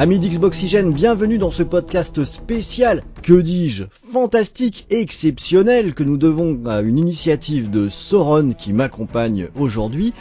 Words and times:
Amis 0.00 0.18
d'Xboxygène, 0.18 0.94
bienvenue 0.94 1.36
dans 1.36 1.50
ce 1.50 1.62
podcast 1.62 2.24
spécial, 2.24 3.04
que 3.22 3.38
dis-je, 3.38 3.84
fantastique, 4.10 4.86
exceptionnel, 4.88 5.92
que 5.92 6.02
nous 6.02 6.16
devons 6.16 6.58
à 6.64 6.80
une 6.80 6.96
initiative 6.96 7.68
de 7.68 7.90
Sauron 7.90 8.54
qui 8.56 8.72
m'accompagne 8.72 9.48
aujourd'hui, 9.58 10.14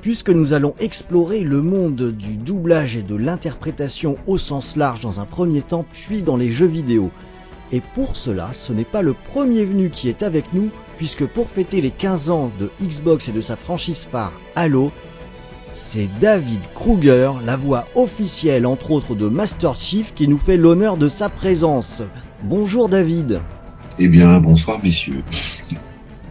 puisque 0.00 0.30
nous 0.30 0.52
allons 0.52 0.74
explorer 0.80 1.44
le 1.44 1.62
monde 1.62 2.10
du 2.10 2.38
doublage 2.38 2.96
et 2.96 3.04
de 3.04 3.14
l'interprétation 3.14 4.16
au 4.26 4.36
sens 4.36 4.74
large 4.74 4.98
dans 4.98 5.20
un 5.20 5.26
premier 5.26 5.62
temps, 5.62 5.86
puis 5.92 6.24
dans 6.24 6.36
les 6.36 6.50
jeux 6.50 6.66
vidéo. 6.66 7.12
Et 7.70 7.80
pour 7.94 8.16
cela, 8.16 8.52
ce 8.52 8.72
n'est 8.72 8.82
pas 8.82 9.02
le 9.02 9.14
premier 9.14 9.64
venu 9.64 9.90
qui 9.90 10.08
est 10.08 10.24
avec 10.24 10.52
nous, 10.52 10.70
puisque 10.98 11.24
pour 11.24 11.48
fêter 11.48 11.80
les 11.80 11.92
15 11.92 12.30
ans 12.30 12.50
de 12.58 12.68
Xbox 12.82 13.28
et 13.28 13.32
de 13.32 13.42
sa 13.42 13.54
franchise 13.54 14.08
phare 14.10 14.32
Halo, 14.56 14.90
c'est 15.74 16.08
David 16.20 16.60
Kruger, 16.74 17.32
la 17.44 17.56
voix 17.56 17.86
officielle 17.94 18.66
entre 18.66 18.90
autres 18.90 19.14
de 19.14 19.28
Master 19.28 19.74
Chief, 19.74 20.14
qui 20.14 20.28
nous 20.28 20.38
fait 20.38 20.56
l'honneur 20.56 20.96
de 20.96 21.08
sa 21.08 21.28
présence. 21.28 22.02
Bonjour 22.42 22.88
David. 22.88 23.40
Eh 23.98 24.08
bien, 24.08 24.38
bonsoir 24.38 24.80
messieurs. 24.82 25.22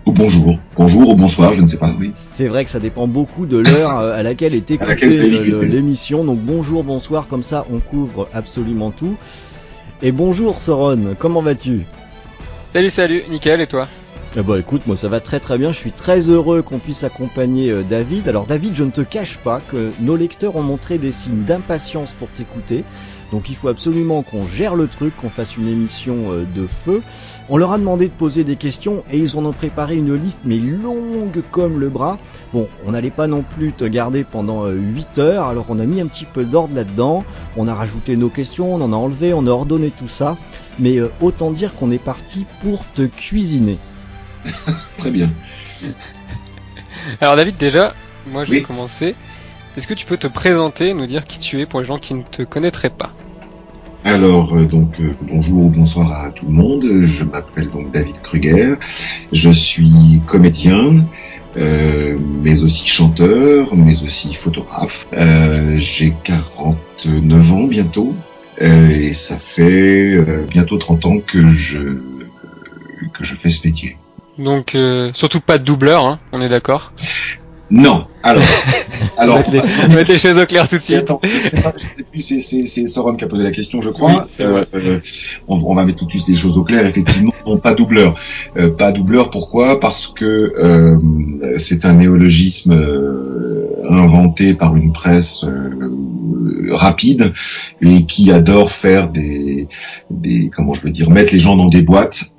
Ou 0.06 0.12
bonjour. 0.12 0.58
Bonjour 0.76 1.10
ou 1.10 1.16
bonsoir, 1.16 1.54
je 1.54 1.62
ne 1.62 1.68
sais 1.68 1.78
pas, 1.78 1.94
oui. 2.00 2.12
C'est 2.16 2.48
vrai 2.48 2.66
que 2.66 2.72
ça 2.72 2.80
dépend 2.80 3.08
beaucoup 3.08 3.46
de 3.46 3.58
l'heure 3.58 4.00
euh, 4.00 4.14
à 4.14 4.24
laquelle 4.24 4.56
est 4.56 4.72
écoutée 4.72 5.68
l'émission. 5.68 6.24
Donc 6.24 6.40
bonjour, 6.40 6.84
bonsoir, 6.84 7.28
comme 7.28 7.44
ça 7.44 7.66
on 7.72 7.80
couvre 7.80 8.28
absolument 8.34 8.92
tout. 8.92 9.16
Et 10.02 10.12
bonjour 10.12 10.62
Soron, 10.62 11.16
comment 11.20 11.42
vas-tu? 11.42 11.82
Salut, 12.74 12.90
salut, 12.90 13.24
nickel, 13.30 13.62
et 13.62 13.68
toi? 13.68 13.88
Eh 14.38 14.44
bah 14.44 14.60
écoute, 14.60 14.86
moi 14.86 14.96
ça 14.96 15.10
va 15.10 15.22
très 15.22 15.40
très 15.40 15.58
bien, 15.58 15.72
je 15.72 15.78
suis 15.78 15.92
très 15.92 16.30
heureux 16.30 16.62
qu'on 16.62 16.78
puisse 16.78 17.04
accompagner 17.04 17.72
euh, 17.72 17.82
David. 17.82 18.28
Alors 18.28 18.46
David, 18.46 18.76
je 18.76 18.84
ne 18.84 18.92
te 18.92 19.02
cache 19.02 19.38
pas 19.40 19.60
que 19.60 19.92
nos 20.02 20.16
lecteurs 20.16 20.56
ont 20.56 20.62
montré 20.62 21.00
des 21.00 21.12
signes 21.12 21.46
d'impatience 21.46 22.12
pour 22.12 22.28
t'écouter. 22.28 22.84
Donc 23.32 23.50
il 23.50 23.56
faut 23.56 23.70
absolument 23.70 24.22
qu'on 24.22 24.46
gère 24.46 24.76
le 24.76 24.88
truc, 24.88 25.18
qu'on 25.18 25.32
fasse 25.32 25.58
une 25.58 25.68
émission 25.68 26.32
euh, 26.32 26.46
de 26.56 26.68
feu. 26.68 27.02
On 27.50 27.58
leur 27.58 27.72
a 27.72 27.80
demandé 27.80 28.06
de 28.06 28.14
poser 28.14 28.44
des 28.44 28.56
questions 28.56 29.04
et 29.10 29.18
ils 29.18 29.36
en 29.36 29.46
ont 29.46 29.52
préparé 29.52 29.96
une 29.96 30.14
liste 30.14 30.42
mais 30.46 30.58
longue 30.58 31.42
comme 31.50 31.80
le 31.80 31.90
bras. 31.90 32.20
Bon, 32.54 32.68
on 32.86 32.92
n'allait 32.92 33.10
pas 33.10 33.26
non 33.26 33.42
plus 33.42 33.74
te 33.74 33.86
garder 33.86 34.24
pendant 34.24 34.68
8 34.68 35.18
euh, 35.18 35.22
heures, 35.22 35.48
alors 35.48 35.66
on 35.70 35.80
a 35.80 35.86
mis 35.88 36.02
un 36.02 36.08
petit 36.08 36.26
peu 36.26 36.46
d'ordre 36.46 36.76
là-dedans. 36.76 37.24
On 37.58 37.68
a 37.68 37.74
rajouté 37.74 38.16
nos 38.16 38.30
questions, 38.30 38.76
on 38.76 38.82
en 38.82 38.94
a 38.94 38.96
enlevé, 38.96 39.34
on 39.34 39.48
a 39.48 39.52
ordonné 39.52 39.90
tout 39.90 40.08
ça. 40.08 40.38
Mais 40.78 41.00
autant 41.20 41.50
dire 41.50 41.74
qu'on 41.74 41.90
est 41.90 41.98
parti 41.98 42.46
pour 42.62 42.86
te 42.94 43.02
cuisiner. 43.02 43.80
Très 44.98 45.12
bien. 45.12 45.32
Alors 47.22 47.36
David, 47.36 47.58
déjà, 47.58 47.94
moi 48.28 48.46
je 48.46 48.52
vais 48.52 48.62
commencer. 48.62 49.16
Est-ce 49.78 49.88
que 49.88 49.94
tu 49.94 50.06
peux 50.06 50.18
te 50.18 50.28
présenter, 50.28 50.94
nous 50.94 51.08
dire 51.08 51.26
qui 51.26 51.40
tu 51.40 51.62
es 51.62 51.66
pour 51.66 51.80
les 51.80 51.86
gens 51.86 52.00
qui 52.00 52.14
ne 52.14 52.24
te 52.24 52.44
connaîtraient 52.44 52.90
pas? 52.90 53.14
Alors 54.06 54.56
euh, 54.56 54.66
donc 54.66 55.00
euh, 55.00 55.14
bonjour 55.22 55.66
ou 55.66 55.70
bonsoir 55.70 56.26
à 56.26 56.32
tout 56.32 56.46
le 56.46 56.54
monde. 56.54 56.86
Je 57.04 57.26
m'appelle 57.26 57.70
donc 57.70 57.92
David 57.92 58.22
Kruger. 58.22 58.76
Je 59.34 59.52
suis 59.52 60.22
comédien, 60.26 61.06
euh, 61.58 62.18
mais 62.42 62.64
aussi 62.64 62.88
chanteur, 62.88 63.76
mais 63.76 64.02
aussi 64.04 64.34
photographe. 64.34 65.08
J'ai 65.76 66.16
49 66.24 67.54
ans 67.54 67.66
bientôt 67.66 68.16
et 68.60 69.14
ça 69.14 69.38
fait 69.38 70.18
bientôt 70.50 70.78
30 70.78 71.06
ans 71.06 71.20
que 71.20 71.48
je 71.48 72.00
que 73.14 73.24
je 73.24 73.36
fais 73.36 73.50
ce 73.50 73.68
métier. 73.68 73.98
Donc 74.40 74.74
euh, 74.74 75.12
surtout 75.14 75.42
pas 75.42 75.58
de 75.58 75.66
doubleur, 75.66 76.06
hein, 76.06 76.20
on 76.32 76.42
est 76.42 76.48
d'accord 76.48 76.94
Non. 77.70 78.06
Alors, 78.24 78.44
alors, 79.18 79.44
on 79.48 79.88
va 79.90 80.04
les 80.04 80.18
choses 80.18 80.38
au 80.38 80.46
clair 80.46 80.68
tout 80.70 80.78
de 80.78 80.84
suite. 80.84 80.98
Attends, 80.98 81.22
c'est 82.18 82.88
Soron 82.88 83.16
qui 83.16 83.26
a 83.26 83.28
posé 83.28 83.44
la 83.44 83.52
question, 83.52 83.82
je 83.82 83.90
crois. 83.90 84.28
Euh, 84.40 84.64
euh, 84.74 85.00
on, 85.50 85.76
va 85.76 85.84
mettre 85.84 86.00
tout 86.00 86.06
de 86.06 86.12
suite 86.12 86.28
les 86.30 86.38
choses 86.38 86.58
au 86.58 86.64
clair. 86.64 86.86
Effectivement, 86.86 87.34
non, 87.46 87.58
pas 87.58 87.76
doubleur. 87.76 88.16
pas 88.78 88.94
doubleur. 88.94 89.30
Pourquoi? 89.30 89.80
Parce 89.80 90.08
que 90.08 90.54
c'est 91.58 91.84
un 91.84 91.94
néologisme 91.94 92.78
inventé 93.90 94.54
par 94.54 94.76
une 94.78 94.94
presse 94.94 95.46
rapide 96.70 97.34
et 97.82 98.06
qui 98.06 98.32
adore 98.32 98.72
faire 98.72 99.10
des, 99.10 99.68
des, 100.10 100.50
comment 100.50 100.74
je 100.74 100.82
veux 100.82 100.92
dire, 100.92 101.10
mettre 101.10 101.34
les 101.34 101.40
gens 101.40 101.58
dans 101.58 101.68
des 101.68 101.82
boîtes. 101.82 102.32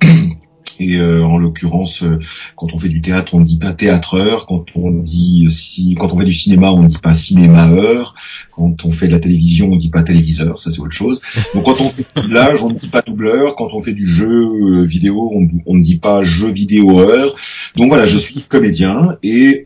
Et 0.81 0.95
euh, 0.95 1.23
en 1.23 1.37
l'occurrence, 1.37 2.01
euh, 2.01 2.17
quand 2.55 2.73
on 2.73 2.77
fait 2.77 2.89
du 2.89 3.01
théâtre, 3.01 3.35
on 3.35 3.39
ne 3.39 3.45
dit 3.45 3.59
pas 3.59 3.71
théâtreur. 3.71 4.47
Quand 4.47 4.65
on 4.73 4.89
dit 4.89 5.45
si, 5.51 5.93
quand 5.93 6.11
on 6.11 6.17
fait 6.17 6.25
du 6.25 6.33
cinéma, 6.33 6.71
on 6.71 6.81
ne 6.81 6.87
dit 6.87 6.97
pas 6.97 7.13
cinémaeur. 7.13 8.15
Quand 8.51 8.83
on 8.83 8.89
fait 8.89 9.07
de 9.07 9.11
la 9.11 9.19
télévision, 9.19 9.67
on 9.67 9.75
ne 9.75 9.79
dit 9.79 9.89
pas 9.89 10.01
téléviseur. 10.01 10.59
Ça, 10.59 10.71
c'est 10.71 10.79
autre 10.79 10.91
chose. 10.91 11.21
Donc, 11.53 11.65
quand 11.65 11.79
on 11.79 11.89
fait 11.89 12.01
du 12.15 12.21
doublage, 12.21 12.63
on 12.63 12.69
ne 12.69 12.75
dit 12.75 12.87
pas 12.87 13.03
doubleur. 13.03 13.53
Quand 13.55 13.69
on 13.73 13.79
fait 13.79 13.93
du 13.93 14.07
jeu 14.07 14.27
euh, 14.27 14.83
vidéo, 14.83 15.31
on, 15.67 15.75
ne 15.75 15.83
dit 15.83 15.97
pas 15.97 16.23
jeu 16.23 16.51
vidéoeur. 16.51 17.35
Donc 17.75 17.89
voilà, 17.89 18.07
je 18.07 18.17
suis 18.17 18.41
comédien 18.41 19.17
et 19.21 19.63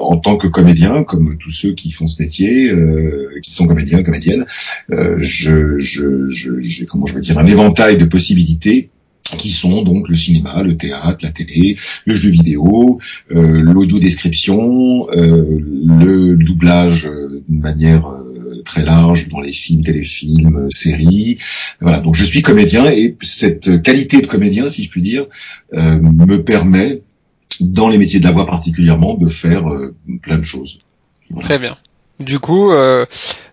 en 0.00 0.16
tant 0.16 0.36
que 0.36 0.48
comédien, 0.48 1.04
comme 1.04 1.38
tous 1.38 1.50
ceux 1.50 1.72
qui 1.72 1.92
font 1.92 2.06
ce 2.06 2.20
métier, 2.20 2.72
qui 3.42 3.50
sont 3.50 3.66
comédiens, 3.66 4.02
comédiennes, 4.02 4.46
je, 4.88 5.78
je, 5.78 6.28
je, 6.28 6.60
j'ai 6.60 6.86
comment 6.86 7.06
je 7.06 7.14
veux 7.14 7.20
dire 7.20 7.38
un 7.38 7.46
éventail 7.46 7.96
de 7.96 8.04
possibilités 8.04 8.90
qui 9.30 9.50
sont 9.50 9.82
donc 9.82 10.08
le 10.08 10.16
cinéma, 10.16 10.62
le 10.62 10.76
théâtre, 10.76 11.18
la 11.22 11.30
télé, 11.30 11.76
le 12.04 12.14
jeu 12.14 12.30
vidéo, 12.30 13.00
euh, 13.32 13.60
l'audio 13.60 13.98
description, 13.98 15.08
euh, 15.10 15.60
le 15.60 16.36
doublage 16.36 17.06
euh, 17.06 17.42
d'une 17.48 17.60
manière 17.60 18.06
euh, 18.06 18.62
très 18.64 18.84
large 18.84 19.28
dans 19.28 19.40
les 19.40 19.52
films, 19.52 19.82
téléfilms, 19.82 20.68
séries. 20.70 21.38
Voilà, 21.80 22.00
donc 22.00 22.14
je 22.14 22.24
suis 22.24 22.42
comédien 22.42 22.86
et 22.86 23.16
cette 23.22 23.82
qualité 23.82 24.20
de 24.20 24.26
comédien, 24.26 24.68
si 24.68 24.82
je 24.82 24.90
puis 24.90 25.02
dire, 25.02 25.26
me 25.72 26.36
permet, 26.36 27.02
dans 27.60 27.88
les 27.88 27.96
métiers 27.96 28.18
de 28.18 28.24
la 28.24 28.32
voix 28.32 28.46
particulièrement, 28.46 29.14
de 29.14 29.28
faire 29.28 29.64
plein 30.20 30.38
de 30.38 30.44
choses. 30.44 30.80
Très 31.40 31.58
bien. 31.58 31.76
Du 32.18 32.40
coup, 32.40 32.72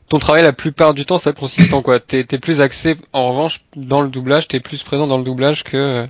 ton 0.09 0.19
travail 0.19 0.43
la 0.43 0.53
plupart 0.53 0.93
du 0.93 1.05
temps 1.05 1.17
ça 1.17 1.31
consiste 1.31 1.73
en 1.73 1.81
quoi? 1.81 1.99
T'es 1.99 2.25
es 2.29 2.37
plus 2.37 2.61
axé 2.61 2.95
en 3.13 3.29
revanche 3.29 3.61
dans 3.75 4.01
le 4.01 4.09
doublage, 4.09 4.47
t'es 4.47 4.59
plus 4.59 4.83
présent 4.83 5.07
dans 5.07 5.17
le 5.17 5.23
doublage 5.23 5.63
que 5.63 5.77
euh, 5.77 6.07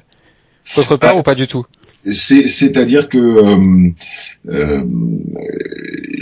autre 0.77 0.97
part 0.97 1.17
ou 1.17 1.23
pas 1.23 1.35
du 1.35 1.47
tout? 1.47 1.65
C'est-à-dire 2.11 3.07
que 3.07 3.17
euh, 3.17 3.91
euh, 4.49 4.83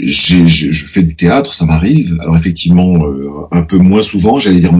je 0.04 0.86
fais 0.86 1.02
du 1.02 1.16
théâtre, 1.16 1.54
ça 1.54 1.66
m'arrive. 1.66 2.16
Alors 2.20 2.36
effectivement, 2.36 3.04
euh, 3.04 3.28
un 3.50 3.62
peu 3.62 3.78
moins 3.78 4.02
souvent, 4.02 4.38
j'allais 4.38 4.60
dire, 4.60 4.72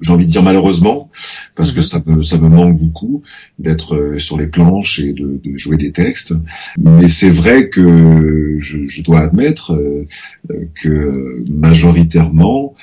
j'ai 0.00 0.10
envie 0.10 0.24
de 0.24 0.30
dire 0.30 0.42
malheureusement, 0.42 1.10
parce 1.56 1.72
que 1.72 1.80
mhm. 1.80 1.84
ça 1.84 2.02
me 2.06 2.22
ça 2.22 2.38
me 2.38 2.48
manque 2.48 2.78
beaucoup 2.78 3.22
d'être 3.58 3.96
euh, 3.96 4.18
sur 4.18 4.38
les 4.38 4.46
planches 4.46 4.98
et 5.00 5.12
de, 5.12 5.40
de 5.42 5.56
jouer 5.56 5.76
des 5.76 5.92
textes. 5.92 6.34
Mais 6.78 7.08
c'est 7.08 7.30
vrai 7.30 7.68
que 7.68 8.58
je, 8.60 8.86
je 8.86 9.02
dois 9.02 9.20
admettre 9.20 9.72
euh, 9.72 10.06
que 10.74 11.44
majoritairement, 11.48 12.74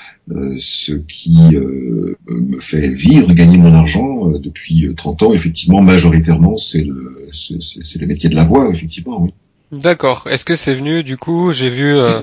ce 0.57 0.93
qui 0.93 1.55
me 1.55 2.59
fait 2.59 2.93
vivre, 2.93 3.33
gagner 3.33 3.57
mon 3.57 3.73
argent 3.73 4.29
depuis 4.29 4.87
30 4.95 5.23
ans, 5.23 5.33
effectivement, 5.33 5.81
majoritairement, 5.81 6.55
c'est 6.55 6.83
le 6.83 7.29
c'est 7.31 7.99
le 7.99 8.07
métier 8.07 8.29
de 8.29 8.35
la 8.35 8.43
voix, 8.43 8.69
effectivement, 8.69 9.21
oui. 9.21 9.33
D'accord. 9.73 10.27
Est-ce 10.29 10.45
que 10.45 10.55
c'est 10.55 10.75
venu 10.75 11.03
du 11.03 11.17
coup 11.17 11.51
J'ai 11.51 11.69
vu, 11.69 11.97
euh, 11.97 12.21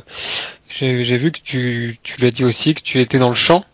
j'ai 0.71 1.17
vu 1.17 1.33
que 1.33 1.41
tu, 1.43 1.99
tu 2.03 2.21
l'as 2.21 2.31
dit 2.31 2.45
aussi 2.45 2.75
que 2.75 2.83
tu 2.83 3.01
étais 3.01 3.19
dans 3.19 3.29
le 3.29 3.35
chant? 3.35 3.65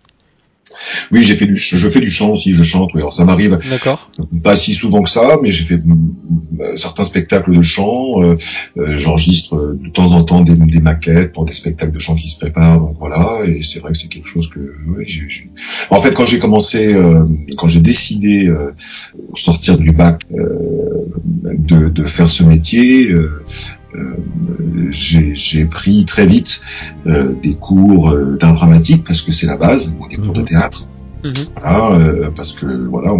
Oui, 1.12 1.22
j'ai 1.22 1.34
fait 1.34 1.46
du, 1.46 1.56
je 1.56 1.88
fais 1.88 2.00
du 2.00 2.10
chant 2.10 2.30
aussi, 2.30 2.52
je 2.52 2.62
chante. 2.62 2.90
Oui, 2.94 3.00
alors 3.00 3.12
ça 3.12 3.24
m'arrive. 3.24 3.58
D'accord. 3.70 4.10
Pas 4.42 4.56
si 4.56 4.74
souvent 4.74 5.02
que 5.02 5.10
ça, 5.10 5.38
mais 5.42 5.52
j'ai 5.52 5.64
fait 5.64 5.80
euh, 6.60 6.76
certains 6.76 7.04
spectacles 7.04 7.56
de 7.56 7.62
chant. 7.62 8.22
Euh, 8.22 8.36
euh, 8.78 8.96
j'enregistre 8.96 9.76
de 9.80 9.88
temps 9.90 10.12
en 10.12 10.24
temps 10.24 10.40
des, 10.42 10.54
des, 10.54 10.80
maquettes 10.80 11.32
pour 11.32 11.44
des 11.44 11.52
spectacles 11.52 11.92
de 11.92 11.98
chant 11.98 12.16
qui 12.16 12.28
se 12.28 12.38
préparent. 12.38 12.80
Donc 12.80 12.96
voilà, 12.98 13.44
et 13.46 13.62
c'est 13.62 13.78
vrai 13.78 13.92
que 13.92 13.98
c'est 13.98 14.08
quelque 14.08 14.28
chose 14.28 14.48
que. 14.48 14.60
Oui, 14.88 15.04
j'ai, 15.06 15.50
En 15.90 16.00
fait, 16.00 16.12
quand 16.12 16.24
j'ai 16.24 16.38
commencé, 16.38 16.94
quand 17.56 17.68
j'ai 17.68 17.80
décidé 17.80 18.50
au 18.50 19.36
sortir 19.36 19.78
du 19.78 19.92
bac 19.92 20.22
de, 20.30 21.88
de, 21.88 22.04
faire 22.04 22.28
ce 22.28 22.42
métier. 22.42 23.10
J'ai 24.90 25.64
pris 25.64 26.04
très 26.04 26.26
vite 26.26 26.60
des 27.04 27.54
cours 27.54 28.14
d'art 28.38 28.54
dramatique 28.54 29.04
parce 29.04 29.22
que 29.22 29.32
c'est 29.32 29.46
la 29.46 29.56
base, 29.56 29.94
des 30.10 30.16
cours 30.16 30.32
de 30.32 30.40
mhm. 30.40 30.46
théâtre. 30.46 30.86
Mhm. 31.24 31.32
Euh, 31.66 32.30
parce 32.34 32.52
que 32.52 32.66
voilà, 32.66 33.12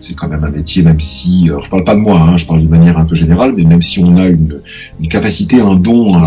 c'est 0.00 0.14
quand 0.14 0.28
même 0.28 0.44
un 0.44 0.50
métier, 0.50 0.82
même 0.82 1.00
si, 1.00 1.44
alors 1.46 1.64
je 1.64 1.70
parle 1.70 1.84
pas 1.84 1.94
de 1.94 2.00
moi, 2.00 2.18
hein, 2.20 2.36
je 2.36 2.46
parle 2.46 2.60
d'une 2.60 2.70
manière 2.70 2.98
un 2.98 3.04
peu 3.04 3.14
générale, 3.14 3.52
mais 3.56 3.64
même 3.64 3.82
si 3.82 4.00
on 4.00 4.16
a 4.16 4.26
une, 4.26 4.60
une 5.00 5.08
capacité, 5.08 5.60
un 5.60 5.76
don, 5.76 6.20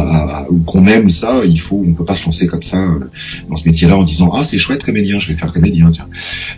ou 0.49 0.59
qu'on 0.59 0.85
aime 0.85 1.09
ça, 1.09 1.41
il 1.43 1.59
faut, 1.59 1.83
on 1.85 1.93
peut 1.93 2.05
pas 2.05 2.15
se 2.15 2.25
lancer 2.25 2.47
comme 2.47 2.61
ça 2.61 2.77
euh, 2.77 2.99
dans 3.49 3.55
ce 3.55 3.67
métier-là 3.67 3.97
en 3.97 4.03
disant 4.03 4.31
ah 4.33 4.43
c'est 4.43 4.57
chouette 4.57 4.83
comédien, 4.83 5.19
je 5.19 5.27
vais 5.27 5.33
faire 5.33 5.51
comédien. 5.51 5.89
Tiens, 5.91 6.07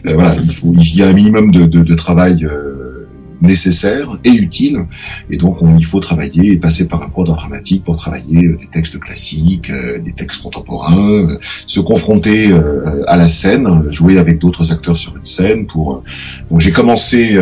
euh, 0.06 0.14
voilà, 0.14 0.36
il 0.44 0.52
faut, 0.52 0.74
il 0.78 0.96
y 0.96 1.02
a 1.02 1.08
un 1.08 1.14
minimum 1.14 1.52
de, 1.52 1.66
de, 1.66 1.81
de 1.81 1.96
travail 1.96 2.46
nécessaire 3.44 4.18
et 4.24 4.31
utile. 4.31 4.86
Et 5.30 5.38
donc, 5.38 5.62
on, 5.62 5.78
il 5.78 5.86
faut 5.86 6.00
travailler 6.00 6.54
et 6.54 6.57
passer 6.57 6.88
par 6.88 7.04
un 7.04 7.10
cours 7.10 7.25
dramatique 7.25 7.84
pour 7.84 7.98
travailler 7.98 8.48
des 8.48 8.69
textes 8.72 9.00
classiques, 9.00 9.72
des 9.72 10.13
textes 10.13 10.42
contemporains, 10.42 11.28
se 11.66 11.80
confronter 11.80 12.51
à 13.07 13.16
la 13.16 13.28
scène, 13.28 13.90
jouer 13.90 14.18
avec 14.18 14.40
d'autres 14.40 14.72
acteurs 14.72 14.98
sur 14.98 15.16
une 15.16 15.25
scène. 15.25 15.66
Pour 15.68 16.04
donc, 16.50 16.60
j'ai 16.60 16.72
commencé 16.72 17.38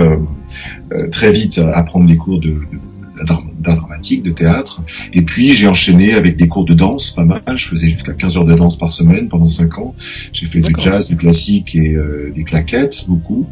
très 1.11 1.31
vite 1.31 1.59
à 1.59 1.83
prendre 1.83 2.07
des 2.07 2.17
cours 2.17 2.39
de, 2.39 2.49
de 2.49 3.50
d'art 3.61 3.77
dramatique, 3.77 4.23
de 4.23 4.31
théâtre. 4.31 4.81
Et 5.13 5.21
puis 5.21 5.53
j'ai 5.53 5.67
enchaîné 5.67 6.13
avec 6.13 6.37
des 6.37 6.47
cours 6.47 6.65
de 6.65 6.73
danse, 6.73 7.11
pas 7.11 7.23
mal. 7.23 7.41
Je 7.55 7.67
faisais 7.67 7.89
jusqu'à 7.89 8.13
15 8.13 8.37
heures 8.37 8.45
de 8.45 8.55
danse 8.55 8.77
par 8.77 8.91
semaine 8.91 9.29
pendant 9.29 9.47
5 9.47 9.77
ans. 9.79 9.95
J'ai 10.33 10.45
fait 10.45 10.59
du 10.59 10.73
jazz, 10.77 11.07
du 11.07 11.15
classique 11.15 11.75
et 11.75 11.93
euh, 11.95 12.31
des 12.35 12.43
claquettes, 12.43 13.05
beaucoup. 13.07 13.47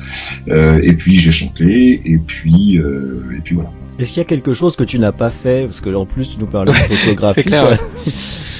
Euh, 0.48 0.80
et 0.84 0.94
puis 0.94 1.18
j'ai 1.18 1.32
chanté, 1.32 2.02
et 2.06 2.18
puis, 2.18 2.78
euh, 2.78 3.38
et 3.38 3.42
puis 3.42 3.56
voilà. 3.56 3.72
Est-ce 4.00 4.14
qu'il 4.14 4.18
y 4.20 4.22
a 4.22 4.26
quelque 4.26 4.54
chose 4.54 4.76
que 4.76 4.86
tu 4.86 4.98
n'as 4.98 5.12
pas 5.12 5.30
fait? 5.30 5.66
Parce 5.66 5.82
que 5.82 5.90
là, 5.90 6.00
en 6.00 6.06
plus, 6.06 6.30
tu 6.30 6.40
nous 6.40 6.48
parlais 6.48 6.72
de 6.72 6.96
photographie. 6.96 7.44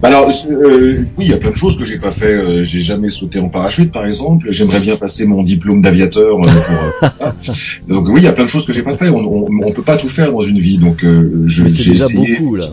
Bah 0.00 0.08
alors, 0.08 0.28
euh, 0.28 1.04
oui, 1.16 1.24
il 1.24 1.30
y 1.30 1.32
a 1.32 1.36
plein 1.36 1.50
de 1.50 1.56
choses 1.56 1.76
que 1.78 1.84
j'ai 1.84 1.98
pas 1.98 2.10
fait. 2.10 2.34
Euh, 2.34 2.64
j'ai 2.64 2.80
jamais 2.80 3.10
sauté 3.10 3.38
en 3.38 3.48
parachute, 3.48 3.92
par 3.92 4.04
exemple. 4.04 4.46
J'aimerais 4.50 4.80
bien 4.80 4.96
passer 4.96 5.26
mon 5.26 5.42
diplôme 5.42 5.82
d'aviateur. 5.82 6.38
Euh, 6.40 7.30
donc 7.88 8.08
oui, 8.08 8.20
il 8.20 8.24
y 8.24 8.28
a 8.28 8.32
plein 8.32 8.44
de 8.44 8.50
choses 8.50 8.64
que 8.64 8.72
j'ai 8.72 8.82
pas 8.82 8.96
fait. 8.96 9.08
On, 9.08 9.18
on, 9.18 9.48
on, 9.64 9.72
peut 9.72 9.82
pas 9.82 9.96
tout 9.96 10.08
faire 10.08 10.32
dans 10.32 10.40
une 10.40 10.58
vie. 10.58 10.78
Donc 10.78 11.04
je, 11.04 11.68
j'ai 11.68 11.92
essayé. 11.92 12.36
Beaucoup, 12.36 12.56
là. 12.56 12.66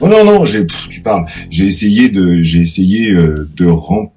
Oh 0.00 0.08
non 0.08 0.24
non, 0.24 0.44
j'ai, 0.44 0.66
tu 0.88 1.00
parles. 1.00 1.26
J'ai 1.50 1.66
essayé 1.66 2.08
de, 2.08 2.40
j'ai 2.40 2.60
essayé 2.60 3.12
de 3.12 3.66
remplir, 3.66 4.13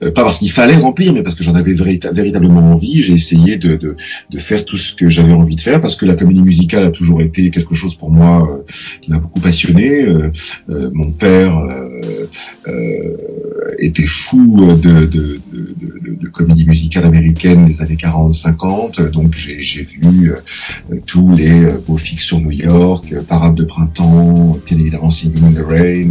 pas 0.00 0.24
parce 0.24 0.38
qu'il 0.38 0.50
fallait 0.50 0.76
remplir, 0.76 1.12
mais 1.12 1.22
parce 1.22 1.34
que 1.34 1.42
j'en 1.42 1.54
avais 1.54 1.74
véritablement 1.74 2.72
envie. 2.72 3.02
J'ai 3.02 3.14
essayé 3.14 3.56
de, 3.56 3.76
de, 3.76 3.96
de, 4.30 4.38
faire 4.38 4.64
tout 4.64 4.76
ce 4.76 4.94
que 4.94 5.08
j'avais 5.08 5.32
envie 5.32 5.56
de 5.56 5.60
faire, 5.60 5.80
parce 5.80 5.96
que 5.96 6.06
la 6.06 6.14
comédie 6.14 6.42
musicale 6.42 6.84
a 6.84 6.90
toujours 6.90 7.20
été 7.20 7.50
quelque 7.50 7.74
chose 7.74 7.94
pour 7.94 8.10
moi 8.10 8.64
qui 9.02 9.10
m'a 9.10 9.18
beaucoup 9.18 9.40
passionné. 9.40 10.06
mon 10.68 11.10
père 11.12 11.58
euh, 12.00 12.26
euh, 12.68 13.16
était 13.78 14.06
fou 14.06 14.76
de, 14.82 15.06
de, 15.06 15.40
de, 15.52 16.28
comédie 16.32 16.66
musicale 16.66 17.06
américaine 17.06 17.64
des 17.64 17.82
années 17.82 17.96
40-50, 17.96 19.10
donc 19.10 19.34
j'ai 19.34 19.82
vu 19.82 20.32
euh, 20.32 20.96
tous 21.06 21.34
les 21.34 21.72
beaux 21.86 21.96
fixes 21.96 22.24
sur 22.24 22.40
New 22.40 22.52
York, 22.52 23.12
Parade 23.28 23.54
de 23.54 23.64
printemps, 23.64 24.58
bien 24.66 24.78
évidemment 24.78 25.10
Singing 25.10 25.44
in 25.44 25.52
the 25.52 25.64
Rain, 25.66 26.10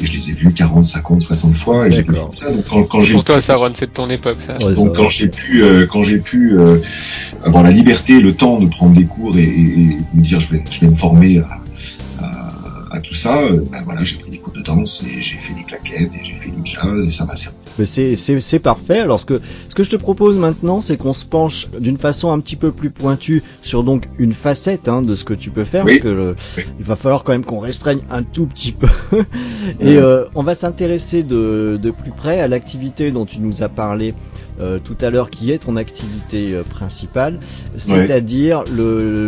et 0.00 0.06
je 0.06 0.12
les 0.12 0.30
ai 0.30 0.32
vus 0.32 0.52
40, 0.52 0.84
50, 0.84 1.22
60 1.22 1.54
fois, 1.54 1.90
ça. 2.32 2.50
Donc 2.50 2.64
quand, 2.68 2.84
quand 2.84 3.12
Pour 3.12 3.24
toi, 3.24 3.40
ça, 3.40 3.56
Ron, 3.56 3.72
c'est 3.74 3.86
de 3.86 3.92
ton 3.92 4.10
époque, 4.10 4.38
ça. 4.46 4.58
donc 4.72 4.96
quand 4.96 5.08
j'ai 5.08 5.28
pu, 5.28 5.64
quand 5.90 6.02
j'ai 6.02 6.18
pu 6.18 6.58
avoir 7.44 7.62
la 7.62 7.70
liberté, 7.70 8.20
le 8.20 8.34
temps 8.34 8.58
de 8.58 8.68
prendre 8.68 8.94
des 8.94 9.06
cours 9.06 9.36
et, 9.36 9.42
et, 9.42 9.96
me 10.14 10.22
dire 10.22 10.40
je 10.40 10.50
vais, 10.50 10.64
je 10.70 10.80
vais 10.80 10.88
me 10.88 10.94
former 10.94 11.38
à 11.38 11.60
à 12.90 13.00
tout 13.00 13.14
ça, 13.14 13.42
euh, 13.42 13.62
ben 13.70 13.82
voilà, 13.84 14.02
j'ai 14.02 14.16
pris 14.16 14.30
des 14.30 14.38
cours 14.38 14.52
de 14.52 14.62
danse 14.62 15.02
et 15.06 15.22
j'ai 15.22 15.36
fait 15.36 15.54
des 15.54 15.62
claquettes 15.62 16.14
et 16.14 16.24
j'ai 16.24 16.34
fait 16.34 16.50
du 16.50 16.60
jazz 16.64 17.06
et 17.06 17.10
ça 17.10 17.24
m'a 17.24 17.36
servi. 17.36 17.56
Mais 17.78 17.86
c'est, 17.86 18.58
parfait. 18.58 18.98
Alors 18.98 19.20
ce 19.20 19.24
que, 19.24 19.40
ce 19.68 19.74
que 19.74 19.84
je 19.84 19.90
te 19.90 19.96
propose 19.96 20.36
maintenant, 20.36 20.80
c'est 20.80 20.96
qu'on 20.96 21.14
se 21.14 21.24
penche 21.24 21.68
d'une 21.78 21.98
façon 21.98 22.32
un 22.32 22.40
petit 22.40 22.56
peu 22.56 22.72
plus 22.72 22.90
pointue 22.90 23.42
sur 23.62 23.84
donc 23.84 24.08
une 24.18 24.32
facette 24.32 24.88
hein, 24.88 25.02
de 25.02 25.14
ce 25.14 25.24
que 25.24 25.34
tu 25.34 25.50
peux 25.50 25.64
faire, 25.64 25.84
parce 25.84 25.98
que 25.98 26.34
il 26.78 26.84
va 26.84 26.96
falloir 26.96 27.24
quand 27.24 27.32
même 27.32 27.44
qu'on 27.44 27.60
restreigne 27.60 28.00
un 28.10 28.22
tout 28.22 28.46
petit 28.46 28.72
peu. 28.72 28.88
et 29.80 29.96
euh, 29.96 30.24
on 30.34 30.42
va 30.42 30.54
s'intéresser 30.54 31.22
de, 31.22 31.78
de 31.80 31.90
plus 31.90 32.10
près 32.10 32.40
à 32.40 32.48
l'activité 32.48 33.12
dont 33.12 33.24
tu 33.24 33.40
nous 33.40 33.62
as 33.62 33.68
parlé 33.68 34.14
euh, 34.60 34.78
tout 34.78 34.96
à 35.00 35.10
l'heure, 35.10 35.30
qui 35.30 35.52
est 35.52 35.58
ton 35.58 35.76
activité 35.76 36.54
euh, 36.54 36.62
principale, 36.62 37.40
c'est-à-dire 37.76 38.64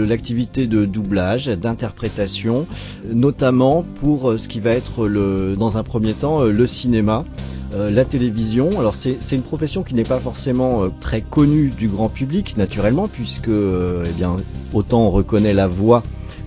l'activité 0.06 0.66
de 0.66 0.84
doublage, 0.84 1.46
d'interprétation, 1.46 2.66
notamment 3.10 3.84
pour 4.00 4.30
euh, 4.30 4.38
ce 4.38 4.48
qui 4.48 4.60
va 4.60 4.70
être 4.70 5.06
le, 5.06 5.56
dans 5.58 5.78
un 5.78 5.82
premier 5.82 6.12
temps 6.12 6.42
le 6.42 6.66
cinéma. 6.66 7.24
la 7.74 8.04
télévision, 8.04 8.68
alors 8.78 8.94
c'est 8.94 9.16
une 9.32 9.42
profession 9.42 9.82
qui 9.82 9.94
n'est 9.94 10.02
pas 10.02 10.18
forcément 10.18 10.90
très 11.00 11.22
connue 11.22 11.70
du 11.70 11.88
grand 11.88 12.10
public 12.10 12.56
naturellement 12.58 13.08
puisque 13.08 13.48
eh 13.48 14.12
bien 14.18 14.36
autant 14.74 15.06
on 15.06 15.10
reconnaît 15.10 15.54
la 15.54 15.68
voix 15.68 16.02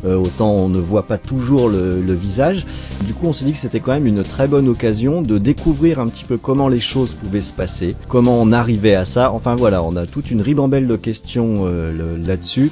euh, 0.06 0.16
autant 0.16 0.52
on 0.52 0.70
ne 0.70 0.80
voit 0.80 1.08
pas 1.08 1.18
toujours 1.18 1.70
le, 1.70 2.14
visage. 2.14 2.66
Du 3.06 3.14
coup, 3.14 3.28
on 3.28 3.34
s'est 3.34 3.46
dit 3.46 3.52
que 3.52 3.58
c'était 3.58 3.80
quand 3.80 3.92
même 3.92 4.08
une 4.08 4.24
très 4.24 4.48
bonne 4.48 4.70
occasion 4.70 5.22
de 5.22 5.38
découvrir 5.38 6.00
un 6.00 6.08
petit 6.08 6.24
peu 6.24 6.38
comment 6.38 6.68
les 6.68 6.80
choses 6.80 7.14
pouvaient 7.14 7.42
se 7.42 7.52
passer, 7.52 7.96
comment 8.08 8.40
on 8.40 8.52
arrivait 8.52 8.96
à 8.96 9.06
ça. 9.06 9.32
Enfin 9.32 9.56
voilà, 9.56 9.84
on 9.84 9.96
a 9.96 10.06
toute 10.06 10.32
une 10.32 10.42
ribambelle 10.42 10.88
de 10.88 10.96
questions 10.96 11.64
euh, 11.66 12.18
là-dessus. 12.26 12.72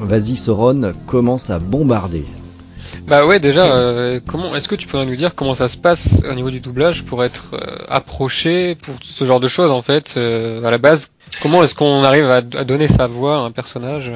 Vas-y 0.00 0.36
Soron, 0.36 0.92
commence 1.06 1.50
à 1.50 1.58
bombarder. 1.58 2.24
Bah 3.06 3.24
ouais, 3.24 3.38
déjà, 3.38 3.64
euh, 3.64 4.20
comment 4.26 4.54
est-ce 4.56 4.68
que 4.68 4.74
tu 4.74 4.88
pourrais 4.88 5.06
nous 5.06 5.16
dire 5.16 5.34
comment 5.34 5.54
ça 5.54 5.68
se 5.68 5.76
passe 5.76 6.20
au 6.28 6.34
niveau 6.34 6.50
du 6.50 6.60
doublage 6.60 7.04
pour 7.04 7.22
être 7.24 7.54
approché 7.88 8.74
pour 8.74 8.94
ce 9.02 9.24
genre 9.24 9.40
de 9.40 9.48
choses 9.48 9.70
en 9.70 9.82
fait 9.82 10.16
à 10.16 10.70
la 10.70 10.78
base? 10.78 11.10
Comment 11.42 11.62
est-ce 11.62 11.74
qu'on 11.74 12.02
arrive 12.02 12.26
à, 12.26 12.40
donner 12.40 12.88
sa 12.88 13.06
voix 13.06 13.36
à 13.36 13.40
un 13.40 13.50
personnage 13.50 14.10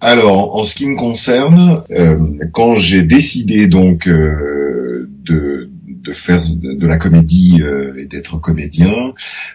alors, 0.00 0.56
en 0.56 0.64
ce 0.64 0.74
qui 0.74 0.86
me 0.86 0.96
concerne, 0.96 1.82
euh, 1.90 2.16
quand 2.52 2.74
j'ai 2.74 3.02
décidé 3.02 3.66
donc 3.66 4.08
euh, 4.08 5.08
de, 5.24 5.68
faire 6.12 6.42
de, 6.42 6.86
la 6.86 6.96
comédie 6.96 7.58
euh, 7.60 7.94
et 7.96 8.06
d'être 8.06 8.38
comédien, 8.38 9.12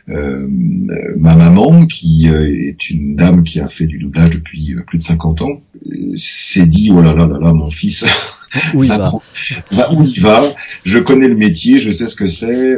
ma 0.07 1.35
maman, 1.35 1.85
qui 1.87 2.27
est 2.27 2.89
une 2.89 3.15
dame 3.15 3.43
qui 3.43 3.59
a 3.59 3.67
fait 3.67 3.87
du 3.87 3.97
doublage 3.97 4.29
depuis 4.29 4.75
plus 4.87 4.99
de 4.99 5.03
50 5.03 5.41
ans, 5.41 5.61
s'est 6.15 6.67
dit 6.67 6.91
oh 6.93 7.01
là 7.01 7.13
là 7.13 7.25
là 7.25 7.39
là 7.39 7.51
mon 7.51 7.69
fils. 7.69 8.05
Où 8.73 8.83
il 8.83 8.89
va. 8.89 9.11
Où 9.91 10.03
il 10.03 10.21
va. 10.21 10.55
Je 10.83 10.99
connais 10.99 11.27
le 11.27 11.35
métier, 11.35 11.79
je 11.79 11.91
sais 11.91 12.07
ce 12.07 12.15
que 12.15 12.27
c'est. 12.27 12.77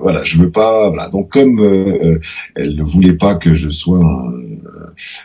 voilà, 0.00 0.22
je 0.22 0.38
veux 0.38 0.50
pas. 0.50 0.88
Voilà. 0.88 1.08
Donc 1.08 1.30
comme 1.30 1.60
elle 2.54 2.76
ne 2.76 2.82
voulait 2.82 3.14
pas 3.14 3.34
que 3.34 3.52
je 3.52 3.70
sois 3.70 4.00
un, 4.00 4.32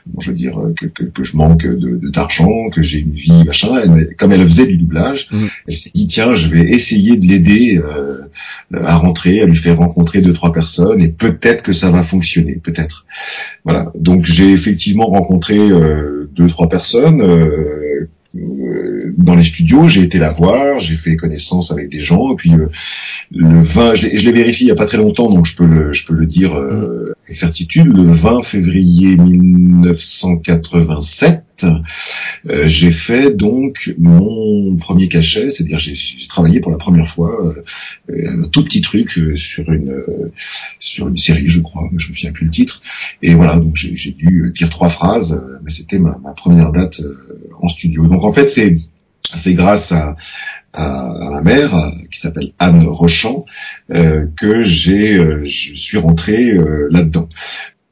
bon, 0.05 0.19
je 0.19 0.31
veux 0.31 0.35
dire 0.35 0.59
euh, 0.59 0.73
que, 0.79 0.85
que, 0.85 1.03
que 1.03 1.23
je 1.23 1.37
manque 1.37 1.65
de 1.65 2.09
d'argent, 2.09 2.69
que 2.69 2.81
j'ai 2.81 2.99
une 2.99 3.11
vie 3.11 3.43
machin. 3.45 3.79
Elle, 3.83 4.15
comme 4.15 4.31
elle 4.31 4.43
faisait 4.45 4.67
du 4.67 4.77
doublage, 4.77 5.29
mm. 5.31 5.45
elle 5.67 5.75
s'est 5.75 5.91
dit 5.93 6.07
tiens, 6.07 6.33
je 6.33 6.47
vais 6.47 6.63
essayer 6.63 7.17
de 7.17 7.25
l'aider 7.25 7.77
euh, 7.83 8.21
à 8.73 8.95
rentrer, 8.95 9.41
à 9.41 9.45
lui 9.45 9.55
faire 9.55 9.77
rencontrer 9.77 10.21
deux 10.21 10.33
trois 10.33 10.51
personnes 10.51 11.01
et 11.01 11.09
peut-être 11.09 11.63
que 11.63 11.73
ça 11.73 11.89
va 11.89 12.03
fonctionner, 12.03 12.55
peut-être. 12.55 13.05
Voilà. 13.63 13.91
Donc 13.95 14.25
j'ai 14.25 14.51
effectivement 14.51 15.07
rencontré 15.07 15.57
euh, 15.57 16.29
deux 16.33 16.47
trois 16.47 16.69
personnes. 16.69 17.21
Euh, 18.35 19.13
dans 19.17 19.35
les 19.35 19.43
studios, 19.43 19.87
j'ai 19.87 20.03
été 20.03 20.17
la 20.17 20.31
voir, 20.31 20.79
j'ai 20.79 20.95
fait 20.95 21.15
connaissance 21.15 21.71
avec 21.71 21.89
des 21.89 21.99
gens, 21.99 22.31
et 22.31 22.35
puis 22.35 22.53
euh, 22.53 22.67
le 23.31 23.59
20, 23.59 23.95
je 23.95 24.07
l'ai 24.07 24.31
vérifié 24.31 24.65
il 24.65 24.69
y 24.69 24.71
a 24.71 24.75
pas 24.75 24.85
très 24.85 24.97
longtemps, 24.97 25.29
donc 25.29 25.45
je 25.45 25.55
peux 25.55 25.65
le, 25.65 26.25
dire 26.25 26.57
euh, 26.57 27.13
certitude, 27.33 27.87
le 27.87 28.03
20 28.03 28.41
février 28.41 29.17
1987, 29.17 31.65
j'ai 32.65 32.91
fait 32.91 33.35
donc 33.35 33.93
mon 33.99 34.75
premier 34.77 35.07
cachet, 35.07 35.51
c'est-à-dire 35.51 35.79
j'ai 35.79 35.95
travaillé 36.27 36.59
pour 36.59 36.71
la 36.71 36.77
première 36.77 37.07
fois 37.07 37.53
un 38.11 38.47
tout 38.47 38.63
petit 38.63 38.81
truc 38.81 39.19
sur 39.35 39.71
une 39.71 40.03
sur 40.79 41.07
une 41.07 41.17
série, 41.17 41.47
je 41.47 41.61
crois, 41.61 41.87
je 41.97 42.09
me 42.09 42.15
souviens 42.15 42.31
plus 42.31 42.45
le 42.45 42.51
titre, 42.51 42.81
et 43.21 43.35
voilà, 43.35 43.57
donc 43.57 43.75
j'ai 43.75 44.11
dû 44.11 44.51
dire 44.55 44.69
trois 44.69 44.89
phrases, 44.89 45.39
mais 45.63 45.69
c'était 45.69 45.99
ma, 45.99 46.17
ma, 46.23 46.31
première 46.31 46.71
date 46.71 47.01
en 47.61 47.67
studio. 47.67 48.07
Donc 48.07 48.23
en 48.23 48.33
fait, 48.33 48.47
c'est 48.47 48.77
c'est 49.33 49.53
grâce 49.53 49.91
à, 49.91 50.15
à, 50.73 51.29
ma 51.31 51.41
mère 51.41 51.91
qui 52.11 52.19
s'appelle 52.19 52.53
Anne 52.59 52.85
Rochant 52.87 53.45
euh, 53.93 54.27
que 54.39 54.61
j'ai 54.61 55.17
euh, 55.17 55.43
je 55.43 55.75
suis 55.75 55.97
rentré 55.97 56.51
euh, 56.51 56.87
là-dedans. 56.91 57.27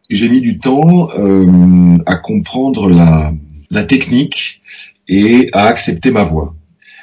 J'ai 0.09 0.29
mis 0.29 0.41
du 0.41 0.57
temps 0.57 1.09
à 2.07 2.15
comprendre 2.17 2.89
la 2.89 3.33
la 3.69 3.83
technique 3.83 4.61
et 5.07 5.49
à 5.53 5.65
accepter 5.65 6.09
ma 6.09 6.23
voix. 6.23 6.55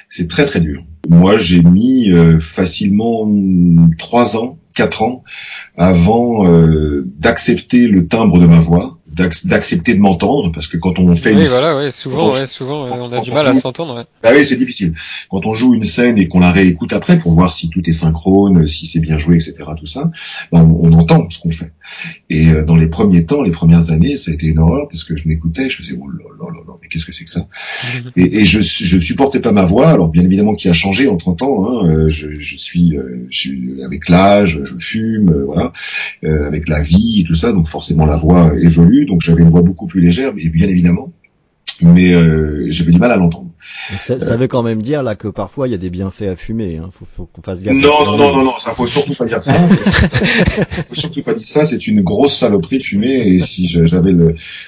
C'est 0.09 0.29
très 0.29 0.45
très 0.45 0.61
dur. 0.61 0.83
Moi, 1.09 1.39
j'ai 1.39 1.63
mis 1.63 2.13
facilement 2.41 3.31
trois 3.97 4.37
ans, 4.37 4.59
quatre 4.75 5.03
ans 5.05 5.23
avant 5.77 6.49
d'accepter 7.05 7.87
le 7.87 8.09
timbre 8.09 8.41
de 8.41 8.47
ma 8.47 8.59
voix 8.59 8.99
d'accepter 9.17 9.95
de 9.95 10.01
m'entendre 10.01 10.53
parce 10.53 10.67
que 10.67 10.77
quand 10.77 10.99
on 10.99 11.15
fait 11.15 11.35
oui, 11.35 11.47
voilà, 11.49 11.77
ouais, 11.77 11.91
souvent, 11.91 12.33
ouais, 12.33 12.47
souvent, 12.47 12.85
on 12.85 13.13
a 13.13 13.21
du 13.21 13.31
mal 13.31 13.47
à 13.47 13.55
s'entendre. 13.55 13.97
Ouais. 13.97 14.05
Bah 14.23 14.31
oui, 14.35 14.45
c'est 14.45 14.57
difficile. 14.57 14.95
Quand 15.31 15.47
on 15.47 15.55
joue 15.55 15.75
une 15.75 15.85
scène 15.85 16.19
et 16.19 16.29
qu'on 16.29 16.41
la 16.41 16.53
réécoute 16.53 16.93
après 16.93 17.19
pour 17.19 17.33
voir 17.33 17.53
si 17.53 17.71
tout 17.71 17.89
est 17.89 17.93
synchrone, 17.93 18.67
si 18.67 18.87
c'est 18.87 19.01
bien 19.01 19.19
joué, 19.19 19.37
etc., 19.37 19.55
tout 19.79 19.87
ça, 19.87 20.11
bah, 20.53 20.63
on, 20.63 20.93
entend 20.93 21.29
ce 21.31 21.39
qu'on 21.39 21.51
fait. 21.51 21.73
Et 22.31 22.49
euh, 22.49 22.65
dans 22.65 22.77
les 22.77 22.89
premiers 22.89 23.25
temps, 23.25 23.43
les 23.43 23.51
premières 23.51 23.91
années, 23.91 24.17
ça 24.17 24.31
a 24.31 24.35
été 24.35 24.47
une 24.47 24.59
horreur 24.59 24.89
parce 24.89 25.05
que 25.05 25.17
je 25.17 25.29
m'écoutais, 25.29 25.69
je 25.69 25.77
faisais 25.79 25.95
oh 25.99 26.09
là 26.09 26.25
là 26.39 26.51
là 26.53 26.61
là, 26.67 26.75
mais 26.81 26.89
qu'est-ce 26.89 27.05
que 27.05 27.13
c'est 27.13 27.25
que 27.25 27.31
ça? 27.31 27.47
Et, 28.17 28.41
et 28.41 28.45
je 28.45 28.61
je 28.61 28.99
supportais 28.99 29.41
pas 29.41 29.53
ma 29.53 29.65
voix. 29.65 29.89
Alors 29.89 30.09
bien 30.09 30.25
évidemment, 30.25 30.55
qui 30.55 30.69
a 30.69 30.73
changé 30.73 31.09
en 31.09 31.17
30 31.17 31.43
ans. 31.43 31.67
Hein, 31.67 31.89
euh, 31.89 32.11
je, 32.11 32.39
je, 32.39 32.57
suis, 32.57 32.97
euh, 32.97 33.27
je 33.31 33.39
suis 33.39 33.83
avec 33.85 34.09
l'âge, 34.09 34.61
je 34.63 34.75
fume, 34.79 35.45
voilà, 35.45 35.73
avec 36.23 36.69
la 36.69 36.81
vie 36.81 37.21
et 37.21 37.25
tout 37.25 37.35
ça, 37.35 37.53
donc 37.53 37.69
forcément 37.69 38.07
la 38.07 38.17
voix 38.17 38.53
évolue 38.61 39.06
donc 39.07 39.21
j'avais 39.23 39.43
une 39.43 39.51
voix 39.51 39.63
beaucoup 39.63 39.87
plus 39.87 40.01
légère, 40.01 40.35
mais 40.35 40.49
bien 40.49 40.69
évidemment, 40.69 41.13
mais 41.83 42.13
euh, 42.13 42.67
j'avais 42.69 42.93
du 42.93 42.99
mal 42.99 43.13
à 43.13 43.17
l'entendre. 43.17 43.51
Ça, 44.01 44.19
ça, 44.21 44.37
veut 44.37 44.49
quand 44.49 44.63
même 44.63 44.81
dire 44.81 45.03
là 45.03 45.15
que 45.15 45.29
parfois 45.29 45.69
il 45.69 45.73
y 45.73 45.75
a 45.75 45.79
des 45.79 45.91
bienfaits 45.91 46.23
à 46.23 46.37
fumer. 46.37 46.79
Hein. 46.79 46.91
Faut, 46.99 47.05
faut 47.05 47.27
qu'on 47.27 47.43
fasse 47.43 47.63
gaffe. 47.63 47.75
Non, 47.75 48.05
non, 48.05 48.17
non, 48.17 48.37
non, 48.37 48.45
non, 48.45 48.59
ça 48.59 48.73
faut 48.73 48.87
surtout 48.87 49.15
pas 49.15 49.27
dire 49.27 49.41
ça. 49.43 49.55
faut 50.71 50.95
surtout 50.95 51.23
pas 51.23 51.35
dire 51.35 51.47
ça. 51.47 51.65
C'est 51.65 51.87
une 51.87 52.03
grosse 52.03 52.37
saloperie 52.37 52.79
de 52.79 52.83
fumer 52.83 53.15
et 53.15 53.39
si 53.39 53.67
j'avais 53.67 54.13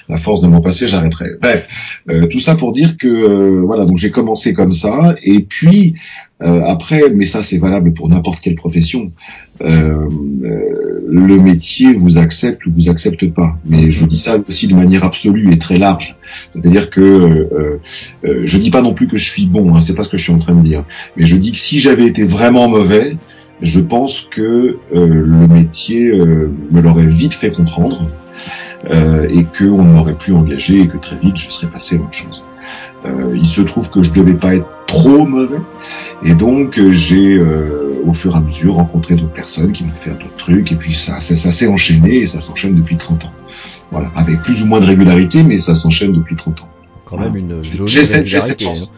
la 0.09 0.17
force 0.17 0.41
de 0.41 0.49
m'en 0.49 0.61
passer, 0.61 0.89
j'arrêterais. 0.89 1.31
Bref, 1.41 1.69
euh, 2.11 2.27
tout 2.27 2.41
ça 2.41 2.57
pour 2.57 2.73
dire 2.73 2.97
que 2.97 3.07
euh, 3.07 3.63
voilà, 3.65 3.85
donc 3.85 3.99
j'ai 3.99 4.11
commencé 4.11 4.53
comme 4.53 4.73
ça 4.73 5.15
et 5.23 5.41
puis 5.41 5.95
euh, 6.41 6.63
après, 6.65 7.11
mais 7.15 7.27
ça 7.27 7.43
c'est 7.43 7.59
valable 7.59 7.93
pour 7.93 8.09
n'importe 8.09 8.41
quelle 8.41 8.55
profession. 8.55 9.13
Euh, 9.61 10.09
euh, 10.45 11.01
le 11.09 11.37
métier 11.39 11.93
vous 11.93 12.19
accepte 12.19 12.65
ou 12.67 12.73
vous 12.73 12.89
accepte 12.89 13.29
pas. 13.33 13.59
Mais 13.65 13.91
je 13.91 14.05
dis 14.05 14.19
ça 14.19 14.39
aussi 14.49 14.69
de 14.69 14.75
manière 14.75 15.05
absolue 15.05 15.53
et 15.53 15.59
très 15.59 15.79
large. 15.79 16.17
C'est-à-dire 16.55 16.91
que 16.91 17.01
euh, 17.01 17.81
euh, 18.25 18.43
je 18.45 18.59
dis 18.59 18.71
pas 18.71 18.83
non 18.83 18.95
plus 18.95 19.09
que 19.09 19.19
je 19.19 19.25
suis 19.25 19.47
bon. 19.47 19.75
Hein, 19.75 19.81
c'est 19.81 19.95
pas 19.95 20.05
ce 20.05 20.09
que 20.09 20.17
je 20.17 20.23
suis 20.23 20.33
en 20.33 20.39
train 20.39 20.55
de 20.55 20.63
dire. 20.63 20.85
Mais 21.17 21.27
je 21.27 21.37
dis 21.37 21.53
que 21.53 21.59
si 21.59 21.81
j'avais 21.81 22.07
été 22.07 22.23
vraiment 22.23 22.69
mauvais, 22.69 23.17
je 23.61 23.81
pense 23.81 24.29
que 24.31 24.79
le 24.93 25.49
métier 25.49 26.13
me 26.13 26.81
l'aurait 26.81 27.07
vite 27.07 27.35
fait 27.35 27.51
comprendre. 27.51 28.09
Et 28.87 29.45
qu'on 29.45 29.83
ne 29.83 29.93
m'aurait 29.93 30.15
plus 30.15 30.33
engagé 30.33 30.83
et 30.83 30.89
que 30.89 30.99
très 30.99 31.17
vite 31.17 31.37
je 31.37 31.51
serais 31.51 31.67
passé 31.67 31.97
à 31.97 32.01
autre 32.01 32.13
chose. 32.13 32.45
Euh, 33.05 33.33
il 33.35 33.47
se 33.47 33.61
trouve 33.61 33.91
que 33.91 34.03
je 34.03 34.11
devais 34.11 34.35
pas 34.35 34.57
être 34.57 34.69
trop 34.87 35.27
mauvais, 35.27 35.61
et 36.25 36.35
donc 36.35 36.79
euh, 36.79 36.91
j'ai 36.91 37.37
euh, 37.37 38.03
au 38.05 38.13
fur 38.13 38.35
et 38.35 38.39
à 38.39 38.41
mesure 38.41 38.75
rencontré 38.75 39.15
d'autres 39.15 39.33
personnes 39.33 39.73
qui 39.73 39.85
m'ont 39.85 39.93
fait 39.93 40.11
d'autres 40.11 40.37
trucs, 40.37 40.73
et 40.73 40.77
puis 40.77 40.93
ça, 40.93 41.21
ça, 41.21 41.37
ça 41.37 41.53
s'est 41.53 41.69
enchaîné 41.69 42.17
et 42.17 42.27
ça 42.27 42.41
s'enchaîne 42.41 42.75
depuis 42.75 42.97
30 42.97 43.27
ans. 43.27 43.33
Voilà, 43.93 44.11
avec 44.17 44.43
plus 44.43 44.63
ou 44.63 44.67
moins 44.67 44.81
de 44.81 44.87
régularité, 44.87 45.45
mais 45.45 45.59
ça 45.59 45.75
s'enchaîne 45.75 46.13
depuis 46.13 46.35
30 46.35 46.63
ans. 46.63 46.69
Quand 47.05 47.19
même 47.19 47.37
une 47.37 47.63
jolie 47.63 48.01
régularité. 48.01 48.65
Cette, 48.65 48.89
hein. 48.89 48.91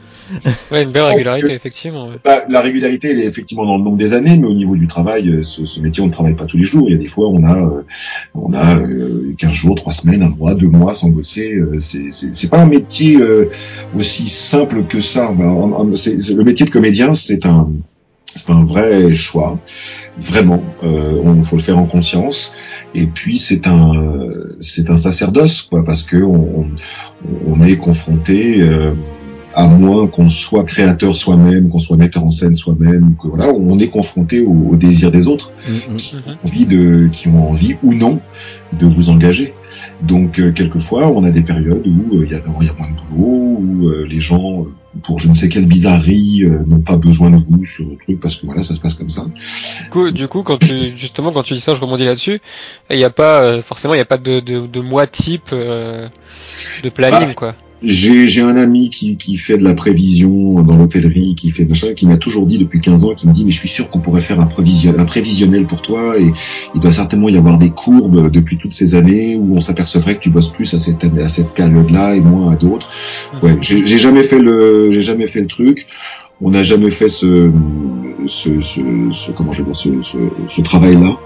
Ouais, 0.70 0.82
une 0.82 0.92
belle 0.92 1.02
régularité, 1.02 1.52
effectivement. 1.52 2.08
Bah, 2.24 2.44
la 2.48 2.60
régularité, 2.60 3.10
elle 3.10 3.20
est 3.20 3.26
effectivement 3.26 3.66
dans 3.66 3.76
le 3.76 3.84
nombre 3.84 3.96
des 3.96 4.12
années, 4.12 4.36
mais 4.36 4.46
au 4.46 4.54
niveau 4.54 4.76
du 4.76 4.86
travail, 4.86 5.28
euh, 5.28 5.42
ce, 5.42 5.64
ce, 5.64 5.80
métier, 5.80 6.02
on 6.02 6.06
ne 6.06 6.12
travaille 6.12 6.36
pas 6.36 6.46
tous 6.46 6.56
les 6.56 6.64
jours. 6.64 6.84
Il 6.88 6.92
y 6.92 6.94
a 6.94 6.98
des 6.98 7.08
fois, 7.08 7.28
on 7.28 7.42
a, 7.42 7.56
euh, 7.56 7.82
on 8.34 8.52
a 8.52 8.78
euh, 8.78 9.34
15 9.38 9.52
jours, 9.52 9.74
3 9.74 9.92
semaines, 9.92 10.22
un 10.22 10.30
mois, 10.30 10.54
deux 10.54 10.68
mois 10.68 10.94
sans 10.94 11.08
bosser. 11.08 11.54
Euh, 11.54 11.78
c'est 11.80 12.50
pas 12.50 12.60
un 12.60 12.66
métier 12.66 13.18
aussi 13.96 14.28
simple 14.28 14.84
que 14.84 15.00
ça. 15.00 15.32
Bah, 15.32 15.52
le 15.52 16.44
métier 16.44 16.66
de 16.66 16.70
comédien, 16.70 17.12
c'est 17.12 17.46
un, 17.46 17.68
c'est 18.26 18.50
un 18.50 18.64
vrai 18.64 19.12
choix, 19.14 19.58
vraiment. 20.18 20.62
on 20.82 21.42
faut 21.42 21.56
le 21.56 21.62
faire 21.62 21.78
en 21.78 21.86
conscience. 21.86 22.54
Et 22.94 23.06
puis 23.06 23.38
c'est 23.38 23.66
un, 23.66 23.92
c'est 24.60 24.90
un 24.90 24.96
sacerdoce, 24.96 25.62
quoi, 25.62 25.84
parce 25.84 26.02
que 26.02 26.16
on, 26.16 26.68
on 27.46 27.62
est 27.62 27.76
confronté 27.76 28.60
à 29.54 29.66
moins 29.66 30.06
qu'on 30.06 30.28
soit 30.28 30.64
créateur 30.64 31.14
soi-même, 31.14 31.68
qu'on 31.68 31.78
soit 31.78 31.96
metteur 31.96 32.24
en 32.24 32.30
scène 32.30 32.54
soi-même, 32.54 33.14
que 33.20 33.28
voilà, 33.28 33.52
on 33.52 33.78
est 33.78 33.88
confronté 33.88 34.40
au, 34.40 34.70
au 34.70 34.76
désir 34.76 35.10
des 35.10 35.26
autres 35.26 35.52
mm-hmm. 35.68 35.96
qui, 35.96 36.16
ont 36.16 36.38
envie 36.44 36.66
de, 36.66 37.08
qui 37.12 37.28
ont 37.28 37.48
envie 37.48 37.76
ou 37.82 37.94
non 37.94 38.20
de 38.72 38.86
vous 38.86 39.10
engager. 39.10 39.54
Donc 40.02 40.38
euh, 40.38 40.52
quelquefois, 40.52 41.08
on 41.08 41.24
a 41.24 41.30
des 41.30 41.42
périodes 41.42 41.86
où 41.86 42.16
euh, 42.16 42.24
il 42.24 42.30
y, 42.30 42.34
a, 42.34 42.38
y, 42.38 42.68
a, 42.68 42.72
moins 42.74 42.90
de 42.90 43.14
boulot, 43.14 43.58
où 43.60 43.88
euh, 43.88 44.06
les 44.08 44.20
gens, 44.20 44.66
pour 45.02 45.18
je 45.18 45.28
ne 45.28 45.34
sais 45.34 45.48
quelle 45.48 45.66
bizarrerie, 45.66 46.44
n'ont 46.66 46.80
pas 46.80 46.96
besoin 46.96 47.30
de 47.30 47.36
vous 47.36 47.64
sur 47.64 47.84
le 47.84 47.96
truc 47.96 48.20
parce 48.20 48.36
que 48.36 48.46
voilà, 48.46 48.62
ça 48.62 48.74
se 48.74 48.80
passe 48.80 48.94
comme 48.94 49.08
ça. 49.08 49.24
Du 49.24 49.90
coup, 49.90 50.10
du 50.10 50.28
coup 50.28 50.42
quand 50.42 50.58
tu 50.58 50.96
justement 50.96 51.32
quand 51.32 51.42
tu 51.42 51.54
dis 51.54 51.60
ça, 51.60 51.74
je 51.74 51.80
rebondis 51.80 52.04
là-dessus. 52.04 52.40
Il 52.90 52.96
n'y 52.96 53.04
a 53.04 53.10
pas 53.10 53.62
forcément, 53.62 53.94
il 53.94 53.98
n'y 53.98 54.02
a 54.02 54.06
pas 54.06 54.18
de, 54.18 54.40
de, 54.40 54.66
de 54.66 54.80
mois 54.80 55.06
type 55.06 55.50
de 55.52 56.88
planning, 56.88 57.28
bah, 57.28 57.34
quoi. 57.34 57.54
J'ai 57.82 58.42
un 58.42 58.56
ami 58.56 58.90
qui, 58.90 59.16
qui 59.16 59.36
fait 59.36 59.56
de 59.56 59.64
la 59.64 59.72
prévision 59.72 60.62
dans 60.62 60.76
l'hôtellerie, 60.76 61.34
qui 61.34 61.50
fait 61.50 61.64
machin, 61.64 61.94
qui 61.94 62.06
m'a 62.06 62.18
toujours 62.18 62.46
dit 62.46 62.58
depuis 62.58 62.80
15 62.80 63.04
ans, 63.04 63.14
qui 63.14 63.26
me 63.26 63.32
dit 63.32 63.44
mais 63.44 63.50
je 63.50 63.58
suis 63.58 63.68
sûr 63.68 63.88
qu'on 63.88 64.00
pourrait 64.00 64.20
faire 64.20 64.38
un, 64.38 64.46
prévision, 64.46 64.94
un 64.98 65.04
prévisionnel 65.06 65.66
pour 65.66 65.80
toi 65.80 66.18
et 66.18 66.30
il 66.74 66.80
doit 66.80 66.92
certainement 66.92 67.28
y 67.30 67.38
avoir 67.38 67.56
des 67.56 67.70
courbes 67.70 68.30
depuis 68.30 68.58
toutes 68.58 68.74
ces 68.74 68.94
années 68.94 69.36
où 69.36 69.56
on 69.56 69.60
s'apercevrait 69.60 70.16
que 70.16 70.20
tu 70.20 70.30
bosses 70.30 70.52
plus 70.52 70.74
à 70.74 70.78
cette 70.78 71.04
à 71.04 71.28
cette 71.28 71.54
période-là 71.54 72.16
et 72.16 72.20
moins 72.20 72.52
à 72.52 72.56
d'autres. 72.56 72.90
Ouais, 73.42 73.56
j'ai 73.60 73.98
jamais 73.98 74.24
fait 74.24 74.38
le 74.38 74.90
j'ai 74.90 75.02
jamais 75.02 75.26
fait 75.26 75.40
le 75.40 75.46
truc. 75.46 75.86
On 76.42 76.50
n'a 76.50 76.62
jamais 76.62 76.90
fait 76.90 77.10
ce, 77.10 77.50
ce, 78.26 78.62
ce, 78.62 78.80
ce, 79.12 79.30
comment 79.32 79.52
je 79.52 79.62
veux 79.62 79.72
dire 79.72 79.76
ce, 79.76 79.90
ce, 80.02 80.18
ce 80.46 80.60
travail-là 80.62 81.18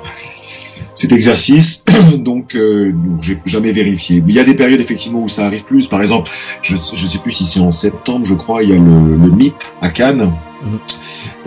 cet 0.95 1.13
exercice, 1.13 1.85
donc, 2.17 2.55
euh, 2.55 2.93
j'ai 3.21 3.41
jamais 3.45 3.73
vérifié. 3.73 4.21
Mais 4.21 4.33
il 4.33 4.35
y 4.35 4.41
a 4.41 4.45
des 4.45 4.55
périodes 4.55 4.81
effectivement 4.81 5.23
où 5.23 5.29
ça 5.29 5.47
arrive 5.47 5.65
plus. 5.65 5.87
Par 5.87 6.01
exemple, 6.01 6.31
je 6.63 6.77
je 6.77 7.07
sais 7.07 7.19
plus 7.19 7.33
si 7.33 7.45
c'est 7.45 7.61
en 7.61 7.73
septembre, 7.73 8.25
je 8.25 8.35
crois, 8.35 8.63
il 8.63 8.71
y 8.71 8.73
a 8.73 8.77
le, 8.77 9.17
le 9.17 9.31
MIP 9.31 9.55
à 9.81 9.91
Cannes. 9.91 10.33
Mhm. 10.65 10.79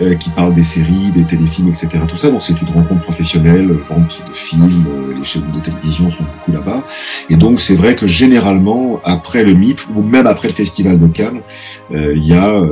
Euh, 0.00 0.14
qui 0.14 0.30
parle 0.30 0.54
des 0.54 0.62
séries, 0.62 1.10
des 1.12 1.24
téléfilms, 1.24 1.68
etc. 1.68 1.88
Tout 2.06 2.16
ça, 2.16 2.30
donc 2.30 2.40
c'est 2.40 2.60
une 2.62 2.68
rencontre 2.68 3.02
professionnelle, 3.02 3.66
vente 3.84 4.22
de 4.24 4.32
films, 4.32 4.86
euh, 4.88 5.14
les 5.18 5.24
chaînes 5.24 5.50
de 5.52 5.58
télévision 5.58 6.08
sont 6.12 6.22
beaucoup 6.22 6.52
là-bas. 6.52 6.84
Et 7.30 7.36
donc 7.36 7.60
c'est 7.60 7.74
vrai 7.74 7.96
que 7.96 8.06
généralement, 8.06 9.00
après 9.02 9.42
le 9.42 9.54
MIP, 9.54 9.80
ou 9.96 10.02
même 10.02 10.28
après 10.28 10.46
le 10.46 10.54
Festival 10.54 11.00
de 11.00 11.08
Cannes, 11.08 11.42
euh, 11.90 12.12
il 12.14 12.24
y 12.24 12.34
a 12.34 12.62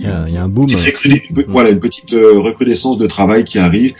il 0.00 0.06
y, 0.06 0.08
a, 0.08 0.24
il 0.28 0.34
y 0.34 0.36
a 0.38 0.42
un 0.42 0.48
boom. 0.48 0.68
Une 0.68 1.44
voilà, 1.48 1.70
une 1.70 1.78
petite 1.78 2.14
euh, 2.14 2.38
recrudescence 2.38 2.96
de 2.96 3.06
travail 3.06 3.44
qui 3.44 3.58
arrive. 3.58 3.94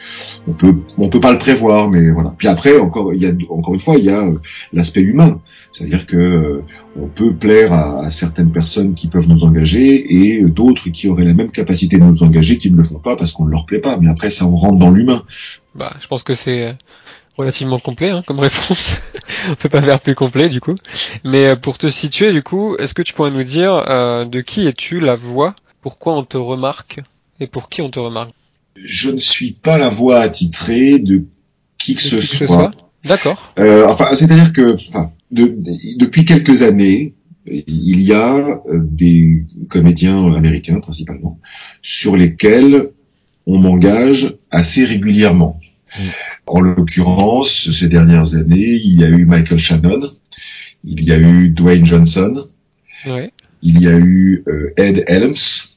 On 0.49 0.53
peut, 0.53 0.75
on 0.97 1.11
peut 1.11 1.21
pas 1.21 1.31
le 1.31 1.39
prévoir, 1.39 1.91
mais 1.91 2.11
voilà. 2.11 2.35
Puis 2.39 2.49
après, 2.49 2.79
encore, 2.79 3.13
il 3.13 3.23
y 3.23 3.27
a, 3.27 3.33
encore 3.51 3.75
une 3.75 3.81
fois, 3.81 3.97
il 3.97 4.05
y 4.05 4.11
a 4.11 4.27
euh, 4.27 4.41
l'aspect 4.73 5.03
humain, 5.03 5.41
c'est-à-dire 5.73 6.07
que 6.07 6.17
euh, 6.17 6.65
on 6.99 7.07
peut 7.07 7.35
plaire 7.35 7.75
à, 7.75 8.01
à, 8.01 8.11
certaines 8.11 8.51
personnes 8.51 8.95
qui 8.95 9.09
peuvent 9.09 9.29
nous 9.29 9.45
engager 9.45 10.39
et 10.39 10.43
d'autres 10.45 10.89
qui 10.89 11.09
auraient 11.09 11.25
la 11.25 11.35
même 11.35 11.51
capacité 11.51 11.99
de 11.99 12.05
nous 12.05 12.23
engager 12.23 12.57
qui 12.57 12.71
ne 12.71 12.79
le 12.79 12.83
font 12.83 12.99
pas 12.99 13.15
parce 13.15 13.33
qu'on 13.33 13.45
ne 13.45 13.51
leur 13.51 13.67
plaît 13.67 13.81
pas. 13.81 13.99
Mais 13.99 14.09
après, 14.09 14.31
ça, 14.31 14.47
on 14.47 14.57
rentre 14.57 14.79
dans 14.79 14.91
l'humain. 14.91 15.23
Bah, 15.75 15.95
je 16.01 16.07
pense 16.07 16.23
que 16.23 16.35
c'est 16.35 16.77
relativement 17.37 17.79
complet 17.79 18.11
hein, 18.11 18.23
comme 18.27 18.41
réponse. 18.41 19.01
on 19.51 19.55
peut 19.55 19.69
pas 19.69 19.83
faire 19.83 20.01
plus 20.01 20.15
complet 20.15 20.49
du 20.49 20.61
coup. 20.61 20.75
Mais 21.25 21.57
pour 21.57 21.79
te 21.79 21.89
situer 21.89 22.33
du 22.33 22.43
coup, 22.43 22.77
est-ce 22.77 22.95
que 22.95 23.03
tu 23.03 23.13
pourrais 23.13 23.31
nous 23.31 23.45
dire 23.45 23.85
euh, 23.89 24.25
de 24.25 24.41
qui 24.41 24.67
es-tu 24.67 25.01
la 25.01 25.17
voix 25.17 25.55
pourquoi 25.81 26.17
on 26.17 26.25
te 26.25 26.37
remarque 26.37 27.01
et 27.39 27.47
pour 27.47 27.69
qui 27.69 27.83
on 27.83 27.91
te 27.91 27.99
remarque? 27.99 28.31
Je 28.77 29.11
ne 29.11 29.19
suis 29.19 29.53
pas 29.53 29.79
la 29.79 29.89
voix 29.89 30.21
attitrée 30.21 30.99
de 30.99 31.27
qui 31.79 31.95
que, 31.95 32.01
ce, 32.01 32.21
soit. 32.21 32.71
D'accord. 33.05 33.53
Euh, 33.59 33.87
enfin, 33.87 34.15
c'est-à-dire 34.15 34.53
que 34.53 34.75
enfin, 34.75 35.13
de, 35.31 35.57
depuis 35.97 36.25
quelques 36.25 36.63
années, 36.63 37.15
il 37.47 38.01
y 38.01 38.13
a 38.13 38.35
euh, 38.35 38.59
des 38.83 39.47
comédiens 39.69 40.33
américains 40.35 40.81
principalement 40.81 41.39
sur 41.83 42.17
lesquels 42.17 42.91
on 43.47 43.59
m'engage 43.59 44.37
assez 44.51 44.85
régulièrement. 44.85 45.59
Mm. 45.97 46.03
En 46.47 46.61
l'occurrence, 46.61 47.71
ces 47.71 47.89
dernières 47.89 48.35
années, 48.35 48.75
il 48.75 49.01
y 49.01 49.05
a 49.05 49.09
eu 49.09 49.25
Michael 49.25 49.59
Shannon, 49.59 50.11
il 50.85 51.03
y 51.03 51.13
a 51.13 51.19
eu 51.19 51.51
Dwayne 51.51 51.87
Johnson, 51.87 52.49
ouais. 53.07 53.33
il 53.63 53.81
y 53.81 53.89
a 53.89 53.97
eu 53.97 54.45
euh, 54.47 54.73
Ed 54.77 55.05
Helms, 55.07 55.70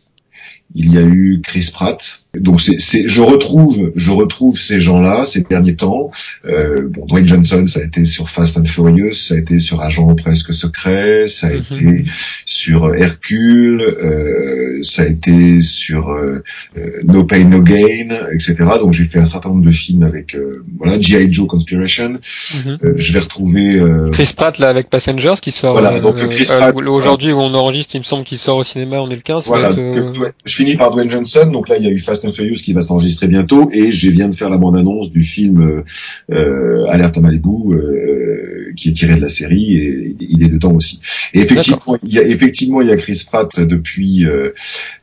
il 0.76 0.94
y 0.94 0.98
a 0.98 1.02
eu 1.02 1.42
Chris 1.42 1.72
Pratt. 1.72 2.23
Donc 2.40 2.62
c'est, 2.62 3.08
je 3.08 3.22
retrouve, 3.22 3.92
je 3.96 4.10
retrouve 4.10 4.60
ces 4.60 4.80
gens-là 4.80 5.24
ces 5.28 5.42
derniers 5.42 5.76
temps. 5.76 6.10
Euh, 6.48 6.88
bon, 6.90 7.06
Dwayne 7.06 7.28
Johnson, 7.28 7.68
ça 7.68 7.80
a 7.80 7.84
été 7.84 8.06
sur 8.06 8.28
Fast 8.28 8.58
and 8.58 8.66
Furious, 8.66 9.14
ça 9.14 9.36
a 9.36 9.38
été 9.38 9.60
sur 9.60 9.82
Agent 9.82 10.16
presque 10.16 10.52
secret, 10.52 11.28
ça 11.28 11.48
a 11.48 11.52
mhm. 11.52 11.60
été 11.60 12.06
sur 12.46 12.96
Hercule, 12.96 13.82
euh, 13.84 14.80
ça 14.82 15.04
a 15.04 15.06
été 15.06 15.62
sur 15.62 16.10
euh, 16.10 16.44
euh 16.76 17.02
No 17.04 17.24
Pain 17.24 17.44
No 17.44 17.62
Gain, 17.62 18.10
etc. 18.34 18.56
Donc 18.80 18.94
j'ai 18.94 19.04
fait 19.04 19.20
un 19.20 19.26
certain 19.26 19.50
nombre 19.50 19.66
de 19.66 19.72
films 19.72 20.02
avec 20.02 20.34
euh, 20.34 20.64
voilà 20.80 21.00
GI 21.00 21.32
Joe 21.32 21.48
Conspiration. 21.48 22.14
Mhm. 22.14 22.80
Euh, 22.84 22.94
je 22.96 23.14
vais 23.14 23.20
retrouver 23.20 23.80
Chris 24.12 24.34
Pratt 24.36 24.58
là 24.58 24.70
avec 24.70 24.90
Passengers 24.90 25.36
qui 25.40 25.52
sort. 25.52 25.74
Voilà, 25.74 26.00
donc 26.00 26.16
Chris 26.16 26.46
Pratt. 26.46 26.76
Aujourd'hui 26.76 27.32
où 27.32 27.40
on 27.40 27.54
enregistre, 27.54 27.94
il 27.94 28.00
me 28.00 28.04
semble 28.04 28.24
qu'il 28.24 28.40
sort 28.40 28.58
au 28.58 28.64
cinéma, 28.64 28.98
on 28.98 29.12
est 29.12 29.16
le 29.16 29.22
15. 29.22 29.46
Voilà, 29.46 29.70
je 29.72 30.56
finis 30.56 30.78
par 30.78 30.90
Dwayne 30.90 31.12
Johnson. 31.12 31.48
Donc 31.52 31.70
là, 31.70 31.78
il 31.78 31.84
y 31.84 31.88
a 31.88 31.92
eu 31.92 32.00
Fast 32.00 32.23
Furious 32.32 32.56
qui 32.56 32.74
va 32.74 32.82
s'enregistrer 32.82 33.28
bientôt 33.28 33.70
et 33.74 33.92
je 33.92 34.10
viens 34.10 34.28
de 34.28 34.36
faire 34.36 34.50
la 34.50 34.58
bande-annonce 34.58 35.10
du 35.10 35.24
film 35.24 35.62
euh, 35.62 35.84
euh 36.32 36.86
Alerte 36.88 37.18
à 37.18 37.22
Malibu 37.22 37.74
euh, 37.74 38.72
qui 38.76 38.90
est 38.90 38.94
tiré 38.94 39.16
de 39.16 39.22
la 39.22 39.30
série 39.30 39.76
et 39.76 40.16
il 40.20 40.44
est 40.44 40.50
dedans 40.50 40.74
aussi. 40.74 41.00
Effectivement, 41.34 41.98
il 42.04 42.14
y 42.14 42.20
a 42.20 42.24
effectivement 42.24 42.82
il 42.82 42.88
y 42.88 42.92
a 42.92 42.98
Chris 42.98 43.24
Pratt 43.26 43.60
depuis 43.60 44.26
euh, 44.26 44.54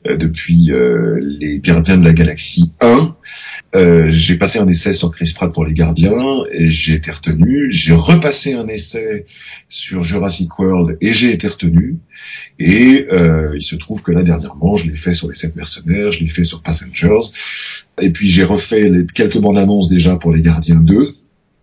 depuis 0.04 0.72
les 1.20 1.60
Gardiens 1.60 1.98
de 1.98 2.04
la 2.04 2.12
Galaxie 2.12 2.72
1. 2.80 3.14
Euh, 3.76 4.08
j'ai 4.10 4.36
passé 4.36 4.58
un 4.58 4.66
essai 4.66 4.92
sur 4.92 5.12
Chris 5.12 5.32
Pratt 5.34 5.52
pour 5.52 5.64
les 5.64 5.74
Gardiens 5.74 6.42
et 6.52 6.70
j'ai 6.70 6.94
été 6.94 7.10
retenu. 7.10 7.70
J'ai 7.70 7.92
repassé 7.92 8.54
un 8.54 8.66
essai 8.66 9.24
sur 9.68 10.02
Jurassic 10.02 10.58
World 10.58 10.98
et 11.00 11.12
j'ai 11.12 11.32
été 11.32 11.46
retenu. 11.46 11.98
Et 12.58 13.06
euh, 13.12 13.52
il 13.56 13.62
se 13.62 13.76
trouve 13.76 14.02
que 14.02 14.10
là 14.10 14.22
dernièrement, 14.22 14.76
je 14.76 14.90
l'ai 14.90 14.96
fait 14.96 15.14
sur 15.14 15.28
les 15.28 15.36
sept 15.36 15.54
mercenaires, 15.54 16.10
je 16.10 16.20
l'ai 16.20 16.28
fait 16.28 16.44
sur 16.44 16.62
Passengers. 16.62 17.30
Et 18.02 18.10
puis 18.10 18.28
j'ai 18.28 18.44
refait 18.44 18.88
les, 18.88 19.06
quelques 19.06 19.38
bandes 19.38 19.58
annonces 19.58 19.88
déjà 19.88 20.16
pour 20.16 20.32
les 20.32 20.42
Gardiens 20.42 20.80
2. 20.80 21.14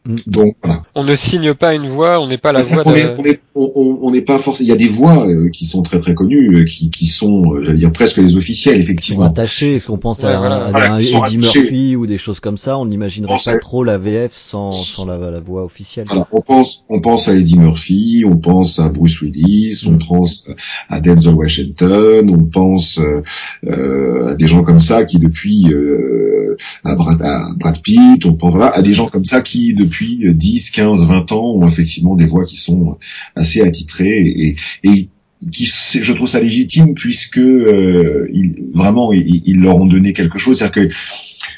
Mm. 0.08 0.16
Donc 0.28 0.56
voilà. 0.64 0.84
On 0.96 1.04
ne 1.04 1.16
signe 1.16 1.54
pas 1.54 1.74
une 1.74 1.90
voix, 1.90 2.20
on 2.22 2.28
n'est 2.28 2.38
pas 2.38 2.52
la 2.52 2.64
voix. 2.64 2.84
On 2.86 2.92
n'est 2.92 3.40
on 3.56 4.12
n'est 4.12 4.22
pas 4.22 4.38
forcément. 4.38 4.68
Il 4.68 4.70
y 4.70 4.74
a 4.74 4.78
des 4.78 4.88
voix 4.88 5.28
euh, 5.28 5.50
qui 5.50 5.66
sont 5.66 5.82
très 5.82 6.00
très 6.00 6.14
connues, 6.14 6.58
euh, 6.58 6.64
qui, 6.64 6.90
qui 6.90 7.08
sont, 7.08 7.54
euh, 7.54 7.64
j'allais 7.64 7.80
dire 7.80 7.92
presque 7.92 8.18
les 8.18 8.38
officiels 8.38 8.80
effectivement. 8.80 9.24
Ils 9.24 9.28
sont 9.28 9.32
attachés. 9.32 9.76
Est-ce 9.76 9.88
qu'on 9.88 9.98
pense 9.98 10.24
à, 10.24 10.40
un 10.40 11.00
Eddie 11.00 11.38
Murphy 11.38 11.96
ou 11.96 12.06
des 12.06 12.18
choses 12.18 12.40
comme 12.40 12.58
ça 12.58 12.78
On 12.78 12.86
n'imaginerait 12.86 13.38
pas 13.44 13.58
trop 13.58 13.84
la 13.84 13.98
VF 13.98 14.34
sans, 14.34 14.72
sans 14.72 15.06
la, 15.06 15.18
la, 15.18 15.40
voix 15.40 15.64
officielle. 15.64 16.06
Voilà, 16.08 16.28
on 16.32 16.42
pense 16.42 16.84
on 16.90 17.02
pense 17.02 17.28
à 17.28 17.36
Eddie 17.36 17.58
Murphy, 17.58 18.24
on 18.26 18.38
pense 18.38 18.80
à 18.80 18.90
Bruce 18.90 19.22
Willis, 19.22 19.86
on 19.88 19.98
pense 19.98 20.46
à 20.90 21.00
Denzel 21.00 21.34
Washington, 21.34 22.30
on 22.30 22.44
pense 22.44 23.00
euh, 23.66 24.28
à 24.28 24.36
des 24.36 24.48
gens 24.48 24.64
comme 24.64 24.80
ça 24.80 25.04
qui 25.04 25.20
depuis 25.20 25.72
euh, 25.72 26.58
à, 26.84 26.96
Brad, 26.96 27.22
à 27.22 27.40
Brad 27.60 27.82
Pitt, 27.82 28.26
on 28.26 28.34
pense 28.34 28.52
voilà, 28.52 28.70
à 28.70 28.82
des 28.82 28.94
gens 28.94 29.08
comme 29.08 29.26
ça 29.26 29.42
qui 29.42 29.74
depuis 29.74 29.97
10, 30.06 30.72
15, 30.72 31.06
20 31.06 31.32
ans 31.32 31.54
ont 31.54 31.68
effectivement 31.68 32.16
des 32.16 32.25
voix 32.25 32.46
qui 32.46 32.58
sont 32.58 32.98
assez 33.36 33.62
attitrées 33.62 34.20
et, 34.20 34.56
et 34.84 35.10
qui 35.51 35.66
je 35.66 36.13
trouve 36.13 36.27
ça 36.27 36.39
légitime 36.39 36.94
puisque 36.96 37.38
euh, 37.38 38.27
ils, 38.34 38.56
vraiment 38.74 39.13
ils, 39.13 39.60
leur 39.60 39.77
ont 39.77 39.86
donné 39.86 40.13
quelque 40.13 40.39
chose. 40.39 40.58
C'est-à-dire 40.58 40.89
que 40.89 40.96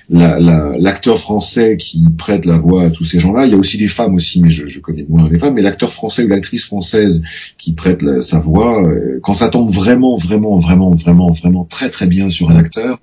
l'acteur 0.10 1.14
la, 1.14 1.20
français 1.20 1.78
qui 1.78 2.06
prête 2.18 2.46
la 2.46 2.58
voix 2.58 2.84
à 2.84 2.90
tous 2.90 3.06
ces 3.06 3.20
gens-là, 3.20 3.46
il 3.46 3.52
y 3.52 3.56
a 3.56 3.58
aussi 3.58 3.78
des 3.78 3.88
femmes 3.88 4.16
aussi, 4.16 4.42
mais 4.42 4.50
je, 4.50 4.66
je 4.68 4.80
connais 4.80 5.06
moins 5.08 5.30
les 5.30 5.38
femmes, 5.38 5.54
mais 5.54 5.62
l'acteur 5.62 5.94
français 5.94 6.24
ou 6.24 6.28
l'actrice 6.28 6.66
française 6.66 7.22
qui 7.58 7.74
prête 7.74 8.04
sa 8.22 8.40
voix, 8.40 8.84
euh, 8.84 9.20
quand 9.22 9.34
ça 9.34 9.50
tombe 9.50 9.70
vraiment, 9.70 10.18
vraiment, 10.18 10.56
vraiment, 10.56 10.92
vraiment, 10.92 11.32
vraiment 11.32 11.66
très 11.66 11.90
très 11.90 12.08
bien 12.08 12.30
sur 12.30 12.50
un 12.50 12.56
acteur, 12.56 13.00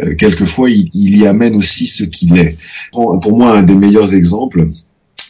euh, 0.00 0.14
quelquefois 0.14 0.70
il, 0.70 0.90
il, 0.94 1.16
y 1.18 1.26
amène 1.26 1.56
aussi 1.56 1.86
ce 1.86 2.04
qu'il 2.04 2.36
est. 2.36 2.56
Pour 2.92 3.36
moi, 3.36 3.56
un 3.56 3.62
des 3.62 3.74
meilleurs 3.74 4.14
exemples, 4.14 4.68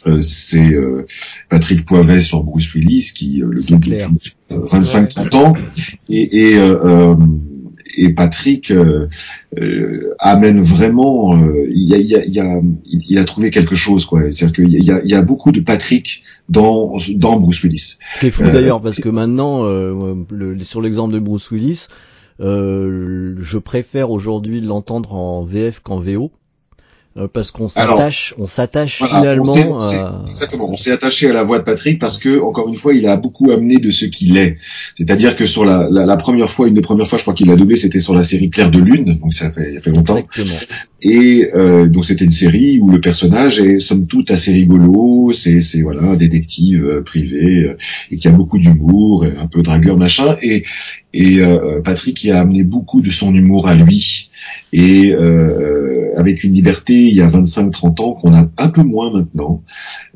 euh, 0.05 0.19
c'est 0.19 0.73
euh, 0.73 1.05
Patrick 1.49 1.85
Poivet 1.85 2.19
sur 2.19 2.43
Bruce 2.43 2.73
Willis 2.73 3.11
qui 3.15 3.41
euh, 3.41 3.47
le 3.51 3.61
double 3.61 3.95
25-30 4.51 5.35
ans 5.35 5.53
et, 6.09 6.51
et 6.51 6.57
et 7.95 8.13
Patrick 8.13 8.73
amène 10.19 10.61
vraiment 10.61 11.37
il, 11.69 11.93
a, 11.93 11.97
il, 11.97 12.39
a, 12.39 12.59
il, 12.85 13.17
a, 13.17 13.23
trouvé 13.25 13.51
quelque 13.51 13.75
chose 13.75 14.05
quoi. 14.05 14.21
C'est-à-dire 14.31 14.53
qu'il 14.53 14.83
y 14.83 14.91
a, 14.91 15.01
il 15.03 15.09
y 15.09 15.15
a 15.15 15.21
beaucoup 15.21 15.51
de 15.51 15.61
Patrick 15.61 16.23
dans 16.49 16.97
dans 17.15 17.39
Bruce 17.39 17.63
Willis. 17.63 17.97
Ce 18.09 18.19
qui 18.19 18.27
est 18.27 18.31
fou 18.31 18.43
d'ailleurs 18.43 18.81
parce 18.81 18.99
que 18.99 19.09
maintenant 19.09 19.63
le, 19.65 20.59
sur 20.61 20.81
l'exemple 20.81 21.13
de 21.13 21.19
Bruce 21.19 21.51
Willis 21.51 21.87
je 22.39 23.57
préfère 23.57 24.11
aujourd'hui 24.11 24.61
l'entendre 24.61 25.13
en 25.13 25.43
VF 25.43 25.79
qu'en 25.81 25.99
VO 25.99 26.31
euh, 26.31 26.42
parce 27.31 27.51
qu'on 27.51 27.69
s'attache, 27.69 28.33
on 28.37 28.47
s'attache 28.47 28.97
finalement. 28.97 29.53
On 29.53 30.27
exactement, 30.29 30.69
on 30.71 30.77
s'est 30.77 30.91
attaché 30.91 31.29
à 31.29 31.33
la 31.33 31.43
voix 31.43 31.59
de 31.59 31.63
Patrick 31.63 31.99
parce 31.99 32.17
que 32.17 32.41
encore 32.41 32.67
une 32.69 32.75
fois, 32.75 32.93
il 32.93 33.07
a 33.07 33.17
beaucoup 33.17 33.51
amené 33.51 33.77
de 33.77 33.91
ce 33.91 34.05
qu'il 34.05 34.37
est. 34.37 34.57
C'est-à-dire 34.95 35.35
que 35.35 35.45
sur 35.45 35.63
la, 35.63 35.87
la, 35.91 36.05
la, 36.05 36.17
première 36.17 36.49
fois, 36.49 36.67
une 36.67 36.73
des 36.73 36.81
premières 36.81 37.07
fois, 37.07 37.19
je 37.19 37.23
crois 37.23 37.35
qu'il 37.35 37.51
a 37.51 37.55
doublé, 37.55 37.75
c'était 37.75 37.99
sur 37.99 38.15
la 38.15 38.23
série 38.23 38.49
Claire 38.49 38.71
de 38.71 38.79
Lune, 38.79 39.19
donc 39.21 39.33
ça 39.33 39.51
fait, 39.51 39.73
il 39.73 39.79
fait 39.79 39.91
longtemps. 39.91 40.17
Exactement. 40.17 40.79
Et 41.03 41.49
euh, 41.53 41.87
donc 41.87 42.05
c'était 42.05 42.23
une 42.23 42.31
série 42.31 42.79
où 42.79 42.89
le 42.89 43.01
personnage 43.01 43.59
est 43.59 43.79
somme 43.79 44.07
toute 44.07 44.31
assez 44.31 44.53
rigolo, 44.53 45.31
c'est 45.33 45.59
c'est 45.59 45.81
voilà 45.81 46.03
un 46.03 46.15
détective 46.15 46.85
euh, 46.85 47.03
privé 47.03 47.59
euh, 47.59 47.77
et 48.09 48.17
qui 48.17 48.27
a 48.29 48.31
beaucoup 48.31 48.57
d'humour, 48.57 49.25
un 49.25 49.47
peu 49.47 49.61
dragueur 49.61 49.97
machin. 49.97 50.37
Et 50.41 50.63
et 51.13 51.41
euh, 51.41 51.81
Patrick 51.81 52.23
y 52.23 52.31
a 52.31 52.39
amené 52.39 52.63
beaucoup 52.63 53.01
de 53.01 53.09
son 53.11 53.33
humour 53.33 53.67
à 53.67 53.75
lui 53.75 54.29
et 54.71 55.13
euh, 55.13 56.11
avec 56.15 56.43
une 56.43 56.53
liberté 56.53 56.93
il 56.93 57.15
y 57.15 57.21
a 57.21 57.27
25-30 57.27 58.01
ans 58.01 58.13
qu'on 58.13 58.33
a 58.33 58.49
un 58.57 58.69
peu 58.69 58.81
moins 58.81 59.11
maintenant, 59.11 59.63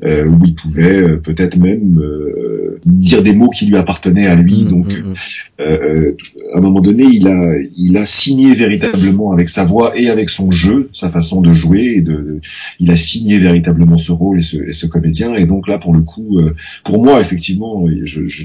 euh, 0.04 0.26
où 0.26 0.38
il 0.44 0.54
pouvait 0.54 1.02
euh, 1.02 1.16
peut-être 1.16 1.56
même 1.56 1.98
euh, 2.00 2.80
dire 2.84 3.22
des 3.22 3.34
mots 3.34 3.50
qui 3.50 3.66
lui 3.66 3.76
appartenaient 3.76 4.26
à 4.26 4.34
lui. 4.34 4.64
Mmh, 4.64 4.68
Donc, 4.68 4.86
mmh, 4.86 5.00
mmh. 5.00 5.14
Euh, 5.60 6.16
à 6.54 6.58
un 6.58 6.60
moment 6.60 6.80
donné, 6.80 7.04
il 7.04 7.26
a, 7.28 7.54
il 7.76 7.96
a 7.96 8.06
signé 8.06 8.54
véritablement 8.54 9.32
avec 9.32 9.48
sa 9.48 9.64
voix 9.64 9.98
et 9.98 10.08
avec 10.08 10.30
son 10.30 10.50
jeu, 10.50 10.88
sa 10.92 11.08
façon 11.08 11.40
de 11.40 11.52
jouer, 11.52 11.94
et 11.96 12.02
de, 12.02 12.40
il 12.80 12.90
a 12.90 12.96
signé 12.96 13.38
véritablement 13.38 13.96
ce 13.96 14.12
rôle 14.12 14.38
et 14.38 14.42
ce, 14.42 14.56
et 14.56 14.72
ce 14.72 14.86
comédien. 14.86 15.34
Et 15.34 15.46
donc 15.46 15.68
là, 15.68 15.78
pour 15.78 15.92
le 15.94 16.02
coup, 16.02 16.40
pour 16.84 17.04
moi, 17.04 17.20
effectivement, 17.20 17.86
je, 18.04 18.26
je, 18.26 18.44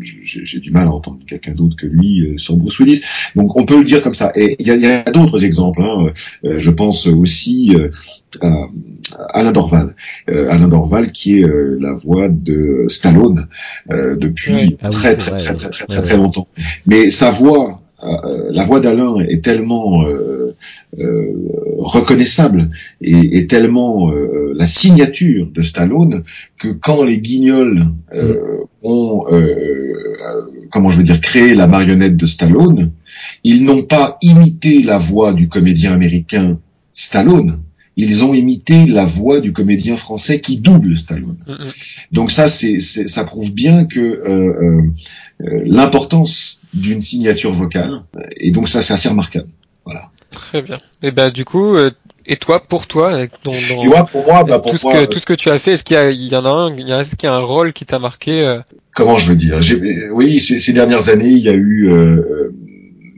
j'ai 0.00 0.60
du 0.60 0.70
mal 0.70 0.86
à 0.86 0.92
entendre 0.92 1.18
quelqu'un 1.26 1.52
d'autre 1.52 1.75
que 1.76 1.86
lui 1.86 2.34
sur 2.38 2.56
Bruce 2.56 2.78
Willis. 2.78 3.02
Donc, 3.34 3.56
on 3.56 3.66
peut 3.66 3.78
le 3.78 3.84
dire 3.84 4.02
comme 4.02 4.14
ça. 4.14 4.32
Et 4.34 4.56
il 4.58 4.66
y 4.66 4.70
a, 4.70 4.76
y 4.76 4.86
a 4.86 5.02
d'autres 5.04 5.44
exemples. 5.44 5.82
Hein. 5.82 6.12
Euh, 6.44 6.58
je 6.58 6.70
pense 6.70 7.06
aussi 7.06 7.74
euh, 7.74 7.88
à 8.42 8.68
Alain 9.40 9.52
Dorval. 9.52 9.94
Euh, 10.30 10.50
Alain 10.50 10.68
Dorval 10.68 11.12
qui 11.12 11.40
est 11.40 11.46
la 11.80 11.94
voix 11.94 12.28
de 12.28 12.86
Stallone 12.88 13.46
depuis 13.88 14.76
ah 14.82 14.90
très, 14.90 15.16
très, 15.16 15.36
très, 15.36 15.54
très, 15.54 15.70
très, 15.70 16.02
très, 16.02 16.16
longtemps. 16.16 16.48
Mais 16.86 17.10
sa 17.10 17.30
voix, 17.30 17.82
la 18.50 18.64
voix 18.64 18.80
d'Alain 18.80 19.18
est 19.20 19.42
tellement 19.42 20.04
reconnaissable 21.78 22.70
et, 23.00 23.38
et 23.38 23.46
tellement 23.46 24.12
la 24.54 24.66
signature 24.66 25.48
de 25.52 25.62
Stallone 25.62 26.22
que 26.58 26.68
quand 26.68 27.02
les 27.04 27.20
Guignols 27.20 27.86
ont, 28.82 29.24
comment 30.70 30.90
je 30.90 30.98
veux 30.98 31.02
dire, 31.02 31.20
créé 31.20 31.54
la 31.54 31.66
marionnette 31.66 32.16
de 32.16 32.26
Stallone, 32.26 32.92
ils 33.44 33.64
n'ont 33.64 33.82
pas 33.82 34.18
imité 34.22 34.82
la 34.82 34.98
voix 34.98 35.32
du 35.32 35.48
comédien 35.48 35.92
américain 35.92 36.58
Stallone, 36.92 37.60
ils 37.96 38.24
ont 38.24 38.34
imité 38.34 38.86
la 38.86 39.04
voix 39.04 39.40
du 39.40 39.52
comédien 39.52 39.96
français 39.96 40.40
qui 40.40 40.58
double 40.58 40.96
Stallone. 40.96 41.38
Mm, 41.46 41.52
mm. 41.52 41.70
Donc 42.12 42.30
ça, 42.30 42.48
c'est, 42.48 42.78
ça 42.80 43.24
prouve 43.24 43.52
bien 43.54 43.86
que 43.86 44.00
euh, 44.00 44.28
euh, 44.28 44.82
euh, 45.42 45.62
l'importance 45.64 46.60
d'une 46.74 47.00
signature 47.00 47.52
vocale, 47.52 48.02
et 48.36 48.50
donc 48.50 48.68
ça, 48.68 48.82
c'est 48.82 48.92
assez 48.92 49.08
remarquable. 49.08 49.48
Voilà. 49.84 50.10
Très 50.30 50.60
bien. 50.60 50.78
Et 51.02 51.10
ben 51.10 51.30
du 51.30 51.44
coup, 51.44 51.76
et 52.26 52.36
toi, 52.36 52.62
pour 52.62 52.86
toi, 52.86 53.12
avec 53.14 53.32
pour 53.42 53.54
moi, 54.26 54.44
bah, 54.44 54.58
pour 54.58 54.72
tout, 54.72 54.78
ce 54.78 54.84
que, 54.84 55.04
tout 55.06 55.18
ce 55.18 55.26
que 55.26 55.34
tu 55.34 55.50
as 55.50 55.58
fait, 55.58 55.72
est-ce 55.72 55.84
qu'il 55.84 55.96
y, 55.96 56.00
a, 56.00 56.10
il 56.10 56.28
y 56.28 56.36
en 56.36 56.44
a 56.44 56.50
un, 56.50 56.76
est-ce 56.76 57.16
qu'il 57.16 57.28
y 57.28 57.32
a 57.32 57.34
un 57.34 57.44
rôle 57.44 57.72
qui 57.72 57.84
t'a 57.84 57.98
marqué 57.98 58.60
Comment 58.94 59.18
je 59.18 59.28
veux 59.30 59.36
dire? 59.36 59.60
Oui, 60.12 60.38
ces, 60.38 60.58
ces, 60.58 60.72
dernières 60.72 61.08
années, 61.08 61.28
il 61.28 61.42
y 61.42 61.48
a 61.48 61.54
eu 61.54 61.90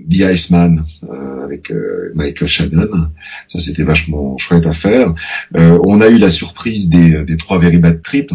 The 0.08 0.22
Iceman 0.22 0.84
euh, 1.04 1.44
avec 1.44 1.70
euh, 1.70 2.12
Michael 2.14 2.48
Shannon. 2.48 3.08
Ça, 3.46 3.58
c'était 3.58 3.82
vachement 3.82 4.38
chouette 4.38 4.66
à 4.66 4.72
faire. 4.72 5.14
Euh, 5.56 5.78
on 5.84 6.00
a 6.00 6.08
eu 6.08 6.18
la 6.18 6.30
surprise 6.30 6.88
des, 6.88 7.24
des 7.24 7.36
trois 7.36 7.58
Very 7.58 7.78
Bad 7.78 8.02
Trip 8.02 8.30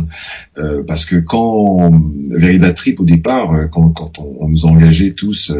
parce 0.87 1.05
que 1.05 1.15
quand 1.15 1.91
Very 2.29 2.59
Bad 2.59 2.75
Trip 2.75 2.99
au 2.99 3.05
départ, 3.05 3.69
quand, 3.71 3.89
quand 3.89 4.19
on, 4.19 4.37
on, 4.41 4.47
nous 4.49 4.65
a 4.65 4.69
engagés 4.69 5.13
tous 5.13 5.51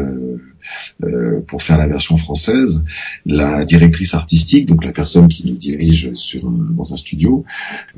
euh, 1.02 1.40
pour 1.46 1.62
faire 1.62 1.78
la 1.78 1.88
version 1.88 2.16
française. 2.16 2.84
La 3.26 3.64
directrice 3.64 4.14
artistique, 4.14 4.66
donc 4.66 4.84
la 4.84 4.92
personne 4.92 5.28
qui 5.28 5.46
nous 5.46 5.56
dirige 5.56 6.12
sur 6.14 6.48
dans 6.48 6.92
un 6.92 6.96
studio, 6.96 7.44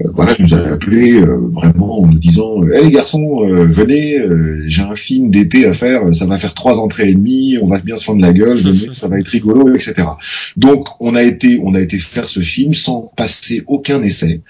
euh, 0.00 0.08
voilà, 0.14 0.34
nous 0.38 0.54
a 0.54 0.58
appelé 0.58 1.14
euh, 1.14 1.36
vraiment 1.52 2.00
en 2.00 2.06
nous 2.06 2.18
disant 2.18 2.62
"Eh 2.62 2.82
les 2.82 2.90
garçons, 2.90 3.46
venez, 3.66 4.18
j'ai 4.66 4.82
un 4.82 4.94
film 4.94 5.30
d'été 5.30 5.66
à 5.66 5.72
faire, 5.72 6.14
ça 6.14 6.26
va 6.26 6.38
faire 6.38 6.54
trois 6.54 6.78
entrées 6.80 7.10
et 7.10 7.14
demie, 7.14 7.58
on 7.60 7.66
va 7.66 7.78
bien 7.78 7.96
se 7.96 8.04
fendre 8.04 8.20
la 8.20 8.32
gueule, 8.32 8.58
venez, 8.58 8.88
ça 8.92 9.08
va 9.08 9.18
être 9.18 9.28
rigolo, 9.28 9.74
etc." 9.74 10.08
Donc 10.56 10.88
on 11.00 11.14
a 11.14 11.22
été 11.22 11.60
on 11.62 11.74
a 11.74 11.80
été 11.80 11.98
faire 11.98 12.24
ce 12.24 12.40
film 12.40 12.74
sans 12.74 13.12
passer 13.16 13.62
aucun 13.66 14.02
essai. 14.02 14.42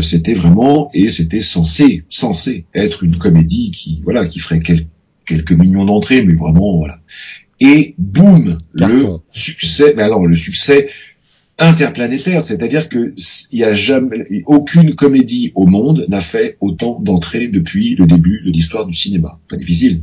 c'était 0.00 0.34
vraiment 0.34 0.90
et 0.94 1.10
c'était 1.10 1.40
censé 1.40 2.04
censé 2.08 2.64
être 2.74 3.02
une 3.02 3.18
comédie 3.18 3.70
qui 3.70 4.00
voilà 4.04 4.26
qui 4.26 4.38
ferait 4.40 4.60
quelques 4.60 4.86
quelques 5.26 5.52
millions 5.52 5.84
d'entrées, 5.84 6.24
mais 6.24 6.34
vraiment 6.34 6.78
voilà. 6.78 6.98
Et 7.60 7.94
boum, 7.98 8.58
le 8.72 9.18
succès. 9.30 9.94
Mais 9.96 10.02
alors 10.02 10.26
le 10.26 10.36
succès 10.36 10.90
interplanétaire, 11.58 12.44
c'est-à-dire 12.44 12.88
que 12.88 13.14
il 13.52 13.58
y 13.58 13.64
a 13.64 13.74
jamais 13.74 14.24
aucune 14.46 14.94
comédie 14.94 15.52
au 15.54 15.66
monde 15.66 16.06
n'a 16.08 16.20
fait 16.20 16.56
autant 16.60 16.98
d'entrées 17.00 17.48
depuis 17.48 17.94
le 17.94 18.06
début 18.06 18.42
de 18.44 18.50
l'histoire 18.50 18.86
du 18.86 18.94
cinéma. 18.94 19.38
Pas 19.48 19.56
difficile. 19.56 20.02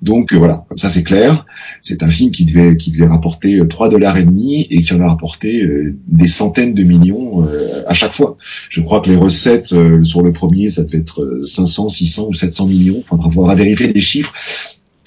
Donc 0.00 0.32
euh, 0.32 0.38
voilà, 0.38 0.64
comme 0.68 0.78
ça 0.78 0.88
c'est 0.88 1.02
clair. 1.02 1.44
C'est 1.80 2.02
un 2.02 2.08
film 2.08 2.30
qui 2.30 2.44
devait 2.44 2.76
qui 2.76 2.92
devait 2.92 3.06
rapporter 3.06 3.60
3 3.68 3.86
euh, 3.86 3.90
dollars 3.90 4.16
et 4.16 4.24
demi 4.24 4.66
et 4.70 4.82
qui 4.82 4.94
en 4.94 5.00
a 5.00 5.08
rapporté 5.08 5.62
euh, 5.62 5.96
des 6.06 6.28
centaines 6.28 6.72
de 6.72 6.84
millions 6.84 7.46
à 7.86 7.94
chaque 7.94 8.12
fois. 8.12 8.36
Je 8.68 8.80
crois 8.80 9.00
que 9.00 9.10
les 9.10 9.16
recettes 9.16 9.74
sur 10.04 10.22
le 10.22 10.32
premier 10.32 10.68
ça 10.68 10.84
devait 10.84 10.98
être 10.98 11.42
500, 11.44 11.88
600 11.88 12.26
ou 12.28 12.34
700 12.34 12.66
millions. 12.66 13.02
Faudra 13.02 13.28
voir 13.28 13.50
à 13.50 13.54
vérifier 13.54 13.92
les 13.92 14.00
chiffres. 14.00 14.32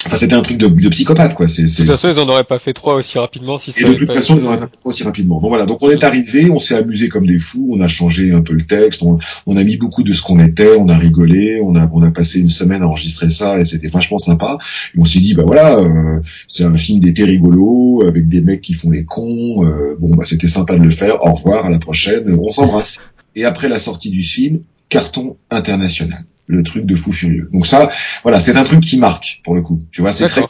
Enfin, 0.05 0.17
c'était 0.17 0.33
un 0.33 0.41
truc 0.41 0.57
de, 0.57 0.67
de 0.67 0.89
psychopathe, 0.89 1.35
quoi. 1.35 1.47
C'est, 1.47 1.63
de 1.63 1.67
toute 1.67 1.85
façon, 1.87 2.09
ils 2.09 2.19
en 2.19 2.27
auraient 2.27 2.43
pas 2.43 2.59
fait 2.59 2.73
trois 2.73 2.95
aussi 2.95 3.17
rapidement 3.17 3.57
si 3.57 3.73
Et 3.77 3.83
de 3.83 3.93
toute 3.93 4.11
façon, 4.11 4.37
ils 4.37 4.43
en 4.43 4.47
auraient 4.47 4.59
pas 4.59 4.67
fait 4.67 4.77
trois 4.77 4.89
aussi 4.91 5.03
rapidement. 5.03 5.39
Donc 5.39 5.49
voilà. 5.49 5.65
Donc 5.65 5.79
on 5.81 5.89
est 5.89 6.03
arrivé, 6.03 6.49
on 6.49 6.59
s'est 6.59 6.75
amusé 6.75 7.09
comme 7.09 7.25
des 7.25 7.39
fous, 7.39 7.69
on 7.71 7.81
a 7.81 7.87
changé 7.87 8.31
un 8.33 8.41
peu 8.41 8.53
le 8.53 8.63
texte, 8.63 9.03
on, 9.03 9.19
on 9.45 9.57
a 9.57 9.63
mis 9.63 9.77
beaucoup 9.77 10.03
de 10.03 10.13
ce 10.13 10.21
qu'on 10.21 10.39
était, 10.39 10.75
on 10.77 10.87
a 10.87 10.97
rigolé, 10.97 11.61
on 11.63 11.75
a, 11.75 11.89
on 11.93 12.01
a 12.01 12.11
passé 12.11 12.39
une 12.39 12.49
semaine 12.49 12.81
à 12.83 12.87
enregistrer 12.87 13.29
ça 13.29 13.59
et 13.59 13.65
c'était 13.65 13.87
vachement 13.87 14.19
sympa. 14.19 14.57
Et 14.95 14.99
on 14.99 15.05
s'est 15.05 15.19
dit, 15.19 15.33
bah 15.33 15.43
voilà, 15.45 15.77
euh, 15.79 16.19
c'est 16.47 16.63
un 16.63 16.75
film 16.75 16.99
d'été 16.99 17.23
rigolo 17.23 18.03
avec 18.07 18.27
des 18.27 18.41
mecs 18.41 18.61
qui 18.61 18.73
font 18.73 18.89
les 18.89 19.05
cons. 19.05 19.65
Euh, 19.65 19.95
bon, 19.99 20.15
bah 20.15 20.23
c'était 20.25 20.47
sympa 20.47 20.75
de 20.75 20.83
le 20.83 20.91
faire. 20.91 21.23
Au 21.25 21.33
revoir, 21.33 21.65
à 21.65 21.69
la 21.69 21.79
prochaine. 21.79 22.37
On 22.41 22.49
s'embrasse. 22.49 23.05
et 23.35 23.45
après 23.45 23.69
la 23.69 23.79
sortie 23.79 24.09
du 24.09 24.21
film, 24.21 24.59
carton 24.89 25.37
international. 25.49 26.25
Le 26.53 26.63
truc 26.63 26.85
de 26.85 26.95
fou 26.95 27.11
furieux. 27.11 27.49
Donc 27.51 27.65
ça, 27.65 27.89
voilà, 28.21 28.39
c'est 28.39 28.55
un 28.55 28.63
truc 28.63 28.81
qui 28.81 28.97
marque 28.97 29.41
pour 29.43 29.55
le 29.55 29.61
coup. 29.61 29.81
Tu 29.91 30.01
vois, 30.01 30.11
c'est 30.11 30.27
très 30.27 30.43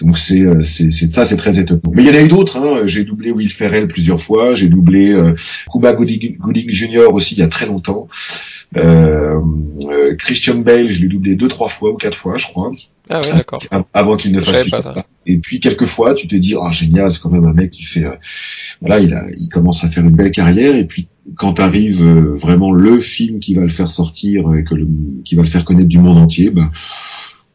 donc 0.00 0.16
c'est 0.16 0.42
euh, 0.42 0.62
c'est 0.62 0.90
ça 1.12 1.24
c'est 1.24 1.36
très 1.36 1.58
étonnant. 1.58 1.80
Mais 1.92 2.04
il 2.04 2.08
y 2.08 2.10
en 2.10 2.14
a 2.14 2.22
eu 2.22 2.28
d'autres. 2.28 2.56
Hein. 2.56 2.86
J'ai 2.86 3.04
doublé 3.04 3.30
Will 3.32 3.50
Ferrell 3.50 3.88
plusieurs 3.88 4.20
fois. 4.20 4.54
J'ai 4.54 4.68
doublé 4.68 5.12
euh, 5.12 5.34
Cuba 5.70 5.92
Gooding, 5.92 6.38
Gooding 6.38 6.70
Jr. 6.70 7.08
aussi 7.12 7.34
il 7.34 7.40
y 7.40 7.42
a 7.42 7.48
très 7.48 7.66
longtemps. 7.66 8.08
Euh, 8.76 9.40
euh, 9.82 10.14
Christian 10.16 10.56
Bale, 10.56 10.90
je 10.90 11.00
l'ai 11.00 11.08
doublé 11.08 11.36
deux, 11.36 11.48
trois 11.48 11.68
fois 11.68 11.90
ou 11.90 11.96
quatre 11.96 12.16
fois, 12.16 12.36
je 12.36 12.46
crois. 12.46 12.70
Ah 13.08 13.20
ouais, 13.24 13.32
d'accord. 13.32 13.62
Avant 13.94 14.16
qu'il 14.16 14.32
ne 14.32 14.40
fasse 14.40 14.68
pas 14.68 15.06
Et 15.26 15.38
puis 15.38 15.60
quelques 15.60 15.86
fois, 15.86 16.14
tu 16.14 16.28
te 16.28 16.36
dis, 16.36 16.54
ah 16.60 16.70
génial, 16.70 17.10
c'est 17.10 17.20
quand 17.20 17.30
même 17.30 17.46
un 17.46 17.54
mec 17.54 17.70
qui 17.70 17.82
fait, 17.82 18.04
euh, 18.04 18.14
voilà, 18.80 19.00
il 19.00 19.14
a, 19.14 19.24
il 19.38 19.48
commence 19.48 19.84
à 19.84 19.88
faire 19.88 20.04
une 20.04 20.14
belle 20.14 20.30
carrière. 20.30 20.74
Et 20.74 20.84
puis 20.84 21.08
quand 21.36 21.60
arrive 21.60 22.02
euh, 22.02 22.34
vraiment 22.34 22.72
le 22.72 23.00
film 23.00 23.40
qui 23.40 23.54
va 23.54 23.62
le 23.62 23.68
faire 23.68 23.90
sortir 23.90 24.54
et 24.54 24.64
que 24.64 24.74
le, 24.74 24.88
qui 25.24 25.34
va 25.34 25.42
le 25.42 25.48
faire 25.48 25.64
connaître 25.64 25.88
du 25.88 25.98
monde 25.98 26.18
entier, 26.18 26.50
ben 26.50 26.70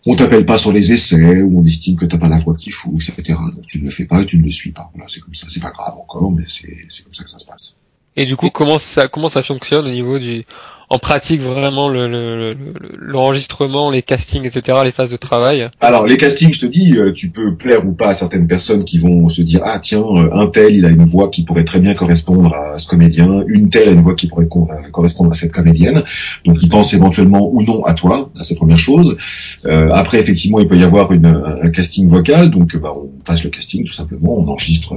on 0.05 0.15
t'appelle 0.15 0.45
pas 0.45 0.57
sur 0.57 0.71
les 0.71 0.91
essais 0.91 1.41
ou 1.41 1.59
on 1.59 1.63
estime 1.63 1.95
que 1.95 2.05
t'as 2.05 2.17
pas 2.17 2.27
la 2.27 2.37
voix 2.37 2.55
qu'il 2.55 2.73
faut, 2.73 2.93
etc. 2.95 3.39
Donc 3.55 3.65
tu 3.67 3.79
ne 3.79 3.85
le 3.85 3.91
fais 3.91 4.05
pas 4.05 4.23
tu 4.25 4.37
ne 4.37 4.43
le 4.43 4.51
suis 4.51 4.71
pas. 4.71 4.89
Voilà, 4.93 5.07
c'est 5.09 5.21
comme 5.21 5.33
ça. 5.33 5.47
C'est 5.49 5.61
pas 5.61 5.71
grave 5.71 5.95
encore, 5.97 6.31
mais 6.31 6.43
c'est 6.47 7.03
comme 7.03 7.13
ça 7.13 7.23
que 7.23 7.29
ça 7.29 7.39
se 7.39 7.45
passe. 7.45 7.77
Et 8.15 8.25
du 8.25 8.35
coup, 8.35 8.49
comment 8.49 8.79
ça 8.79 9.07
comment 9.07 9.29
ça 9.29 9.43
fonctionne 9.43 9.87
au 9.87 9.91
niveau 9.91 10.19
du 10.19 10.45
en 10.93 10.99
pratique 10.99 11.41
vraiment 11.41 11.89
l'enregistrement, 11.89 13.89
le, 13.89 13.95
les 13.95 14.03
castings, 14.03 14.45
etc., 14.45 14.77
les 14.83 14.91
phases 14.91 15.09
de 15.09 15.17
travail 15.17 15.67
Alors 15.81 16.05
les 16.05 16.17
castings, 16.17 16.53
je 16.53 16.59
te 16.59 16.67
dis, 16.67 16.95
euh, 16.95 17.11
tu 17.11 17.31
peux 17.31 17.55
plaire 17.55 17.83
ou 17.83 17.93
pas 17.93 18.09
à 18.09 18.13
certaines 18.13 18.45
personnes 18.45 18.83
qui 18.83 18.99
vont 18.99 19.27
se 19.27 19.41
dire 19.41 19.61
ah 19.63 19.79
tiens 19.79 20.03
euh, 20.03 20.29
un 20.33 20.45
tel 20.45 20.75
il 20.75 20.85
a 20.85 20.89
une 20.89 21.05
voix 21.05 21.29
qui 21.29 21.45
pourrait 21.45 21.63
très 21.63 21.79
bien 21.79 21.95
correspondre 21.95 22.53
à 22.53 22.77
ce 22.77 22.87
comédien, 22.87 23.43
une 23.47 23.69
telle 23.69 23.89
a 23.89 23.91
une 23.91 24.01
voix 24.01 24.13
qui 24.13 24.27
pourrait 24.27 24.45
euh, 24.45 24.89
correspondre 24.91 25.31
à 25.31 25.33
cette 25.33 25.51
comédienne, 25.51 26.03
donc 26.45 26.61
ils 26.61 26.69
pensent 26.69 26.93
éventuellement 26.93 27.49
ou 27.51 27.63
non 27.63 27.83
à 27.85 27.95
toi, 27.95 28.29
à 28.39 28.43
cette 28.43 28.57
première 28.57 28.77
chose. 28.77 29.17
Euh, 29.65 29.89
après 29.91 30.19
effectivement 30.19 30.59
il 30.59 30.67
peut 30.67 30.77
y 30.77 30.83
avoir 30.83 31.11
une, 31.11 31.25
un 31.25 31.71
casting 31.71 32.07
vocal, 32.07 32.51
donc 32.51 32.77
bah, 32.77 32.93
on 32.95 33.09
passe 33.25 33.43
le 33.43 33.49
casting 33.49 33.83
tout 33.83 33.93
simplement, 33.93 34.37
on 34.37 34.47
enregistre 34.47 34.95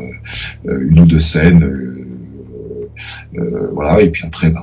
une 0.67 1.01
ou 1.01 1.07
deux 1.07 1.21
scènes 1.21 2.05
voilà, 3.73 4.01
et 4.01 4.11
puis 4.11 4.25
après, 4.27 4.51
ben, 4.51 4.61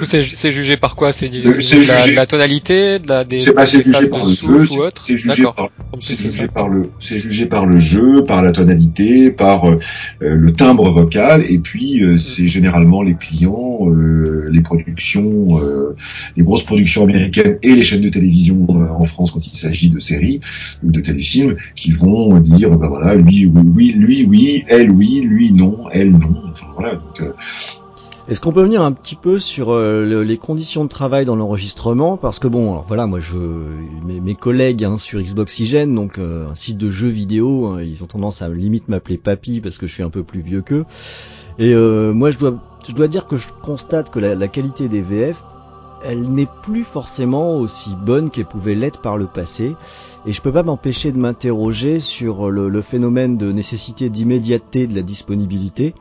euh, 0.00 0.04
c'est 0.04 0.50
jugé 0.50 0.76
par 0.76 0.96
quoi? 0.96 1.12
C'est 1.12 1.30
la, 1.30 2.06
la, 2.14 2.26
tonalité, 2.26 2.98
de 2.98 3.08
la, 3.08 3.24
des, 3.24 3.38
c'est 3.38 3.54
pas 3.54 3.64
jugé 3.64 4.08
par 4.08 4.24
le 4.24 4.34
jeu, 4.34 4.90
c'est 4.96 5.16
jugé 5.16 5.42
par, 5.42 5.68
c'est 6.00 6.18
jugé 6.18 6.46
par 6.48 6.68
le, 6.68 6.90
c'est 6.98 7.18
jugé 7.18 7.46
par 7.46 7.66
le 7.66 7.78
jeu, 7.78 8.24
par 8.24 8.42
la 8.42 8.52
tonalité, 8.52 9.30
par 9.30 9.68
euh, 9.68 9.78
le 10.20 10.52
timbre 10.52 10.90
vocal, 10.90 11.44
et 11.48 11.58
puis 11.58 12.04
mm. 12.04 12.16
c'est 12.16 12.46
généralement 12.46 13.02
les 13.02 13.14
clients, 13.14 13.88
les 14.50 14.60
productions, 14.60 15.60
les 16.36 16.44
grosses 16.44 16.64
productions 16.64 17.04
américaines 17.04 17.58
et 17.62 17.74
les 17.74 17.82
chaînes 17.82 18.00
de 18.02 18.08
télévision 18.08 18.66
en 18.68 19.04
France 19.04 19.32
quand 19.32 19.46
il 19.46 19.56
s'agit 19.56 19.90
de 19.90 19.98
séries 19.98 20.40
ou 20.82 20.90
de 20.90 21.00
téléfilms 21.00 21.56
qui 21.74 21.90
vont 21.90 22.38
dire, 22.38 22.70
ben 22.70 22.88
voilà, 22.88 23.14
lui, 23.14 23.46
oui, 23.46 23.62
oui, 23.74 23.92
lui, 23.96 24.26
oui, 24.28 24.64
elle, 24.68 24.90
oui, 24.90 25.20
lui, 25.20 25.52
non, 25.52 25.88
elle, 25.90 26.12
non. 26.12 26.42
Enfin 26.50 26.66
voilà. 26.74 26.94
Donc, 26.94 27.34
est-ce 28.28 28.40
qu'on 28.40 28.52
peut 28.52 28.62
venir 28.62 28.82
un 28.82 28.92
petit 28.92 29.16
peu 29.16 29.40
sur 29.40 29.70
euh, 29.70 30.22
les 30.22 30.38
conditions 30.38 30.84
de 30.84 30.88
travail 30.88 31.24
dans 31.24 31.34
l'enregistrement? 31.34 32.16
Parce 32.16 32.38
que 32.38 32.46
bon, 32.46 32.70
alors 32.70 32.84
voilà, 32.86 33.08
moi 33.08 33.18
je 33.18 33.36
mes, 34.06 34.34
collègues 34.36 34.84
hein, 34.84 34.96
sur 34.96 35.20
Xboxygène, 35.20 35.92
donc 35.92 36.18
euh, 36.18 36.48
un 36.48 36.54
site 36.54 36.78
de 36.78 36.88
jeux 36.88 37.08
vidéo, 37.08 37.66
hein, 37.66 37.82
ils 37.82 38.04
ont 38.04 38.06
tendance 38.06 38.40
à 38.40 38.48
limite 38.48 38.88
m'appeler 38.88 39.18
papy 39.18 39.60
parce 39.60 39.76
que 39.76 39.88
je 39.88 39.94
suis 39.94 40.04
un 40.04 40.10
peu 40.10 40.22
plus 40.22 40.40
vieux 40.40 40.62
qu'eux. 40.62 40.84
Et 41.58 41.74
euh, 41.74 42.12
moi 42.12 42.30
je 42.30 42.38
dois 42.38 42.54
je 42.86 42.92
dois 42.92 43.08
dire 43.08 43.26
que 43.26 43.36
je 43.36 43.48
constate 43.60 44.10
que 44.10 44.20
la, 44.20 44.48
qualité 44.48 44.88
des 44.88 45.02
VF, 45.02 45.42
elle 46.04 46.22
n'est 46.22 46.48
plus 46.62 46.84
forcément 46.84 47.56
aussi 47.56 47.90
bonne 48.04 48.30
qu'elle 48.30 48.46
pouvait 48.46 48.74
l'être 48.76 49.00
par 49.00 49.16
le 49.16 49.26
passé. 49.26 49.74
Et 50.26 50.32
je 50.32 50.40
peux 50.40 50.52
pas 50.52 50.62
m'empêcher 50.62 51.10
de 51.10 51.18
m'interroger 51.18 51.98
sur 51.98 52.50
le, 52.50 52.68
le, 52.68 52.82
phénomène 52.82 53.36
de 53.36 53.50
nécessité 53.50 54.10
d'immédiateté 54.10 54.86
de 54.86 54.94
la 54.94 55.02
disponibilité 55.02 55.94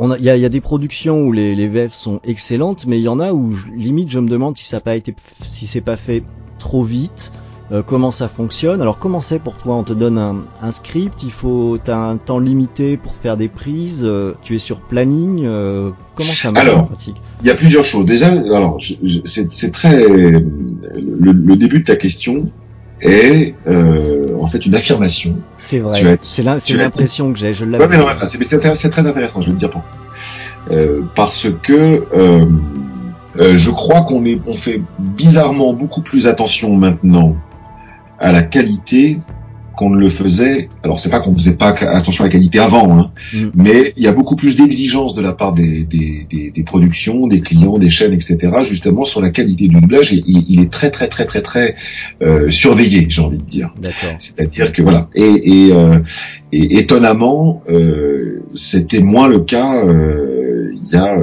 il 0.00 0.24
y 0.24 0.30
a, 0.30 0.48
des 0.48 0.60
productions 0.60 1.22
où 1.22 1.32
les, 1.32 1.54
les 1.54 1.68
VF 1.68 1.92
sont 1.92 2.20
excellentes, 2.24 2.86
mais 2.86 2.98
il 2.98 3.02
y 3.02 3.08
en 3.08 3.18
a 3.18 3.32
où 3.32 3.54
limite 3.74 4.10
je 4.10 4.18
me 4.18 4.28
demande 4.28 4.56
si 4.56 4.64
ça 4.64 4.76
n'a 4.76 4.80
pas 4.80 4.94
été, 4.94 5.14
si 5.50 5.66
c'est 5.66 5.80
pas 5.80 5.96
fait 5.96 6.22
trop 6.58 6.82
vite. 6.82 7.32
Euh, 7.70 7.82
comment 7.82 8.10
ça 8.10 8.28
fonctionne 8.28 8.80
Alors 8.80 8.98
comment 8.98 9.20
c'est 9.20 9.38
pour 9.38 9.56
toi? 9.58 9.74
On 9.74 9.84
te 9.84 9.92
donne 9.92 10.16
un, 10.18 10.72
script, 10.72 11.22
il 11.22 11.30
faut, 11.30 11.78
t'as 11.82 11.98
un 11.98 12.16
temps 12.16 12.38
limité 12.38 12.96
pour 12.96 13.14
faire 13.14 13.36
des 13.36 13.48
prises, 13.48 14.04
euh, 14.04 14.34
tu 14.42 14.56
es 14.56 14.58
sur 14.58 14.80
planning. 14.80 15.44
Euh, 15.44 15.90
comment 16.14 16.30
ça 16.30 16.50
marche 16.50 16.68
en 16.68 16.84
pratique? 16.84 17.20
Il 17.42 17.48
y 17.48 17.50
a 17.50 17.54
plusieurs 17.54 17.84
choses. 17.84 18.06
Déjà, 18.06 18.28
alors 18.28 18.78
c'est 19.24 19.72
très 19.72 20.08
le, 20.08 20.40
le, 21.32 21.56
début 21.56 21.80
de 21.80 21.84
ta 21.84 21.96
question 21.96 22.50
est 23.00 23.54
euh, 23.66 24.36
en 24.40 24.46
fait 24.46 24.64
une 24.66 24.74
affirmation. 24.74 25.36
C'est 25.58 25.78
vrai. 25.78 26.18
C'est 26.22 26.42
l'impression 26.42 27.32
que 27.32 27.38
j'ai. 27.38 27.54
Je 27.54 27.64
l'avais. 27.64 27.96
Ouais, 27.96 28.14
c'est 28.26 28.90
très 28.90 29.06
intéressant. 29.06 29.40
Je 29.40 29.48
vais 29.48 29.54
te 29.54 29.58
dire 29.58 29.70
pourquoi. 29.70 29.90
Euh, 30.70 31.02
parce 31.14 31.46
que 31.62 32.04
euh, 32.14 32.46
euh, 33.38 33.56
je 33.56 33.70
crois 33.70 34.02
qu'on 34.02 34.24
est, 34.24 34.40
on 34.46 34.54
fait 34.54 34.82
bizarrement 34.98 35.72
beaucoup 35.72 36.02
plus 36.02 36.26
attention 36.26 36.76
maintenant 36.76 37.36
à 38.18 38.32
la 38.32 38.42
qualité 38.42 39.20
qu'on 39.78 39.90
ne 39.90 39.98
le 39.98 40.08
faisait. 40.08 40.68
Alors 40.82 40.98
c'est 40.98 41.08
pas 41.08 41.20
qu'on 41.20 41.32
faisait 41.32 41.56
pas 41.56 41.68
attention 41.68 42.24
à 42.24 42.26
la 42.26 42.32
qualité 42.32 42.58
avant, 42.58 42.98
hein, 42.98 43.10
mm. 43.32 43.46
mais 43.54 43.92
il 43.96 44.02
y 44.02 44.08
a 44.08 44.12
beaucoup 44.12 44.34
plus 44.34 44.56
d'exigences 44.56 45.14
de 45.14 45.22
la 45.22 45.32
part 45.32 45.52
des, 45.52 45.84
des, 45.84 46.26
des, 46.28 46.50
des, 46.50 46.62
productions, 46.64 47.28
des 47.28 47.40
clients, 47.40 47.78
des 47.78 47.88
chaînes, 47.88 48.12
etc. 48.12 48.38
Justement 48.68 49.04
sur 49.04 49.20
la 49.20 49.30
qualité 49.30 49.68
du 49.68 49.80
doublage, 49.80 50.12
et, 50.12 50.24
il 50.26 50.60
est 50.60 50.72
très 50.72 50.90
très 50.90 51.08
très 51.08 51.26
très 51.26 51.42
très 51.42 51.76
euh, 52.22 52.50
surveillé, 52.50 53.06
j'ai 53.08 53.22
envie 53.22 53.38
de 53.38 53.44
dire. 53.44 53.72
C'est-à-dire 54.18 54.72
que 54.72 54.82
voilà. 54.82 55.08
Et, 55.14 55.68
et, 55.68 55.72
euh, 55.72 56.00
et 56.52 56.78
étonnamment, 56.78 57.62
euh, 57.70 58.42
c'était 58.54 59.00
moins 59.00 59.28
le 59.28 59.40
cas 59.40 59.84
euh, 59.84 60.72
il 60.74 60.92
y 60.92 60.96
a 60.96 61.16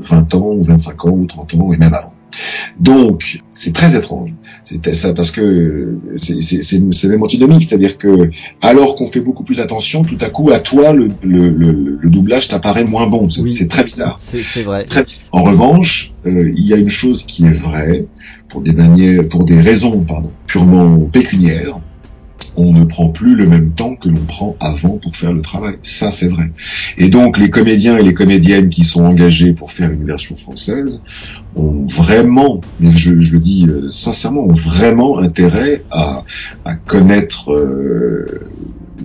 20 0.00 0.34
ans 0.34 0.52
ou 0.52 0.62
25 0.62 1.04
ans 1.06 1.10
ou 1.10 1.26
30 1.26 1.54
ans 1.54 1.72
et 1.72 1.78
même 1.78 1.94
avant. 1.94 2.13
Donc, 2.78 3.40
c'est 3.52 3.72
très 3.72 3.96
étrange. 3.96 4.30
C'est 4.64 4.94
ça 4.94 5.12
parce 5.12 5.30
que 5.30 5.98
c'est 6.16 7.08
même 7.08 7.22
antinomique, 7.22 7.66
c'est-à-dire 7.68 7.98
que 7.98 8.30
alors 8.62 8.96
qu'on 8.96 9.06
fait 9.06 9.20
beaucoup 9.20 9.44
plus 9.44 9.60
attention, 9.60 10.04
tout 10.04 10.18
à 10.20 10.30
coup 10.30 10.50
à 10.50 10.58
toi 10.58 10.92
le, 10.92 11.10
le, 11.22 11.50
le, 11.50 12.10
doublage 12.10 12.48
t'apparaît 12.48 12.84
moins 12.84 13.06
bon. 13.06 13.28
C'est 13.28 13.68
très 13.68 13.84
bizarre. 13.84 14.18
C'est 14.20 14.62
vrai. 14.62 14.86
En 15.32 15.42
revanche, 15.42 16.12
euh, 16.26 16.52
il 16.56 16.66
y 16.66 16.72
a 16.72 16.76
une 16.76 16.88
chose 16.88 17.24
qui 17.24 17.44
est 17.44 17.52
vraie 17.52 18.06
pour 18.48 18.62
des 18.62 18.72
manières, 18.72 19.28
pour 19.28 19.44
des 19.44 19.60
raisons 19.60 20.00
pardon, 20.00 20.32
purement 20.46 21.00
pécuniaires 21.06 21.78
on 22.56 22.72
ne 22.72 22.84
prend 22.84 23.08
plus 23.08 23.34
le 23.34 23.46
même 23.46 23.72
temps 23.72 23.94
que 23.96 24.08
l'on 24.08 24.24
prend 24.24 24.56
avant 24.60 24.98
pour 24.98 25.16
faire 25.16 25.32
le 25.32 25.42
travail. 25.42 25.76
Ça, 25.82 26.10
c'est 26.10 26.28
vrai. 26.28 26.50
Et 26.98 27.08
donc, 27.08 27.38
les 27.38 27.50
comédiens 27.50 27.96
et 27.96 28.02
les 28.02 28.14
comédiennes 28.14 28.68
qui 28.68 28.84
sont 28.84 29.04
engagés 29.04 29.52
pour 29.52 29.72
faire 29.72 29.90
une 29.90 30.04
version 30.04 30.36
française 30.36 31.02
ont 31.56 31.84
vraiment, 31.84 32.60
je, 32.80 33.12
le 33.12 33.38
dis 33.38 33.66
euh, 33.68 33.90
sincèrement, 33.90 34.44
ont 34.44 34.52
vraiment 34.52 35.18
intérêt 35.18 35.84
à, 35.90 36.24
connaître 36.86 37.52
euh, 37.52 38.50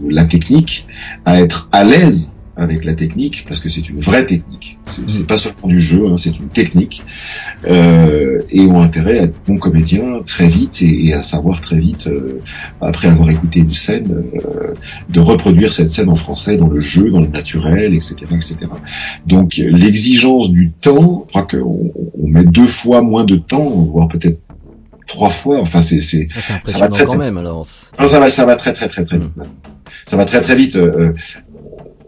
la 0.08 0.26
technique, 0.26 0.88
à 1.26 1.42
être 1.42 1.70
à 1.72 1.84
l'aise 1.84 2.32
avec 2.60 2.84
la 2.86 2.94
technique, 2.94 3.46
parce 3.48 3.60
que 3.60 3.70
c'est 3.70 3.88
une 3.90 4.00
vraie 4.00 4.26
technique. 4.26 4.78
C'est 5.08 5.26
pas 5.26 5.38
seulement 5.38 5.68
du 5.68 5.80
jeu, 5.80 6.06
hein, 6.08 6.16
c'est 6.18 6.38
une 6.38 6.50
technique. 6.50 7.04
Euh, 7.68 8.42
et 8.50 8.62
ont 8.62 8.82
intérêt 8.82 9.20
à 9.20 9.24
être 9.24 9.36
bons 9.46 9.58
comédiens 9.58 10.22
très 10.26 10.48
vite 10.48 10.82
et, 10.82 11.14
à 11.14 11.24
savoir 11.24 11.62
très 11.62 11.80
vite, 11.80 12.08
euh, 12.08 12.42
après 12.82 13.08
avoir 13.08 13.30
écouté 13.30 13.60
une 13.60 13.74
scène, 13.74 14.12
euh, 14.12 14.74
de 15.10 15.20
reproduire 15.20 15.74
cette 15.74 15.90
scène 15.90 16.10
en 16.10 16.16
français 16.16 16.58
dans 16.58 16.68
le 16.68 16.80
jeu, 16.80 17.10
dans 17.12 17.22
le 17.22 17.28
naturel, 17.28 17.94
etc., 17.94 18.16
etc. 18.32 18.58
Donc 19.26 19.56
l'exigence 19.56 20.52
du 20.52 20.72
temps, 20.72 21.26
je 21.28 21.30
crois 21.30 21.48
qu'on 21.48 21.92
on 22.22 22.28
met 22.28 22.44
deux 22.44 22.68
fois 22.68 23.02
moins 23.02 23.24
de 23.24 23.36
temps, 23.36 23.70
voire 23.92 24.08
peut-être 24.08 24.40
trois 25.08 25.30
fois. 25.30 25.60
Enfin, 25.60 25.82
c'est 25.82 26.02
c'est 26.02 26.28
ça, 26.66 26.80
va 26.80 26.88
très, 26.88 27.06
quand 27.06 27.18
même 27.18 27.38
alors. 27.38 27.66
ça 27.66 28.20
va 28.20 28.30
ça 28.30 28.46
va 28.46 28.56
très 28.56 28.74
très 28.74 28.88
très 28.88 29.06
très 29.06 29.18
vite. 29.18 29.32
Ça 30.06 30.18
va 30.18 30.26
très 30.26 30.42
très 30.42 30.56
vite 30.56 30.78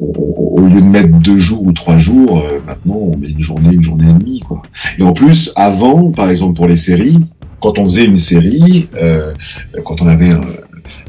au, 0.02 0.62
lieu 0.68 0.82
de 0.82 0.88
mettre 0.88 1.10
deux 1.20 1.38
jours 1.38 1.64
ou 1.64 1.72
trois 1.72 1.98
jours, 1.98 2.40
euh, 2.40 2.60
maintenant 2.66 2.96
on 2.96 3.18
met 3.18 3.30
une 3.30 3.40
journée, 3.40 3.74
une 3.74 3.82
journée 3.82 4.10
et 4.10 4.14
demie, 4.14 4.40
quoi. 4.40 4.62
Et 4.98 5.04
en 5.04 5.14
plus, 5.14 5.52
avant, 5.56 6.12
par 6.12 6.30
exemple 6.30 6.56
pour 6.56 6.68
les 6.68 6.76
séries, 6.76 7.20
quand 7.62 7.78
on 7.78 7.86
faisait 7.86 8.06
une 8.06 8.20
série, 8.20 8.90
euh, 8.96 9.34
quand 9.86 10.02
on 10.02 10.08
avait 10.08 10.32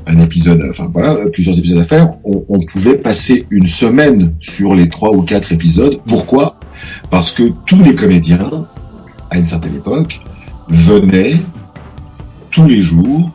un, 0.06 0.20
épisode, 0.20 0.62
enfin 0.68 0.90
voilà, 0.92 1.16
plusieurs 1.30 1.58
épisodes 1.58 1.78
à 1.78 1.82
faire, 1.82 2.12
on, 2.24 2.60
pouvait 2.66 2.98
passer 2.98 3.46
une 3.50 3.66
semaine 3.66 4.34
sur 4.38 4.74
les 4.74 4.90
trois 4.90 5.12
ou 5.12 5.22
quatre 5.22 5.50
épisodes. 5.50 5.98
Pourquoi? 6.06 6.60
Parce 7.10 7.32
que 7.32 7.44
tous 7.66 7.82
les 7.82 7.94
comédiens, 7.94 8.68
à 9.30 9.38
une 9.38 9.46
certaine 9.46 9.74
époque, 9.74 10.20
venaient 10.68 11.36
tous 12.50 12.66
les 12.66 12.82
jours, 12.82 13.30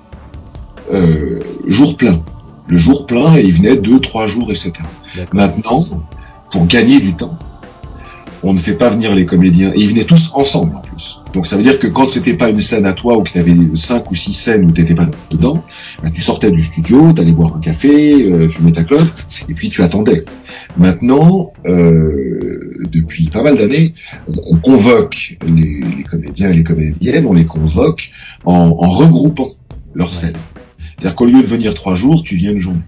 euh, 0.93 1.39
jour 1.65 1.98
plein 1.98 2.22
le 2.68 2.78
jour 2.78 3.06
plein 3.06 3.36
et 3.36 3.44
il 3.44 3.54
venait 3.54 3.78
deux, 3.78 4.00
trois 4.00 4.28
jours, 4.28 4.50
etc. 4.50 4.74
Maintenant, 5.34 5.86
pour 6.52 6.66
gagner 6.68 7.00
du 7.00 7.16
temps, 7.16 7.38
on 8.44 8.54
ne 8.54 8.60
fait 8.60 8.76
pas 8.76 8.90
venir 8.90 9.16
les 9.16 9.26
comédiens. 9.26 9.72
Et 9.76 9.82
ils 9.82 9.90
venaient 9.90 10.04
tous 10.04 10.32
ensemble 10.34 10.76
en 10.76 10.82
plus. 10.82 11.20
Donc 11.34 11.48
ça 11.48 11.58
veut 11.58 11.64
dire 11.64 11.80
que 11.80 11.88
quand 11.88 12.10
c'était 12.10 12.36
pas 12.36 12.50
une 12.50 12.62
scène 12.62 12.86
à 12.86 12.94
toi 12.94 13.18
ou 13.18 13.24
que 13.24 13.32
tu 13.32 13.40
avais 13.40 13.54
cinq 13.76 14.12
ou 14.12 14.16
six 14.16 14.34
scènes 14.34 14.66
où 14.66 14.72
t'étais 14.72 14.96
pas 14.96 15.10
dedans, 15.30 15.64
ben, 16.04 16.12
tu 16.12 16.22
sortais 16.22 16.52
du 16.52 16.64
studio, 16.64 17.12
t'allais 17.14 17.32
boire 17.32 17.56
un 17.56 17.60
café, 17.60 18.32
euh, 18.32 18.48
fumer 18.48 18.72
ta 18.72 18.84
clope, 18.84 19.08
et 19.50 19.54
puis 19.54 19.70
tu 19.70 19.82
attendais. 19.82 20.26
Maintenant, 20.78 21.52
euh, 21.66 22.88
depuis 22.92 23.30
pas 23.30 23.44
mal 23.44 23.58
d'années, 23.58 23.94
on 24.28 24.58
convoque 24.58 25.38
les, 25.46 25.82
les, 25.98 26.04
comédiens 26.04 26.52
et 26.52 26.54
les 26.54 26.64
comédiennes, 26.64 27.26
on 27.26 27.34
les 27.34 27.46
convoque 27.46 28.12
en, 28.46 28.54
en 28.54 28.90
regroupant 28.90 29.52
leurs 29.94 30.14
scènes. 30.14 30.38
C'est-à-dire 30.98 31.16
qu'au 31.16 31.26
lieu 31.26 31.42
de 31.42 31.48
venir 31.48 31.76
trois 31.76 31.96
jours, 31.96 32.24
tu 32.24 32.36
viens 32.36 32.52
une 32.52 32.58
journée. 32.58 32.82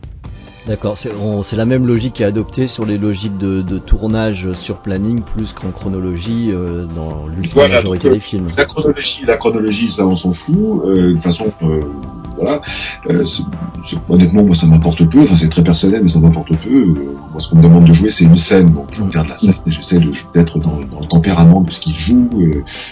D'accord, 0.68 0.98
c'est 0.98 1.56
la 1.56 1.66
même 1.66 1.88
logique 1.88 2.14
qui 2.14 2.24
est 2.24 2.28
adoptée 2.28 2.68
sur 2.68 2.86
les 2.86 2.98
logiques 2.98 3.38
de, 3.38 3.62
de 3.62 3.78
tournage 3.80 4.54
sur 4.54 4.78
planning 4.78 5.24
plus 5.24 5.52
qu'en 5.54 5.72
chronologie 5.72 6.52
euh, 6.52 6.86
dans 6.86 7.26
l'ultime 7.28 7.70
majorité 7.70 8.10
des 8.10 8.20
films. 8.20 8.50
La 8.56 8.66
chronologie, 8.66 9.26
la 9.26 9.38
chronologie, 9.38 9.90
ça 9.90 10.06
on 10.06 10.16
s'en 10.16 10.32
fout. 10.32 10.84
Euh, 10.86 11.08
de 11.08 11.14
toute 11.14 11.24
façon, 11.24 11.52
euh, 11.64 11.82
voilà. 12.38 12.62
Euh, 13.94 13.98
honnêtement, 14.10 14.44
moi 14.44 14.56
ça 14.56 14.66
m'importe 14.66 15.08
peu. 15.10 15.22
Enfin, 15.22 15.36
c'est 15.36 15.50
très 15.50 15.64
personnel, 15.64 16.02
mais 16.02 16.08
ça 16.08 16.20
m'importe 16.20 16.50
peu. 16.58 16.70
Euh, 16.70 17.16
moi, 17.32 17.40
ce 17.40 17.50
qu'on 17.50 17.58
me 17.58 17.64
demande 17.64 17.86
de 17.86 17.94
jouer, 17.94 18.10
c'est 18.10 18.26
une 18.26 18.38
scène. 18.38 18.72
Donc, 18.74 18.88
je 18.92 19.04
regarde 19.04 19.28
la 19.28 19.38
scène 19.38 19.54
et 19.66 19.72
j'essaie 19.72 20.00
d'être 20.34 20.60
dans, 20.60 20.78
le 20.78 21.08
tempérament 21.08 21.62
de 21.62 21.72
ce 21.72 21.80
qui 21.80 21.92
se 21.92 22.00
joue. 22.00 22.30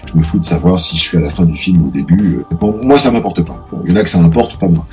je 0.05 0.17
me 0.17 0.23
fous 0.23 0.39
de 0.39 0.45
savoir 0.45 0.79
si 0.79 0.95
je 0.95 1.01
suis 1.01 1.17
à 1.17 1.21
la 1.21 1.29
fin 1.29 1.45
du 1.45 1.55
film 1.55 1.81
ou 1.83 1.87
au 1.87 1.91
début. 1.91 2.39
Bon, 2.59 2.75
moi, 2.83 2.97
ça 2.97 3.11
m'importe 3.11 3.43
pas. 3.45 3.65
Bon, 3.71 3.81
il 3.85 3.91
y 3.91 3.93
en 3.93 3.95
a 3.97 4.03
que 4.03 4.09
ça 4.09 4.19
importe, 4.19 4.59
pas 4.59 4.67
moi. 4.67 4.85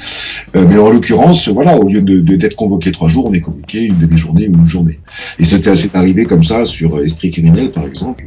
mais 0.54 0.78
en 0.78 0.90
l'occurrence, 0.90 1.48
voilà, 1.48 1.78
au 1.78 1.88
lieu 1.88 2.02
de 2.02 2.20
d'être 2.34 2.56
convoqué 2.56 2.90
trois 2.90 3.08
jours, 3.08 3.26
on 3.26 3.32
est 3.32 3.40
convoqué 3.40 3.84
une 3.84 3.98
demi-journée 3.98 4.48
ou 4.48 4.54
une 4.54 4.66
journée. 4.66 4.98
Et 5.38 5.44
c'était 5.44 5.70
assez 5.70 5.90
arrivé 5.94 6.24
comme 6.24 6.42
ça 6.42 6.64
sur 6.64 7.00
Esprit 7.00 7.30
criminel, 7.30 7.70
par 7.70 7.86
exemple, 7.86 8.24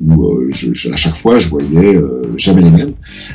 où 0.00 0.34
je, 0.50 0.92
à 0.92 0.96
chaque 0.96 1.16
fois, 1.16 1.38
je 1.38 1.48
voyais 1.48 1.98
jamais 2.36 2.62
les 2.62 2.70
mêmes, 2.70 2.92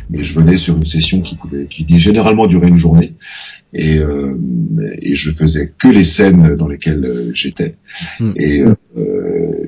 mais 0.09 0.23
je 0.23 0.33
venais 0.33 0.57
sur 0.57 0.77
une 0.77 0.85
session 0.85 1.21
qui 1.21 1.35
pouvait, 1.35 1.65
qui 1.65 1.85
généralement 1.99 2.47
durait 2.47 2.69
une 2.69 2.77
journée 2.77 3.13
et, 3.73 3.99
euh, 3.99 4.37
et 5.01 5.15
je 5.15 5.31
faisais 5.31 5.73
que 5.77 5.87
les 5.87 6.03
scènes 6.03 6.55
dans 6.55 6.67
lesquelles 6.67 7.05
euh, 7.05 7.31
j'étais 7.33 7.75
hmm. 8.19 8.31
et 8.35 8.63
euh, 8.63 8.75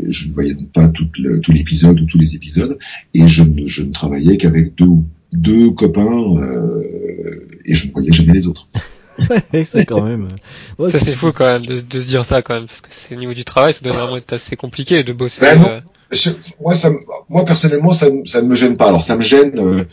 je 0.08 0.28
ne 0.28 0.34
voyais 0.34 0.56
pas 0.74 0.88
tout, 0.90 1.10
l'épisode 1.50 2.00
ou 2.00 2.06
tous 2.06 2.18
les 2.18 2.36
épisodes 2.36 2.78
et 3.14 3.28
je, 3.28 3.44
je 3.66 3.84
ne 3.84 3.92
travaillais 3.92 4.38
qu'avec 4.38 4.76
deux 4.76 4.86
deux 5.34 5.72
copains 5.72 6.40
et 7.66 7.74
je 7.74 7.88
ne 7.88 7.92
voyais 7.92 8.12
jamais 8.14 8.32
les 8.32 8.48
autres. 8.48 8.70
c'est 9.64 9.86
quand 9.86 10.04
même. 10.04 10.28
ça 10.90 11.00
c'est 11.00 11.16
fou 11.16 11.32
quand 11.32 11.46
même 11.46 11.66
de, 11.66 11.82
de, 11.82 12.02
se 12.02 12.08
dire 12.08 12.24
ça 12.24 12.42
quand 12.42 12.54
même 12.54 12.68
parce 12.68 12.82
que 12.82 12.90
c'est 12.92 13.16
au 13.16 13.20
niveau 13.20 13.34
du 13.34 13.44
travail 13.44 13.74
ça 13.74 13.82
doit 13.84 13.94
vraiment 13.94 14.18
être 14.18 14.32
assez 14.32 14.56
compliqué 14.56 15.04
de 15.04 15.14
bosser. 15.14 15.42
Ben 15.42 15.84
moi 16.62 16.76
ça, 16.76 16.90
moi 17.28 17.44
personnellement 17.44 17.92
ça, 17.92 18.08
ça 18.26 18.42
ne 18.42 18.48
me 18.48 18.56
gêne 18.56 18.78
pas. 18.78 18.88
Alors 18.88 19.04
ça 19.04 19.18
me 19.18 19.22
gêne 19.22 19.86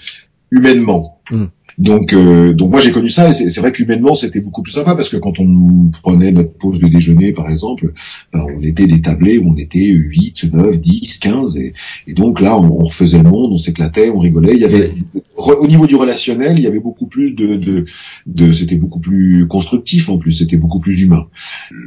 humainement. 0.51 1.21
Hmm. 1.31 1.47
Donc, 1.83 2.13
euh, 2.13 2.53
donc 2.53 2.71
moi 2.71 2.79
j'ai 2.79 2.93
connu 2.93 3.09
ça 3.09 3.31
et 3.31 3.33
c'est 3.33 3.61
vrai 3.61 3.73
qu'humainement 3.73 4.15
c'était 4.15 4.41
beaucoup 4.41 4.63
plus 4.63 4.71
sympa 4.71 4.95
parce 4.95 5.09
que 5.09 5.17
quand 5.17 5.41
on 5.41 5.91
prenait 6.01 6.31
notre 6.31 6.53
pause 6.53 6.79
de 6.79 6.87
déjeuner 6.87 7.33
par 7.33 7.51
exemple, 7.51 7.93
ben, 8.33 8.47
on 8.57 8.63
était 8.63 8.87
des 8.87 9.01
tablés 9.01 9.39
où 9.39 9.51
on 9.51 9.57
était 9.57 9.89
8, 9.89 10.45
9, 10.53 10.81
10, 10.81 11.19
15 11.19 11.57
et, 11.57 11.73
donc 12.15 12.41
là 12.41 12.57
on, 12.57 12.85
refaisait 12.85 13.19
le 13.19 13.29
monde, 13.29 13.51
on 13.53 13.59
s'éclatait, 13.59 14.11
on 14.11 14.21
rigolait. 14.21 14.55
Il 14.55 14.61
y 14.61 14.65
avait 14.65 14.93
au 15.35 15.67
niveau 15.67 15.89
du 15.89 15.97
relationnel, 15.97 16.57
il 16.57 16.63
y 16.63 16.69
avait 16.69 16.79
beaucoup 16.79 17.07
plus 17.07 17.35
de, 17.35 17.57
de, 17.57 17.85
de 18.27 18.53
c'était 18.53 18.77
beaucoup 18.77 19.01
plus 19.01 19.49
constructif 19.49 20.09
en 20.09 20.19
plus, 20.19 20.31
c'était 20.31 20.59
beaucoup 20.59 20.79
plus 20.79 21.01
humain. 21.03 21.27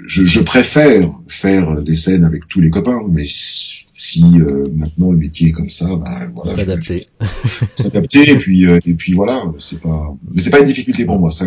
Je, 0.07 0.25
je 0.25 0.41
préfère 0.41 1.09
faire 1.29 1.81
des 1.81 1.95
scènes 1.95 2.25
avec 2.25 2.49
tous 2.49 2.59
les 2.59 2.69
copains, 2.69 2.99
mais 3.09 3.23
si 3.95 4.25
euh, 4.35 4.67
maintenant 4.73 5.11
le 5.11 5.17
métier 5.17 5.47
est 5.47 5.51
comme 5.53 5.69
ça, 5.69 5.95
ben 5.95 6.29
voilà, 6.35 6.53
s'adapter, 6.53 7.07
s'adapter 7.75 8.29
et 8.29 8.35
puis 8.35 8.67
euh, 8.67 8.77
et 8.85 8.93
puis 8.93 9.13
voilà, 9.13 9.45
c'est 9.57 9.79
pas, 9.79 10.13
mais 10.31 10.41
c'est 10.41 10.49
pas 10.49 10.59
une 10.59 10.67
difficulté 10.67 11.05
pour 11.05 11.17
moi, 11.17 11.31
ça. 11.31 11.45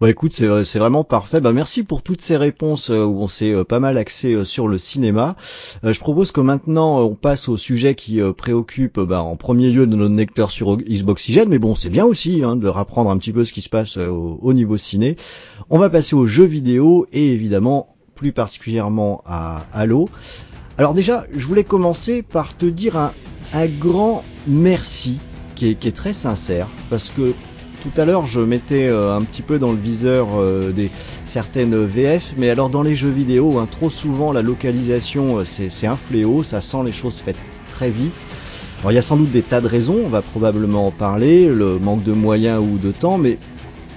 Bon 0.00 0.06
écoute, 0.08 0.32
c'est, 0.32 0.64
c'est 0.64 0.78
vraiment 0.78 1.04
parfait. 1.04 1.40
Bah 1.40 1.52
merci 1.52 1.84
pour 1.84 2.02
toutes 2.02 2.22
ces 2.22 2.38
réponses 2.38 2.90
euh, 2.90 3.04
où 3.04 3.20
on 3.20 3.28
s'est 3.28 3.54
pas 3.68 3.78
mal 3.78 3.98
axé 3.98 4.42
sur 4.44 4.68
le 4.68 4.78
cinéma. 4.78 5.36
je 5.84 5.98
propose 6.00 6.32
que 6.32 6.40
maintenant 6.40 7.02
on 7.02 7.14
passe 7.14 7.50
au 7.50 7.58
sujet 7.58 7.94
qui 7.94 8.20
préoccupe 8.38 8.98
bah, 8.98 9.22
en 9.22 9.36
premier 9.36 9.70
lieu 9.70 9.86
de 9.86 9.94
notre 9.94 10.14
lecteur 10.14 10.50
sur 10.50 10.78
Xboxygène, 10.78 11.50
mais 11.50 11.58
bon 11.58 11.74
c'est 11.74 11.90
bien 11.90 12.06
aussi 12.06 12.42
hein, 12.42 12.56
de 12.56 12.68
rapprendre 12.68 13.10
un 13.10 13.18
petit 13.18 13.32
peu 13.32 13.44
ce 13.44 13.52
qui 13.52 13.60
se 13.60 13.68
passe 13.68 13.98
au, 13.98 14.38
au 14.40 14.54
niveau 14.54 14.78
ciné. 14.78 15.16
On 15.68 15.78
va 15.78 15.90
passer 15.90 16.16
aux 16.16 16.26
jeux 16.26 16.46
vidéo 16.46 17.06
et 17.12 17.28
évidemment 17.28 17.94
plus 18.14 18.32
particulièrement 18.32 19.22
à 19.26 19.66
Halo. 19.74 20.08
Alors 20.78 20.94
déjà, 20.94 21.24
je 21.36 21.46
voulais 21.46 21.64
commencer 21.64 22.22
par 22.22 22.56
te 22.56 22.64
dire 22.64 22.96
un, 22.96 23.12
grand 23.78 24.24
merci 24.46 25.18
qui 25.54 25.68
est, 25.68 25.94
très 25.94 26.14
sincère 26.14 26.66
parce 26.88 27.10
que 27.10 27.34
tout 27.82 28.00
à 28.00 28.06
l'heure 28.06 28.24
je 28.26 28.40
mettais 28.40 28.86
euh, 28.86 29.14
un 29.14 29.22
petit 29.22 29.42
peu 29.42 29.58
dans 29.58 29.70
le 29.70 29.78
viseur 29.78 30.28
euh, 30.34 30.72
des 30.72 30.90
certaines 31.26 31.84
VF, 31.84 32.32
mais 32.38 32.48
alors 32.48 32.70
dans 32.70 32.82
les 32.82 32.96
jeux 32.96 33.10
vidéo, 33.10 33.58
hein, 33.58 33.68
trop 33.70 33.90
souvent 33.90 34.32
la 34.32 34.40
localisation 34.40 35.38
euh, 35.38 35.44
c'est 35.44 35.86
un 35.86 35.96
fléau, 35.96 36.42
ça 36.42 36.62
sent 36.62 36.84
les 36.86 36.92
choses 36.92 37.16
faites 37.16 37.36
très 37.74 37.90
vite. 37.90 38.26
Alors 38.80 38.92
il 38.92 38.94
y 38.94 38.98
a 38.98 39.02
sans 39.02 39.16
doute 39.16 39.30
des 39.30 39.42
tas 39.42 39.60
de 39.60 39.68
raisons, 39.68 40.00
on 40.06 40.08
va 40.08 40.22
probablement 40.22 40.86
en 40.86 40.90
parler, 40.90 41.48
le 41.48 41.78
manque 41.78 42.02
de 42.02 42.12
moyens 42.12 42.64
ou 42.64 42.78
de 42.78 42.92
temps, 42.92 43.18
mais 43.18 43.36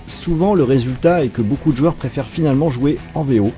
souvent 0.07 0.53
le 0.53 0.63
résultat 0.63 1.23
est 1.23 1.29
que 1.29 1.41
beaucoup 1.41 1.71
de 1.71 1.77
joueurs 1.77 1.95
préfèrent 1.95 2.29
finalement 2.29 2.69
jouer 2.69 2.97
en 3.13 3.23
VO 3.23 3.51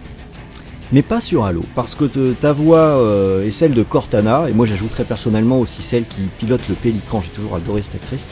mais 0.92 1.02
pas 1.02 1.22
sur 1.22 1.46
Halo, 1.46 1.64
parce 1.76 1.96
que 1.96 2.06
ta 2.34 2.54
voix 2.54 2.78
euh, 2.78 3.46
est 3.46 3.52
celle 3.52 3.74
de 3.74 3.84
Cortana, 3.84 4.50
et 4.50 4.54
moi 4.54 4.66
j'ajouterais 4.66 5.04
personnellement 5.04 5.60
aussi 5.60 5.82
celle 5.82 6.06
qui 6.06 6.22
pilote 6.38 6.62
le 6.70 6.76
Pélican, 6.76 7.22
j'ai 7.22 7.30
toujours 7.30 7.56
adoré 7.56 7.84
cette 7.84 7.96
actrice, 7.96 8.26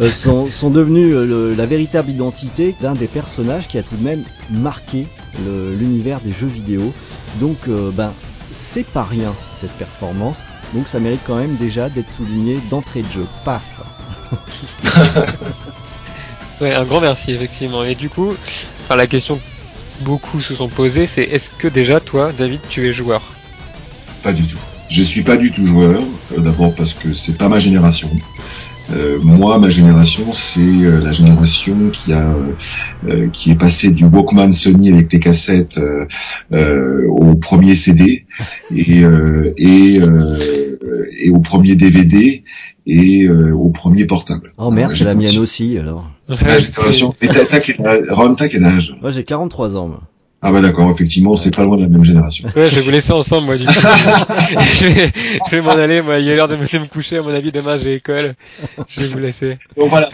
euh, 0.00 0.10
sont, 0.10 0.50
sont 0.50 0.70
devenues 0.70 1.14
euh, 1.14 1.54
la 1.56 1.66
véritable 1.66 2.10
identité 2.10 2.74
d'un 2.80 2.94
des 2.94 3.06
personnages 3.06 3.66
qui 3.68 3.78
a 3.78 3.82
tout 3.82 3.96
de 3.96 4.04
même 4.04 4.24
marqué 4.50 5.06
l'univers 5.78 6.20
des 6.20 6.32
jeux 6.32 6.46
vidéo. 6.46 6.94
Donc 7.40 7.68
ben 7.68 8.14
c'est 8.52 8.86
pas 8.86 9.02
rien 9.02 9.34
cette 9.60 9.72
performance, 9.72 10.44
donc 10.72 10.88
ça 10.88 10.98
mérite 10.98 11.20
quand 11.26 11.36
même 11.36 11.56
déjà 11.56 11.90
d'être 11.90 12.08
souligné 12.10 12.58
d'entrée 12.70 13.02
de 13.02 13.08
jeu. 13.08 13.26
Paf 13.44 13.82
Ouais, 16.60 16.74
un 16.74 16.84
grand 16.84 17.02
merci 17.02 17.32
effectivement. 17.32 17.84
Et 17.84 17.94
du 17.94 18.08
coup, 18.08 18.32
enfin, 18.80 18.96
la 18.96 19.06
question 19.06 19.38
beaucoup 20.00 20.40
se 20.40 20.54
sont 20.54 20.68
posés, 20.68 21.06
c'est 21.06 21.22
est-ce 21.22 21.50
que 21.50 21.68
déjà 21.68 22.00
toi, 22.00 22.32
David, 22.36 22.60
tu 22.68 22.86
es 22.88 22.92
joueur 22.92 23.22
Pas 24.22 24.32
du 24.32 24.46
tout. 24.46 24.58
Je 24.88 25.02
suis 25.02 25.22
pas 25.22 25.36
du 25.36 25.50
tout 25.50 25.66
joueur. 25.66 26.00
Euh, 26.32 26.40
d'abord 26.40 26.74
parce 26.74 26.94
que 26.94 27.12
c'est 27.12 27.36
pas 27.36 27.48
ma 27.48 27.58
génération. 27.58 28.10
Euh, 28.92 29.18
moi, 29.20 29.58
ma 29.58 29.68
génération, 29.68 30.32
c'est 30.32 30.60
euh, 30.60 31.00
la 31.02 31.10
génération 31.10 31.90
qui 31.90 32.12
a 32.12 32.36
qui 33.32 33.50
est 33.50 33.56
passée 33.56 33.90
du 33.90 34.04
Walkman 34.04 34.52
Sony 34.52 34.90
avec 34.90 35.12
les 35.12 35.18
cassettes 35.20 35.80
au 36.52 37.34
premier 37.34 37.74
CD 37.74 38.26
et 38.74 39.02
et, 39.56 40.00
et 41.18 41.30
au 41.30 41.40
premier 41.40 41.74
DVD 41.74 42.44
et 42.86 43.28
au 43.28 43.68
premier 43.70 44.04
portable. 44.06 44.52
Oh 44.58 44.70
merde, 44.70 44.92
c'est 44.92 45.04
la 45.04 45.14
mienne 45.14 45.38
aussi 45.38 45.76
alors. 45.78 46.06
La 46.28 46.58
génération. 46.58 47.14
Et 47.20 47.28
t'as 47.28 47.60
quel 47.60 47.84
âge? 47.86 48.04
Ron, 48.10 48.34
t'as 48.34 48.48
quel 48.48 48.64
âge? 48.64 48.96
Moi 49.00 49.10
j'ai 49.10 49.24
43 49.24 49.76
ans. 49.76 49.88
Moi. 49.88 50.00
Ah 50.48 50.52
bah 50.52 50.60
d'accord, 50.60 50.88
effectivement, 50.88 51.34
c'est 51.34 51.52
pas 51.52 51.64
loin 51.64 51.76
de 51.76 51.82
la 51.82 51.88
même 51.88 52.04
génération. 52.04 52.48
Ouais, 52.54 52.70
je 52.70 52.76
vais 52.76 52.80
vous 52.82 52.92
laisser 52.92 53.10
ensemble, 53.10 53.46
moi, 53.46 53.56
du 53.56 53.66
coup. 53.66 53.72
je 54.74 54.86
vais, 54.86 55.12
je 55.44 55.50
vais 55.50 55.60
m'en 55.60 55.72
aller, 55.72 56.02
moi, 56.02 56.20
il 56.20 56.28
est 56.28 56.36
l'heure 56.36 56.46
de 56.46 56.54
me 56.54 56.86
coucher, 56.86 57.16
à 57.16 57.22
mon 57.22 57.30
avis, 57.30 57.50
demain 57.50 57.76
j'ai 57.76 57.96
école. 57.96 58.36
Je 58.86 59.00
vais 59.00 59.08
vous 59.08 59.18
laisser. 59.18 59.56
Donc 59.76 59.90
voilà, 59.90 60.08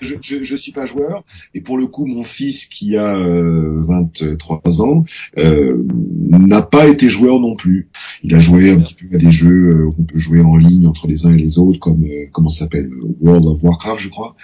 je, 0.00 0.14
je, 0.20 0.44
je, 0.44 0.54
suis 0.54 0.70
pas 0.70 0.86
joueur, 0.86 1.24
et 1.54 1.60
pour 1.60 1.76
le 1.76 1.88
coup, 1.88 2.06
mon 2.06 2.22
fils, 2.22 2.66
qui 2.66 2.96
a 2.96 3.16
euh, 3.16 3.74
23 3.78 4.80
ans, 4.80 5.04
euh, 5.38 5.84
n'a 6.30 6.62
pas 6.62 6.86
été 6.86 7.08
joueur 7.08 7.40
non 7.40 7.56
plus. 7.56 7.88
Il 8.22 8.32
a 8.36 8.38
joué 8.38 8.70
un 8.70 8.78
petit 8.78 8.94
peu 8.94 9.12
à 9.12 9.18
des 9.18 9.32
jeux 9.32 9.48
euh, 9.50 9.90
qu'on 9.90 10.04
peut 10.04 10.20
jouer 10.20 10.40
en 10.40 10.56
ligne 10.56 10.86
entre 10.86 11.08
les 11.08 11.26
uns 11.26 11.34
et 11.34 11.38
les 11.38 11.58
autres, 11.58 11.80
comme, 11.80 12.04
euh, 12.04 12.26
comment 12.30 12.48
ça 12.48 12.60
s'appelle, 12.60 12.88
World 13.20 13.44
of 13.48 13.64
Warcraft, 13.64 14.00
je 14.00 14.08
crois. 14.08 14.36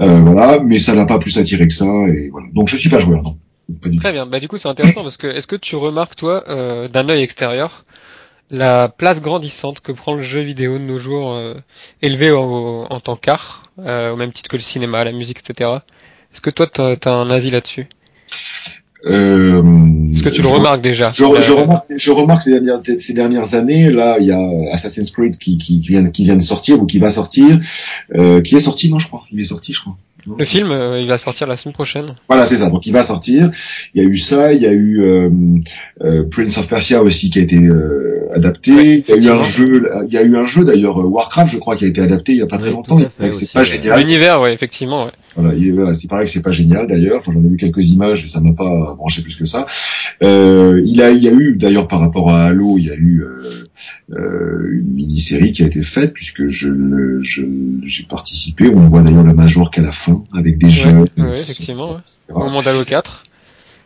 Euh, 0.00 0.20
voilà, 0.22 0.62
mais 0.64 0.78
ça 0.78 0.94
n'a 0.94 1.04
pas 1.04 1.18
plus 1.18 1.36
attiré 1.36 1.66
que 1.66 1.74
ça, 1.74 2.08
et 2.08 2.30
voilà. 2.30 2.46
Donc 2.54 2.70
je 2.70 2.76
suis 2.76 2.88
pas 2.88 3.00
joueur, 3.00 3.22
non. 3.22 3.36
Très 3.98 4.12
bien. 4.12 4.26
Bah 4.26 4.40
du 4.40 4.48
coup 4.48 4.58
c'est 4.58 4.68
intéressant 4.68 5.02
parce 5.02 5.16
que 5.16 5.26
est-ce 5.26 5.46
que 5.46 5.56
tu 5.56 5.76
remarques 5.76 6.16
toi 6.16 6.44
euh, 6.48 6.88
d'un 6.88 7.08
œil 7.08 7.22
extérieur 7.22 7.84
la 8.50 8.88
place 8.88 9.20
grandissante 9.20 9.80
que 9.80 9.92
prend 9.92 10.14
le 10.14 10.22
jeu 10.22 10.40
vidéo 10.40 10.78
de 10.78 10.82
nos 10.84 10.98
jours, 10.98 11.32
euh, 11.32 11.54
élevé 12.00 12.32
en 12.32 13.00
tant 13.00 13.16
qu'art, 13.16 13.70
euh, 13.80 14.12
au 14.12 14.16
même 14.16 14.32
titre 14.32 14.48
que 14.48 14.56
le 14.56 14.62
cinéma, 14.62 15.04
la 15.04 15.12
musique, 15.12 15.40
etc. 15.40 15.70
Est-ce 16.32 16.40
que 16.40 16.50
toi 16.50 16.66
tu 16.66 16.80
as, 16.80 17.12
un 17.12 17.30
avis 17.30 17.50
là-dessus? 17.50 17.86
Euh, 19.06 19.62
Est-ce 20.12 20.22
que 20.22 20.28
tu 20.30 20.42
le 20.42 20.48
remarques 20.48 20.80
déjà? 20.80 21.10
je, 21.10 21.24
je, 21.40 21.52
remarque, 21.52 21.86
je 21.94 22.10
remarque 22.10 22.42
ces 22.42 22.50
dernières, 22.50 22.82
ces 23.00 23.14
dernières 23.14 23.54
années, 23.54 23.90
là, 23.90 24.16
il 24.18 24.26
y 24.26 24.32
a 24.32 24.72
Assassin's 24.72 25.10
Creed 25.10 25.38
qui, 25.38 25.58
qui, 25.58 25.80
qui, 25.80 25.88
vient, 25.88 26.08
qui 26.10 26.24
vient 26.24 26.36
de 26.36 26.42
sortir 26.42 26.82
ou 26.82 26.86
qui 26.86 26.98
va 26.98 27.10
sortir, 27.10 27.60
euh, 28.14 28.40
qui 28.40 28.56
est 28.56 28.60
sorti, 28.60 28.90
non, 28.90 28.98
je 28.98 29.06
crois. 29.06 29.22
Il 29.30 29.40
est 29.40 29.44
sorti, 29.44 29.72
je 29.72 29.80
crois. 29.80 29.96
Le 30.26 30.44
film, 30.44 30.72
euh, 30.72 31.00
il 31.00 31.06
va 31.06 31.16
sortir 31.16 31.46
la 31.46 31.56
semaine 31.56 31.74
prochaine. 31.74 32.14
Voilà, 32.28 32.44
c'est 32.44 32.56
ça. 32.56 32.68
Donc 32.68 32.86
il 32.86 32.92
va 32.92 33.02
sortir. 33.02 33.50
Il 33.94 34.02
y 34.02 34.04
a 34.04 34.08
eu 34.08 34.18
ça, 34.18 34.52
il 34.52 34.60
y 34.60 34.66
a 34.66 34.72
eu 34.72 35.00
euh, 35.00 35.30
euh, 36.02 36.24
Prince 36.28 36.58
of 36.58 36.68
Persia 36.68 37.02
aussi 37.02 37.30
qui 37.30 37.38
a 37.38 37.42
été 37.42 37.56
euh, 37.56 38.28
adapté. 38.34 39.04
il 39.08 39.22
y 39.24 39.28
a 39.28 39.34
eu 39.34 39.38
un 39.38 39.42
jeu, 39.42 39.88
il 40.06 40.12
y 40.12 40.18
a 40.18 40.22
eu 40.22 40.36
un 40.36 40.46
jeu 40.46 40.64
d'ailleurs 40.64 40.98
Warcraft, 40.98 41.52
je 41.52 41.58
crois, 41.58 41.76
qui 41.76 41.84
a 41.84 41.88
été 41.88 42.00
adapté 42.00 42.32
il 42.32 42.38
y 42.38 42.42
a 42.42 42.46
pas 42.46 42.58
très 42.58 42.70
longtemps. 42.70 43.00
C'est 43.32 43.52
pas 43.52 43.62
génial. 43.62 43.98
L'univers, 43.98 44.40
ouais, 44.40 44.52
effectivement. 44.52 45.06
Ouais. 45.06 45.12
Voilà, 45.36 45.54
il, 45.54 45.72
voilà 45.72 45.94
c'est 45.94 46.08
pareil 46.08 46.26
que 46.26 46.32
c'est 46.32 46.42
pas 46.42 46.50
génial 46.50 46.88
d'ailleurs. 46.88 47.18
Enfin, 47.18 47.32
j'en 47.32 47.44
ai 47.44 47.48
vu 47.48 47.56
quelques 47.56 47.86
images, 47.88 48.24
et 48.24 48.26
ça 48.26 48.40
m'a 48.40 48.54
pas 48.54 48.94
branché 48.96 49.22
plus 49.22 49.36
que 49.36 49.44
ça. 49.44 49.66
Euh, 50.22 50.82
il 50.84 51.00
a, 51.00 51.10
il 51.10 51.22
y 51.22 51.28
a 51.28 51.32
eu 51.32 51.56
d'ailleurs 51.56 51.86
par 51.86 52.00
rapport 52.00 52.30
à 52.30 52.46
Halo, 52.46 52.76
il 52.76 52.86
y 52.86 52.90
a 52.90 52.94
eu 52.94 53.22
euh, 53.22 53.37
une 54.08 54.92
mini-série 54.94 55.52
qui 55.52 55.62
a 55.62 55.66
été 55.66 55.82
faite 55.82 56.12
puisque 56.12 56.48
je, 56.48 56.68
je 57.22 57.44
j'ai 57.84 58.04
participé. 58.04 58.68
On 58.68 58.86
voit 58.86 59.02
d'ailleurs 59.02 59.24
le 59.24 59.34
Major 59.34 59.70
qu'à 59.70 59.82
la 59.82 59.92
fin 59.92 60.24
avec 60.34 60.58
des 60.58 60.70
jeux. 60.70 61.08
Ouais, 61.16 61.40
effectivement. 61.40 61.94
Ouais. 61.94 62.00
Au 62.34 62.40
moment 62.40 62.62
d'Halo 62.62 62.84
4. 62.84 63.24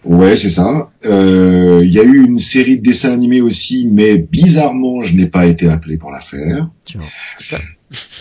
Ouais, 0.04 0.34
c'est 0.36 0.48
ça. 0.48 0.90
Euh, 1.04 1.80
il 1.84 1.90
y 1.90 2.00
a 2.00 2.02
eu 2.02 2.24
une 2.24 2.40
série 2.40 2.78
de 2.78 2.82
dessins 2.82 3.12
animés 3.12 3.40
aussi, 3.40 3.88
mais 3.90 4.18
bizarrement, 4.18 5.02
je 5.02 5.14
n'ai 5.14 5.26
pas 5.26 5.46
été 5.46 5.68
appelé 5.68 5.96
pour 5.96 6.10
la 6.10 6.20
faire. 6.20 6.68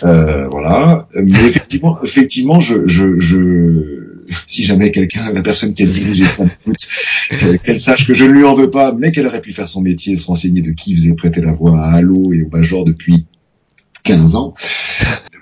Euh, 0.04 0.46
voilà. 0.48 1.08
Mais 1.14 1.44
effectivement, 1.44 1.98
effectivement, 2.02 2.60
je, 2.60 2.86
je, 2.86 3.18
je 3.18 4.11
si 4.46 4.62
jamais 4.62 4.90
quelqu'un, 4.90 5.32
la 5.32 5.42
personne 5.42 5.74
qui 5.74 5.82
a 5.82 5.86
dirigé 5.86 6.26
ça, 6.26 6.44
euh, 7.42 7.56
qu'elle 7.58 7.80
sache 7.80 8.06
que 8.06 8.14
je 8.14 8.24
ne 8.24 8.30
lui 8.30 8.44
en 8.44 8.52
veux 8.52 8.70
pas, 8.70 8.92
mais 8.92 9.12
qu'elle 9.12 9.26
aurait 9.26 9.40
pu 9.40 9.52
faire 9.52 9.68
son 9.68 9.80
métier, 9.80 10.16
se 10.16 10.26
renseigner 10.26 10.62
de 10.62 10.72
qui 10.72 10.94
faisait 10.94 11.14
prêter 11.14 11.40
la 11.40 11.52
voix 11.52 11.78
à 11.80 11.94
Halo 11.94 12.32
et 12.32 12.42
au 12.42 12.48
Major 12.48 12.84
depuis 12.84 13.26
15 14.04 14.36
ans. 14.36 14.54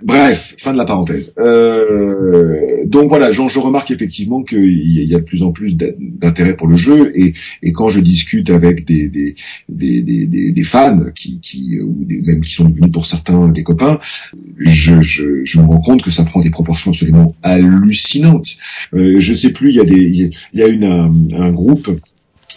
Bref, 0.02 0.54
fin 0.58 0.72
de 0.72 0.78
la 0.78 0.84
parenthèse. 0.84 1.34
Euh, 1.38 2.84
donc 2.86 3.08
voilà, 3.08 3.30
je, 3.30 3.48
je 3.48 3.58
remarque 3.58 3.90
effectivement 3.90 4.42
qu'il 4.42 5.02
y 5.02 5.14
a 5.14 5.18
de 5.18 5.24
plus 5.24 5.42
en 5.42 5.52
plus 5.52 5.76
d'intérêt 5.76 6.56
pour 6.56 6.66
le 6.66 6.76
jeu 6.76 7.12
et, 7.14 7.34
et, 7.62 7.72
quand 7.72 7.88
je 7.88 8.00
discute 8.00 8.50
avec 8.50 8.84
des, 8.84 9.08
des, 9.08 9.34
des, 9.68 10.02
des, 10.02 10.52
des 10.52 10.62
fans 10.62 11.04
qui, 11.14 11.40
qui 11.40 11.80
ou 11.80 12.04
des, 12.04 12.22
même 12.22 12.40
qui 12.40 12.54
sont 12.54 12.68
devenus 12.68 12.92
pour 12.92 13.06
certains 13.06 13.48
des 13.48 13.62
copains, 13.62 13.98
je, 14.58 15.00
je, 15.00 15.44
je, 15.44 15.60
me 15.60 15.66
rends 15.66 15.80
compte 15.80 16.02
que 16.02 16.10
ça 16.10 16.24
prend 16.24 16.40
des 16.40 16.50
proportions 16.50 16.92
absolument 16.92 17.34
hallucinantes. 17.42 18.56
Euh, 18.94 19.18
je 19.18 19.34
sais 19.34 19.50
plus, 19.50 19.70
il 19.70 19.76
y 19.76 19.80
a 19.80 19.84
des, 19.84 20.30
il 20.52 20.60
y 20.60 20.62
a 20.62 20.68
une, 20.68 20.84
un, 20.84 21.12
un 21.38 21.50
groupe 21.50 21.90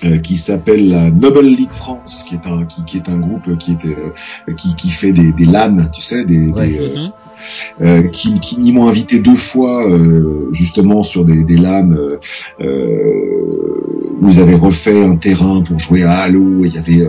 euh, 0.06 0.18
qui 0.18 0.38
s'appelle 0.38 0.90
la 0.90 1.12
Noble 1.12 1.46
League 1.46 1.72
France, 1.72 2.26
qui 2.28 2.36
est 2.36 2.48
un 2.48 2.66
qui, 2.66 2.84
qui 2.84 2.98
est 2.98 3.10
un 3.10 3.20
groupe 3.20 3.58
qui 3.58 3.74
était 3.74 3.88
euh, 3.88 4.54
qui, 4.54 4.76
qui 4.76 4.90
fait 4.90 5.14
des, 5.14 5.32
des 5.32 5.46
LAN, 5.46 5.90
tu 5.94 6.02
sais, 6.02 6.26
des, 6.26 6.52
des 6.52 6.80
mhm. 6.80 7.12
Euh, 7.82 8.08
qui, 8.08 8.40
qui 8.40 8.72
m'ont 8.72 8.88
invité 8.88 9.20
deux 9.20 9.36
fois 9.36 9.90
euh, 9.90 10.50
justement 10.52 11.04
sur 11.04 11.26
des, 11.26 11.44
des 11.44 11.58
LAN 11.58 11.90
où 14.22 14.30
ils 14.30 14.40
avaient 14.40 14.56
refait 14.56 15.04
un 15.04 15.16
terrain 15.16 15.62
pour 15.62 15.80
jouer 15.80 16.04
à 16.04 16.20
Halo 16.20 16.64
et 16.64 16.68
il 16.68 16.76
y 16.76 16.78
avait 16.78 17.08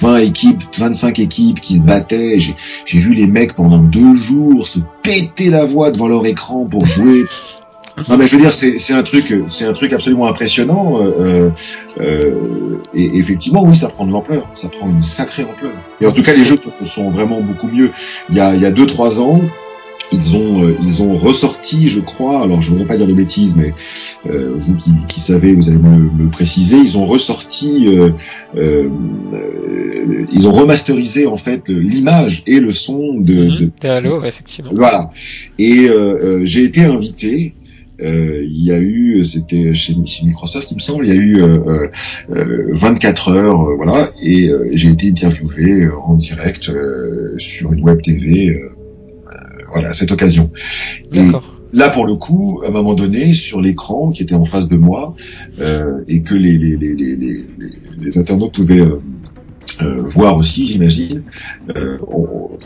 20 0.00 0.18
équipes, 0.18 0.62
25 0.78 1.18
équipes 1.18 1.60
qui 1.60 1.76
se 1.78 1.82
battaient. 1.82 2.38
J'ai 2.38 2.98
vu 2.98 3.12
les 3.12 3.26
mecs 3.26 3.54
pendant 3.54 3.78
deux 3.78 4.14
jours 4.14 4.66
se 4.66 4.78
péter 5.02 5.50
la 5.50 5.64
voix 5.64 5.90
devant 5.90 6.08
leur 6.08 6.24
écran 6.26 6.64
pour 6.64 6.86
jouer 6.86 7.24
non 8.08 8.16
mais 8.16 8.26
je 8.26 8.36
veux 8.36 8.42
dire 8.42 8.52
c'est 8.52 8.92
un 8.92 9.02
truc 9.02 9.34
c'est 9.48 9.64
un 9.64 9.72
truc 9.72 9.92
absolument 9.92 10.26
impressionnant 10.26 11.00
euh, 11.00 11.50
euh, 12.00 12.32
et 12.94 13.18
effectivement 13.18 13.62
oui 13.64 13.76
ça 13.76 13.88
prend 13.88 14.06
de 14.06 14.12
l'ampleur 14.12 14.46
ça 14.54 14.68
prend 14.68 14.88
une 14.88 15.02
sacrée 15.02 15.44
ampleur. 15.44 15.72
Et 16.00 16.06
en 16.06 16.12
tout 16.12 16.22
cas 16.22 16.34
les 16.34 16.44
jeux 16.44 16.58
sont, 16.84 17.08
vraiment 17.10 17.40
beaucoup 17.40 17.68
mieux. 17.68 17.90
Il 18.28 18.36
y 18.36 18.40
a 18.40 18.54
il 18.54 18.60
y 18.60 18.66
a 18.66 18.70
deux 18.70 18.86
trois 18.86 19.20
ans 19.20 19.40
ils 20.12 20.36
ont 20.36 20.64
euh, 20.64 20.76
ils 20.82 21.02
ont 21.02 21.16
ressorti 21.16 21.88
je 21.88 22.00
crois 22.00 22.42
alors 22.42 22.60
je 22.60 22.70
voudrais 22.70 22.86
pas 22.86 22.96
dire 22.96 23.06
de 23.06 23.12
bêtises 23.12 23.56
mais 23.56 23.74
euh, 24.26 24.52
vous 24.56 24.76
qui, 24.76 24.90
qui, 25.06 25.20
savez 25.20 25.54
vous 25.54 25.68
allez 25.68 25.78
me, 25.78 26.24
me 26.24 26.30
préciser 26.30 26.76
ils 26.76 26.96
ont 26.96 27.06
ressorti 27.06 27.88
euh, 27.88 28.10
euh 28.56 28.88
ils 30.30 30.48
ont 30.48 30.52
remasterisé 30.52 31.26
en 31.26 31.36
fait 31.36 31.68
l'image 31.68 32.42
et 32.46 32.60
le 32.60 32.72
son 32.72 33.14
de, 33.14 33.34
mhm. 33.34 33.70
de, 33.82 33.88
Halo 33.88 34.24
effectivement. 34.24 34.70
Voilà. 34.74 35.10
Et 35.58 35.88
j'ai 36.44 36.64
été 36.64 36.84
invité 36.84 37.54
euh, 37.54 37.57
il 38.00 38.64
y 38.64 38.72
a 38.72 38.80
eu, 38.80 39.24
c'était 39.24 39.74
chez, 39.74 39.94
Microsoft, 39.94 40.70
il 40.70 40.74
me 40.74 40.80
semble, 40.80 41.06
il 41.06 41.14
y 41.14 41.16
a 41.16 41.20
eu 41.20 41.42
euh, 41.42 41.88
24 42.28 43.28
euh, 43.28 43.34
heures, 43.34 43.62
euh, 43.62 43.74
voilà, 43.76 44.12
et 44.22 44.50
j'ai 44.72 44.90
été 44.90 45.08
interviewé 45.08 45.88
en 45.88 46.14
direct 46.14 46.70
sur 47.38 47.72
une 47.72 47.82
web 47.82 48.00
TV, 48.02 48.60
voilà, 49.72 49.90
à 49.90 49.92
cette 49.92 50.12
occasion. 50.12 50.50
Et 51.12 51.26
là, 51.72 51.90
pour 51.90 52.06
le 52.06 52.14
coup, 52.14 52.62
à 52.64 52.68
un 52.68 52.70
moment 52.70 52.94
donné, 52.94 53.32
sur 53.32 53.60
l'écran 53.60 54.10
qui 54.10 54.22
était 54.22 54.34
en 54.34 54.44
face 54.44 54.68
de 54.68 54.76
moi, 54.76 55.14
et 56.08 56.22
que 56.22 56.34
les, 56.34 56.56
les, 56.58 56.76
les, 56.76 56.94
les, 56.94 57.46
les 58.00 58.18
internautes 58.18 58.54
pouvaient 58.54 58.84
euh, 59.82 60.02
voir 60.02 60.36
aussi, 60.36 60.66
j'imagine. 60.66 61.22
Euh, 61.76 61.98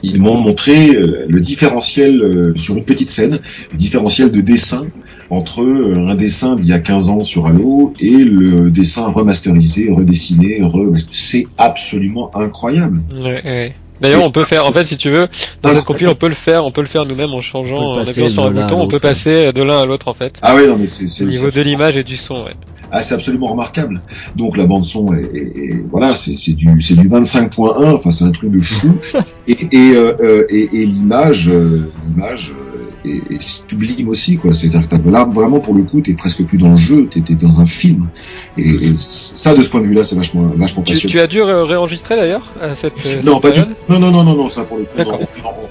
ils 0.02 0.20
m'ont 0.20 0.38
montré 0.38 0.94
euh, 0.94 1.26
le 1.28 1.40
différentiel 1.40 2.52
sur 2.56 2.76
une 2.76 2.84
petite 2.84 3.10
scène, 3.10 3.38
le 3.70 3.76
différentiel 3.76 4.30
de 4.30 4.40
dessin 4.40 4.86
entre 5.32 5.66
un 5.96 6.14
dessin 6.14 6.56
d'il 6.56 6.68
y 6.68 6.72
a 6.72 6.78
15 6.78 7.08
ans 7.08 7.24
sur 7.24 7.46
Halo 7.46 7.94
et 8.00 8.18
le 8.24 8.70
dessin 8.70 9.08
remasterisé, 9.08 9.90
redessiné, 9.90 10.60
re... 10.62 10.92
c'est 11.10 11.46
absolument 11.56 12.30
incroyable. 12.36 13.02
D'ailleurs, 14.00 14.24
on 14.24 14.30
peut 14.30 14.44
faire, 14.44 14.66
en 14.66 14.72
fait, 14.72 14.84
si 14.84 14.96
tu 14.96 15.10
veux, 15.10 15.28
dans 15.62 15.72
cette 15.72 15.84
compil, 15.84 16.08
on 16.08 16.14
peut 16.14 16.28
le 16.28 16.34
faire, 16.34 16.66
on 16.66 16.70
peut 16.70 16.80
le 16.80 16.86
faire 16.86 17.06
nous-mêmes 17.06 17.32
en 17.32 17.40
changeant, 17.40 17.92
en 17.92 17.98
appuyant 17.98 18.28
sur 18.28 18.44
un 18.44 18.50
bouton, 18.50 18.80
on 18.82 18.88
peut 18.88 18.98
passer 18.98 19.52
de 19.52 19.62
l'un 19.62 19.80
à 19.80 19.86
l'autre, 19.86 20.08
en 20.08 20.14
fait. 20.14 20.38
Ah 20.42 20.54
oui, 20.54 20.66
non, 20.66 20.76
mais 20.76 20.86
c'est, 20.86 21.24
Au 21.24 21.28
niveau 21.28 21.50
de 21.50 21.60
l'image 21.62 21.96
et 21.96 22.04
du 22.04 22.16
son, 22.16 22.44
ouais. 22.44 22.54
Ah, 22.94 23.00
c'est 23.00 23.14
absolument 23.14 23.46
remarquable. 23.46 24.02
Donc 24.36 24.58
la 24.58 24.66
bande 24.66 24.84
son 24.84 25.14
est, 25.14 25.82
voilà, 25.90 26.14
c'est, 26.14 26.34
du 26.52 26.82
c'est 26.82 26.94
du 26.94 27.08
25.1, 27.08 27.94
enfin 27.94 28.10
c'est 28.10 28.24
un 28.24 28.32
truc 28.32 28.50
de 28.50 28.60
fou. 28.60 28.94
et 29.48 29.56
et, 29.72 29.92
euh, 29.96 30.14
euh, 30.20 30.44
et, 30.50 30.68
et 30.74 30.84
l'image, 30.84 31.48
euh, 31.48 31.90
l'image 32.06 32.52
est, 33.04 33.42
sublime 33.42 34.08
aussi 34.08 34.36
quoi. 34.36 34.52
C'est-à-dire 34.52 34.88
que 34.88 35.08
là 35.08 35.24
vraiment 35.24 35.60
pour 35.60 35.74
le 35.74 35.82
coup 35.82 36.00
t'es 36.00 36.14
presque 36.14 36.44
plus 36.44 36.58
dans 36.58 36.70
le 36.70 36.76
jeu, 36.76 37.06
t'es, 37.06 37.20
dans 37.34 37.60
un 37.60 37.66
film. 37.66 38.08
Et, 38.56 38.92
ça 38.96 39.54
de 39.54 39.62
ce 39.62 39.70
point 39.70 39.80
de 39.80 39.86
vue-là 39.86 40.04
c'est 40.04 40.16
vachement 40.16 40.50
vachement 40.56 40.82
passionnant. 40.82 41.12
Tu, 41.12 41.20
as 41.20 41.26
dû 41.26 41.42
réenregistrer 41.42 42.16
d'ailleurs 42.16 42.52
cette, 42.74 43.24
non 43.24 43.40
pas 43.40 43.50
du 43.50 43.62
tout. 43.62 43.72
Non 43.88 43.98
non 43.98 44.10
non 44.10 44.24
non 44.24 44.36
non 44.36 44.48
ça 44.48 44.64
pour 44.64 44.78
le 44.78 44.84
coup 44.84 44.98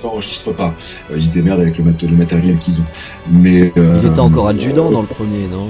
on 0.03 0.07
n'enregistre 0.07 0.53
pas. 0.53 0.73
Euh, 1.11 1.15
ils 1.17 1.25
se 1.25 1.29
démerdent 1.29 1.61
avec 1.61 1.77
le, 1.77 1.83
le 1.83 2.15
matériel 2.15 2.57
qu'ils 2.57 2.81
ont. 2.81 2.85
Mais 3.29 3.71
euh, 3.77 3.99
il 4.01 4.09
était 4.09 4.19
encore 4.19 4.47
adjudant 4.47 4.91
dans 4.91 5.01
le 5.01 5.07
premier 5.07 5.47
non. 5.47 5.67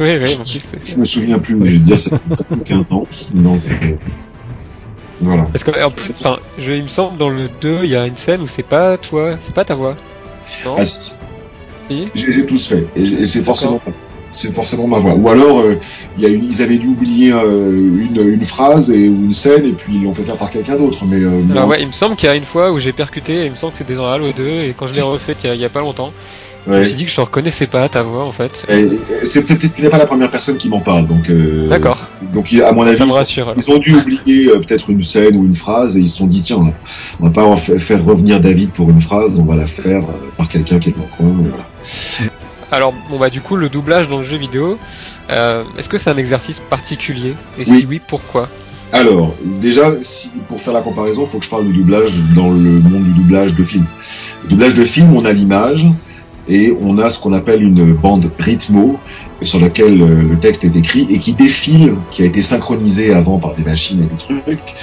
oui, 0.00 0.18
oui, 0.18 0.60
je, 0.84 0.98
me 0.98 1.04
souviens 1.04 1.38
plus, 1.38 1.54
je 1.66 1.72
veux 1.72 1.78
dire, 1.78 1.98
ça 1.98 2.10
fait 2.10 2.64
15 2.64 2.92
ans. 2.92 3.06
Euh, 3.36 3.96
voilà. 5.24 5.44
Parce 5.52 5.64
que, 5.64 5.84
en 5.84 5.90
plus, 5.90 6.10
enfin, 6.10 6.38
je, 6.58 6.72
il 6.72 6.84
me 6.84 6.88
semble, 6.88 7.18
dans 7.18 7.30
le 7.30 7.48
2, 7.60 7.80
il 7.84 7.90
y 7.90 7.96
a 7.96 8.06
une 8.06 8.16
scène 8.16 8.40
où 8.40 8.46
c'est 8.46 8.62
pas 8.62 8.96
toi, 8.98 9.36
c'est 9.42 9.54
pas 9.54 9.64
ta 9.64 9.74
voix. 9.74 9.96
Non 10.64 10.76
ah, 10.78 10.84
si. 10.84 11.12
J'ai 12.14 12.46
tous 12.46 12.66
fait. 12.68 12.86
Et, 12.96 13.26
c'est 13.26 13.40
forcément 13.40 13.80
c'est 14.34 14.52
forcément 14.52 14.88
ma 14.88 14.98
voix. 14.98 15.14
Ou 15.14 15.28
alors, 15.28 15.60
euh, 15.60 15.76
y 16.18 16.26
a 16.26 16.28
une, 16.28 16.44
ils 16.44 16.60
avaient 16.60 16.78
dû 16.78 16.88
oublier 16.88 17.32
euh, 17.32 17.70
une, 17.70 18.20
une, 18.20 18.44
phrase 18.44 18.90
et, 18.90 19.08
ou 19.08 19.26
une 19.26 19.32
scène 19.32 19.64
et 19.64 19.72
puis 19.72 19.94
ils 19.94 20.02
l'ont 20.02 20.12
fait 20.12 20.24
faire 20.24 20.36
par 20.36 20.50
quelqu'un 20.50 20.76
d'autre. 20.76 21.04
Mais 21.06 21.22
euh, 21.22 21.42
alors 21.52 21.68
ouais, 21.68 21.80
il 21.80 21.86
me 21.86 21.92
semble 21.92 22.16
qu'il 22.16 22.28
y 22.28 22.32
a 22.32 22.34
une 22.34 22.44
fois 22.44 22.72
où 22.72 22.80
j'ai 22.80 22.92
percuté. 22.92 23.44
il 23.44 23.52
me 23.52 23.56
semble 23.56 23.72
que 23.72 23.78
c'était 23.78 23.94
dans 23.94 24.08
Halo 24.08 24.32
2 24.32 24.44
et 24.44 24.74
quand 24.76 24.88
je 24.88 24.94
l'ai 24.94 25.02
refait 25.02 25.36
il 25.44 25.54
y, 25.54 25.58
y 25.58 25.64
a 25.64 25.68
pas 25.68 25.80
longtemps. 25.80 26.12
Ouais. 26.66 26.76
Je 26.76 26.78
me 26.78 26.84
suis 26.84 26.94
dit 26.94 27.04
que 27.04 27.10
je 27.10 27.20
reconnaissais 27.20 27.66
pas 27.66 27.86
ta 27.90 28.02
voix 28.02 28.24
en 28.24 28.32
fait. 28.32 28.64
C'est 29.24 29.44
peut-être 29.44 29.72
tu 29.72 29.82
n'es 29.82 29.90
pas 29.90 29.98
la 29.98 30.06
première 30.06 30.30
personne 30.30 30.56
qui 30.56 30.68
m'en 30.68 30.80
parle 30.80 31.06
donc. 31.06 31.28
Euh, 31.28 31.68
D'accord. 31.68 31.98
Donc 32.32 32.52
à 32.54 32.72
mon 32.72 32.82
avis, 32.82 33.02
rassure, 33.02 33.54
ils, 33.56 33.70
ont 33.70 33.78
dû 33.78 33.94
oublier 33.94 34.48
euh, 34.48 34.60
peut-être 34.60 34.88
une 34.88 35.02
scène 35.02 35.36
ou 35.36 35.44
une 35.44 35.54
phrase 35.54 35.96
et 35.98 36.00
ils 36.00 36.08
se 36.08 36.18
sont 36.18 36.26
dit 36.26 36.40
tiens 36.40 36.58
on 37.20 37.24
va 37.24 37.30
pas 37.30 37.56
faire 37.56 38.02
revenir 38.02 38.40
David 38.40 38.70
pour 38.70 38.88
une 38.88 39.00
phrase, 39.00 39.38
on 39.38 39.44
va 39.44 39.56
la 39.56 39.66
faire 39.66 40.04
euh, 40.04 40.30
par 40.38 40.48
quelqu'un 40.48 40.78
qui 40.78 40.88
est 40.88 40.96
dans 40.96 41.02
le 41.02 41.16
coin. 41.16 41.44
Voilà. 41.50 42.32
Alors 42.72 42.94
bon 43.10 43.18
bah 43.18 43.28
du 43.28 43.42
coup 43.42 43.56
le 43.56 43.68
doublage 43.68 44.08
dans 44.08 44.18
le 44.18 44.24
jeu 44.24 44.38
vidéo, 44.38 44.78
est-ce 45.28 45.88
que 45.88 45.98
c'est 45.98 46.10
un 46.10 46.16
exercice 46.16 46.60
particulier? 46.70 47.34
Et 47.58 47.64
si 47.66 47.86
oui 47.86 48.00
pourquoi? 48.06 48.48
Alors, 48.92 49.34
déjà, 49.42 49.92
si, 50.02 50.30
pour 50.46 50.60
faire 50.60 50.72
la 50.72 50.80
comparaison, 50.80 51.22
il 51.24 51.26
faut 51.26 51.38
que 51.40 51.44
je 51.44 51.50
parle 51.50 51.66
du 51.66 51.72
doublage 51.72 52.14
dans 52.36 52.50
le 52.50 52.78
monde 52.78 53.02
du 53.02 53.12
doublage 53.12 53.52
de 53.52 53.64
film. 53.64 53.84
Le 54.44 54.50
doublage 54.50 54.74
de 54.74 54.84
film, 54.84 55.16
on 55.16 55.24
a 55.24 55.32
l'image, 55.32 55.88
et 56.48 56.76
on 56.80 56.98
a 56.98 57.10
ce 57.10 57.18
qu'on 57.18 57.32
appelle 57.32 57.62
une 57.62 57.94
bande 57.94 58.30
rythmo 58.38 58.98
sur 59.42 59.60
laquelle 59.60 60.00
euh, 60.00 60.22
le 60.22 60.38
texte 60.38 60.64
est 60.64 60.76
écrit 60.76 61.06
et 61.10 61.18
qui 61.18 61.34
défile, 61.34 61.94
qui 62.10 62.22
a 62.22 62.26
été 62.26 62.42
synchronisé 62.42 63.12
avant 63.12 63.38
par 63.38 63.54
des 63.54 63.64
machines 63.64 64.02
et 64.02 64.06
des 64.06 64.16
trucs, 64.16 64.74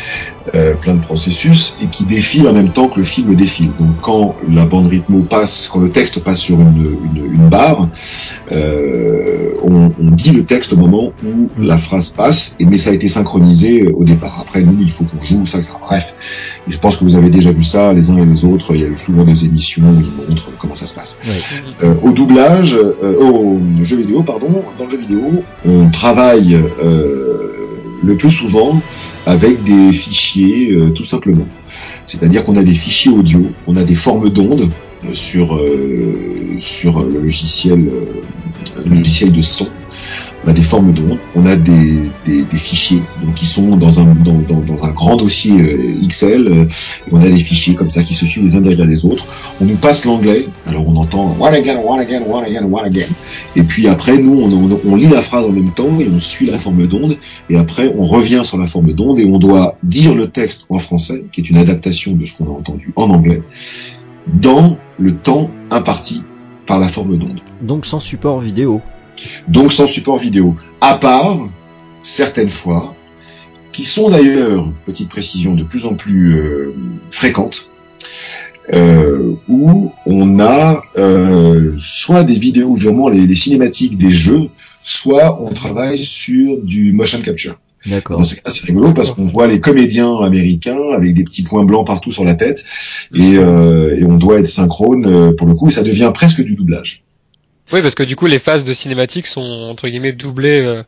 euh, 0.55 0.73
plein 0.73 0.95
de 0.95 1.01
processus, 1.01 1.77
et 1.81 1.87
qui 1.87 2.03
défile 2.05 2.47
en 2.47 2.53
même 2.53 2.71
temps 2.71 2.87
que 2.87 2.99
le 2.99 3.05
film 3.05 3.33
défile. 3.35 3.71
Donc 3.79 4.01
quand 4.01 4.35
la 4.47 4.65
bande 4.65 4.87
rythmo 4.87 5.21
passe, 5.21 5.69
quand 5.71 5.79
le 5.79 5.89
texte 5.89 6.19
passe 6.19 6.39
sur 6.39 6.59
une, 6.59 6.97
une, 7.15 7.33
une 7.33 7.49
barre, 7.49 7.89
euh, 8.51 9.51
on, 9.63 9.91
on, 10.01 10.11
dit 10.11 10.31
le 10.31 10.43
texte 10.43 10.73
au 10.73 10.77
moment 10.77 11.13
où 11.23 11.49
la 11.57 11.77
phrase 11.77 12.09
passe, 12.09 12.55
et 12.59 12.65
mais 12.65 12.77
ça 12.77 12.89
a 12.89 12.93
été 12.93 13.07
synchronisé 13.07 13.87
au 13.87 14.03
départ. 14.03 14.39
Après, 14.41 14.61
nous, 14.61 14.77
il 14.81 14.91
faut 14.91 15.05
qu'on 15.05 15.23
joue 15.23 15.45
ça, 15.45 15.61
ça. 15.63 15.77
Bref, 15.81 16.15
je 16.67 16.77
pense 16.77 16.97
que 16.97 17.03
vous 17.03 17.15
avez 17.15 17.29
déjà 17.29 17.51
vu 17.51 17.63
ça, 17.63 17.93
les 17.93 18.09
uns 18.09 18.17
et 18.17 18.25
les 18.25 18.45
autres. 18.45 18.75
Il 18.75 18.81
y 18.81 18.83
a 18.83 18.87
eu 18.87 18.97
souvent 18.97 19.23
des 19.23 19.45
émissions 19.45 19.83
où 19.83 20.01
ils 20.01 20.29
montrent 20.29 20.49
comment 20.59 20.75
ça 20.75 20.87
se 20.87 20.93
passe. 20.93 21.17
Ouais. 21.23 21.87
Euh, 21.87 21.95
au 22.03 22.11
doublage, 22.11 22.75
euh, 22.75 23.19
au 23.19 23.59
jeu 23.81 23.97
vidéo, 23.97 24.23
pardon, 24.23 24.40
dans 24.77 24.85
le 24.85 24.91
jeu 24.91 24.97
vidéo, 24.97 25.43
on 25.65 25.89
travaille 25.89 26.55
euh, 26.55 27.51
le 28.03 28.17
plus 28.17 28.31
souvent 28.31 28.81
avec 29.25 29.63
des 29.63 29.91
fichiers, 29.91 30.71
euh, 30.71 30.89
tout 30.89 31.05
simplement. 31.05 31.47
C'est-à-dire 32.07 32.43
qu'on 32.43 32.55
a 32.55 32.63
des 32.63 32.73
fichiers 32.73 33.11
audio, 33.11 33.45
on 33.67 33.77
a 33.77 33.83
des 33.83 33.95
formes 33.95 34.29
d'ondes 34.29 34.69
sur 35.13 35.55
euh, 35.55 36.57
sur 36.59 37.03
le 37.03 37.19
logiciel 37.19 37.89
le 38.85 38.95
logiciel 38.95 39.31
de 39.31 39.41
son. 39.41 39.67
On 40.43 40.49
a 40.49 40.53
des 40.53 40.63
formes 40.63 40.91
d'ondes, 40.91 41.19
on 41.35 41.45
a 41.45 41.55
des, 41.55 42.09
fichiers 42.53 43.03
donc 43.23 43.35
qui 43.35 43.45
sont 43.45 43.77
dans 43.77 43.99
un 43.99 44.05
grand 44.91 45.15
dossier 45.15 45.53
euh, 45.61 46.07
XL. 46.07 46.47
Euh, 46.47 46.65
on 47.11 47.21
a 47.21 47.29
des 47.29 47.37
fichiers 47.37 47.75
comme 47.75 47.91
ça 47.91 48.01
qui 48.01 48.15
se 48.15 48.25
suivent 48.25 48.43
les 48.43 48.55
uns 48.55 48.61
derrière 48.61 48.85
les 48.85 49.05
autres. 49.05 49.25
On 49.61 49.65
nous 49.65 49.77
passe 49.77 50.05
l'anglais, 50.05 50.47
alors 50.65 50.87
on 50.87 50.95
entend 50.95 51.35
one 51.39 51.53
again, 51.53 51.77
one 51.77 51.99
again, 51.99 52.23
one 52.27 52.43
again, 52.43 52.63
one 52.63 52.85
again. 52.85 53.07
Et 53.55 53.63
puis 53.63 53.87
après 53.87 54.17
nous 54.17 54.79
on 54.85 54.95
lit 54.95 55.07
la 55.07 55.21
phrase 55.21 55.45
en 55.45 55.51
même 55.51 55.71
temps 55.71 55.99
et 55.99 56.09
on 56.11 56.19
suit 56.19 56.47
la 56.47 56.57
forme 56.57 56.87
d'onde. 56.87 57.17
Et 57.49 57.57
après 57.57 57.93
on 57.95 58.03
revient 58.03 58.41
sur 58.43 58.57
la 58.57 58.65
forme 58.65 58.93
d'onde 58.93 59.19
et 59.19 59.25
on 59.25 59.37
doit 59.37 59.77
dire 59.83 60.15
le 60.15 60.29
texte 60.29 60.65
en 60.69 60.79
français, 60.79 61.23
qui 61.31 61.41
est 61.41 61.49
une 61.49 61.57
adaptation 61.57 62.13
de 62.13 62.25
ce 62.25 62.37
qu'on 62.37 62.45
a 62.45 62.57
entendu 62.57 62.93
en 62.95 63.09
anglais, 63.11 63.43
dans 64.27 64.77
le 64.97 65.15
temps 65.15 65.51
imparti 65.69 66.23
par 66.65 66.79
la 66.79 66.87
forme 66.87 67.17
d'onde. 67.17 67.41
Donc 67.61 67.85
sans 67.85 67.99
support 67.99 68.39
vidéo. 68.39 68.81
Donc 69.47 69.73
sans 69.73 69.87
support 69.87 70.17
vidéo. 70.17 70.55
À 70.79 70.95
part 70.95 71.47
certaines 72.03 72.49
fois, 72.49 72.95
qui 73.71 73.85
sont 73.85 74.09
d'ailleurs, 74.09 74.67
petite 74.85 75.09
précision, 75.09 75.55
de 75.55 75.63
plus 75.63 75.85
en 75.85 75.93
plus 75.93 76.35
euh, 76.35 76.73
fréquentes, 77.09 77.69
euh, 78.73 79.33
où 79.47 79.91
on 80.05 80.39
a 80.39 80.83
euh, 80.97 81.73
soit 81.77 82.23
des 82.23 82.35
vidéos, 82.35 82.73
vraiment 82.73 83.09
les, 83.09 83.25
les, 83.25 83.35
cinématiques 83.35 83.97
des 83.97 84.11
jeux, 84.11 84.49
soit 84.81 85.41
on 85.41 85.53
travaille 85.53 86.03
sur 86.03 86.57
du 86.57 86.91
motion 86.91 87.21
capture. 87.21 87.57
D'accord. 87.85 88.17
Dans 88.17 88.23
ce 88.23 88.35
cas, 88.35 88.49
c'est 88.51 88.65
rigolo 88.67 88.93
parce 88.93 89.11
qu'on 89.11 89.23
voit 89.23 89.47
les 89.47 89.59
comédiens 89.59 90.17
américains 90.19 90.91
avec 90.93 91.13
des 91.15 91.23
petits 91.23 91.43
points 91.43 91.63
blancs 91.63 91.85
partout 91.85 92.11
sur 92.11 92.23
la 92.23 92.35
tête 92.35 92.63
et, 93.13 93.37
euh, 93.37 93.97
et 93.97 94.03
on 94.03 94.17
doit 94.17 94.39
être 94.39 94.49
synchrone 94.49 95.05
euh, 95.05 95.31
pour 95.31 95.47
le 95.47 95.55
coup. 95.55 95.71
Ça 95.71 95.81
devient 95.81 96.11
presque 96.13 96.43
du 96.43 96.55
doublage. 96.55 97.03
Oui, 97.73 97.81
parce 97.81 97.95
que 97.95 98.03
du 98.03 98.15
coup, 98.15 98.25
les 98.27 98.39
phases 98.39 98.63
de 98.63 98.73
cinématique 98.73 99.27
sont 99.27 99.41
entre 99.41 99.87
guillemets 99.87 100.11
doublées 100.13 100.61
euh, 100.61 100.83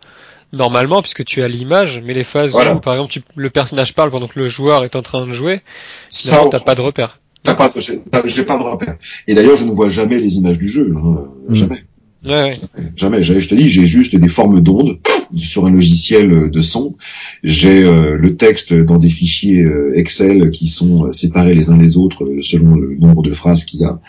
normalement 0.51 1.01
puisque 1.01 1.23
tu 1.25 1.41
as 1.41 1.47
l'image, 1.47 2.01
mais 2.03 2.13
les 2.13 2.23
phases 2.23 2.51
Voilà. 2.51 2.75
où, 2.75 2.79
par 2.79 2.93
exemple, 2.93 3.11
tu- 3.13 3.21
le 3.35 3.49
personnage 3.49 3.93
parle 3.93 4.11
pendant 4.11 4.27
que 4.27 4.39
le 4.39 4.47
joueur 4.49 4.83
est 4.83 4.95
en 4.95 5.01
train 5.01 5.25
de 5.25 5.31
jouer, 5.33 5.61
Ça, 6.09 6.43
t'as 6.51 6.59
pas 6.59 6.75
de 6.75 6.81
repère. 6.81 7.19
T'as 7.43 7.55
pas, 7.55 7.71
j'ai 7.77 8.43
pas 8.45 8.57
de 8.57 8.63
repère. 8.63 8.95
Et 9.27 9.33
d'ailleurs, 9.33 9.57
je 9.57 9.65
ne 9.65 9.71
vois 9.71 9.89
jamais 9.89 10.19
les 10.19 10.35
images 10.37 10.57
du 10.59 10.69
jeu. 10.69 10.93
hein. 10.95 11.25
Mm. 11.49 11.53
Jamais. 11.53 11.83
Ouais, 12.25 12.31
ouais. 12.43 12.51
Jamais. 12.95 13.21
J'ai- 13.21 13.41
Je 13.41 13.49
te 13.49 13.55
dis, 13.55 13.67
j'ai 13.67 13.85
juste 13.85 14.15
des 14.15 14.29
formes 14.29 14.61
d'ondes 14.61 14.97
sur 15.35 15.65
un 15.65 15.71
logiciel 15.71 16.49
de 16.49 16.61
son. 16.61 16.95
J'ai 17.43 17.83
euh, 17.83 18.15
le 18.15 18.37
texte 18.37 18.73
dans 18.73 18.97
des 18.97 19.09
fichiers 19.09 19.61
euh, 19.61 19.91
Excel 19.97 20.49
qui 20.51 20.67
sont 20.67 21.07
euh, 21.07 21.11
séparés 21.11 21.53
les 21.53 21.69
uns 21.69 21.75
des 21.75 21.97
autres 21.97 22.23
euh, 22.23 22.41
selon 22.41 22.75
le 22.77 22.95
nombre 22.95 23.23
de 23.23 23.33
phrases 23.33 23.65
qu'il 23.65 23.81
y 23.81 23.83
a. 23.83 23.99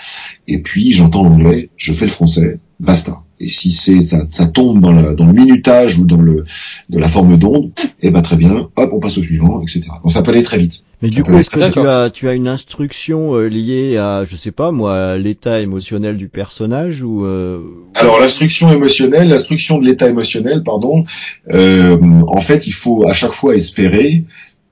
Et 0.47 0.61
puis, 0.62 0.93
j'entends 0.93 1.25
l'anglais, 1.25 1.70
je 1.77 1.93
fais 1.93 2.05
le 2.05 2.12
français, 2.12 2.61
basta. 2.81 3.20
Et 3.41 3.49
si 3.49 3.72
c'est 3.72 4.01
ça, 4.01 4.27
ça 4.31 4.47
tombe 4.47 4.81
dans, 4.81 4.93
la, 4.93 5.14
dans 5.14 5.27
le 5.27 5.33
minutage 5.33 5.99
ou 5.99 6.07
dans 6.07 6.20
le 6.20 6.45
de 6.89 6.99
la 6.99 7.09
forme 7.09 7.37
d'onde, 7.37 7.72
eh 8.01 8.11
ben 8.11 8.22
très 8.22 8.37
bien, 8.37 8.68
hop, 8.77 8.91
on 8.93 9.01
passe 9.01 9.18
au 9.18 9.22
suivant, 9.22 9.61
etc. 9.61 9.83
Donc 10.03 10.12
ça 10.12 10.22
peut 10.22 10.31
aller 10.31 10.45
très 10.45 10.59
vite. 10.59 10.85
Mais 11.03 11.11
du 11.11 11.25
coup, 11.25 11.37
est-ce 11.37 11.51
que 11.51 11.72
tu 11.72 11.81
as, 11.81 12.11
tu 12.11 12.29
as 12.29 12.35
une 12.35 12.47
instruction 12.47 13.35
euh, 13.35 13.49
liée 13.49 13.97
à, 13.97 14.25
je 14.25 14.37
sais 14.37 14.53
pas 14.53 14.70
moi, 14.70 15.12
à 15.12 15.18
l'état 15.18 15.61
émotionnel 15.61 16.16
du 16.16 16.29
personnage 16.29 17.03
ou 17.03 17.27
euh, 17.27 17.61
Alors 17.95 18.20
l'instruction 18.20 18.72
émotionnelle, 18.72 19.29
l'instruction 19.29 19.79
de 19.79 19.85
l'état 19.85 20.09
émotionnel, 20.09 20.62
pardon, 20.62 21.05
euh, 21.53 21.99
en 22.29 22.41
fait, 22.41 22.66
il 22.68 22.72
faut 22.72 23.07
à 23.07 23.12
chaque 23.12 23.33
fois 23.33 23.57
espérer 23.57 24.25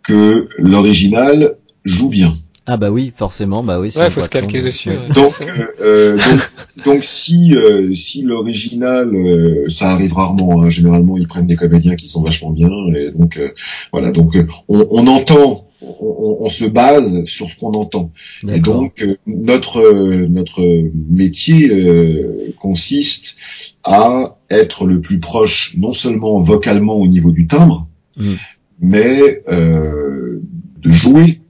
que 0.04 0.48
l'original 0.56 1.56
joue 1.84 2.08
bien. 2.08 2.38
Ah 2.64 2.76
bah 2.76 2.90
oui, 2.90 3.12
forcément, 3.16 3.64
bah 3.64 3.80
oui. 3.80 3.90
Ouais, 3.96 4.08
faut 4.10 4.22
se 4.22 4.28
calquer 4.28 4.62
dessus. 4.62 4.90
Ouais. 4.90 5.08
Donc, 5.14 5.32
euh, 5.40 5.66
euh, 5.80 6.16
donc, 6.16 6.84
donc 6.84 7.04
si 7.04 7.56
euh, 7.56 7.92
si 7.92 8.22
l'original, 8.22 9.12
euh, 9.14 9.68
ça 9.68 9.90
arrive 9.90 10.12
rarement. 10.14 10.62
hein, 10.62 10.70
généralement, 10.70 11.16
ils 11.18 11.26
prennent 11.26 11.46
des 11.46 11.56
comédiens 11.56 11.96
qui 11.96 12.06
sont 12.06 12.22
vachement 12.22 12.50
bien. 12.50 12.70
Et 12.96 13.10
donc 13.10 13.36
euh, 13.36 13.48
voilà. 13.92 14.12
Donc 14.12 14.36
euh, 14.36 14.46
on, 14.68 14.86
on 14.90 15.06
entend, 15.08 15.66
on, 15.80 15.86
on- 16.00 16.36
on 16.44 16.48
se 16.48 16.64
base 16.64 17.24
sur 17.24 17.50
ce 17.50 17.58
qu'on 17.58 17.72
entend. 17.72 18.12
Et 18.48 18.60
donc 18.60 19.02
euh, 19.02 19.16
notre 19.26 19.80
euh, 19.80 20.26
notre 20.28 20.62
métier 21.10 21.68
euh, 21.68 22.52
consiste 22.60 23.36
à 23.82 24.36
être 24.50 24.84
le 24.86 25.00
plus 25.00 25.18
proche, 25.18 25.74
non 25.78 25.94
seulement 25.94 26.38
vocalement 26.40 26.94
au 26.94 27.08
niveau 27.08 27.32
du 27.32 27.46
timbre, 27.48 27.88
Mm. 28.16 28.32
mais 28.80 29.42
euh, 29.50 30.40
de 30.82 30.90
jouer 30.90 31.40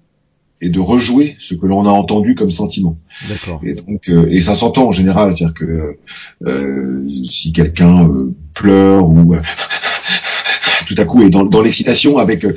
et 0.63 0.69
de 0.69 0.79
rejouer 0.79 1.35
ce 1.41 1.55
que 1.55 1.67
l'on 1.67 1.85
a 1.87 1.91
entendu 1.91 2.37
comme 2.37 2.53
sentiment. 2.53 2.97
Et 3.65 3.75
donc, 3.75 4.09
euh, 4.09 4.29
et 4.31 4.41
ça 4.41 4.55
s'entend 4.55 4.87
en 4.87 4.93
général, 4.93 5.35
c'est-à-dire 5.35 5.55
que 5.55 5.99
euh, 6.47 7.09
si 7.25 7.53
quelqu'un 7.53 8.09
euh, 8.09 8.33
pleure 8.55 9.09
ou 9.09 9.35
euh, 9.35 9.41
tout 10.87 10.95
à 10.97 11.05
coup 11.05 11.23
est 11.23 11.31
dans, 11.31 11.45
dans 11.45 11.61
l'excitation 11.61 12.17
avec 12.17 12.45
euh, 12.45 12.55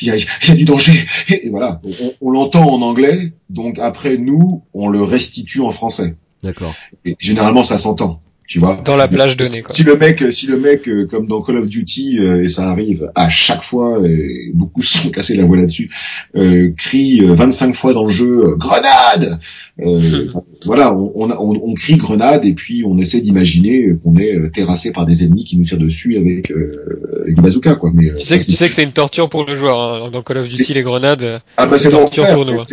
il 0.00 0.08
y, 0.08 0.10
a, 0.10 0.16
il 0.16 0.48
y 0.48 0.50
a 0.50 0.54
du 0.56 0.64
danger, 0.64 1.06
et, 1.28 1.48
voilà, 1.48 1.80
on, 1.84 2.12
on 2.20 2.30
l'entend 2.30 2.68
en 2.68 2.82
anglais, 2.82 3.32
donc 3.48 3.78
après 3.78 4.18
nous, 4.18 4.64
on 4.74 4.88
le 4.88 5.02
restitue 5.02 5.60
en 5.60 5.70
français. 5.70 6.16
D'accord. 6.42 6.74
Et 7.04 7.16
généralement, 7.18 7.62
ça 7.62 7.78
s'entend. 7.78 8.20
Tu 8.48 8.60
vois. 8.60 8.80
Dans 8.84 8.96
la 8.96 9.08
plage 9.08 9.36
donnée, 9.36 9.62
quoi. 9.62 9.74
si 9.74 9.82
le 9.82 9.96
mec, 9.96 10.22
si 10.32 10.46
le 10.46 10.56
mec, 10.56 10.88
euh, 10.88 11.04
comme 11.06 11.26
dans 11.26 11.42
Call 11.42 11.56
of 11.56 11.68
Duty, 11.68 12.18
euh, 12.20 12.44
et 12.44 12.48
ça 12.48 12.70
arrive 12.70 13.10
à 13.16 13.28
chaque 13.28 13.62
fois, 13.64 13.98
et 14.06 14.50
beaucoup 14.54 14.82
se 14.82 14.98
sont 14.98 15.10
cassés 15.10 15.34
la 15.36 15.44
voix 15.44 15.56
là-dessus, 15.56 15.90
euh, 16.36 16.70
crie 16.76 17.22
euh, 17.24 17.34
25 17.34 17.74
fois 17.74 17.92
dans 17.92 18.04
le 18.04 18.10
jeu 18.10 18.44
euh, 18.44 18.54
grenade. 18.54 19.40
Euh, 19.80 20.28
voilà, 20.64 20.94
on, 20.94 21.12
on, 21.16 21.30
on- 21.30 21.60
on 21.70 21.74
crie 21.74 21.96
grenade 21.96 22.44
et 22.44 22.52
puis 22.54 22.84
on 22.86 22.96
essaie 22.98 23.20
d'imaginer 23.20 23.88
qu'on 24.04 24.16
est 24.16 24.36
euh, 24.36 24.48
terrassé 24.50 24.92
par 24.92 25.06
des 25.06 25.24
ennemis 25.24 25.44
qui 25.44 25.58
nous 25.58 25.64
tirent 25.64 25.78
dessus 25.78 26.16
avec, 26.16 26.52
euh, 26.52 27.22
avec 27.24 27.34
des 27.34 27.42
bazookas, 27.42 27.74
quoi. 27.74 27.90
Mais 27.92 28.10
euh, 28.10 28.16
Tu 28.18 28.26
sais, 28.26 28.38
que, 28.38 28.44
tu 28.44 28.52
sais 28.52 28.68
que 28.68 28.74
c'est 28.74 28.84
une 28.84 28.92
torture 28.92 29.28
pour 29.28 29.44
le 29.44 29.56
joueur. 29.56 29.80
Hein. 29.80 30.10
Dans 30.12 30.22
Call 30.22 30.38
of 30.38 30.46
Duty, 30.46 30.72
les 30.72 30.82
grenades. 30.82 31.24
euh, 31.24 31.38
ah 31.56 31.66
bah 31.66 31.78
c'est 31.78 31.90
une 31.90 31.96
torture 31.98 32.28
pour 32.28 32.46
nous, 32.46 32.60
hein. 32.60 32.64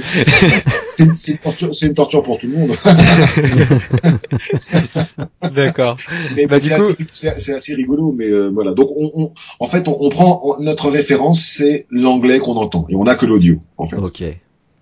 C'est- 0.96 1.32
une 1.32 1.38
torture, 1.40 1.74
c'est 1.74 1.88
une 1.88 1.94
torture 1.96 2.22
pour 2.22 2.38
tout 2.38 2.48
le 2.48 2.54
monde. 2.58 2.72
D'accord. 5.66 5.98
Mais 6.36 6.46
Bah, 6.48 6.60
c'est 6.60 6.76
coup- 6.76 6.82
assez, 6.82 6.96
c'est- 7.12 7.40
c'est 7.40 7.54
assez 7.54 7.74
rigolo, 7.76 8.14
mais 8.18 8.28
euh, 8.28 8.50
voilà. 8.54 8.74
Donc, 8.74 8.90
on, 8.98 9.12
on- 9.16 9.32
en 9.60 9.66
fait, 9.68 9.88
on, 9.88 9.98
on 10.02 10.10
prend 10.10 10.42
on- 10.44 10.62
notre 10.64 10.90
référence, 10.90 11.42
c'est 11.44 11.86
l'anglais 11.90 12.40
qu'on 12.40 12.56
entend, 12.58 12.86
et 12.90 12.96
on 12.96 13.04
n'a 13.04 13.16
que 13.16 13.26
l'audio, 13.26 13.60
en 13.78 13.86
fait. 13.86 13.98
Ok. 13.98 14.24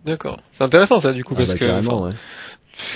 D'accord. 0.06 0.38
C'est 0.52 0.64
intéressant 0.64 1.00
ça 1.00 1.14
du 1.14 1.24
coup 1.24 1.34
Ah 1.36 1.40
parce 1.40 1.50
bah, 1.52 1.58
que 1.60 1.66
carrément, 1.66 1.98
enfin, 2.00 2.08
ouais. 2.10 2.14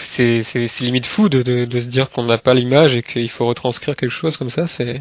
c'est 0.05 0.41
c'est 0.43 0.67
c'est 0.67 0.83
limite 0.85 1.05
fou 1.05 1.29
de, 1.29 1.41
de 1.43 1.65
de 1.65 1.79
se 1.79 1.87
dire 1.87 2.09
qu'on 2.09 2.23
n'a 2.23 2.37
pas 2.37 2.53
l'image 2.55 2.95
et 2.95 3.03
qu'il 3.03 3.29
faut 3.29 3.45
retranscrire 3.45 3.95
quelque 3.95 4.09
chose 4.11 4.37
comme 4.37 4.49
ça. 4.49 4.65
C'est 4.67 4.97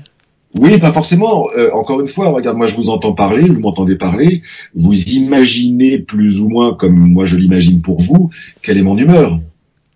Oui, 0.58 0.78
pas 0.78 0.92
forcément. 0.92 1.48
Euh, 1.56 1.70
encore 1.72 2.00
une 2.00 2.06
fois, 2.06 2.28
regarde, 2.28 2.56
moi, 2.56 2.66
je 2.66 2.76
vous 2.76 2.88
entends 2.90 3.12
parler, 3.14 3.42
vous 3.42 3.60
m'entendez 3.60 3.96
parler, 3.96 4.42
vous 4.74 4.94
imaginez 5.14 5.98
plus 5.98 6.40
ou 6.40 6.48
moins, 6.48 6.74
comme 6.74 6.94
moi 6.96 7.24
je 7.24 7.36
l'imagine 7.36 7.80
pour 7.80 8.00
vous, 8.00 8.30
quelle 8.62 8.78
est 8.78 8.82
mon 8.82 8.96
humeur. 8.98 9.38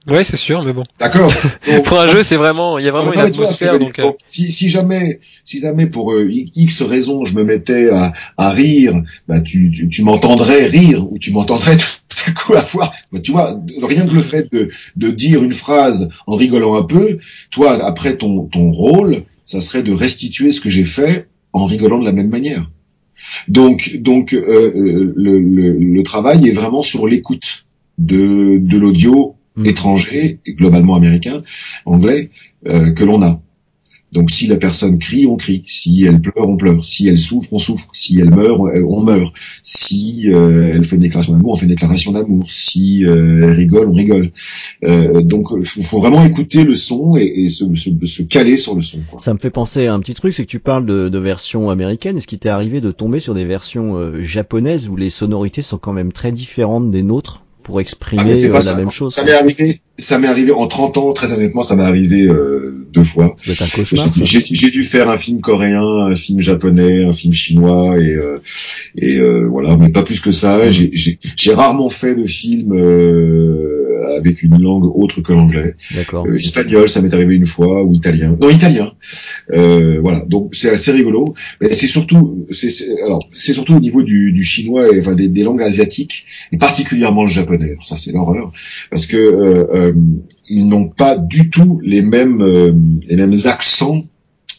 Ouais, 0.09 0.25
c'est 0.25 0.37
sûr, 0.37 0.63
mais 0.65 0.73
bon. 0.73 0.85
D'accord. 0.99 1.33
Pour 1.85 1.99
un 2.01 2.09
jeu, 2.09 2.23
c'est 2.23 2.37
vraiment 2.37 2.79
il 2.79 2.85
y 2.85 2.89
a 2.89 2.93
vraiment 2.93 3.07
Non, 3.09 3.13
une 3.13 3.19
vois 3.19 3.29
atmosphère 3.29 3.79
donc. 3.79 3.99
euh, 3.99 4.13
si, 4.29 4.51
si 4.51 4.69
jamais, 4.69 5.21
si 5.45 5.61
jamais 5.61 5.87
pour 5.87 6.13
euh, 6.13 6.29
X 6.31 6.83
raison, 6.83 7.25
je 7.25 7.35
me 7.35 7.45
mettais 7.45 7.91
à, 7.91 8.13
à 8.37 8.51
rire, 8.51 9.03
bah 9.27 9.41
tu, 9.41 9.71
tu, 9.71 9.89
tu 9.89 10.03
m'entendrais 10.03 10.67
rire 10.67 11.11
ou 11.11 11.19
tu 11.19 11.31
m'entendrais 11.33 11.77
tout 12.09 12.17
à 12.27 12.31
coup 12.33 12.55
avoir, 12.55 12.93
bah, 13.13 13.21
tu 13.21 13.33
vois, 13.33 13.61
rien 13.83 14.07
que 14.07 14.15
le 14.15 14.23
fait 14.23 14.51
de, 14.53 14.69
de 14.97 15.11
dire 15.11 15.43
une 15.43 15.53
phrase 15.53 16.09
en 16.27 16.37
rigolant 16.37 16.77
un 16.77 16.83
peu, 16.83 17.19
toi 17.51 17.85
après 17.85 18.17
ton, 18.17 18.45
ton 18.47 18.71
rôle, 18.71 19.23
ça 19.45 19.61
serait 19.61 19.83
de 19.83 19.93
restituer 19.93 20.51
ce 20.51 20.61
que 20.61 20.69
j'ai 20.71 20.85
fait 20.85 21.29
en 21.53 21.67
rigolant 21.67 21.99
de 22.01 22.05
la 22.05 22.13
même 22.13 22.29
manière. 22.29 22.71
Donc, 23.49 23.97
donc 24.01 24.33
euh, 24.33 24.39
euh, 24.75 25.13
le, 25.17 25.39
le, 25.41 25.73
le 25.73 26.03
travail 26.03 26.49
est 26.49 26.53
vraiment 26.53 26.83
sur 26.83 27.07
l'écoute 27.07 27.67
de, 27.99 28.59
de 28.61 28.79
l'audio 28.79 29.35
mm. 29.59 29.67
étrangers, 29.67 30.39
globalement 30.47 30.95
américains, 30.95 31.43
anglais, 31.85 32.31
que 32.65 33.05
l'on 33.05 33.23
a. 33.23 33.41
Donc 34.13 34.31
si 34.31 34.47
la 34.47 34.57
personne 34.57 34.99
crie, 34.99 35.27
on 35.27 35.37
crie. 35.37 35.65
Si 35.67 36.05
elle 36.05 36.21
pleure, 36.21 36.49
on 36.49 36.57
pleure. 36.57 36.85
Si 36.85 37.09
elle 37.09 37.19
souffre, 37.19 37.53
on 37.53 37.59
souffre. 37.59 37.89
Si 37.93 38.19
elle 38.19 38.31
meurt, 38.31 38.59
on 38.59 39.03
meurt. 39.03 39.33
Si 39.63 40.31
euh, 40.33 40.73
elle 40.75 40.85
fait 40.85 40.97
une 40.97 41.03
déclaration 41.03 41.35
d'amour, 41.35 41.53
on 41.53 41.57
fait 41.57 41.67
une 41.67 41.71
déclaration 41.71 42.13
d'amour. 42.13 42.51
Si 42.51 43.05
euh, 43.05 43.43
elle 43.45 43.51
rigole, 43.51 43.89
on 43.89 43.95
rigole. 43.95 44.31
Euh, 44.85 45.21
donc 45.21 45.49
il 45.77 45.85
faut 45.85 46.01
vraiment 46.01 46.25
écouter 46.25 46.65
le 46.65 46.75
son 46.75 47.17
et, 47.17 47.49
se, 47.49 47.65
se, 47.75 48.23
caler 48.23 48.57
sur 48.57 48.75
le 48.75 48.81
son. 48.81 49.01
Ça 49.19 49.35
me 49.35 49.39
fait 49.39 49.51
penser 49.51 49.87
à 49.87 49.95
un 49.95 50.01
petit 50.01 50.15
truc, 50.15 50.33
c'est 50.35 50.45
que 50.45 50.51
tu 50.51 50.61
parles 50.61 50.87
de, 50.87 51.09
de 51.09 51.19
versions 51.19 51.69
américaines. 51.69 52.17
Est-ce 52.17 52.27
qu'il 52.27 52.39
t'est 52.39 52.49
arrivé 52.49 52.81
de 52.81 52.93
tomber 52.93 53.21
sur 53.21 53.35
des 53.35 53.45
versions 53.45 54.23
japonaises 54.23 54.89
où 54.89 54.97
les 54.97 55.11
sonorités 55.11 55.63
sont 55.63 55.79
quand 55.79 55.93
même 55.93 56.13
très 56.13 56.33
différentes 56.33 56.91
des 56.91 57.03
nôtres? 57.03 57.43
Pour 57.69 57.83
exprimer 57.83 58.51
ah, 58.55 58.61
la 58.61 58.75
même 58.77 58.91
chose 58.91 59.15
Ça 59.15 59.23
m'est 59.25 59.35
arrivé 59.35 59.83
ça 59.99 60.19
m'est 60.19 60.29
arrivé 60.29 60.53
en 60.53 60.67
30 60.69 60.97
ans, 60.97 61.13
très 61.13 61.33
honnêtement, 61.33 61.63
ça 61.63 61.75
m'est 61.75 61.83
arrivé 61.83 62.23
euh, 62.23 62.87
deux 62.93 63.03
fois. 63.03 63.35
J'ai 63.43 64.71
dû 64.71 64.85
faire 64.85 65.11
un 65.11 65.17
film 65.17 65.41
coréen, 65.41 65.83
un 65.83 66.15
film 66.15 66.41
japonais, 66.41 67.05
un 67.05 67.13
film 67.13 67.33
chinois 67.33 67.99
et 67.99 68.15
euh, 68.15 68.39
et 68.97 69.19
euh, 69.19 69.49
voilà, 69.51 69.77
mais 69.77 69.89
pas 69.89 70.05
plus 70.05 70.21
que 70.21 70.31
ça. 70.31 70.59
Mmh. 70.59 71.19
J'ai 71.37 71.55
rarement 71.55 71.89
fait 71.89 72.15
de 72.15 72.25
film 72.25 72.73
avec 74.17 74.43
une 74.43 74.63
langue 74.63 74.85
autre 74.85 75.21
que 75.21 75.33
l'anglais. 75.33 75.75
D'accord. 75.95 76.27
espagnol, 76.33 76.89
ça 76.89 77.03
m'est 77.03 77.13
arrivé 77.13 77.35
une 77.35 77.47
fois, 77.47 77.83
ou 77.83 77.93
italien. 77.93 78.37
Non, 78.41 78.51
italien. 78.51 78.93
voilà, 79.51 80.25
donc 80.29 80.55
c'est 80.55 80.71
assez 80.71 80.93
rigolo. 80.93 81.35
Mais 81.61 81.73
c'est 81.73 81.89
surtout, 81.89 82.47
c'est 82.53 82.71
alors 83.05 83.29
c'est 83.33 83.53
surtout 83.53 83.75
au 83.75 83.81
niveau 83.81 84.05
du, 84.05 84.33
du 84.33 84.45
chinois, 84.45 84.95
et, 84.95 85.01
enfin 85.01 85.15
des, 85.15 85.29
des, 85.29 85.43
langues 85.43 85.63
asiatiques, 85.63 86.25
et 86.53 86.57
particulièrement 86.57 87.23
le 87.23 87.29
japonais. 87.29 87.77
Ça 87.83 87.97
c'est 87.97 88.13
l'horreur, 88.13 88.53
parce 88.91 89.07
que 89.07 89.17
euh, 89.88 89.88
ils 90.49 90.67
n'ont 90.69 90.89
pas 90.89 91.17
du 91.17 91.51
tout 91.51 91.81
les 91.83 92.03
mêmes 92.03 92.41
euh, 92.43 92.73
les 93.07 93.17
mêmes 93.17 93.35
accents 93.45 94.05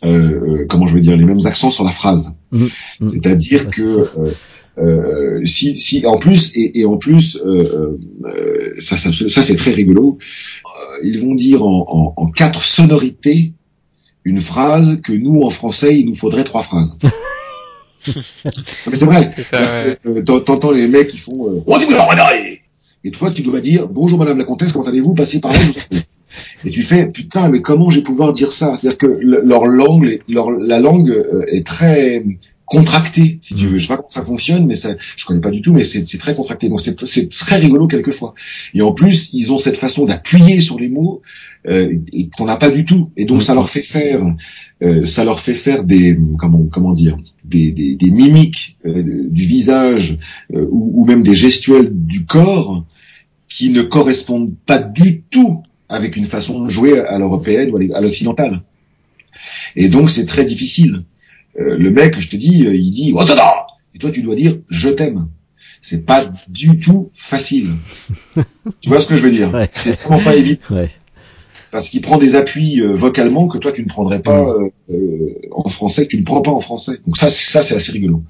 euh, 0.05 0.65
comment 0.69 0.85
je 0.85 0.93
veux 0.93 1.01
dire 1.01 1.17
les 1.17 1.25
mêmes 1.25 1.45
accents 1.45 1.69
sur 1.69 1.83
la 1.83 1.91
phrase. 1.91 2.33
Mmh. 2.51 2.65
Mmh. 3.01 3.09
C'est-à-dire 3.09 3.69
que 3.69 4.07
euh, 4.77 5.43
si, 5.43 5.77
si 5.77 6.05
en 6.05 6.17
plus 6.17 6.55
et, 6.55 6.79
et 6.79 6.85
en 6.85 6.97
plus 6.97 7.37
euh, 7.45 7.97
ça, 8.79 8.97
ça, 8.97 9.09
ça 9.11 9.43
c'est 9.43 9.55
très 9.55 9.71
rigolo. 9.71 10.17
ils 11.03 11.19
vont 11.19 11.35
dire 11.35 11.63
en, 11.65 11.85
en, 11.89 12.13
en, 12.15 12.31
quatre 12.31 12.63
sonorités 12.63 13.51
une 14.23 14.39
phrase 14.39 15.01
que 15.01 15.11
nous 15.11 15.41
en 15.41 15.49
français 15.49 15.99
il 15.99 16.05
nous 16.05 16.15
faudrait 16.15 16.45
trois 16.45 16.61
phrases. 16.61 16.97
mais 18.07 18.95
c'est 18.95 19.05
vrai. 19.05 19.33
T'entends 20.23 20.71
les 20.71 20.87
mecs 20.87 21.07
qui 21.07 21.17
font. 21.17 21.61
Et 23.03 23.11
toi, 23.11 23.31
tu 23.31 23.41
dois 23.43 23.61
dire 23.61 23.87
bonjour 23.87 24.19
Madame 24.19 24.37
la 24.37 24.43
Comtesse, 24.43 24.71
comment 24.71 24.85
allez-vous? 24.85 25.13
Passez 25.13 25.39
par 25.39 25.53
là. 25.53 25.59
Et 26.63 26.69
tu 26.69 26.81
fais 26.81 27.07
putain, 27.07 27.49
mais 27.49 27.61
comment 27.61 27.89
je 27.89 27.97
vais 27.97 28.03
pouvoir 28.03 28.33
dire 28.33 28.51
ça? 28.51 28.75
C'est-à-dire 28.75 28.97
que 28.97 29.07
leur 29.07 29.65
langue, 29.65 30.19
leur, 30.27 30.51
la 30.51 30.79
langue 30.79 31.09
euh, 31.09 31.43
est 31.47 31.65
très 31.65 32.23
contractée, 32.65 33.39
si 33.41 33.55
tu 33.55 33.65
veux. 33.65 33.77
Je 33.77 33.83
sais 33.83 33.87
pas 33.87 33.97
comment 33.97 34.09
ça 34.09 34.23
fonctionne, 34.23 34.67
mais 34.67 34.75
ça, 34.75 34.95
je 35.15 35.25
connais 35.25 35.41
pas 35.41 35.49
du 35.49 35.61
tout, 35.61 35.73
mais 35.73 35.83
c'est 35.83 36.17
très 36.19 36.35
contracté. 36.35 36.69
Donc 36.69 36.81
c'est 36.81 37.29
très 37.29 37.57
rigolo 37.57 37.87
quelquefois. 37.87 38.35
Et 38.73 38.81
en 38.81 38.93
plus, 38.93 39.31
ils 39.33 39.51
ont 39.51 39.57
cette 39.57 39.77
façon 39.77 40.05
d'appuyer 40.05 40.61
sur 40.61 40.77
les 40.77 40.87
mots 40.87 41.21
euh, 41.67 41.97
et 42.13 42.29
qu'on 42.29 42.45
n'a 42.45 42.57
pas 42.57 42.71
du 42.71 42.85
tout. 42.85 43.11
Et 43.17 43.25
donc 43.25 43.43
ça 43.43 43.53
leur 43.53 43.69
fait 43.69 43.81
faire, 43.81 44.23
euh, 44.81 45.05
ça 45.05 45.25
leur 45.25 45.39
fait 45.39 45.53
faire 45.53 45.83
des 45.83 46.17
comment 46.37 46.63
comment 46.65 46.93
dire 46.93 47.17
des, 47.43 47.71
des, 47.71 47.95
des 47.95 48.11
mimiques 48.11 48.77
euh, 48.85 49.27
du 49.27 49.43
visage 49.43 50.17
euh, 50.53 50.65
ou, 50.71 51.01
ou, 51.01 51.05
même 51.05 51.23
des 51.23 51.35
gestuels 51.35 51.89
du 51.91 52.25
corps 52.25 52.85
qui 53.49 53.71
ne 53.71 53.81
correspondent 53.81 54.53
pas 54.65 54.77
du 54.77 55.21
tout 55.21 55.63
avec 55.89 56.15
une 56.15 56.25
façon 56.25 56.63
de 56.63 56.69
jouer 56.69 56.99
à 56.99 57.17
l'européenne 57.17 57.71
ou 57.71 57.93
à 57.93 58.01
l'occidentale. 58.01 58.61
Et 59.75 59.89
donc 59.89 60.09
c'est 60.09 60.25
très 60.25 60.45
difficile. 60.45 61.03
Euh, 61.59 61.77
le 61.77 61.91
mec, 61.91 62.19
je 62.19 62.29
te 62.29 62.35
dis, 62.35 62.59
il 62.59 62.91
dit 62.91 63.13
oh, 63.15 63.23
et 63.95 63.97
toi 63.97 64.11
tu 64.11 64.21
dois 64.21 64.35
dire 64.35 64.57
je 64.69 64.89
t'aime. 64.89 65.27
C'est 65.81 66.05
pas 66.05 66.31
du 66.47 66.77
tout 66.77 67.09
facile. 67.13 67.69
tu 68.81 68.89
vois 68.89 68.99
ce 68.99 69.07
que 69.07 69.15
je 69.15 69.23
veux 69.23 69.31
dire? 69.31 69.49
C'est 69.75 69.99
vraiment 70.01 70.21
pas 70.21 70.35
évident. 70.35 70.59
Ouais 70.69 70.89
parce 71.71 71.89
qu'il 71.89 72.01
prend 72.01 72.17
des 72.17 72.35
appuis 72.35 72.81
euh, 72.81 72.91
vocalement 72.91 73.47
que 73.47 73.57
toi 73.57 73.71
tu 73.71 73.83
ne 73.83 73.87
prendrais 73.87 74.21
pas 74.21 74.43
mm. 74.43 74.47
euh, 74.47 74.69
euh, 74.91 75.35
en 75.51 75.69
français, 75.69 76.03
que 76.05 76.11
tu 76.11 76.19
ne 76.19 76.25
prends 76.25 76.41
pas 76.41 76.51
en 76.51 76.59
français. 76.59 76.99
Donc 77.05 77.17
ça, 77.17 77.29
ça 77.29 77.61
c'est 77.61 77.75
assez 77.75 77.91
rigolo. 77.91 78.23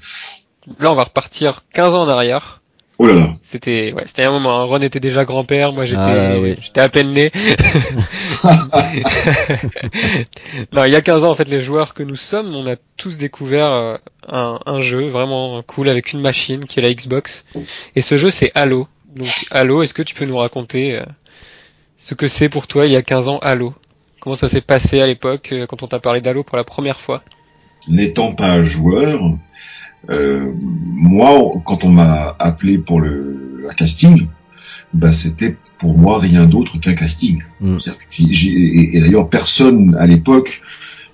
Là, 0.79 0.91
on 0.91 0.95
va 0.95 1.03
repartir 1.03 1.63
15 1.73 1.95
ans 1.95 2.01
en 2.01 2.09
arrière. 2.09 2.61
Oh 3.01 3.07
là 3.07 3.13
là. 3.13 3.35
C'était 3.43 3.93
ouais, 3.93 4.03
c'était 4.05 4.25
un 4.25 4.31
moment. 4.31 4.67
Ron 4.67 4.81
était 4.81 4.99
déjà 4.99 5.23
grand-père, 5.23 5.71
moi 5.71 5.85
j'étais 5.85 6.01
ah, 6.01 6.35
j'étais 6.59 6.81
à 6.81 6.89
peine 6.89 7.13
né. 7.13 7.31
non, 10.73 10.83
il 10.83 10.91
y 10.91 10.97
a 10.97 11.01
15 11.01 11.23
ans 11.23 11.29
en 11.31 11.35
fait, 11.35 11.47
les 11.47 11.61
joueurs 11.61 11.93
que 11.93 12.03
nous 12.03 12.17
sommes, 12.17 12.53
on 12.53 12.69
a 12.69 12.75
tous 12.97 13.17
découvert 13.17 13.99
un, 14.27 14.59
un 14.65 14.81
jeu 14.81 15.07
vraiment 15.07 15.63
cool 15.63 15.87
avec 15.87 16.11
une 16.11 16.19
machine 16.19 16.65
qui 16.65 16.79
est 16.79 16.81
la 16.81 16.93
Xbox. 16.93 17.45
Et 17.95 18.01
ce 18.01 18.17
jeu 18.17 18.31
c'est 18.31 18.51
Halo. 18.53 18.89
Donc 19.15 19.29
Halo, 19.49 19.81
est-ce 19.81 19.93
que 19.93 20.03
tu 20.03 20.13
peux 20.13 20.25
nous 20.25 20.37
raconter 20.37 21.01
ce 21.99 22.13
que 22.15 22.27
c'est 22.27 22.49
pour 22.49 22.67
toi 22.67 22.85
il 22.85 22.91
y 22.91 22.95
a 22.95 23.01
15 23.01 23.27
ans 23.27 23.39
Halo? 23.39 23.73
Comment 24.19 24.35
ça 24.35 24.49
s'est 24.49 24.61
passé 24.61 24.99
à 24.99 25.07
l'époque 25.07 25.49
euh, 25.51 25.65
quand 25.67 25.83
on 25.83 25.87
t'a 25.87 25.99
parlé 25.99 26.21
d'Halo 26.21 26.43
pour 26.43 26.57
la 26.57 26.63
première 26.63 26.99
fois? 26.99 27.23
N'étant 27.87 28.33
pas 28.33 28.61
joueur, 28.63 29.21
euh, 30.09 30.51
moi, 30.55 31.53
quand 31.65 31.83
on 31.83 31.89
m'a 31.89 32.35
appelé 32.39 32.77
pour 32.77 32.99
le 32.99 33.61
casting, 33.77 34.27
bah, 34.93 35.11
c'était 35.11 35.55
pour 35.77 35.97
moi 35.97 36.19
rien 36.19 36.45
d'autre 36.45 36.79
qu'un 36.79 36.95
casting. 36.95 37.41
Mm. 37.61 37.77
Et, 38.19 38.99
d'ailleurs, 38.99 39.29
personne 39.29 39.95
à 39.97 40.07
l'époque, 40.07 40.61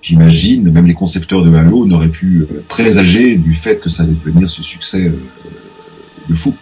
j'imagine, 0.02 0.70
même 0.70 0.86
les 0.86 0.94
concepteurs 0.94 1.42
de 1.42 1.54
Halo, 1.54 1.86
n'auraient 1.86 2.08
pu 2.08 2.40
euh, 2.40 2.64
présager 2.68 3.36
du 3.36 3.54
fait 3.54 3.80
que 3.80 3.88
ça 3.88 4.02
allait 4.02 4.14
devenir 4.14 4.48
ce 4.48 4.62
succès 4.62 5.12
de 6.28 6.34
fou. 6.34 6.54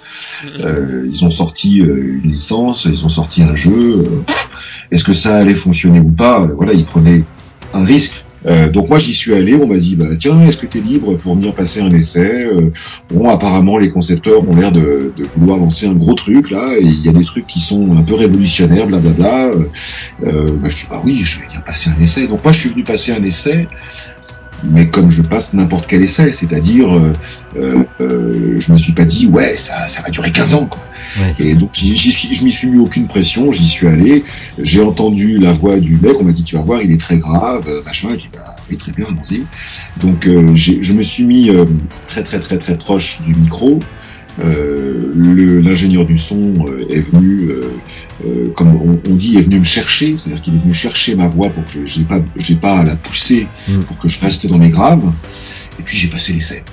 Euh, 0.60 1.06
ils 1.10 1.24
ont 1.24 1.30
sorti 1.30 1.80
euh, 1.80 2.20
une 2.22 2.30
licence, 2.30 2.86
ils 2.86 3.04
ont 3.04 3.08
sorti 3.08 3.42
un 3.42 3.54
jeu. 3.54 3.72
Euh, 3.72 4.32
est-ce 4.90 5.04
que 5.04 5.12
ça 5.12 5.36
allait 5.36 5.54
fonctionner 5.54 6.00
ou 6.00 6.10
pas 6.10 6.46
Voilà, 6.46 6.72
ils 6.72 6.84
prenaient 6.84 7.24
un 7.72 7.84
risque. 7.84 8.24
donc 8.72 8.90
moi 8.90 8.98
j'y 8.98 9.14
suis 9.14 9.32
allé, 9.32 9.54
on 9.54 9.66
m'a 9.66 9.78
dit 9.78 9.96
bah 9.96 10.14
tiens 10.18 10.38
est-ce 10.42 10.58
que 10.58 10.66
tu 10.66 10.78
es 10.78 10.80
libre 10.82 11.16
pour 11.16 11.34
venir 11.34 11.54
passer 11.54 11.80
un 11.80 11.90
essai 11.90 12.46
Bon 13.10 13.28
apparemment 13.30 13.78
les 13.78 13.90
concepteurs 13.90 14.46
ont 14.46 14.54
l'air 14.54 14.70
de, 14.70 15.14
vouloir 15.34 15.58
lancer 15.58 15.86
un 15.86 15.94
gros 15.94 16.12
truc 16.12 16.50
là 16.50 16.76
il 16.78 17.00
y 17.00 17.08
a 17.08 17.12
des 17.12 17.24
trucs 17.24 17.46
qui 17.46 17.58
sont 17.58 17.96
un 17.96 18.02
peu 18.02 18.14
révolutionnaires 18.14 18.86
blablabla. 18.86 19.50
Bah, 20.22 20.68
je 20.68 20.76
dis 20.76 20.86
bah 20.90 21.00
oui 21.04 21.22
je 21.24 21.40
vais 21.40 21.46
venir 21.46 21.64
passer 21.64 21.88
un 21.88 21.98
essai. 22.00 22.28
Donc 22.28 22.44
moi 22.44 22.52
je 22.52 22.60
suis 22.60 22.68
venu 22.68 22.84
passer 22.84 23.12
un 23.12 23.24
essai 23.24 23.66
mais 24.70 24.88
comme 24.88 25.10
je 25.10 25.22
passe 25.22 25.52
n'importe 25.52 25.86
quel 25.86 26.02
essai, 26.02 26.32
c'est-à-dire, 26.32 26.94
euh, 26.94 27.12
euh, 27.56 27.84
euh, 28.00 28.56
je 28.58 28.72
me 28.72 28.76
suis 28.76 28.92
pas 28.92 29.04
dit 29.04 29.26
ouais 29.26 29.56
ça, 29.56 29.88
ça 29.88 30.02
va 30.02 30.10
durer 30.10 30.32
15 30.32 30.54
ans 30.54 30.66
quoi. 30.66 30.82
Et 31.38 31.54
donc 31.54 31.70
j'y 31.72 31.96
suis, 31.96 32.34
je 32.34 32.44
m'y 32.44 32.50
suis 32.50 32.70
mis 32.70 32.78
aucune 32.78 33.06
pression, 33.06 33.52
j'y 33.52 33.66
suis 33.66 33.86
allé, 33.86 34.24
j'ai 34.58 34.82
entendu 34.82 35.38
la 35.38 35.52
voix 35.52 35.78
du 35.78 35.96
mec, 35.96 36.16
on 36.18 36.24
m'a 36.24 36.32
dit 36.32 36.44
tu 36.44 36.56
vas 36.56 36.62
voir 36.62 36.82
il 36.82 36.90
est 36.92 37.00
très 37.00 37.18
grave, 37.18 37.66
euh, 37.68 37.82
machin, 37.84 38.08
je 38.14 38.20
dis 38.20 38.30
bah 38.32 38.56
oui 38.70 38.76
très 38.76 38.92
bien 38.92 39.06
allons-y. 39.06 39.44
Donc 40.00 40.26
euh, 40.26 40.54
je 40.54 40.92
me 40.92 41.02
suis 41.02 41.24
mis 41.24 41.50
très 42.06 42.22
très 42.22 42.40
très 42.40 42.58
très 42.58 42.76
proche 42.76 43.20
du 43.22 43.34
micro. 43.34 43.80
Euh, 44.40 45.60
l'ingénieur 45.62 46.06
du 46.06 46.18
son 46.18 46.52
euh, 46.68 46.84
est 46.90 47.00
venu, 47.00 47.50
euh, 47.50 48.52
comme 48.56 48.98
on, 49.08 49.14
dit, 49.14 49.36
est 49.36 49.42
venu 49.42 49.60
me 49.60 49.64
chercher, 49.64 50.16
c'est-à-dire 50.16 50.42
qu'il 50.42 50.54
est 50.54 50.58
venu 50.58 50.74
chercher 50.74 51.14
ma 51.14 51.28
voix 51.28 51.50
pour 51.50 51.64
que 51.64 51.86
je 51.86 52.00
n'ai 52.00 52.04
pas, 52.04 52.20
j'ai 52.36 52.56
pas 52.56 52.78
à 52.78 52.84
la 52.84 52.96
pousser 52.96 53.46
mm. 53.68 53.80
pour 53.80 53.98
que 53.98 54.08
je 54.08 54.20
reste 54.20 54.46
dans 54.46 54.58
mes 54.58 54.70
graves. 54.70 55.12
Et 55.78 55.82
puis 55.82 55.96
j'ai 55.96 56.08
passé 56.08 56.32
l'essai. 56.32 56.64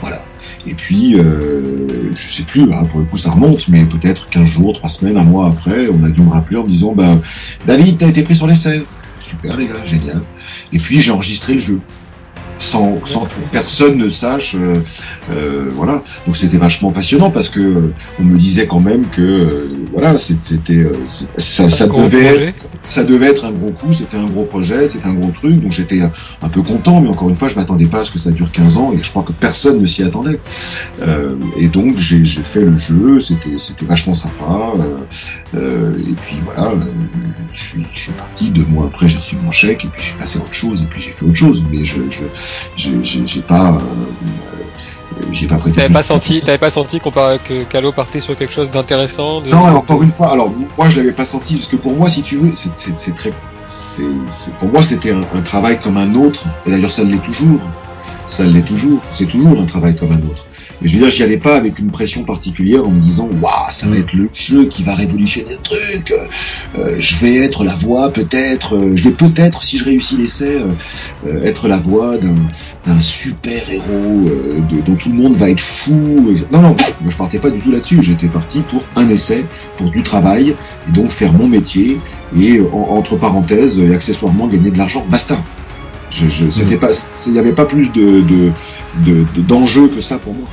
Voilà. 0.00 0.24
Et 0.66 0.74
puis, 0.74 1.16
euh, 1.16 2.12
je 2.14 2.28
sais 2.28 2.42
plus, 2.42 2.62
hein, 2.72 2.84
pour 2.84 3.00
le 3.00 3.06
coup 3.06 3.16
ça 3.16 3.30
remonte, 3.30 3.68
mais 3.68 3.84
peut-être 3.84 4.28
15 4.28 4.44
jours, 4.44 4.74
3 4.74 4.88
semaines, 4.88 5.16
un 5.16 5.24
mois 5.24 5.46
après, 5.46 5.88
on 5.88 6.04
a 6.04 6.10
dû 6.10 6.20
me 6.22 6.30
rappeler 6.30 6.56
en 6.56 6.64
me 6.64 6.68
disant, 6.68 6.92
bah, 6.92 7.18
David, 7.66 7.98
t'as 7.98 8.08
été 8.08 8.22
pris 8.22 8.36
sur 8.36 8.46
l'essai. 8.46 8.82
Super 9.20 9.56
les 9.56 9.66
gars, 9.66 9.84
génial. 9.84 10.22
Et 10.72 10.78
puis 10.78 11.00
j'ai 11.00 11.10
enregistré 11.10 11.54
le 11.54 11.58
jeu 11.58 11.80
sans, 12.58 13.04
sans 13.04 13.24
que 13.24 13.34
personne 13.52 13.96
ne 13.96 14.08
sache. 14.08 14.54
Euh, 14.54 14.74
euh, 15.30 15.70
voilà. 15.74 16.02
Donc 16.26 16.36
c'était 16.36 16.56
vachement 16.56 16.90
passionnant 16.90 17.30
parce 17.30 17.48
que 17.48 17.60
euh, 17.60 17.94
on 18.18 18.24
me 18.24 18.38
disait 18.38 18.66
quand 18.66 18.80
même 18.80 19.06
que 19.06 19.68
voilà, 19.92 20.18
c'était 20.18 20.86
ça, 21.38 21.68
ça 21.68 21.86
devait 21.86 22.48
être, 22.48 22.70
ça 22.86 23.04
devait 23.04 23.26
être 23.26 23.44
un 23.44 23.52
gros 23.52 23.70
coup, 23.70 23.92
c'était 23.92 24.16
un 24.16 24.26
gros 24.26 24.44
projet, 24.44 24.86
c'était 24.86 25.06
un 25.06 25.14
gros 25.14 25.30
truc. 25.30 25.62
Donc 25.62 25.72
j'étais 25.72 26.00
un 26.00 26.48
peu 26.48 26.62
content, 26.62 27.00
mais 27.00 27.08
encore 27.08 27.28
une 27.28 27.34
fois, 27.34 27.48
je 27.48 27.54
m'attendais 27.54 27.86
pas 27.86 28.00
à 28.00 28.04
ce 28.04 28.10
que 28.10 28.18
ça 28.18 28.30
dure 28.30 28.50
15 28.50 28.76
ans 28.76 28.92
et 28.92 29.02
je 29.02 29.10
crois 29.10 29.22
que 29.22 29.32
personne 29.32 29.80
ne 29.80 29.86
s'y 29.86 30.02
attendait. 30.02 30.40
et 31.56 31.68
donc 31.68 31.98
j'ai 31.98 32.24
fait 32.24 32.60
le 32.60 32.76
jeu, 32.76 33.20
c'était 33.20 33.58
c'était 33.58 33.86
vachement 33.86 34.14
sympa. 34.14 34.72
et 35.54 36.14
puis 36.22 36.40
voilà, 36.44 36.74
je 37.52 37.60
suis, 37.60 37.86
je 37.92 37.98
suis 37.98 38.12
parti 38.12 38.50
deux 38.50 38.64
mois 38.64 38.86
après, 38.86 39.08
j'ai 39.08 39.18
reçu 39.18 39.36
mon 39.36 39.50
chèque 39.50 39.84
et 39.84 39.88
puis 39.88 40.02
j'ai 40.02 40.18
passé 40.18 40.38
à 40.38 40.42
autre 40.42 40.52
chose 40.52 40.82
et 40.82 40.86
puis 40.86 41.00
j'ai 41.00 41.12
fait 41.12 41.24
autre 41.24 41.34
chose. 41.34 41.62
Mais 41.70 41.84
je, 41.84 41.96
je 42.08 42.24
j'ai 42.76 43.42
pas. 43.42 43.72
Euh, 43.72 45.22
j'ai 45.32 45.46
pas 45.46 45.56
prêté. 45.56 45.76
T'avais 45.76 45.92
pas 45.92 46.02
senti, 46.02 46.40
t'avais 46.40 46.58
pas 46.58 46.70
senti 46.70 47.00
qu'on 47.00 47.10
parlait 47.10 47.38
que 47.38 47.64
Calo 47.64 47.92
partait 47.92 48.20
sur 48.20 48.36
quelque 48.36 48.52
chose 48.52 48.70
d'intéressant. 48.70 49.40
De... 49.40 49.50
Non, 49.50 49.64
encore 49.76 50.02
une 50.02 50.10
fois, 50.10 50.30
alors 50.32 50.52
moi 50.76 50.88
je 50.88 50.98
l'avais 50.98 51.12
pas 51.12 51.24
senti 51.24 51.56
parce 51.56 51.66
que 51.66 51.76
pour 51.76 51.94
moi, 51.94 52.08
si 52.08 52.22
tu 52.22 52.36
veux, 52.36 52.52
c'est 52.54 53.14
très, 53.14 53.32
c'est 53.64 54.04
pour 54.58 54.68
moi 54.68 54.82
c'était 54.82 55.12
un, 55.12 55.22
un, 55.34 55.42
travail 55.42 55.78
comme 55.78 55.96
un 55.96 56.14
autre. 56.14 56.44
Et 56.66 56.70
d'ailleurs, 56.70 56.92
ça 56.92 57.02
l'est 57.04 57.22
toujours. 57.22 57.60
Ça 58.26 58.44
l'est 58.44 58.62
toujours. 58.62 59.00
C'est 59.12 59.26
toujours 59.26 59.60
un 59.60 59.66
travail 59.66 59.96
comme 59.96 60.12
un 60.12 60.18
autre. 60.18 60.47
Mais 60.80 60.88
je 60.88 60.94
veux 60.94 61.00
dire, 61.00 61.10
j'y 61.10 61.22
allais 61.22 61.38
pas 61.38 61.56
avec 61.56 61.78
une 61.78 61.90
pression 61.90 62.24
particulière 62.24 62.86
en 62.86 62.90
me 62.90 63.00
disant, 63.00 63.28
waouh, 63.40 63.52
ça 63.72 63.86
va 63.88 63.96
être 63.96 64.12
le 64.12 64.28
jeu 64.32 64.66
qui 64.66 64.82
va 64.82 64.94
révolutionner 64.94 65.52
le 65.52 65.62
truc. 65.62 66.14
Euh, 66.76 66.96
je 66.98 67.16
vais 67.16 67.36
être 67.36 67.64
la 67.64 67.74
voix, 67.74 68.10
peut-être. 68.12 68.76
Euh, 68.76 68.94
je 68.94 69.08
vais 69.08 69.14
peut-être, 69.14 69.62
si 69.62 69.78
je 69.78 69.84
réussis 69.84 70.16
l'essai, 70.16 70.58
euh, 71.26 71.44
être 71.44 71.68
la 71.68 71.78
voix 71.78 72.16
d'un 72.16 73.00
super 73.00 73.70
héros 73.70 74.30
dont 74.86 74.94
tout 74.94 75.10
le 75.10 75.16
monde 75.16 75.34
va 75.34 75.50
être 75.50 75.60
fou. 75.60 76.34
Non, 76.52 76.62
non, 76.62 76.76
moi 77.00 77.10
je 77.10 77.16
partais 77.16 77.38
pas 77.38 77.50
du 77.50 77.58
tout 77.58 77.70
là-dessus. 77.70 78.02
J'étais 78.02 78.28
parti 78.28 78.60
pour 78.60 78.82
un 78.96 79.08
essai, 79.08 79.44
pour 79.76 79.90
du 79.90 80.02
travail, 80.02 80.54
et 80.88 80.92
donc 80.92 81.10
faire 81.10 81.32
mon 81.32 81.48
métier 81.48 81.98
et 82.38 82.60
entre 82.72 83.16
parenthèses 83.16 83.78
et 83.78 83.94
accessoirement 83.94 84.46
gagner 84.46 84.70
de 84.70 84.78
l'argent. 84.78 85.04
Basta. 85.10 85.42
Je, 86.10 86.28
je, 86.28 86.48
c'était 86.48 86.76
mm. 86.76 86.80
pas, 86.80 86.90
il 87.26 87.32
n'y 87.32 87.38
avait 87.38 87.52
pas 87.52 87.66
plus 87.66 87.92
de, 87.92 88.22
de, 88.22 89.42
d'enjeu 89.42 89.88
que 89.88 90.00
ça 90.00 90.18
pour 90.18 90.34
moi. 90.34 90.48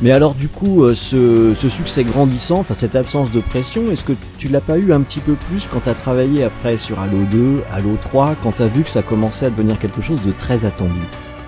Mais 0.00 0.10
alors 0.10 0.34
du 0.34 0.48
coup, 0.48 0.82
euh, 0.82 0.94
ce, 0.94 1.54
ce, 1.54 1.68
succès 1.68 2.04
grandissant, 2.04 2.58
enfin 2.60 2.74
cette 2.74 2.96
absence 2.96 3.30
de 3.30 3.40
pression, 3.40 3.90
est-ce 3.92 4.02
que 4.02 4.12
tu 4.38 4.48
l'as 4.48 4.60
pas 4.60 4.76
eu 4.76 4.92
un 4.92 5.02
petit 5.02 5.20
peu 5.20 5.34
plus 5.34 5.68
quand 5.70 5.80
tu 5.80 5.88
as 5.88 5.94
travaillé 5.94 6.42
après 6.42 6.76
sur 6.78 6.98
Halo 6.98 7.22
2, 7.30 7.62
Halo 7.72 7.96
3, 8.00 8.34
quand 8.42 8.52
tu 8.52 8.62
as 8.62 8.66
vu 8.66 8.82
que 8.82 8.90
ça 8.90 9.02
commençait 9.02 9.46
à 9.46 9.50
devenir 9.50 9.78
quelque 9.78 10.02
chose 10.02 10.20
de 10.22 10.32
très 10.32 10.64
attendu? 10.64 11.00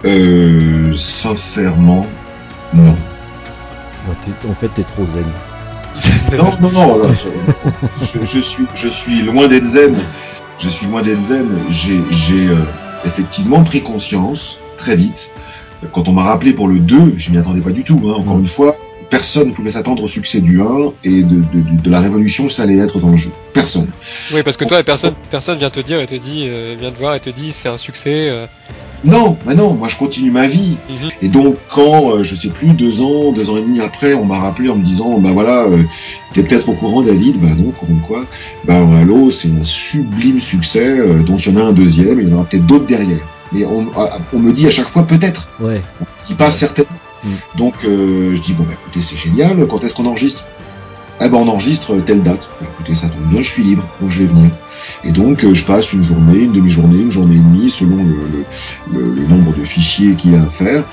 Euh, 0.04 0.94
sincèrement, 0.94 2.06
non. 2.72 2.94
en 4.48 4.54
fait, 4.54 4.68
t'es 4.68 4.84
trop 4.84 5.04
zen. 5.04 5.24
non, 6.38 6.52
non, 6.60 6.70
non, 6.70 7.02
je, 8.00 8.24
je, 8.24 8.40
suis, 8.40 8.66
je 8.74 8.88
suis 8.88 9.22
loin 9.22 9.48
d'être 9.48 9.64
zen. 9.64 9.96
Je 10.58 10.68
suis 10.68 10.86
loin 10.86 11.02
d'être 11.02 11.20
zen. 11.20 11.48
J'ai, 11.70 12.00
j'ai 12.10 12.48
euh, 12.48 12.56
effectivement 13.04 13.64
pris 13.64 13.82
conscience 13.82 14.58
très 14.76 14.94
vite 14.94 15.32
quand 15.92 16.08
on 16.08 16.12
m'a 16.12 16.24
rappelé 16.24 16.52
pour 16.52 16.68
le 16.68 16.78
2, 16.78 17.14
je 17.16 17.30
m'y 17.30 17.38
attendais 17.38 17.60
pas 17.60 17.70
du 17.70 17.84
tout. 17.84 18.00
Hein. 18.04 18.14
Encore 18.18 18.36
mm. 18.36 18.40
une 18.40 18.46
fois, 18.46 18.76
personne 19.10 19.48
ne 19.48 19.52
pouvait 19.52 19.70
s'attendre 19.70 20.02
au 20.02 20.08
succès 20.08 20.40
du 20.40 20.60
1 20.60 20.92
et 21.04 21.22
de, 21.22 21.36
de, 21.36 21.82
de, 21.82 21.90
la 21.90 22.00
révolution 22.00 22.46
que 22.46 22.52
ça 22.52 22.64
allait 22.64 22.78
être 22.78 22.98
dans 22.98 23.10
le 23.10 23.16
jeu. 23.16 23.30
Personne. 23.52 23.88
Oui, 24.32 24.42
parce 24.42 24.56
que 24.56 24.64
toi, 24.64 24.82
personne, 24.82 25.14
personne 25.30 25.58
vient 25.58 25.70
te 25.70 25.80
dire 25.80 26.00
et 26.00 26.06
te 26.06 26.14
dit, 26.14 26.46
euh, 26.48 26.76
vient 26.78 26.90
te 26.90 26.98
voir 26.98 27.14
et 27.14 27.20
te 27.20 27.30
dit, 27.30 27.52
c'est 27.52 27.68
un 27.68 27.78
succès. 27.78 28.28
Euh. 28.28 28.46
Non, 29.04 29.36
mais 29.46 29.54
non, 29.54 29.74
moi 29.74 29.88
je 29.88 29.96
continue 29.96 30.30
ma 30.30 30.46
vie. 30.46 30.76
Mhm. 30.88 31.08
Et 31.22 31.28
donc 31.28 31.56
quand, 31.70 32.12
euh, 32.12 32.22
je 32.22 32.34
sais 32.34 32.48
plus, 32.48 32.68
deux 32.68 33.00
ans, 33.00 33.32
deux 33.32 33.48
ans 33.50 33.56
et 33.56 33.62
demi 33.62 33.80
après, 33.80 34.14
on 34.14 34.24
m'a 34.24 34.38
rappelé 34.38 34.68
en 34.68 34.76
me 34.76 34.82
disant, 34.82 35.18
bah 35.18 35.30
voilà, 35.32 35.64
euh, 35.64 35.82
t'es 36.32 36.42
peut-être 36.42 36.68
au 36.68 36.74
courant 36.74 37.02
David, 37.02 37.38
bah 37.40 37.50
non, 37.56 37.68
au 37.68 37.72
courant 37.72 37.94
de 37.94 38.06
quoi 38.06 38.24
Bah 38.64 38.78
Halo, 38.98 39.30
c'est 39.30 39.48
un 39.48 39.62
sublime 39.62 40.40
succès, 40.40 40.98
donc 41.24 41.44
il 41.46 41.52
y 41.52 41.56
en 41.56 41.60
a 41.60 41.64
un 41.64 41.72
deuxième, 41.72 42.18
et 42.18 42.22
il 42.22 42.28
y 42.28 42.32
en 42.32 42.36
aura 42.36 42.46
peut-être 42.46 42.66
d'autres 42.66 42.86
derrière. 42.86 43.20
Mais 43.52 43.64
on, 43.64 43.86
on, 44.32 44.38
me 44.38 44.52
dit 44.52 44.66
à 44.66 44.70
chaque 44.70 44.88
fois 44.88 45.04
peut-être. 45.04 45.48
Ouais. 45.60 45.82
Qui 46.24 46.34
passe 46.34 46.58
certainement. 46.58 46.90
Mm. 47.24 47.28
Donc 47.56 47.74
euh, 47.84 48.34
je 48.34 48.40
dis 48.40 48.52
bon 48.52 48.64
bah 48.64 48.74
écoutez 48.74 49.02
c'est 49.02 49.16
génial. 49.16 49.66
Quand 49.66 49.82
est-ce 49.84 49.94
qu'on 49.94 50.06
enregistre? 50.06 50.44
Eh 51.20 51.28
ben 51.28 51.38
on 51.38 51.48
enregistre 51.48 51.96
telle 52.04 52.22
date. 52.22 52.50
Bah, 52.60 52.66
écoutez 52.72 52.94
ça 52.94 53.08
tombe 53.08 53.26
bien, 53.28 53.40
je 53.40 53.50
suis 53.50 53.62
libre, 53.62 53.84
donc 54.00 54.10
je 54.10 54.20
vais 54.20 54.26
venir. 54.26 54.50
Et 55.04 55.12
donc 55.12 55.44
euh, 55.44 55.54
je 55.54 55.64
passe 55.64 55.92
une 55.92 56.02
journée, 56.02 56.40
une 56.40 56.52
demi-journée, 56.52 57.00
une 57.00 57.10
journée 57.10 57.36
et 57.36 57.40
demie 57.40 57.70
selon 57.70 57.96
le, 57.96 58.44
le, 58.92 59.14
le, 59.14 59.26
nombre 59.26 59.54
de 59.56 59.64
fichiers 59.64 60.14
qu'il 60.14 60.32
y 60.32 60.36
a 60.36 60.42
à 60.42 60.46
faire 60.46 60.84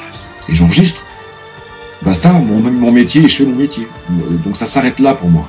et 0.49 0.55
j'enregistre. 0.55 1.05
Basta, 2.01 2.33
mon, 2.33 2.59
mon 2.59 2.91
métier, 2.91 3.27
je 3.27 3.35
fais 3.35 3.45
mon 3.45 3.55
métier. 3.55 3.87
Donc 4.43 4.57
ça 4.57 4.65
s'arrête 4.65 4.99
là 4.99 5.13
pour 5.13 5.29
moi. 5.29 5.47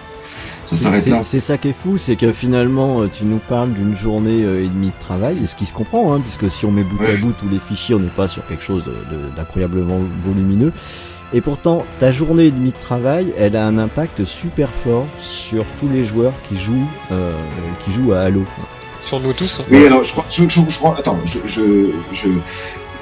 C'est 0.67 1.41
ça 1.41 1.59
qui 1.59 1.69
est 1.69 1.75
fou, 1.75 1.99
c'est 1.99 2.17
que 2.17 2.33
finalement 2.33 3.03
euh, 3.03 3.11
tu 3.13 3.25
nous 3.25 3.39
parles 3.39 3.73
d'une 3.73 3.97
journée 3.97 4.45
euh, 4.45 4.65
et 4.65 4.69
demie 4.69 4.89
de 4.89 5.05
travail, 5.05 5.39
et 5.43 5.47
ce 5.47 5.57
qui 5.57 5.67
se 5.67 5.73
comprend, 5.73 6.15
hein, 6.15 6.21
puisque 6.21 6.51
si 6.51 6.65
on 6.67 6.71
met 6.71 6.83
bout 6.85 7.03
à 7.05 7.17
bout 7.21 7.33
tous 7.33 7.49
les 7.49 7.59
fichiers, 7.59 7.95
on 7.95 8.01
n'est 8.01 8.09
pas 8.09 8.29
sur 8.29 8.47
quelque 8.47 8.65
chose 8.65 8.85
d'incroyablement 9.37 10.01
volumineux. 10.23 10.73
Et 11.33 11.41
pourtant, 11.41 11.85
ta 11.99 12.13
journée 12.13 12.45
et 12.45 12.51
demie 12.51 12.71
de 12.71 12.81
travail, 12.81 13.33
elle 13.37 13.57
a 13.57 13.67
un 13.67 13.79
impact 13.79 14.25
super 14.25 14.69
fort 14.85 15.07
sur 15.19 15.65
tous 15.81 15.89
les 15.89 16.05
joueurs 16.05 16.35
qui 16.49 16.57
jouent, 16.59 16.89
euh, 17.11 17.33
qui 17.85 17.93
jouent 17.93 18.13
à 18.13 18.21
Halo. 18.21 18.45
Sur 19.05 19.21
nous 19.21 19.33
tous. 19.33 19.61
Oui, 19.71 19.85
alors 19.85 20.05
je 20.05 20.13
crois, 20.13 20.25
je, 20.31 20.49
je, 20.49 20.61
je 20.69 20.79
crois, 20.79 20.97
attends, 20.99 21.19
je, 21.25 21.41
je, 21.47 21.91
je, 22.13 22.29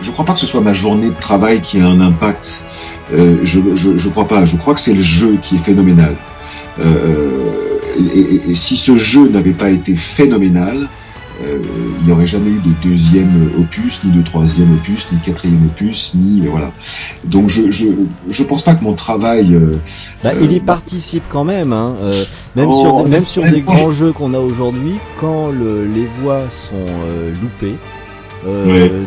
je 0.00 0.10
crois 0.10 0.24
pas 0.24 0.32
que 0.32 0.40
ce 0.40 0.46
soit 0.46 0.60
ma 0.60 0.72
journée 0.72 1.10
de 1.10 1.20
travail 1.20 1.60
qui 1.60 1.80
a 1.80 1.86
un 1.86 2.00
impact. 2.00 2.64
Euh, 3.12 3.36
je, 3.42 3.60
je, 3.74 3.96
je 3.96 4.08
crois 4.08 4.26
pas. 4.26 4.44
Je 4.44 4.56
crois 4.56 4.74
que 4.74 4.80
c'est 4.80 4.94
le 4.94 5.02
jeu 5.02 5.36
qui 5.42 5.56
est 5.56 5.58
phénoménal. 5.58 6.16
Euh, 6.80 7.41
et, 7.96 8.50
et, 8.50 8.54
si 8.54 8.76
ce 8.76 8.96
jeu 8.96 9.28
n'avait 9.28 9.52
pas 9.52 9.70
été 9.70 9.94
phénoménal, 9.94 10.88
euh, 11.42 11.58
il 12.00 12.06
n'y 12.06 12.12
aurait 12.12 12.26
jamais 12.26 12.50
eu 12.50 12.60
de 12.60 12.70
deuxième 12.82 13.50
opus, 13.58 14.00
ni 14.04 14.10
de 14.10 14.22
troisième 14.22 14.72
opus, 14.74 15.06
ni 15.10 15.18
de 15.18 15.24
quatrième 15.24 15.66
opus, 15.66 16.14
ni 16.14 16.46
voilà. 16.46 16.72
Donc 17.24 17.48
je 17.48 17.70
je 17.70 17.86
je 18.28 18.42
pense 18.42 18.62
pas 18.62 18.74
que 18.74 18.84
mon 18.84 18.94
travail. 18.94 19.54
Euh, 19.54 19.72
bah, 20.22 20.32
il 20.40 20.52
y 20.52 20.60
participe 20.60 21.24
quand 21.30 21.44
même, 21.44 21.72
hein, 21.72 21.96
euh, 22.02 22.24
même 22.54 22.68
oh, 22.68 22.80
sur 22.80 23.08
même 23.08 23.26
sur 23.26 23.42
des 23.42 23.60
grands 23.60 23.90
jeux 23.90 24.12
qu'on 24.12 24.34
a 24.34 24.38
aujourd'hui, 24.38 24.94
quand 25.20 25.50
le, 25.50 25.86
les 25.86 26.06
voix 26.20 26.42
sont 26.50 26.86
loupées 27.40 27.76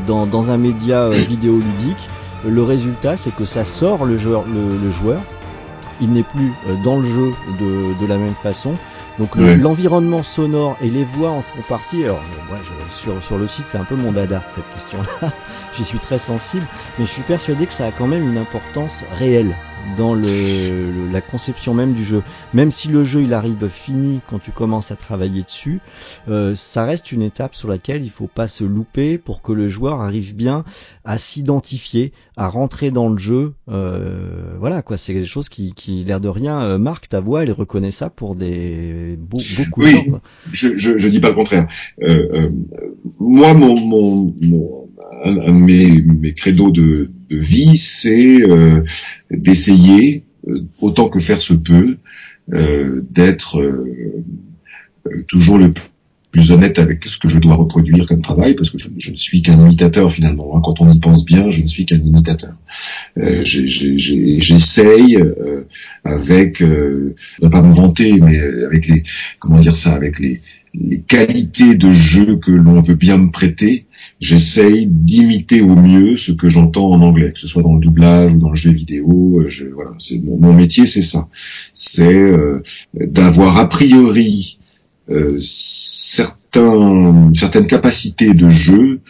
dans 0.08 0.26
dans 0.26 0.50
un 0.50 0.58
média 0.58 1.10
vidéoludique, 1.10 2.10
le 2.48 2.64
résultat 2.64 3.18
c'est 3.18 3.36
que 3.36 3.46
ça 3.46 3.66
sort 3.66 4.06
le 4.06 4.18
joueur 4.18 4.46
le, 4.48 4.78
le 4.84 4.92
joueur 4.92 5.22
il 6.02 6.12
n'est 6.12 6.24
plus 6.24 6.54
euh, 6.68 6.76
dans 6.84 7.00
le 7.00 7.06
jeu 7.06 7.34
de, 7.60 7.93
de 8.00 8.06
la 8.06 8.18
même 8.18 8.36
façon. 8.36 8.74
Donc 9.18 9.36
l'environnement 9.36 10.24
sonore 10.24 10.76
et 10.82 10.89
les 10.89 11.06
voix 11.06 11.30
en 11.30 11.41
font 11.41 11.62
partie. 11.70 12.04
Alors 12.04 12.20
moi, 12.50 12.58
je, 12.64 12.96
sur, 12.96 13.24
sur 13.24 13.38
le 13.38 13.48
site, 13.48 13.66
c'est 13.68 13.78
un 13.78 13.86
peu 13.86 13.96
mon 13.96 14.12
dada 14.12 14.43
cette 14.54 14.70
question-là. 14.74 15.32
J'y 15.78 15.84
suis 15.84 15.99
très 15.99 16.19
sensible, 16.19 16.65
mais 16.97 17.05
je 17.05 17.11
suis 17.11 17.21
persuadé 17.23 17.65
que 17.65 17.73
ça 17.73 17.88
a 17.88 17.91
quand 17.91 18.07
même 18.07 18.30
une 18.30 18.38
importance 18.38 19.03
réelle 19.19 19.53
dans 19.97 20.15
le, 20.15 21.11
la 21.11 21.21
conception 21.21 21.73
même 21.73 21.93
du 21.93 22.03
jeu. 22.03 22.23
Même 22.53 22.71
si 22.71 22.88
le 22.88 23.03
jeu 23.03 23.21
il 23.21 23.34
arrive 23.34 23.67
fini 23.69 24.21
quand 24.28 24.39
tu 24.39 24.51
commences 24.51 24.91
à 24.91 24.95
travailler 24.95 25.43
dessus, 25.43 25.80
euh, 26.28 26.55
ça 26.55 26.86
reste 26.86 27.11
une 27.11 27.21
étape 27.21 27.55
sur 27.55 27.67
laquelle 27.67 28.03
il 28.03 28.09
faut 28.09 28.28
pas 28.28 28.47
se 28.47 28.63
louper 28.63 29.17
pour 29.17 29.41
que 29.41 29.51
le 29.51 29.69
joueur 29.69 30.01
arrive 30.01 30.36
bien 30.36 30.63
à 31.03 31.17
s'identifier, 31.17 32.13
à 32.36 32.47
rentrer 32.47 32.89
dans 32.89 33.09
le 33.09 33.17
jeu. 33.17 33.53
Euh, 33.69 34.55
voilà 34.59 34.82
quoi, 34.82 34.97
c'est 34.97 35.13
des 35.13 35.26
choses 35.26 35.49
qui, 35.49 35.73
qui 35.73 36.03
l'air 36.03 36.19
de 36.19 36.30
rien 36.30 36.61
euh, 36.61 36.78
marquent 36.78 37.09
ta 37.09 37.19
voix, 37.19 37.43
elle 37.43 37.51
reconnaît 37.51 37.91
ça 37.91 38.09
pour 38.09 38.36
des 38.36 39.17
beaucoup 39.17 39.82
oui, 39.84 40.05
de 40.05 40.11
gens. 40.11 40.21
Je, 40.51 40.76
je, 40.76 40.97
je 40.97 41.09
dis 41.09 41.19
pas 41.19 41.30
le 41.30 41.36
contraire. 41.36 41.67
Euh, 42.01 42.28
euh, 42.34 42.49
moi 43.19 43.53
mon, 43.53 43.80
mon, 43.80 44.36
mon 44.41 44.85
un, 45.24 45.38
un, 45.38 45.54
de 45.54 45.60
mes, 45.60 46.02
mes 46.02 46.34
credos 46.34 46.72
de, 46.72 47.12
vie, 47.30 47.78
c'est 47.78 48.41
euh, 48.41 48.84
d'essayer, 49.32 50.24
euh, 50.48 50.64
autant 50.80 51.10
que 51.10 51.20
faire 51.20 51.39
se 51.39 51.54
peut, 51.54 51.98
euh, 52.54 53.02
d'être 53.10 53.62
toujours 55.28 55.58
le 55.58 55.74
plus 56.32 56.52
honnête 56.52 56.80
avec 56.80 57.06
ce 57.06 57.18
que 57.18 57.28
je 57.28 57.39
dois 57.39 57.56
reproduire 57.56 58.06
comme 58.08 58.22
travail, 58.22 58.56
parce 58.56 58.70
que 58.70 58.78
je, 58.78 58.89
ne 59.10 59.16
suis 59.16 59.41
qu'un 59.41 59.60
imitateur 59.60 60.12
finalement. 60.12 60.56
Hein. 60.56 60.62
Quand 60.64 60.82
on 60.82 60.91
y 60.91 61.00
pense 61.00 61.26
bien, 61.26 61.50
je 61.50 61.62
ne 61.62 61.68
suis 61.68 61.86
qu'un 61.86 61.98
imitateur. 62.02 62.54
J'essaye 63.43 65.18
avec, 66.04 66.62
euh, 66.62 67.16
ne 67.41 67.48
pas 67.48 67.62
me 67.62 67.72
vanter, 67.72 68.20
mais 68.20 68.39
avec 68.66 68.88
les, 68.88 69.04
comment 69.39 69.60
dire 69.60 69.78
ça, 69.78 69.93
avec 69.93 70.20
les 70.20 70.41
qualités 71.08 71.76
de 71.76 71.91
jeu 71.91 72.38
que 72.38 72.52
l'on 72.52 72.80
veut 72.80 72.96
bien 72.96 73.18
me 73.18 73.32
prêter, 73.32 73.86
j'essaye 74.20 74.88
d'imiter 74.88 75.61
au 75.61 75.76
mieux 75.76 76.16
ce 76.18 76.32
que 76.32 76.47
j'entends 76.47 76.89
en 76.91 77.01
anglais, 77.01 77.32
que 77.34 77.39
ce 77.39 77.47
soit 77.47 77.63
dans 77.63 77.74
le 77.74 77.80
doublage 77.80 78.34
ou 78.34 78.38
dans 78.38 78.49
le 78.49 78.55
jeu 78.55 78.72
vidéo. 78.72 79.41
Euh, 79.41 79.49
je, 79.49 79.66
voilà, 79.66 79.91
c'est 79.99 80.22
mon, 80.24 80.53
métier, 80.53 80.86
c'est 80.86 81.01
ça. 81.01 81.28
C'est 81.74 82.13
euh, 82.13 82.63
d'avoir 82.93 83.57
a 83.57 83.68
priori 83.68 84.59
euh, 85.09 85.38
certains, 85.41 87.32
certaines 87.34 87.68
capacités 87.68 88.34
de 88.34 88.49
jeu 88.49 89.01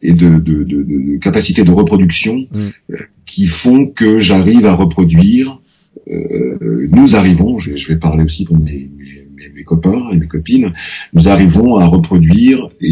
et 0.00 0.12
de, 0.12 0.38
de, 0.38 0.64
de, 0.64 0.82
de 0.82 1.16
capacités 1.18 1.62
de 1.62 1.70
reproduction 1.70 2.46
mm. 2.50 2.58
euh, 2.90 2.96
qui 3.26 3.46
font 3.46 3.86
que 3.86 4.18
j'arrive 4.18 4.66
à 4.66 4.74
reproduire. 4.74 5.60
nous 6.08 7.16
arrivons, 7.16 7.58
je, 7.58 7.76
je, 7.76 7.88
vais 7.88 7.98
parler 7.98 8.24
aussi 8.24 8.44
pour 8.44 8.58
mes, 8.58 8.90
mes 8.98 9.21
copains 9.64 10.10
et 10.12 10.16
mes 10.16 10.26
copines, 10.26 10.72
nous 11.12 11.28
arrivons 11.28 11.76
à 11.76 11.86
reproduire 11.86 12.68
euh, 12.82 12.88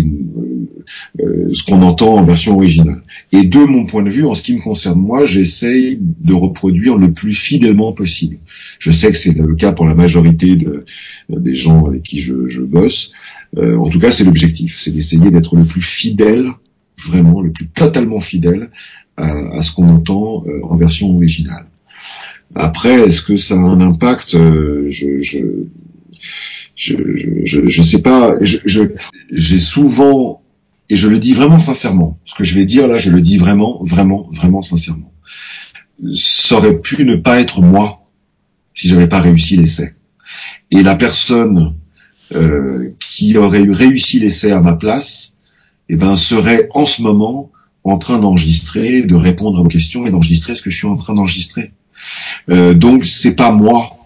euh, 1.20 1.48
ce 1.53 1.62
qu'on 1.62 1.82
entend 1.82 2.16
en 2.16 2.22
version 2.22 2.57
originale. 2.57 3.03
Et 3.32 3.44
de 3.44 3.59
mon 3.59 3.86
point 3.86 4.03
de 4.03 4.11
vue, 4.11 4.24
en 4.24 4.34
ce 4.34 4.42
qui 4.42 4.55
me 4.55 4.61
concerne 4.61 5.01
moi, 5.01 5.26
j'essaye 5.26 5.98
de 6.01 6.34
reproduire 6.34 6.96
le 6.96 7.12
plus 7.12 7.34
fidèlement 7.34 7.92
possible. 7.92 8.38
Je 8.78 8.90
sais 8.90 9.11
que 9.11 9.16
c'est 9.16 9.36
le 9.36 9.55
cas 9.55 9.72
pour 9.72 9.86
la 9.86 9.94
majorité 9.94 10.57
de, 10.57 10.84
des 11.28 11.55
gens 11.55 11.86
avec 11.86 12.03
qui 12.03 12.20
je, 12.20 12.61
bosse. 12.62 13.12
Euh, 13.57 13.76
en 13.76 13.88
tout 13.88 13.98
cas, 13.98 14.11
c'est 14.11 14.24
l'objectif, 14.24 14.78
c'est 14.78 14.90
d'essayer 14.90 15.30
d'être 15.30 15.57
le 15.57 15.64
plus 15.64 15.82
fidèle, 15.82 16.46
vraiment 17.07 17.40
le 17.40 17.51
plus 17.51 17.66
totalement 17.66 18.20
fidèle 18.20 18.70
à, 19.16 19.62
ce 19.62 19.72
qu'on 19.72 19.88
entend 19.88 20.44
en 20.62 20.76
version 20.76 21.14
originale. 21.14 21.66
Après, 22.55 23.07
est-ce 23.07 23.20
que 23.20 23.36
ça 23.36 23.55
a 23.55 23.59
un 23.59 23.80
impact? 23.80 24.32
Je, 24.32 25.20
je, 25.20 25.38
je, 26.81 26.95
je, 27.45 27.68
je, 27.68 27.83
sais 27.83 28.01
pas. 28.01 28.37
Je, 28.41 28.57
j'ai 29.31 29.61
souvent, 29.61 30.43
et 30.89 30.97
je 30.97 31.09
le 31.09 31.18
dis 31.18 31.35
vraiment 31.35 31.59
sincèrement, 31.59 32.18
ce 32.24 32.35
que 32.35 32.43
je 32.43 32.55
vais 32.55 32.64
dire 32.64 32.87
là, 32.87 32.97
je 32.97 33.11
le 33.11 33.20
dis 33.20 33.37
vraiment, 33.37 33.81
vraiment, 33.83 34.28
vraiment 34.33 34.62
sincèrement. 34.62 35.12
Ça 36.14 36.57
aurait 36.57 36.78
pu 36.78 37.05
ne 37.05 37.16
pas 37.16 37.39
être 37.39 37.61
moi 37.61 38.09
si 38.74 38.89
j'avais 38.89 39.09
pas 39.09 39.20
réussi 39.20 39.59
l'essai. 39.59 39.93
Et 40.70 40.83
la 40.83 40.95
personne 40.95 41.74
euh, 42.33 42.95
qui 42.99 43.37
aurait 43.37 43.61
eu 43.61 43.72
réussi 43.72 44.18
l'essai 44.18 44.51
à 44.51 44.61
ma 44.61 44.74
place, 44.74 45.35
eh 45.91 45.97
ben, 45.97 46.16
serait 46.16 46.68
en 46.72 46.87
ce 46.87 47.03
moment 47.03 47.53
en 47.85 47.99
train 47.99 48.18
d'enregistrer, 48.18 49.03
de 49.03 49.14
répondre 49.14 49.59
à 49.59 49.62
vos 49.62 49.68
questions 49.68 50.07
et 50.07 50.11
d'enregistrer 50.11 50.55
ce 50.55 50.62
que 50.62 50.70
je 50.70 50.76
suis 50.76 50.87
en 50.87 50.97
train 50.97 51.12
d'enregistrer. 51.12 51.72
Euh, 52.49 52.72
donc 52.72 53.05
c'est 53.05 53.35
pas 53.35 53.53
moi 53.53 53.99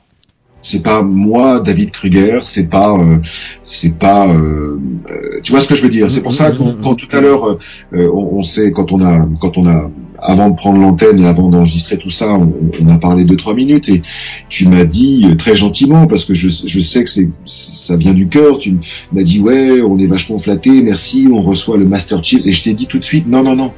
c'est 0.65 0.83
pas 0.83 1.03
moi, 1.03 1.61
David 1.61 1.91
Kruger. 1.91 2.39
C'est 2.43 2.71
pas, 2.71 2.99
euh, 2.99 3.19
c'est 3.67 3.99
pas. 3.99 4.35
Euh, 4.35 4.81
euh, 5.11 5.41
tu 5.43 5.53
vois 5.53 5.61
ce 5.61 5.69
que 5.69 5.75
je 5.75 5.83
veux 5.83 5.91
dire? 5.91 6.11
C'est 6.11 6.23
pour 6.23 6.33
ça 6.33 6.51
que 6.51 6.57
quand, 6.83 6.95
tout 6.95 7.15
à 7.15 7.21
l'heure, 7.21 7.59
on, 7.93 8.43
sait 8.43 8.73
quand 8.73 8.91
on 8.91 9.01
a, 9.05 9.29
quand 9.41 9.59
on 9.59 9.69
a, 9.69 9.91
avant 10.19 10.49
de 10.49 10.55
prendre 10.55 10.81
l'antenne 10.81 11.21
et 11.21 11.27
avant 11.27 11.51
d'enregistrer 11.51 11.99
tout 11.99 12.11
ça, 12.11 12.33
on, 12.33 12.89
a 12.89 12.97
parlé 12.97 13.27
deux 13.27 13.37
trois 13.37 13.53
minutes 13.55 13.91
et 13.91 14.01
tu 14.49 14.67
m'as 14.67 14.85
dit 14.85 15.27
très 15.37 15.55
gentiment 15.55 16.07
parce 16.07 16.25
que 16.25 16.33
je, 16.33 16.49
je 16.49 16.81
sais 16.81 17.05
que 17.05 17.11
c'est, 17.11 17.29
ça 17.45 17.99
vient 17.99 18.15
du 18.15 18.29
cœur. 18.29 18.59
Tu 18.59 18.79
m'as 19.12 19.23
dit 19.23 19.41
ouais, 19.41 19.83
on 19.83 19.99
est 19.99 20.07
vachement 20.07 20.39
flatté, 20.39 20.83
merci, 20.83 21.29
on 21.31 21.43
reçoit 21.43 21.77
le 21.77 21.85
Master 21.85 22.25
Chief 22.25 22.41
et 22.47 22.53
je 22.53 22.65
t'ai 22.65 22.73
dit 22.73 22.87
tout 22.87 22.99
de 22.99 23.05
suite 23.05 23.29
non 23.29 23.43
non 23.43 23.55
non, 23.55 23.75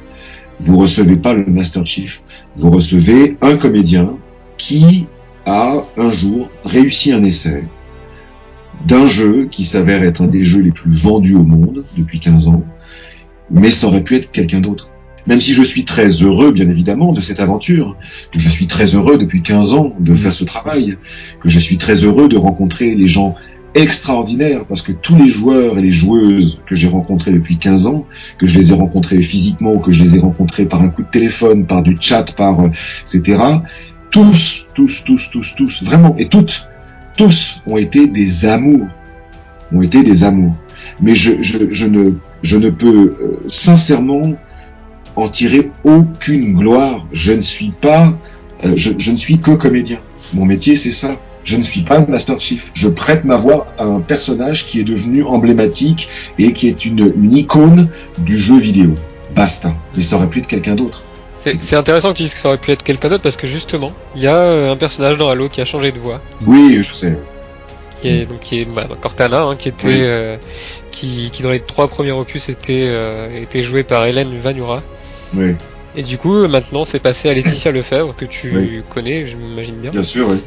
vous 0.61 0.77
recevez 0.77 1.17
pas 1.17 1.33
le 1.33 1.45
Master 1.47 1.85
Chief, 1.85 2.23
vous 2.55 2.71
recevez 2.71 3.35
un 3.41 3.57
comédien 3.57 4.15
qui 4.57 5.05
a 5.47 5.81
un 5.95 6.09
jour 6.09 6.49
réussi 6.65 7.13
un 7.13 7.23
essai 7.23 7.63
d'un 8.85 9.07
jeu 9.07 9.47
qui 9.49 9.63
s'avère 9.63 10.03
être 10.03 10.21
un 10.21 10.27
des 10.27 10.43
jeux 10.43 10.61
les 10.61 10.71
plus 10.71 10.91
vendus 10.91 11.35
au 11.35 11.43
monde 11.43 11.85
depuis 11.97 12.19
15 12.19 12.49
ans, 12.49 12.63
mais 13.49 13.71
ça 13.71 13.87
aurait 13.87 14.03
pu 14.03 14.15
être 14.15 14.29
quelqu'un 14.29 14.59
d'autre. 14.59 14.91
Même 15.25 15.41
si 15.41 15.53
je 15.53 15.63
suis 15.63 15.83
très 15.83 16.07
heureux, 16.07 16.51
bien 16.51 16.69
évidemment, 16.69 17.11
de 17.11 17.21
cette 17.21 17.39
aventure, 17.39 17.97
que 18.31 18.39
je 18.39 18.49
suis 18.49 18.67
très 18.67 18.95
heureux 18.95 19.17
depuis 19.17 19.41
15 19.41 19.73
ans 19.73 19.93
de 19.99 20.13
faire 20.13 20.33
ce 20.33 20.43
travail, 20.43 20.97
que 21.41 21.49
je 21.49 21.59
suis 21.59 21.77
très 21.77 22.03
heureux 22.03 22.27
de 22.27 22.37
rencontrer 22.37 22.93
les 22.93 23.07
gens 23.07 23.35
extraordinaires, 23.73 24.65
parce 24.65 24.81
que 24.81 24.91
tous 24.91 25.15
les 25.15 25.27
joueurs 25.27 25.77
et 25.77 25.81
les 25.81 25.91
joueuses 25.91 26.61
que 26.65 26.75
j'ai 26.75 26.87
rencontrés 26.87 27.31
depuis 27.31 27.57
15 27.57 27.87
ans, 27.87 28.05
que 28.37 28.47
je 28.47 28.57
les 28.57 28.71
ai 28.71 28.75
rencontrés 28.75 29.21
physiquement 29.21 29.77
que 29.79 29.91
je 29.91 30.03
les 30.03 30.15
ai 30.15 30.19
rencontrés 30.19 30.65
par 30.65 30.81
un 30.81 30.89
coup 30.89 31.03
de 31.03 31.09
téléphone, 31.09 31.65
par 31.65 31.83
du 31.83 31.97
chat, 31.99 32.33
par 32.35 32.61
euh, 32.61 32.69
etc., 33.01 33.39
tous, 34.11 34.67
tous, 34.73 35.03
tous, 35.03 35.29
tous, 35.31 35.55
tous, 35.55 35.83
vraiment, 35.83 36.15
et 36.17 36.25
toutes, 36.25 36.67
tous 37.17 37.61
ont 37.65 37.77
été 37.77 38.07
des 38.07 38.45
amours, 38.45 38.87
ont 39.73 39.81
été 39.81 40.03
des 40.03 40.23
amours. 40.23 40.55
Mais 41.01 41.15
je, 41.15 41.41
je, 41.41 41.69
je 41.71 41.85
ne, 41.85 42.11
je 42.41 42.57
ne 42.57 42.69
peux 42.69 43.15
euh, 43.19 43.43
sincèrement 43.47 44.33
en 45.15 45.27
tirer 45.27 45.71
aucune 45.83 46.53
gloire. 46.53 47.05
Je 47.11 47.33
ne 47.33 47.41
suis 47.41 47.71
pas, 47.71 48.13
euh, 48.63 48.73
je, 48.75 48.91
je, 48.97 49.11
ne 49.11 49.17
suis 49.17 49.39
que 49.39 49.51
comédien. 49.51 49.99
Mon 50.33 50.45
métier, 50.45 50.75
c'est 50.75 50.91
ça. 50.91 51.17
Je 51.43 51.57
ne 51.57 51.61
suis 51.61 51.81
pas 51.81 51.99
le 51.99 52.05
Master 52.05 52.39
Chief. 52.39 52.71
Je 52.73 52.87
prête 52.87 53.23
ma 53.25 53.37
voix 53.37 53.73
à 53.77 53.85
un 53.85 54.01
personnage 54.01 54.65
qui 54.65 54.79
est 54.79 54.83
devenu 54.83 55.23
emblématique 55.23 56.09
et 56.37 56.53
qui 56.53 56.67
est 56.67 56.85
une, 56.85 57.13
une 57.17 57.33
icône 57.33 57.89
du 58.19 58.37
jeu 58.37 58.59
vidéo. 58.59 58.95
Basta. 59.35 59.73
Mais 59.95 60.03
ça 60.03 60.17
aurait 60.17 60.29
pu 60.29 60.39
être 60.39 60.47
quelqu'un 60.47 60.75
d'autre. 60.75 61.06
C'est 61.59 61.75
intéressant 61.75 62.11
que 62.11 62.17
tu 62.17 62.23
dises 62.23 62.33
que 62.33 62.39
ça 62.39 62.49
aurait 62.49 62.57
pu 62.57 62.71
être 62.71 62.83
quelqu'un 62.83 63.09
d'autre 63.09 63.23
parce 63.23 63.37
que 63.37 63.47
justement, 63.47 63.91
il 64.15 64.21
y 64.21 64.27
a 64.27 64.35
euh, 64.35 64.71
un 64.71 64.77
personnage 64.77 65.17
dans 65.17 65.29
Halo 65.29 65.49
qui 65.49 65.61
a 65.61 65.65
changé 65.65 65.91
de 65.91 65.99
voix. 65.99 66.21
Oui, 66.45 66.81
je 66.81 66.93
sais. 66.93 67.17
Qui 68.01 68.09
est 68.09 68.25
donc 68.25 68.41
qui 68.41 68.61
est 68.61 68.65
bah, 68.65 68.87
Cortana, 69.01 69.41
hein, 69.41 69.55
qui 69.55 69.69
était 69.69 69.87
euh, 69.87 70.37
qui, 70.91 71.29
qui 71.31 71.41
dans 71.41 71.49
les 71.49 71.59
trois 71.59 71.87
premiers 71.87 72.11
opus 72.11 72.49
était 72.49 72.85
euh, 72.87 73.41
était 73.41 73.63
joué 73.63 73.83
par 73.83 74.05
Hélène 74.05 74.39
Vanura. 74.39 74.81
Oui. 75.35 75.55
Et 75.95 76.03
du 76.03 76.19
coup, 76.19 76.47
maintenant, 76.47 76.85
c'est 76.85 76.99
passé 76.99 77.27
à 77.27 77.33
Laetitia 77.33 77.71
Lefebvre 77.71 78.15
que 78.15 78.25
tu 78.25 78.83
connais, 78.93 79.25
je 79.25 79.35
m'imagine 79.35 79.75
bien. 79.75 79.89
Bien 79.89 80.03
sûr, 80.03 80.27
oui. 80.29 80.37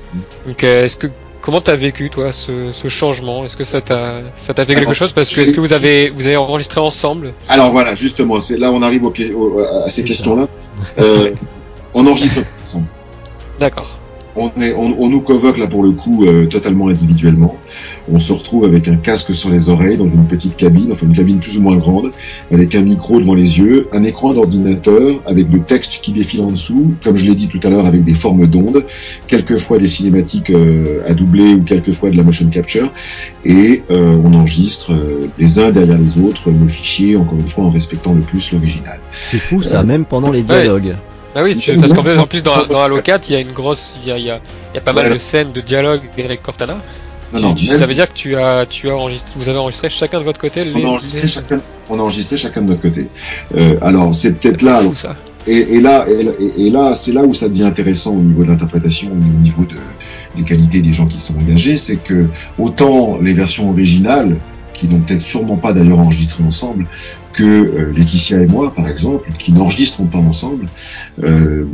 Donc, 0.47 0.63
est-ce 0.63 0.97
que 0.97 1.09
comment 1.41 1.61
t'as 1.61 1.75
vécu 1.75 2.09
toi 2.09 2.31
ce, 2.31 2.71
ce 2.71 2.87
changement? 2.87 3.45
Est-ce 3.45 3.57
que 3.57 3.65
ça 3.65 3.81
t'a 3.81 4.21
ça 4.37 4.55
t'a 4.55 4.65
fait 4.65 4.77
quelque 4.77 4.95
chose? 4.95 5.11
Parce 5.11 5.35
que 5.35 5.41
est-ce 5.41 5.53
que 5.53 5.61
vous 5.61 5.73
avez 5.73 6.11
vous 6.11 6.25
avez 6.25 6.37
enregistré 6.37 6.81
ensemble? 6.81 7.35
Alors 7.49 7.73
voilà, 7.73 7.97
justement, 7.97 8.39
c'est 8.39 8.59
là 8.59 8.71
on 8.71 8.83
arrive 8.83 9.05
au, 9.05 9.59
à 9.59 9.91
ces 9.91 10.05
questions-là. 10.05 10.49
Euh, 10.99 11.35
on 11.95 12.07
enregistre 12.07 12.41
ensemble. 12.63 12.87
D'accord. 13.59 13.99
On, 14.37 14.49
est, 14.61 14.73
on, 14.75 15.09
nous 15.09 15.21
convoque 15.21 15.59
là 15.59 15.67
pour 15.67 15.83
le 15.83 15.91
coup 15.91 16.25
euh, 16.25 16.47
totalement 16.47 16.89
individuellement. 16.89 17.57
On 18.13 18.19
se 18.19 18.33
retrouve 18.33 18.65
avec 18.65 18.89
un 18.89 18.97
casque 18.97 19.35
sur 19.35 19.51
les 19.51 19.69
oreilles 19.69 19.97
dans 19.97 20.09
une 20.09 20.27
petite 20.27 20.57
cabine, 20.57 20.93
enfin 20.93 21.07
une 21.07 21.15
cabine 21.15 21.39
plus 21.39 21.59
ou 21.59 21.63
moins 21.63 21.77
grande, 21.77 22.11
avec 22.51 22.75
un 22.75 22.83
micro 22.83 23.21
devant 23.21 23.35
les 23.35 23.59
yeux, 23.59 23.89
un 23.93 24.03
écran 24.03 24.35
d'ordinateur 24.35 25.21
avec 25.27 25.51
le 25.51 25.61
texte 25.61 26.01
qui 26.03 26.13
défile 26.13 26.43
en 26.43 26.51
dessous, 26.51 26.95
comme 27.03 27.17
je 27.17 27.25
l'ai 27.27 27.35
dit 27.35 27.49
tout 27.49 27.61
à 27.63 27.71
l'heure 27.71 27.87
avec 27.87 28.05
des 28.05 28.15
formes 28.15 28.47
d'ondes, 28.47 28.85
quelquefois 29.27 29.79
des 29.79 29.89
cinématiques 29.89 30.51
euh, 30.51 31.03
à 31.07 31.15
doubler 31.15 31.55
ou 31.55 31.63
quelquefois 31.63 32.11
de 32.11 32.17
la 32.17 32.23
motion 32.23 32.47
capture, 32.49 32.93
et 33.45 33.83
on 33.91 34.35
enregistre 34.35 34.93
les 35.39 35.59
uns 35.59 35.71
derrière 35.71 35.99
les 35.99 36.19
autres 36.19 36.51
nos 36.51 36.69
fichiers, 36.69 37.17
encore 37.17 37.39
une 37.39 37.49
fois 37.49 37.65
en 37.65 37.71
respectant 37.71 38.13
le 38.13 38.21
plus 38.21 38.53
l'original. 38.53 39.01
C'est 39.11 39.39
fou 39.39 39.63
ça, 39.63 39.83
même 39.83 40.05
pendant 40.05 40.31
les 40.31 40.43
dialogues. 40.43 40.95
Bah 41.35 41.43
oui, 41.45 41.57
parce 41.81 41.93
qu'en 41.93 42.27
plus, 42.27 42.43
dans, 42.43 42.67
dans 42.67 42.83
Halo 42.83 43.01
4, 43.01 43.29
il 43.29 43.33
y 43.35 43.37
a 43.37 43.41
une 43.41 43.53
grosse, 43.53 43.95
il 44.03 44.09
y 44.09 44.13
a, 44.13 44.19
il 44.19 44.25
y 44.25 44.31
a, 44.31 44.41
il 44.73 44.77
y 44.77 44.79
a 44.79 44.81
pas 44.81 44.93
mal 44.93 45.13
de 45.13 45.19
scènes 45.19 45.53
de 45.53 45.61
dialogue 45.61 46.03
avec 46.19 46.43
Cortana. 46.43 46.79
Non, 47.33 47.41
non, 47.41 47.57
Ça 47.57 47.87
veut 47.87 47.95
dire 47.95 48.09
que 48.09 48.15
tu 48.15 48.37
as, 48.37 48.67
tu 48.67 48.89
as 48.91 48.97
enregistré, 48.97 49.31
vous 49.37 49.49
avez 49.49 49.59
enregistré 49.59 49.89
chacun 49.89 50.19
de 50.19 50.25
votre 50.25 50.41
côté. 50.41 50.65
Les, 50.65 50.75
on 50.75 50.89
a 50.89 50.91
enregistré 50.91 51.27
chacun, 51.29 51.61
on 51.89 51.99
a 51.99 52.03
enregistré 52.03 52.37
chacun 52.37 52.63
de 52.63 52.69
notre 52.69 52.83
côté. 52.83 53.07
Euh, 53.57 53.77
alors 53.83 54.15
c'est 54.15 54.39
peut-être 54.39 54.63
là. 54.63 54.83
ça. 54.97 55.17
Et, 55.47 55.57
et, 55.57 55.81
là, 55.81 56.07
et, 56.09 56.67
et 56.67 56.71
là, 56.71 56.95
c'est 56.95 57.13
là 57.13 57.23
où 57.23 57.33
ça 57.33 57.49
devient 57.49 57.65
intéressant 57.65 58.13
au 58.13 58.21
niveau 58.21 58.45
de 58.45 58.49
l'interprétation, 58.49 59.11
au 59.11 59.43
niveau 59.43 59.65
de, 59.65 59.77
des 60.37 60.45
qualités 60.45 60.83
des 60.83 60.93
gens 60.93 61.07
qui 61.07 61.19
sont 61.19 61.35
engagés, 61.37 61.77
c'est 61.77 61.97
que 61.97 62.27
autant 62.59 63.19
les 63.21 63.33
versions 63.33 63.71
originales 63.71 64.39
qui 64.73 64.89
n'ont 64.89 65.01
peut-être 65.01 65.23
sûrement 65.23 65.57
pas 65.57 65.73
d'ailleurs 65.73 65.99
enregistré 65.99 66.43
ensemble, 66.43 66.87
que 67.33 67.43
euh, 67.43 67.93
Laetitia 67.93 68.43
et 68.43 68.47
moi, 68.47 68.75
par 68.75 68.89
exemple, 68.89 69.29
qui 69.39 69.53
n'enregistrons 69.53 70.07
pas 70.07 70.19
ensemble, 70.19 70.67
euh, 71.23 71.65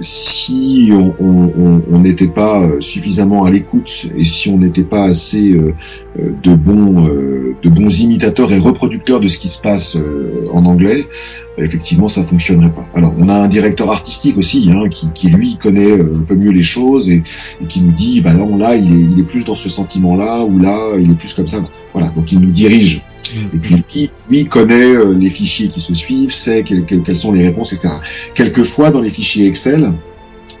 si 0.00 0.90
on 0.92 1.98
n'était 1.98 2.28
pas 2.28 2.62
euh, 2.62 2.80
suffisamment 2.80 3.44
à 3.44 3.50
l'écoute 3.50 4.06
et 4.16 4.24
si 4.24 4.48
on 4.48 4.58
n'était 4.58 4.84
pas 4.84 5.04
assez 5.04 5.50
euh, 5.50 5.74
de 6.42 6.54
bons 6.54 7.04
de 7.04 7.68
bons 7.68 8.00
imitateurs 8.00 8.52
et 8.52 8.58
reproducteurs 8.58 9.20
de 9.20 9.28
ce 9.28 9.38
qui 9.38 9.48
se 9.48 9.60
passe 9.60 9.98
en 10.52 10.64
anglais, 10.64 11.06
effectivement, 11.58 12.08
ça 12.08 12.22
fonctionnerait 12.22 12.72
pas. 12.72 12.86
Alors, 12.94 13.14
on 13.18 13.28
a 13.28 13.34
un 13.34 13.48
directeur 13.48 13.90
artistique 13.90 14.36
aussi, 14.38 14.70
hein, 14.72 14.88
qui, 14.88 15.10
qui, 15.12 15.28
lui 15.28 15.56
connaît 15.56 15.92
un 15.92 16.24
peu 16.26 16.34
mieux 16.34 16.50
les 16.50 16.62
choses 16.62 17.08
et, 17.08 17.22
qui 17.68 17.80
nous 17.80 17.92
dit, 17.92 18.20
bah 18.20 18.32
là, 18.32 18.46
là, 18.58 18.76
il 18.76 18.92
est, 18.92 19.12
il 19.12 19.20
est 19.20 19.24
plus 19.24 19.44
dans 19.44 19.54
ce 19.54 19.68
sentiment-là 19.68 20.44
ou 20.44 20.58
là, 20.58 20.96
il 20.98 21.10
est 21.10 21.14
plus 21.14 21.34
comme 21.34 21.46
ça. 21.46 21.64
Voilà, 21.92 22.10
donc 22.10 22.32
il 22.32 22.40
nous 22.40 22.50
dirige 22.50 23.02
et 23.54 23.58
puis 23.58 23.76
lui, 23.76 24.10
lui 24.28 24.46
connaît 24.46 24.94
euh, 24.94 25.12
les 25.12 25.30
fichiers 25.30 25.68
qui 25.68 25.80
se 25.80 25.94
suivent, 25.94 26.32
sait 26.32 26.62
quelles 26.62 27.16
sont 27.16 27.32
les 27.32 27.44
réponses, 27.44 27.72
etc. 27.72 27.94
Quelquefois, 28.34 28.90
dans 28.90 29.00
les 29.00 29.10
fichiers 29.10 29.46
Excel, 29.46 29.92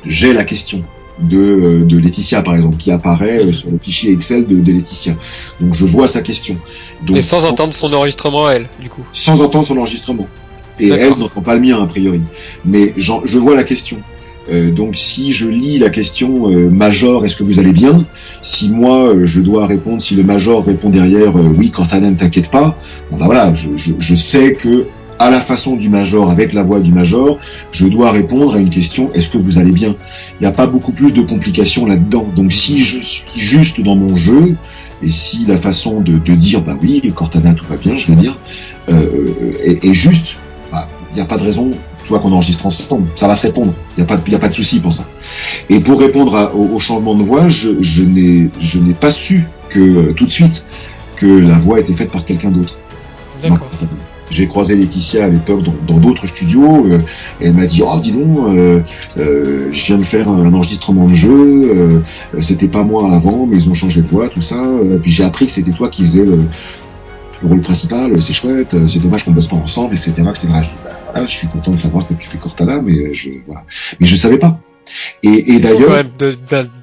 j'ai 0.04 0.32
la 0.32 0.44
question 0.44 0.82
de, 1.20 1.38
euh, 1.38 1.84
de 1.84 1.98
Laetitia, 1.98 2.42
par 2.42 2.56
exemple, 2.56 2.76
qui 2.76 2.90
apparaît 2.90 3.44
euh, 3.44 3.52
sur 3.52 3.70
le 3.70 3.78
fichier 3.78 4.12
Excel 4.12 4.46
de, 4.46 4.56
de 4.56 4.72
Laetitia. 4.72 5.14
Donc 5.60 5.74
je 5.74 5.84
vois 5.84 6.08
sa 6.08 6.22
question. 6.22 6.56
Donc, 7.06 7.16
Et 7.16 7.22
sans 7.22 7.44
entendre 7.44 7.74
son 7.74 7.92
enregistrement, 7.92 8.50
elle, 8.50 8.68
du 8.80 8.88
coup. 8.88 9.04
Sans 9.12 9.40
entendre 9.40 9.66
son 9.66 9.76
enregistrement. 9.76 10.26
Et 10.80 10.88
elle 10.88 11.16
n'entend 11.16 11.40
pas 11.40 11.54
le 11.54 11.60
mien, 11.60 11.82
a 11.82 11.86
priori. 11.86 12.20
Mais 12.64 12.92
je 12.96 13.38
vois 13.38 13.54
la 13.54 13.64
question. 13.64 13.98
Euh, 14.50 14.70
donc 14.70 14.96
si 14.96 15.32
je 15.32 15.48
lis 15.48 15.78
la 15.78 15.90
question 15.90 16.50
euh, 16.50 16.68
Major, 16.68 17.24
est-ce 17.24 17.36
que 17.36 17.44
vous 17.44 17.58
allez 17.60 17.72
bien? 17.72 18.04
Si 18.42 18.70
moi 18.70 19.14
euh, 19.14 19.26
je 19.26 19.40
dois 19.40 19.66
répondre, 19.66 20.02
si 20.02 20.14
le 20.14 20.22
Major 20.22 20.64
répond 20.64 20.90
derrière 20.90 21.34
oui, 21.34 21.70
Cortana 21.70 22.10
ne 22.10 22.16
t'inquiète 22.16 22.50
pas, 22.50 22.76
bon 23.10 23.16
bah 23.16 23.24
voilà, 23.26 23.54
je, 23.54 23.70
je, 23.76 23.92
je, 23.98 24.14
sais 24.14 24.52
que 24.52 24.86
à 25.18 25.30
la 25.30 25.40
façon 25.40 25.76
du 25.76 25.88
Major, 25.88 26.30
avec 26.30 26.52
la 26.52 26.62
voix 26.62 26.80
du 26.80 26.92
Major, 26.92 27.38
je 27.70 27.86
dois 27.86 28.10
répondre 28.10 28.54
à 28.54 28.58
une 28.58 28.70
question 28.70 29.10
est-ce 29.14 29.30
que 29.30 29.38
vous 29.38 29.58
allez 29.58 29.72
bien? 29.72 29.96
Il 30.40 30.42
n'y 30.42 30.46
a 30.46 30.52
pas 30.52 30.66
beaucoup 30.66 30.92
plus 30.92 31.12
de 31.12 31.22
complications 31.22 31.86
là-dedans. 31.86 32.26
Donc 32.36 32.52
si 32.52 32.78
je 32.78 33.00
suis 33.00 33.24
juste 33.36 33.80
dans 33.80 33.96
mon 33.96 34.14
jeu, 34.14 34.56
et 35.02 35.10
si 35.10 35.46
la 35.46 35.56
façon 35.56 36.00
de, 36.00 36.18
de 36.18 36.34
dire 36.34 36.60
bah 36.60 36.76
oui, 36.82 37.00
Cortana 37.14 37.54
tout 37.54 37.64
va 37.66 37.76
bien, 37.76 37.96
je 37.96 38.08
veux 38.08 38.16
dire, 38.16 38.36
est, 38.88 39.84
est 39.84 39.94
juste, 39.94 40.36
il 41.14 41.16
n'y 41.16 41.22
a 41.22 41.26
pas 41.26 41.38
de 41.38 41.44
raison 41.44 41.70
tu 42.04 42.10
vois 42.10 42.20
qu'on 42.20 42.32
enregistre 42.32 42.66
ensemble, 42.66 43.08
ça 43.16 43.26
va 43.26 43.34
se 43.34 43.46
répondre. 43.46 43.72
Il 43.96 44.04
n'y 44.04 44.04
a 44.04 44.06
pas, 44.06 44.22
il 44.26 44.34
a 44.34 44.38
pas 44.38 44.48
de 44.48 44.54
souci 44.54 44.78
pour 44.78 44.92
ça. 44.92 45.06
Et 45.70 45.80
pour 45.80 45.98
répondre 45.98 46.52
au, 46.54 46.78
changement 46.78 47.14
de 47.14 47.22
voix, 47.22 47.48
je, 47.48 47.70
je 47.80 48.02
n'ai, 48.02 48.50
je 48.60 48.78
n'ai 48.78 48.92
pas 48.92 49.10
su 49.10 49.44
que 49.70 50.12
tout 50.12 50.26
de 50.26 50.30
suite 50.30 50.66
que 51.16 51.26
la 51.26 51.56
voix 51.56 51.80
était 51.80 51.94
faite 51.94 52.10
par 52.10 52.24
quelqu'un 52.24 52.50
d'autre. 52.50 52.78
D'accord. 53.42 53.70
J'ai 54.30 54.48
croisé 54.48 54.74
Laetitia 54.74 55.26
à 55.26 55.28
l'époque 55.28 55.62
dans 55.86 55.98
d'autres 55.98 56.26
studios. 56.26 56.86
et 57.40 57.46
elle 57.46 57.54
m'a 57.54 57.66
dit 57.66 57.82
oh 57.84 58.00
dis 58.02 58.12
donc, 58.12 58.54
je 59.16 59.86
viens 59.86 59.98
de 59.98 60.02
faire 60.02 60.28
un, 60.28 60.52
enregistrement 60.52 61.06
de 61.06 61.14
jeu. 61.14 62.02
c'était 62.40 62.68
pas 62.68 62.84
moi 62.84 63.12
avant, 63.12 63.46
mais 63.46 63.56
ils 63.56 63.70
ont 63.70 63.74
changé 63.74 64.02
de 64.02 64.06
voix, 64.06 64.28
tout 64.28 64.40
ça. 64.40 64.62
puis 65.02 65.10
j'ai 65.10 65.24
appris 65.24 65.46
que 65.46 65.52
c'était 65.52 65.70
toi 65.70 65.88
qui 65.88 66.02
faisais 66.02 66.24
le, 66.24 66.40
rôle 67.42 67.60
principal. 67.60 68.20
C'est 68.22 68.32
chouette. 68.32 68.74
C'est 68.88 69.00
dommage 69.00 69.24
qu'on 69.24 69.32
bosse 69.32 69.48
pas 69.48 69.56
ensemble, 69.56 69.94
etc. 69.94 70.12
etc. 70.28 70.48
Je, 70.62 70.68
bah, 70.84 70.90
voilà, 71.10 71.26
je 71.26 71.32
suis 71.32 71.48
content 71.48 71.72
de 71.72 71.76
savoir 71.76 72.06
que 72.06 72.14
tu 72.14 72.28
fais 72.28 72.38
Cortana, 72.38 72.80
mais 72.80 73.14
je 73.14 73.30
voilà. 73.46 73.64
Mais 74.00 74.06
je 74.06 74.16
savais 74.16 74.38
pas. 74.38 74.60
Et, 75.22 75.54
et 75.54 75.60
d'ailleurs, 75.60 76.04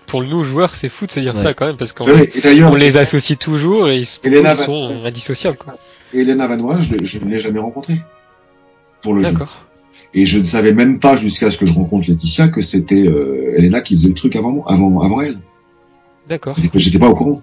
pour 0.07 0.23
nous 0.23 0.43
joueurs, 0.43 0.75
c'est 0.75 0.89
fou 0.89 1.05
de 1.05 1.11
se 1.11 1.19
dire 1.19 1.37
ça 1.37 1.53
quand 1.53 1.67
même 1.67 1.77
parce 1.77 1.93
qu'on 1.93 2.07
on 2.07 2.75
les 2.75 2.97
associe 2.97 3.37
toujours 3.37 3.89
et 3.89 3.99
ils 3.99 4.05
sont 4.05 5.01
indissociables. 5.05 5.57
Quoi. 5.57 5.77
Elena 6.13 6.47
Vanois, 6.47 6.81
je, 6.81 6.95
je 7.03 7.19
ne 7.19 7.29
l'ai 7.29 7.39
jamais 7.39 7.59
rencontrée 7.59 8.01
pour 9.01 9.13
le 9.13 9.23
jeu. 9.23 9.35
Et 10.13 10.25
je 10.25 10.39
ne 10.39 10.45
savais 10.45 10.73
même 10.73 10.99
pas 10.99 11.15
jusqu'à 11.15 11.51
ce 11.51 11.57
que 11.57 11.65
je 11.65 11.73
rencontre 11.73 12.09
Laetitia 12.09 12.49
que 12.49 12.61
c'était 12.61 13.07
euh, 13.07 13.53
Elena 13.55 13.79
qui 13.79 13.95
faisait 13.95 14.09
le 14.09 14.13
truc 14.13 14.35
avant 14.35 14.65
avant 14.65 14.99
avant 14.99 15.21
elle. 15.21 15.39
D'accord. 16.27 16.57
J'étais 16.73 16.99
pas 16.99 17.07
au 17.07 17.15
courant. 17.15 17.41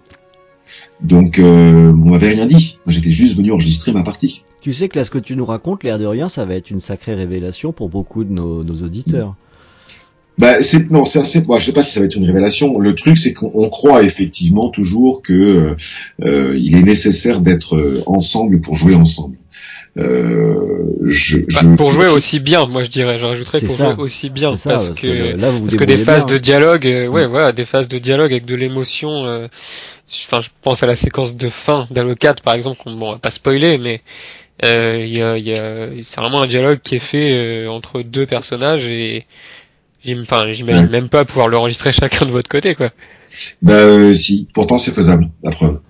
Donc 1.01 1.39
euh, 1.39 1.93
on 1.93 2.11
m'avait 2.11 2.29
rien 2.29 2.47
dit. 2.47 2.79
Moi 2.87 2.93
j'étais 2.93 3.11
juste 3.11 3.37
venu 3.37 3.53
enregistrer 3.53 3.93
ma 3.93 4.03
partie. 4.03 4.43
Tu 4.61 4.73
sais 4.73 4.89
que 4.89 4.99
là 4.99 5.05
ce 5.05 5.11
que 5.11 5.19
tu 5.19 5.37
nous 5.37 5.45
racontes, 5.47 5.85
l'air 5.85 5.99
de 5.99 6.07
rien, 6.07 6.29
ça 6.29 6.45
va 6.45 6.55
être 6.55 6.71
une 6.71 6.81
sacrée 6.81 7.15
révélation 7.15 7.73
pour 7.73 7.89
beaucoup 7.89 8.25
de 8.25 8.33
nos, 8.33 8.65
nos 8.65 8.83
auditeurs. 8.83 9.37
Bah, 10.39 10.63
c'est 10.63 10.91
non, 10.91 11.05
c'est 11.05 11.19
assez. 11.19 11.43
Moi, 11.43 11.59
je 11.59 11.67
sais 11.67 11.73
pas 11.73 11.83
si 11.83 11.93
ça 11.93 12.01
va 12.01 12.07
être 12.07 12.15
une 12.15 12.25
révélation. 12.25 12.79
Le 12.79 12.95
truc, 12.95 13.19
c'est 13.19 13.33
qu'on 13.33 13.69
croit 13.69 14.05
effectivement 14.05 14.71
toujours 14.71 15.21
que 15.21 15.33
euh, 15.33 15.77
euh, 16.25 16.57
il 16.57 16.77
est 16.77 16.83
nécessaire 16.83 17.41
d'être 17.41 17.77
euh, 17.77 18.03
ensemble 18.07 18.61
pour 18.61 18.77
jouer 18.77 18.95
ensemble. 18.95 19.37
Euh, 19.97 20.85
je, 21.03 21.39
bah, 21.39 21.75
pour 21.77 21.91
jouer 21.91 22.07
aussi 22.07 22.39
bien, 22.39 22.67
moi 22.67 22.85
je 22.85 22.89
dirais, 22.89 23.19
je 23.19 23.27
rajouterais 23.27 23.61
pour 23.61 23.75
jouer 23.75 23.95
aussi 23.99 24.31
bien 24.31 24.51
parce, 24.51 24.91
que, 24.91 25.35
là, 25.37 25.51
vous 25.51 25.63
parce 25.63 25.75
que 25.75 25.85
des 25.85 25.99
phases 25.99 26.27
de 26.27 26.39
dialogue, 26.39 26.85
ouais, 26.85 27.27
mm. 27.27 27.31
voilà, 27.31 27.51
des 27.51 27.65
phases 27.65 27.89
de 27.89 27.99
dialogue 27.99 28.31
avec 28.31 28.45
de 28.45 28.55
l'émotion. 28.55 29.49
Enfin, 30.27 30.41
je 30.41 30.49
pense 30.63 30.83
à 30.83 30.87
la 30.87 30.97
séquence 30.97 31.37
de 31.37 31.49
fin 31.49 31.87
d'Halo 31.91 32.15
4 32.15 32.43
par 32.43 32.55
exemple, 32.55 32.83
qu'on 32.83 32.95
bon, 32.95 33.13
va 33.13 33.19
pas 33.19 33.31
spoiler, 33.31 33.79
mais 33.79 34.03
il 34.63 35.17
y 35.17 35.23
a, 35.23 35.37
y 35.39 35.53
a 35.53 35.89
c'est 36.03 36.21
vraiment 36.21 36.43
un 36.43 36.47
dialogue 36.47 36.81
qui 36.83 36.97
est 36.97 37.01
fait 37.01 37.67
entre 37.67 38.03
deux 38.03 38.27
personnages 38.27 38.87
et 38.87 39.27
Enfin, 40.07 40.51
j'imagine 40.51 40.89
même 40.89 41.09
pas 41.09 41.25
pouvoir 41.25 41.49
l'enregistrer 41.49 41.93
chacun 41.93 42.25
de 42.27 42.31
votre 42.31 42.49
côté, 42.49 42.75
quoi. 42.75 42.91
Bah 43.61 43.75
euh, 43.75 44.15
si, 44.15 44.47
pourtant 44.55 44.79
c'est 44.79 44.93
faisable, 44.93 45.29
la 45.43 45.51
preuve. 45.51 45.81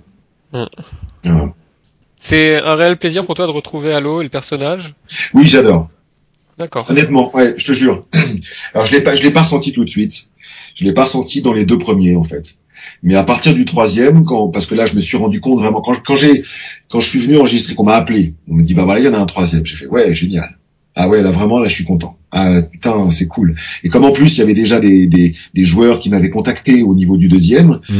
C'est 2.18 2.60
un 2.60 2.74
réel 2.74 2.96
plaisir 2.96 3.24
pour 3.24 3.34
toi 3.34 3.46
de 3.46 3.52
retrouver 3.52 3.92
Halo 3.92 4.20
et 4.20 4.24
le 4.24 4.30
personnage? 4.30 4.94
Oui, 5.34 5.46
j'adore. 5.46 5.88
D'accord. 6.58 6.90
Honnêtement, 6.90 7.34
ouais, 7.36 7.54
je 7.56 7.64
te 7.64 7.72
jure. 7.72 8.06
Alors 8.74 8.86
je 8.86 8.92
l'ai 8.92 9.00
pas, 9.00 9.14
je 9.14 9.22
l'ai 9.22 9.30
pas 9.30 9.42
ressenti 9.42 9.72
tout 9.72 9.84
de 9.84 9.90
suite. 9.90 10.30
Je 10.74 10.84
l'ai 10.84 10.92
pas 10.92 11.04
ressenti 11.04 11.42
dans 11.42 11.52
les 11.52 11.64
deux 11.64 11.78
premiers 11.78 12.16
en 12.16 12.24
fait. 12.24 12.58
Mais 13.02 13.14
à 13.14 13.24
partir 13.24 13.54
du 13.54 13.64
troisième, 13.64 14.24
quand, 14.24 14.48
parce 14.48 14.66
que 14.66 14.74
là 14.74 14.86
je 14.86 14.94
me 14.94 15.00
suis 15.00 15.16
rendu 15.16 15.40
compte 15.40 15.60
vraiment 15.60 15.80
quand, 15.80 15.96
quand 16.04 16.16
j'ai, 16.16 16.42
quand 16.90 17.00
je 17.00 17.08
suis 17.08 17.20
venu 17.20 17.38
enregistrer, 17.38 17.74
qu'on 17.74 17.84
m'a 17.84 17.94
appelé, 17.94 18.34
on 18.48 18.54
me 18.54 18.62
dit 18.62 18.74
bah 18.74 18.84
voilà 18.84 19.00
il 19.00 19.06
y 19.06 19.08
en 19.08 19.14
a 19.14 19.18
un 19.18 19.26
troisième. 19.26 19.64
J'ai 19.64 19.76
fait 19.76 19.86
ouais 19.86 20.14
génial. 20.14 20.58
Ah 21.00 21.08
ouais, 21.08 21.22
là 21.22 21.30
vraiment, 21.30 21.60
là 21.60 21.68
je 21.68 21.74
suis 21.74 21.84
content. 21.84 22.18
Ah 22.32 22.60
putain, 22.60 23.08
c'est 23.12 23.28
cool. 23.28 23.54
Et 23.84 23.88
comme 23.88 24.04
en 24.04 24.10
plus 24.10 24.36
il 24.36 24.40
y 24.40 24.42
avait 24.42 24.52
déjà 24.52 24.80
des, 24.80 25.06
des, 25.06 25.32
des 25.54 25.64
joueurs 25.64 26.00
qui 26.00 26.10
m'avaient 26.10 26.28
contacté 26.28 26.82
au 26.82 26.96
niveau 26.96 27.16
du 27.16 27.28
deuxième, 27.28 27.78
mm. 27.88 27.94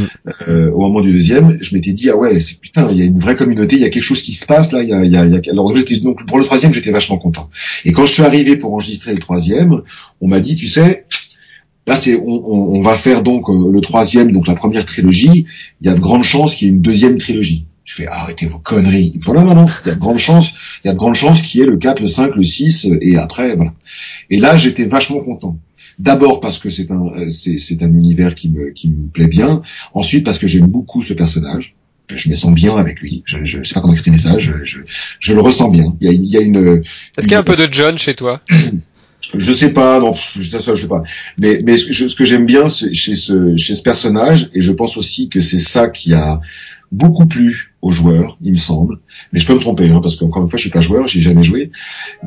euh, 0.49 0.71
au 0.73 0.81
moment 0.81 1.01
du 1.01 1.13
deuxième, 1.13 1.59
je 1.61 1.77
m'étais 1.77 1.93
dit 1.93 2.11
ah 2.11 2.17
ouais, 2.17 2.41
c'est 2.41 2.61
putain, 2.61 2.89
il 2.91 2.99
y 2.99 3.03
a 3.03 3.05
une 3.05 3.21
vraie 3.21 3.37
communauté, 3.37 3.77
il 3.77 3.83
y 3.83 3.85
a 3.85 3.89
quelque 3.89 4.03
chose 4.03 4.21
qui 4.21 4.33
se 4.33 4.47
passe 4.47 4.73
là. 4.73 4.83
Il 4.83 4.89
y 4.89 4.93
a, 4.93 5.05
il 5.05 5.13
y 5.13 5.17
a, 5.17 5.21
alors 5.53 5.73
donc 6.03 6.27
pour 6.27 6.39
le 6.39 6.45
troisième 6.45 6.75
j'étais 6.75 6.91
vachement 6.91 7.19
content. 7.19 7.49
Et 7.85 7.93
quand 7.93 8.05
je 8.05 8.13
suis 8.15 8.25
arrivé 8.25 8.57
pour 8.57 8.75
enregistrer 8.75 9.15
le 9.15 9.21
troisième, 9.21 9.83
on 10.21 10.27
m'a 10.27 10.41
dit 10.41 10.57
tu 10.57 10.67
sais, 10.67 11.05
Là, 11.89 11.97
c'est 11.97 12.17
on, 12.17 12.29
on, 12.29 12.77
on, 12.77 12.83
va 12.83 12.99
faire 12.99 13.23
donc 13.23 13.49
euh, 13.49 13.73
le 13.73 13.81
troisième, 13.81 14.31
donc 14.31 14.47
la 14.47 14.55
première 14.55 14.85
trilogie. 14.85 15.47
Il 15.81 15.87
y 15.87 15.91
a 15.91 15.95
de 15.95 16.01
grandes 16.01 16.23
chances 16.23 16.55
qu'il 16.55 16.69
y 16.69 16.71
ait 16.71 16.75
une 16.75 16.83
deuxième 16.83 17.17
trilogie. 17.17 17.65
Je 17.85 17.95
fais 17.95 18.07
arrêtez 18.07 18.45
vos 18.45 18.59
conneries. 18.59 19.19
Voilà, 19.25 19.43
non, 19.43 19.55
non, 19.55 19.67
il 19.87 19.89
y 19.89 19.91
a 19.93 19.95
de 19.95 19.99
grandes 19.99 20.19
chances, 20.19 20.53
il 20.85 20.89
y 20.89 20.91
a 20.91 20.93
de 20.93 20.99
grandes 20.99 21.15
chances 21.15 21.41
qu'il 21.41 21.61
y 21.61 21.65
ait 21.65 21.67
le 21.67 21.79
4, 21.79 22.01
le 22.03 22.07
5, 22.07 22.37
le 22.37 22.45
6 22.45 22.89
et 23.01 23.17
après 23.17 23.57
voilà. 23.57 23.73
Et 24.29 24.37
là, 24.37 24.59
j'étais 24.59 24.85
vachement 24.85 25.21
content. 25.21 25.59
D'abord 25.99 26.41
parce 26.41 26.59
que 26.59 26.69
c'est 26.69 26.91
un 26.91 27.31
c'est, 27.31 27.83
un 27.83 27.89
univers 27.89 28.35
qui 28.35 28.51
me 28.51 28.71
qui 28.73 28.91
me 28.91 29.09
plaît 29.09 29.27
bien. 29.27 29.63
Ensuite 29.95 30.27
parce 30.27 30.39
que 30.39 30.47
j'aime 30.47 30.67
beaucoup 30.67 31.03
ce 31.03 31.15
personnage. 31.15 31.75
Je 32.15 32.29
me 32.29 32.37
sens 32.37 32.53
bien 32.53 32.77
avec 32.77 33.01
lui. 33.01 33.23
Je, 33.25 33.39
je, 33.45 33.63
sais 33.63 33.75
pas 33.75 33.81
comment 33.81 33.95
exprimer 33.95 34.19
ça. 34.19 34.39
Je, 34.39 34.53
je, 34.63 34.81
je 35.21 35.35
le 35.35 35.41
ressens 35.41 35.69
bien. 35.71 35.97
Il 36.03 36.07
y 36.07 36.11
a, 36.11 36.13
il 36.13 36.27
y 36.27 36.37
a 36.37 36.41
une. 36.41 36.83
Est-ce 37.17 37.23
qu'il 37.23 37.33
y 37.33 37.35
a 37.35 37.39
un 37.39 37.43
peu 37.43 37.57
de 37.57 37.69
John 37.71 37.97
chez 37.97 38.15
toi? 38.15 38.43
Je 39.35 39.53
sais 39.53 39.73
pas, 39.73 40.01
non, 40.01 40.13
ça, 40.13 40.61
ça, 40.61 40.75
je 40.75 40.83
sais 40.83 40.89
pas. 40.89 41.03
Mais, 41.37 41.61
mais 41.65 41.77
ce 41.77 42.15
que 42.15 42.25
j'aime 42.25 42.47
bien 42.47 42.67
chez 42.69 43.15
ce, 43.15 43.57
chez 43.57 43.77
ce 43.77 43.83
personnage, 43.83 44.51
et 44.55 44.61
je 44.61 44.73
pense 44.73 44.97
aussi 44.97 45.29
que 45.29 45.41
c'est 45.41 45.59
ça 45.59 45.89
qui 45.89 46.15
a 46.15 46.41
beaucoup 46.91 47.27
plu 47.27 47.75
aux 47.83 47.91
joueurs, 47.91 48.39
il 48.43 48.53
me 48.53 48.59
semble. 48.59 49.01
Mais 49.33 49.41
je 49.41 49.47
peux 49.47 49.55
me 49.55 49.61
tromper, 49.61 49.91
hein, 49.91 50.01
parce 50.03 50.17
qu'encore 50.17 50.43
une 50.43 50.49
fois, 50.49 50.57
je 50.57 50.63
suis 50.63 50.71
pas 50.71 50.81
joueur, 50.81 51.07
j'ai 51.07 51.21
jamais 51.21 51.43
joué. 51.43 51.71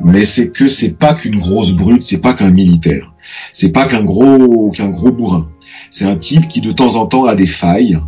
Mais 0.02 0.24
c'est 0.24 0.50
que 0.50 0.68
c'est 0.68 0.96
pas 0.98 1.14
qu'une 1.14 1.40
grosse 1.40 1.72
brute, 1.72 2.04
c'est 2.04 2.20
pas 2.20 2.34
qu'un 2.34 2.50
militaire, 2.50 3.12
c'est 3.52 3.72
pas 3.72 3.86
qu'un 3.86 4.02
gros, 4.02 4.70
qu'un 4.70 4.88
gros 4.88 5.10
bourrin. 5.10 5.50
C'est 5.90 6.04
un 6.04 6.16
type 6.16 6.48
qui 6.48 6.60
de 6.60 6.72
temps 6.72 6.94
en 6.96 7.06
temps 7.06 7.24
a 7.24 7.34
des 7.34 7.46
failles. 7.46 7.98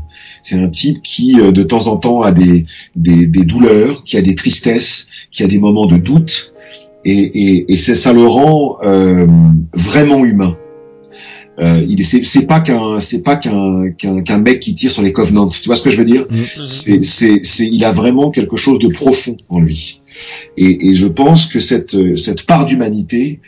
C'est 0.43 0.57
un 0.57 0.69
type 0.69 1.03
qui 1.03 1.41
euh, 1.41 1.53
de 1.53 1.63
temps 1.63 1.87
en 1.87 1.97
temps 1.97 2.23
a 2.23 2.33
des, 2.33 2.67
des, 2.97 3.27
des 3.27 3.45
douleurs, 3.45 4.05
qui 4.05 4.17
a 4.17 4.23
des 4.23 4.35
tristesses, 4.35 5.09
qui 5.31 5.43
a 5.43 5.47
des 5.47 5.59
moments 5.59 5.87
de 5.87 5.97
doute. 5.97 6.54
Et, 7.05 7.13
et, 7.13 7.73
et 7.73 7.77
c'est 7.77 7.95
ça 7.95 8.13
le 8.13 8.25
rend 8.25 8.79
euh, 8.83 9.27
vraiment 9.75 10.25
humain. 10.25 10.57
Euh, 11.61 11.85
il 11.89 12.05
c'est, 12.05 12.25
c'est 12.25 12.47
pas 12.47 12.59
qu'un 12.59 12.99
c'est 12.99 13.23
pas 13.23 13.37
qu'un, 13.37 13.91
qu'un 13.93 14.39
mec 14.39 14.59
qui 14.59 14.75
tire 14.75 14.91
sur 14.91 15.03
les 15.03 15.13
Covenants. 15.13 15.49
Tu 15.49 15.67
vois 15.67 15.77
ce 15.77 15.83
que 15.83 15.91
je 15.91 15.99
veux 15.99 16.05
dire? 16.05 16.27
Mm. 16.29 16.65
c'est, 16.67 17.05
c'est 17.05 17.41
c'est 17.45 17.69
il 17.69 17.85
a 17.85 17.93
vraiment 17.93 18.31
quelque 18.31 18.57
chose 18.57 18.81
de 18.81 18.89
profond 18.89 19.37
en 19.49 19.61
lui. 19.61 20.01
Et, 20.57 20.89
et 20.89 20.95
je 20.95 21.07
pense 21.07 21.47
que 21.47 21.61
cette 21.61 22.17
cette 22.17 22.47
part 22.47 22.67
d'humanité 22.67 23.41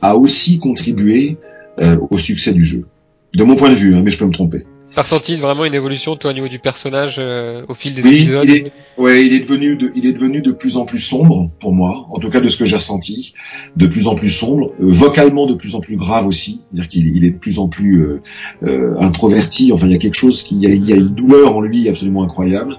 a 0.00 0.16
aussi 0.16 0.58
contribué 0.58 1.36
euh, 1.78 1.98
au 2.10 2.16
succès 2.16 2.52
du 2.52 2.64
jeu. 2.64 2.86
De 3.34 3.44
mon 3.44 3.56
point 3.56 3.70
de 3.70 3.74
vue, 3.74 3.94
hein, 3.94 4.02
mais 4.04 4.10
je 4.10 4.18
peux 4.18 4.26
me 4.26 4.32
tromper. 4.32 4.64
T'as 4.94 5.02
ressenti 5.02 5.36
vraiment 5.36 5.64
une 5.64 5.74
évolution 5.74 6.16
toi 6.16 6.30
au 6.30 6.34
niveau 6.34 6.48
du 6.48 6.58
personnage 6.58 7.16
euh, 7.18 7.64
au 7.68 7.74
fil 7.74 7.94
des 7.94 8.00
épisodes 8.00 8.44
il 8.44 8.50
est, 8.50 8.72
Ouais, 8.98 9.24
il 9.24 9.32
est 9.32 9.40
devenu 9.40 9.76
de, 9.76 9.90
il 9.94 10.04
est 10.04 10.12
devenu 10.12 10.42
de 10.42 10.52
plus 10.52 10.76
en 10.76 10.84
plus 10.84 10.98
sombre 10.98 11.50
pour 11.60 11.72
moi, 11.72 12.06
en 12.10 12.18
tout 12.18 12.28
cas 12.28 12.40
de 12.40 12.48
ce 12.48 12.58
que 12.58 12.66
j'ai 12.66 12.76
ressenti, 12.76 13.32
de 13.76 13.86
plus 13.86 14.06
en 14.06 14.14
plus 14.14 14.28
sombre, 14.28 14.72
euh, 14.80 14.86
vocalement 14.86 15.46
de 15.46 15.54
plus 15.54 15.74
en 15.74 15.80
plus 15.80 15.96
grave 15.96 16.26
aussi, 16.26 16.60
c'est-à-dire 16.70 16.88
qu'il 16.88 17.16
il 17.16 17.24
est 17.24 17.30
de 17.30 17.38
plus 17.38 17.58
en 17.58 17.68
plus 17.68 18.02
euh, 18.02 18.22
euh, 18.64 18.94
introverti. 19.00 19.72
Enfin, 19.72 19.86
il 19.86 19.92
y 19.92 19.94
a 19.94 19.98
quelque 19.98 20.16
chose 20.16 20.42
qui, 20.42 20.56
il 20.56 20.62
y 20.62 20.66
a, 20.66 20.70
il 20.74 20.88
y 20.88 20.92
a 20.92 20.96
une 20.96 21.14
douleur 21.14 21.56
en 21.56 21.62
lui 21.62 21.88
absolument 21.88 22.22
incroyable. 22.22 22.76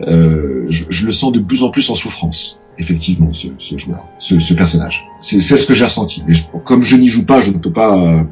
Je, 0.00 0.84
je, 0.88 1.06
le 1.06 1.12
sens 1.12 1.32
de 1.32 1.40
plus 1.40 1.62
en 1.64 1.70
plus 1.70 1.90
en 1.90 1.94
souffrance. 1.96 2.60
Effectivement, 2.80 3.32
ce, 3.32 3.48
ce 3.58 3.76
joueur, 3.76 4.06
ce, 4.18 4.38
ce 4.38 4.54
personnage. 4.54 5.04
C'est 5.20 5.40
ce 5.40 5.66
que 5.66 5.74
j'ai 5.74 5.84
ressenti. 5.84 6.22
Mais 6.28 6.34
comme 6.64 6.82
je 6.82 6.94
n'y 6.94 7.08
joue 7.08 7.26
pas, 7.26 7.40
je 7.40 7.50
ne 7.50 7.58
peux 7.58 7.72
pas, 7.72 8.24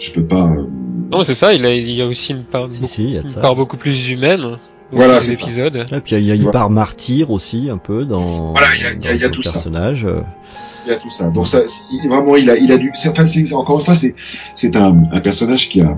je 0.00 0.12
peux 0.12 0.24
pas 0.24 0.52
non, 1.12 1.24
c'est 1.24 1.34
ça, 1.34 1.52
il, 1.52 1.66
a, 1.66 1.74
il 1.74 1.90
y 1.90 2.02
a 2.02 2.06
aussi 2.06 2.32
une 2.32 2.44
part, 2.44 2.68
beaucoup, 2.68 3.54
beaucoup 3.56 3.76
plus 3.76 4.10
humaine. 4.10 4.58
Voilà, 4.92 5.20
c'est 5.20 5.42
épisodes. 5.42 5.76
Et 5.76 6.00
puis 6.00 6.16
il 6.16 6.24
y 6.24 6.30
a, 6.30 6.34
une 6.34 6.50
part 6.50 6.70
martyr 6.70 7.30
aussi, 7.30 7.68
un 7.70 7.78
peu, 7.78 8.04
dans, 8.04 8.52
voilà, 8.52 8.68
il 8.76 8.82
y 8.82 9.06
a, 9.08 9.14
il 9.14 9.20
y 9.20 9.24
a, 9.24 9.28
tout 9.28 9.42
personnage. 9.42 10.02
Ça. 10.02 10.24
Il 10.86 10.90
y 10.90 10.94
a 10.94 10.96
tout 10.96 11.10
ça. 11.10 11.28
Donc 11.30 11.46
ça, 11.46 11.62
vraiment, 12.08 12.36
il 12.36 12.48
a, 12.48 12.56
il 12.56 12.70
a 12.70 12.78
du, 12.78 12.92
enfin, 13.06 13.24
c'est, 13.24 13.52
encore 13.54 13.80
une 13.80 13.84
fois, 13.84 13.94
c'est, 13.94 14.14
c'est 14.54 14.76
un, 14.76 15.02
un 15.12 15.20
personnage 15.20 15.68
qui 15.68 15.80
a, 15.80 15.96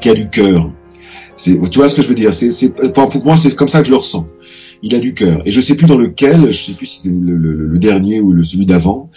qui 0.00 0.08
a 0.10 0.14
du 0.14 0.28
cœur. 0.28 0.70
C'est, 1.36 1.58
tu 1.70 1.78
vois 1.78 1.88
ce 1.88 1.94
que 1.94 2.02
je 2.02 2.08
veux 2.08 2.14
dire? 2.14 2.34
C'est, 2.34 2.50
c'est, 2.50 2.74
pour 2.92 3.24
moi, 3.24 3.36
c'est 3.36 3.54
comme 3.54 3.68
ça 3.68 3.80
que 3.80 3.86
je 3.86 3.90
le 3.90 3.96
ressens. 3.96 4.26
Il 4.82 4.94
a 4.94 4.98
du 4.98 5.14
cœur. 5.14 5.42
Et 5.44 5.50
je 5.50 5.60
sais 5.60 5.74
plus 5.74 5.86
dans 5.86 5.98
lequel, 5.98 6.52
je 6.52 6.64
sais 6.64 6.72
plus 6.72 6.86
si 6.86 7.02
c'est 7.02 7.10
le, 7.10 7.36
le, 7.36 7.66
le, 7.66 7.78
dernier 7.78 8.20
ou 8.20 8.32
le 8.32 8.42
celui 8.42 8.64
d'avant, 8.64 9.10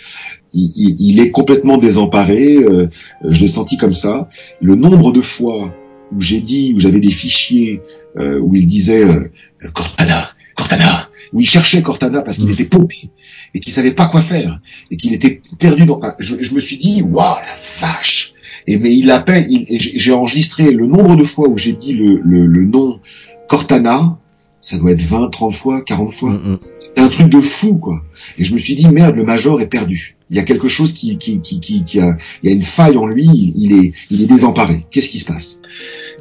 il, 0.53 1.19
est 1.19 1.31
complètement 1.31 1.77
désemparé. 1.77 2.57
Euh, 2.57 2.87
je 3.27 3.39
l'ai 3.39 3.47
senti 3.47 3.77
comme 3.77 3.93
ça. 3.93 4.29
Le 4.61 4.75
nombre 4.75 5.11
de 5.11 5.21
fois 5.21 5.73
où 6.11 6.21
j'ai 6.21 6.41
dit, 6.41 6.73
où 6.75 6.79
j'avais 6.79 6.99
des 6.99 7.11
fichiers 7.11 7.81
euh, 8.17 8.39
où 8.39 8.55
il 8.55 8.67
disait 8.67 9.03
euh, 9.03 9.31
Cortana, 9.73 10.29
Cortana, 10.55 11.09
où 11.31 11.39
il 11.39 11.47
cherchait 11.47 11.81
Cortana 11.81 12.21
parce 12.21 12.37
qu'il 12.37 12.47
mm. 12.47 12.53
était 12.53 12.65
paumé 12.65 13.09
et 13.55 13.59
qu'il 13.59 13.73
savait 13.73 13.93
pas 13.93 14.05
quoi 14.05 14.21
faire 14.21 14.59
et 14.91 14.97
qu'il 14.97 15.13
était 15.13 15.41
perdu. 15.59 15.85
Dans... 15.85 15.99
je, 16.19 16.35
je 16.39 16.53
me 16.53 16.59
suis 16.59 16.77
dit 16.77 17.01
waouh 17.01 17.35
la 17.35 17.87
vache. 17.87 18.33
Et 18.67 18.77
mais 18.77 18.95
il 18.95 19.09
appelle. 19.11 19.47
J'ai 19.69 20.13
enregistré 20.13 20.71
le 20.71 20.87
nombre 20.87 21.15
de 21.15 21.23
fois 21.23 21.49
où 21.49 21.57
j'ai 21.57 21.73
dit 21.73 21.93
le, 21.93 22.19
le, 22.23 22.45
le 22.45 22.65
nom 22.65 22.99
Cortana 23.47 24.19
ça 24.63 24.77
doit 24.77 24.91
être 24.91 25.01
20, 25.01 25.29
30 25.29 25.53
fois, 25.53 25.81
40 25.81 26.13
fois. 26.13 26.29
Mm, 26.31 26.51
mm. 26.53 26.59
C'était 26.79 27.01
un 27.01 27.09
truc 27.09 27.27
de 27.27 27.41
fou, 27.41 27.75
quoi. 27.75 28.01
Et 28.37 28.45
je 28.45 28.53
me 28.53 28.59
suis 28.59 28.75
dit, 28.75 28.87
merde, 28.87 29.15
le 29.15 29.23
Major 29.23 29.59
est 29.59 29.67
perdu. 29.67 30.15
Il 30.31 30.37
y 30.37 30.39
a 30.39 30.43
quelque 30.43 30.69
chose 30.69 30.93
qui, 30.93 31.17
qui, 31.17 31.41
qui, 31.41 31.59
qui, 31.59 31.83
qui 31.83 31.99
a, 31.99 32.15
il 32.41 32.49
y 32.49 32.53
a 32.53 32.55
une 32.55 32.61
faille 32.61 32.95
en 32.95 33.05
lui, 33.05 33.25
il, 33.25 33.73
est, 33.73 33.91
il 34.09 34.21
est 34.21 34.25
désemparé. 34.25 34.87
Qu'est-ce 34.89 35.09
qui 35.09 35.19
se 35.19 35.25
passe? 35.25 35.59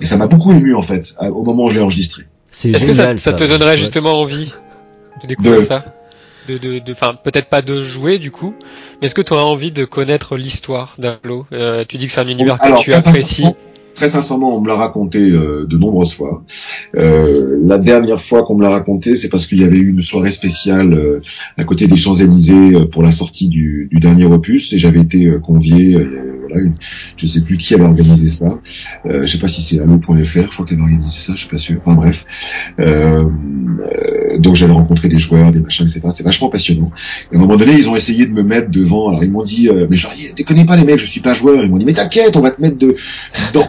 Et 0.00 0.04
ça 0.04 0.16
m'a 0.16 0.26
beaucoup 0.26 0.52
ému, 0.52 0.74
en 0.74 0.82
fait, 0.82 1.14
au 1.20 1.44
moment 1.44 1.66
où 1.66 1.70
j'ai 1.70 1.80
enregistré. 1.80 2.24
Est-ce 2.50 2.84
que 2.84 2.92
ça, 2.92 3.16
ça, 3.16 3.32
te 3.32 3.44
donnerait 3.44 3.78
justement 3.78 4.20
envie 4.20 4.52
de 5.22 5.28
découvrir 5.28 5.64
ça? 5.64 5.84
De, 6.48 6.58
de, 6.58 6.80
de, 6.80 6.92
enfin 6.92 7.14
peut-être 7.14 7.48
pas 7.48 7.62
de 7.62 7.84
jouer 7.84 8.18
du 8.18 8.32
coup, 8.32 8.52
mais 9.00 9.06
est-ce 9.06 9.14
que 9.14 9.22
tu 9.22 9.32
aurais 9.32 9.44
envie 9.44 9.70
de 9.70 9.84
connaître 9.84 10.36
l'histoire 10.36 10.96
d'Halo 10.98 11.46
euh, 11.52 11.84
Tu 11.88 11.98
dis 11.98 12.08
que 12.08 12.12
c'est 12.12 12.20
un 12.20 12.26
univers 12.26 12.58
que 12.58 12.82
tu 12.82 12.92
apprécies. 12.92 13.46
Très 14.02 14.08
sincèrement, 14.08 14.56
on 14.56 14.60
me 14.60 14.66
l'a 14.66 14.74
raconté 14.74 15.30
euh, 15.30 15.64
de 15.64 15.78
nombreuses 15.78 16.12
fois. 16.12 16.42
Euh, 16.96 17.56
la 17.64 17.78
dernière 17.78 18.20
fois 18.20 18.42
qu'on 18.42 18.56
me 18.56 18.62
l'a 18.64 18.70
raconté, 18.70 19.14
c'est 19.14 19.28
parce 19.28 19.46
qu'il 19.46 19.60
y 19.60 19.64
avait 19.64 19.76
eu 19.76 19.90
une 19.90 20.02
soirée 20.02 20.32
spéciale 20.32 20.92
euh, 20.92 21.20
à 21.56 21.62
côté 21.62 21.86
des 21.86 21.94
Champs-Élysées 21.94 22.74
euh, 22.74 22.84
pour 22.84 23.04
la 23.04 23.12
sortie 23.12 23.46
du, 23.46 23.88
du, 23.92 24.00
dernier 24.00 24.24
opus, 24.24 24.72
et 24.72 24.78
j'avais 24.78 24.98
été 24.98 25.32
convié. 25.40 26.04
voilà, 26.40 26.64
une, 26.64 26.74
je 27.16 27.26
ne 27.26 27.30
sais 27.30 27.42
plus 27.42 27.56
qui 27.56 27.74
avait 27.74 27.84
organisé 27.84 28.26
ça. 28.26 28.58
je 29.04 29.24
sais 29.24 29.38
pas 29.38 29.46
si 29.46 29.62
c'est 29.62 29.78
allo.fr, 29.78 30.16
je 30.16 30.48
crois 30.48 30.66
qu'il 30.66 30.74
avait 30.74 30.82
organisé 30.82 31.16
ça, 31.16 31.34
je 31.36 31.38
suis 31.38 31.48
pas 31.48 31.58
sûr. 31.58 31.76
Enfin 31.84 31.94
bref. 31.94 32.26
donc 34.40 34.56
j'avais 34.56 34.72
rencontré 34.72 35.08
des 35.08 35.18
joueurs, 35.18 35.52
des 35.52 35.60
machins, 35.60 35.86
etc. 35.86 36.00
C'est 36.10 36.24
vachement 36.24 36.48
passionnant. 36.48 36.90
Et 37.30 37.36
à 37.36 37.38
un 37.38 37.40
moment 37.40 37.54
donné, 37.54 37.74
ils 37.74 37.88
ont 37.88 37.94
essayé 37.94 38.26
de 38.26 38.32
me 38.32 38.42
mettre 38.42 38.68
devant. 38.68 39.10
Alors 39.10 39.22
ils 39.22 39.30
m'ont 39.30 39.44
dit, 39.44 39.70
mais 39.88 39.94
genre, 39.94 40.12
déconnez 40.36 40.64
pas 40.64 40.74
les 40.74 40.84
mecs, 40.84 40.98
je 40.98 41.06
suis 41.06 41.20
pas 41.20 41.34
joueur. 41.34 41.62
Ils 41.62 41.70
m'ont 41.70 41.78
dit, 41.78 41.86
mais 41.86 41.94
t'inquiète, 41.94 42.36
on 42.36 42.40
va 42.40 42.50
te 42.50 42.60
mettre 42.60 42.78
de 42.78 42.96
dans 43.52 43.68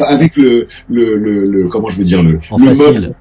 avec 0.00 0.36
le, 0.36 0.68
le, 0.88 1.16
le, 1.16 1.68
comment 1.68 1.88
je 1.88 1.96
veux 1.96 2.04
dire 2.04 2.22
le, 2.22 2.38
le 2.58 2.74
mode 2.76 3.14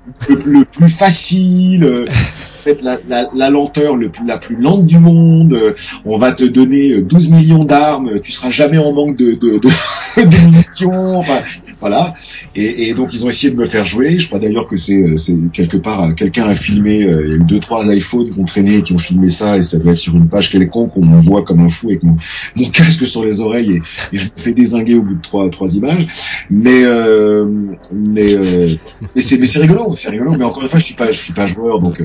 le, 0.45 0.66
plus 0.66 0.89
facile 0.89 2.10
euh, 2.68 2.76
la, 2.84 2.99
la, 3.07 3.30
la, 3.34 3.49
lenteur 3.49 3.95
le 3.95 4.09
plus, 4.09 4.26
la 4.26 4.38
plus 4.38 4.55
lente 4.55 4.86
du 4.86 4.99
monde. 4.99 5.57
On 6.05 6.18
va 6.18 6.32
te 6.32 6.43
donner 6.43 7.01
12 7.01 7.30
millions 7.30 7.64
d'armes. 7.64 8.20
Tu 8.22 8.32
seras 8.32 8.49
jamais 8.49 8.78
en 8.78 8.93
manque 8.93 9.18
de, 9.18 9.34
de, 9.34 9.59
de, 9.59 9.70
de 10.26 10.38
munitions. 10.45 11.18
Enfin, 11.18 11.41
voilà. 11.82 12.14
Et, 12.55 12.89
et, 12.89 12.93
donc 12.93 13.14
ils 13.14 13.26
ont 13.26 13.30
essayé 13.30 13.51
de 13.51 13.57
me 13.57 13.66
faire 13.66 13.86
jouer. 13.86 14.20
Je 14.20 14.28
crois 14.28 14.39
d'ailleurs 14.39 14.68
que 14.68 14.78
c'est, 14.78 15.03
quelque 15.51 15.78
part 15.78 16.14
quelqu'un 16.16 16.45
a 16.45 16.55
filmé. 16.55 17.03
Euh, 17.03 17.24
il 17.26 17.30
y 17.30 17.34
a 17.34 17.36
eu 17.38 17.43
deux 17.43 17.59
trois 17.59 17.84
iPhones 17.86 18.30
traîné 18.45 18.78
et 18.78 18.84
qui 18.84 18.93
ont 18.93 18.97
filmé 18.97 19.30
ça 19.30 19.57
et 19.57 19.62
ça 19.62 19.80
doit 19.80 19.93
être 19.93 19.97
sur 19.97 20.16
une 20.16 20.30
page 20.30 20.51
quelconque. 20.51 20.91
On 20.95 21.05
me 21.05 21.18
voit 21.18 21.43
comme 21.43 21.59
un 21.59 21.70
fou 21.70 21.88
avec 21.89 22.03
mon, 22.03 22.16
mon 22.55 22.70
casque 22.70 23.05
sur 23.05 23.26
les 23.26 23.39
oreilles 23.39 23.72
et, 23.72 23.82
et, 24.16 24.20
je 24.20 24.26
me 24.26 24.32
fais 24.36 24.53
désinguer 24.53 24.95
au 24.95 25.01
bout 25.01 25.16
de 25.16 25.22
trois 25.22 25.49
trois 25.49 25.74
images. 25.74 26.07
Mais 26.49 26.84
euh, 26.84 27.45
mais 27.93 28.34
euh, 28.36 28.76
mais 29.16 29.22
c'est 29.22 29.59
rigolo, 29.59 29.95
c'est 29.95 30.09
rigolo. 30.09 30.36
Mais 30.38 30.45
encore 30.45 30.62
une 30.62 30.70
fois, 30.70 30.80
je 30.80 30.86
suis 30.86 30.95
pas 30.95 31.12
je 31.12 31.20
suis 31.20 31.34
pas 31.34 31.47
joueur 31.47 31.80
donc. 31.80 32.01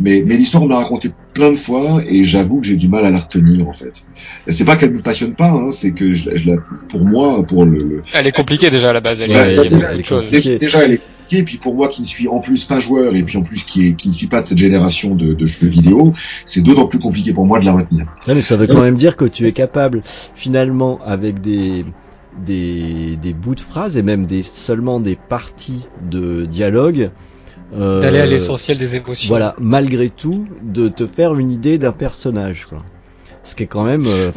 Mais 0.00 0.22
mais 0.26 0.36
l'histoire 0.36 0.62
on 0.62 0.66
me 0.66 0.72
l'a 0.72 0.78
racontée 0.78 1.10
plein 1.34 1.50
de 1.50 1.56
fois 1.56 2.02
et 2.06 2.24
j'avoue 2.24 2.60
que 2.60 2.66
j'ai 2.66 2.76
du 2.76 2.88
mal 2.88 3.04
à 3.04 3.10
la 3.10 3.18
retenir 3.18 3.68
en 3.68 3.72
fait. 3.72 4.04
C'est 4.46 4.64
pas 4.64 4.76
qu'elle 4.76 4.92
me 4.92 5.02
passionne 5.02 5.34
pas, 5.34 5.50
hein, 5.50 5.70
c'est 5.70 5.92
que 5.92 6.12
je, 6.12 6.30
je 6.34 6.50
la, 6.50 6.56
pour 6.88 7.04
moi, 7.04 7.44
pour 7.46 7.64
le, 7.64 8.02
Elle 8.14 8.26
est 8.26 8.32
compliquée 8.32 8.70
déjà 8.70 8.90
à 8.90 8.92
la 8.92 9.00
base. 9.00 9.20
Elle 9.20 9.30
est, 9.32 9.68
déjà, 9.68 9.92
elle 9.92 10.00
est 10.00 10.08
compliquée. 10.08 10.58
déjà, 10.58 10.84
elle 10.84 10.92
est 10.92 10.96
compliquée. 10.96 11.38
Et 11.38 11.44
puis 11.44 11.58
pour 11.58 11.76
moi 11.76 11.88
qui 11.88 12.02
ne 12.02 12.06
suis 12.06 12.26
en 12.26 12.40
plus 12.40 12.64
pas 12.64 12.80
joueur 12.80 13.14
et 13.14 13.22
puis 13.22 13.36
en 13.36 13.42
plus 13.42 13.62
qui, 13.62 13.86
est, 13.86 13.92
qui 13.92 14.08
ne 14.08 14.12
suis 14.12 14.26
pas 14.26 14.40
de 14.40 14.46
cette 14.46 14.58
génération 14.58 15.14
de, 15.14 15.32
de 15.32 15.46
jeux 15.46 15.68
vidéo, 15.68 16.12
c'est 16.44 16.60
d'autant 16.60 16.88
plus 16.88 16.98
compliqué 16.98 17.32
pour 17.32 17.46
moi 17.46 17.60
de 17.60 17.66
la 17.66 17.72
retenir. 17.74 18.06
mais 18.26 18.42
ça 18.42 18.56
veut 18.56 18.66
quand 18.66 18.82
même 18.82 18.96
dire 18.96 19.16
que 19.16 19.26
tu 19.26 19.46
es 19.46 19.52
capable 19.52 20.02
finalement 20.34 20.98
avec 21.04 21.40
des 21.40 21.84
des, 22.44 23.16
des 23.20 23.34
bouts 23.34 23.54
de 23.54 23.60
phrases 23.60 23.96
et 23.96 24.02
même 24.02 24.26
des 24.26 24.42
seulement 24.42 25.00
des 25.00 25.16
parties 25.16 25.86
de 26.10 26.46
dialogue 26.46 27.10
euh, 27.74 28.00
d'aller 28.00 28.18
à 28.18 28.26
l'essentiel 28.26 28.78
des 28.78 28.96
émotions. 28.96 29.28
Voilà, 29.28 29.54
malgré 29.58 30.10
tout, 30.10 30.46
de 30.62 30.88
te 30.88 31.06
faire 31.06 31.36
une 31.36 31.50
idée 31.50 31.78
d'un 31.78 31.92
personnage, 31.92 32.66
quoi. 32.66 32.84
Ce 33.42 33.54
qui 33.54 33.62
est 33.62 33.66
quand 33.66 33.84
même, 33.84 34.06
euh, 34.06 34.30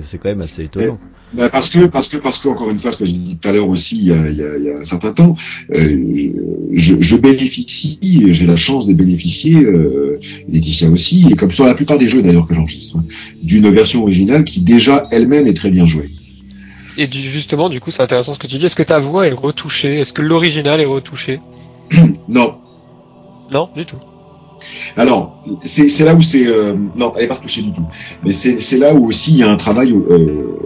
c'est 0.00 0.18
quand 0.18 0.28
même 0.28 0.40
assez 0.40 0.64
étonnant. 0.64 0.98
Bah 1.34 1.50
parce 1.50 1.68
que 1.68 1.84
parce 1.84 2.08
que 2.08 2.16
parce 2.16 2.38
que 2.38 2.48
encore 2.48 2.70
une 2.70 2.78
fois 2.78 2.90
ce 2.90 2.96
que 2.96 3.04
j'ai 3.04 3.12
dit 3.12 3.38
tout 3.38 3.48
à 3.48 3.52
l'heure 3.52 3.68
aussi 3.68 3.98
il 3.98 4.04
y 4.06 4.12
a, 4.12 4.30
il 4.30 4.36
y 4.36 4.42
a, 4.42 4.56
il 4.56 4.64
y 4.64 4.70
a 4.70 4.78
un 4.78 4.84
certain 4.84 5.12
temps 5.12 5.36
euh, 5.74 6.32
je, 6.72 6.94
je, 6.98 7.16
bénéficie 7.16 7.98
j'ai 8.32 8.46
la 8.46 8.56
chance 8.56 8.86
de 8.86 8.94
bénéficier 8.94 9.54
euh, 9.56 10.18
Laetitia 10.48 10.88
aussi 10.88 11.26
et 11.30 11.36
comme 11.36 11.52
sur 11.52 11.66
la 11.66 11.74
plupart 11.74 11.98
des 11.98 12.08
jeux 12.08 12.22
d'ailleurs 12.22 12.48
que 12.48 12.54
j'enregistre 12.54 12.96
hein, 12.96 13.04
d'une 13.42 13.68
version 13.68 14.00
originale 14.00 14.44
qui 14.44 14.62
déjà 14.62 15.06
elle-même 15.10 15.46
est 15.46 15.52
très 15.52 15.70
bien 15.70 15.84
jouée 15.84 16.08
et 16.96 17.06
du, 17.06 17.20
justement 17.20 17.68
du 17.68 17.78
coup 17.78 17.90
c'est 17.90 18.02
intéressant 18.02 18.32
ce 18.32 18.38
que 18.38 18.46
tu 18.46 18.56
dis 18.56 18.64
est-ce 18.64 18.74
que 18.74 18.82
ta 18.82 18.98
voix 18.98 19.26
est 19.26 19.32
retouchée? 19.32 20.00
Est-ce 20.00 20.12
que 20.12 20.22
l'original 20.22 20.80
est 20.80 20.86
retouché? 20.86 21.40
Non 22.28 22.54
non, 23.52 23.68
du 23.74 23.84
tout. 23.84 23.96
Alors, 24.96 25.44
c'est 25.64 26.04
là 26.04 26.14
où 26.14 26.22
c'est 26.22 26.46
euh, 26.46 26.74
non, 26.96 27.14
elle 27.16 27.24
est 27.24 27.28
pas 27.28 27.34
retouchée 27.34 27.62
du 27.62 27.72
tout. 27.72 27.84
Mais 28.24 28.32
c'est 28.32 28.78
là 28.78 28.94
où 28.94 29.06
aussi 29.06 29.32
il 29.32 29.38
y 29.38 29.42
a 29.42 29.50
un 29.50 29.56
travail, 29.56 29.92
euh, 29.92 30.58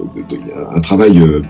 un 0.75 0.81
travail 0.81 1.19
euh, 1.19 1.43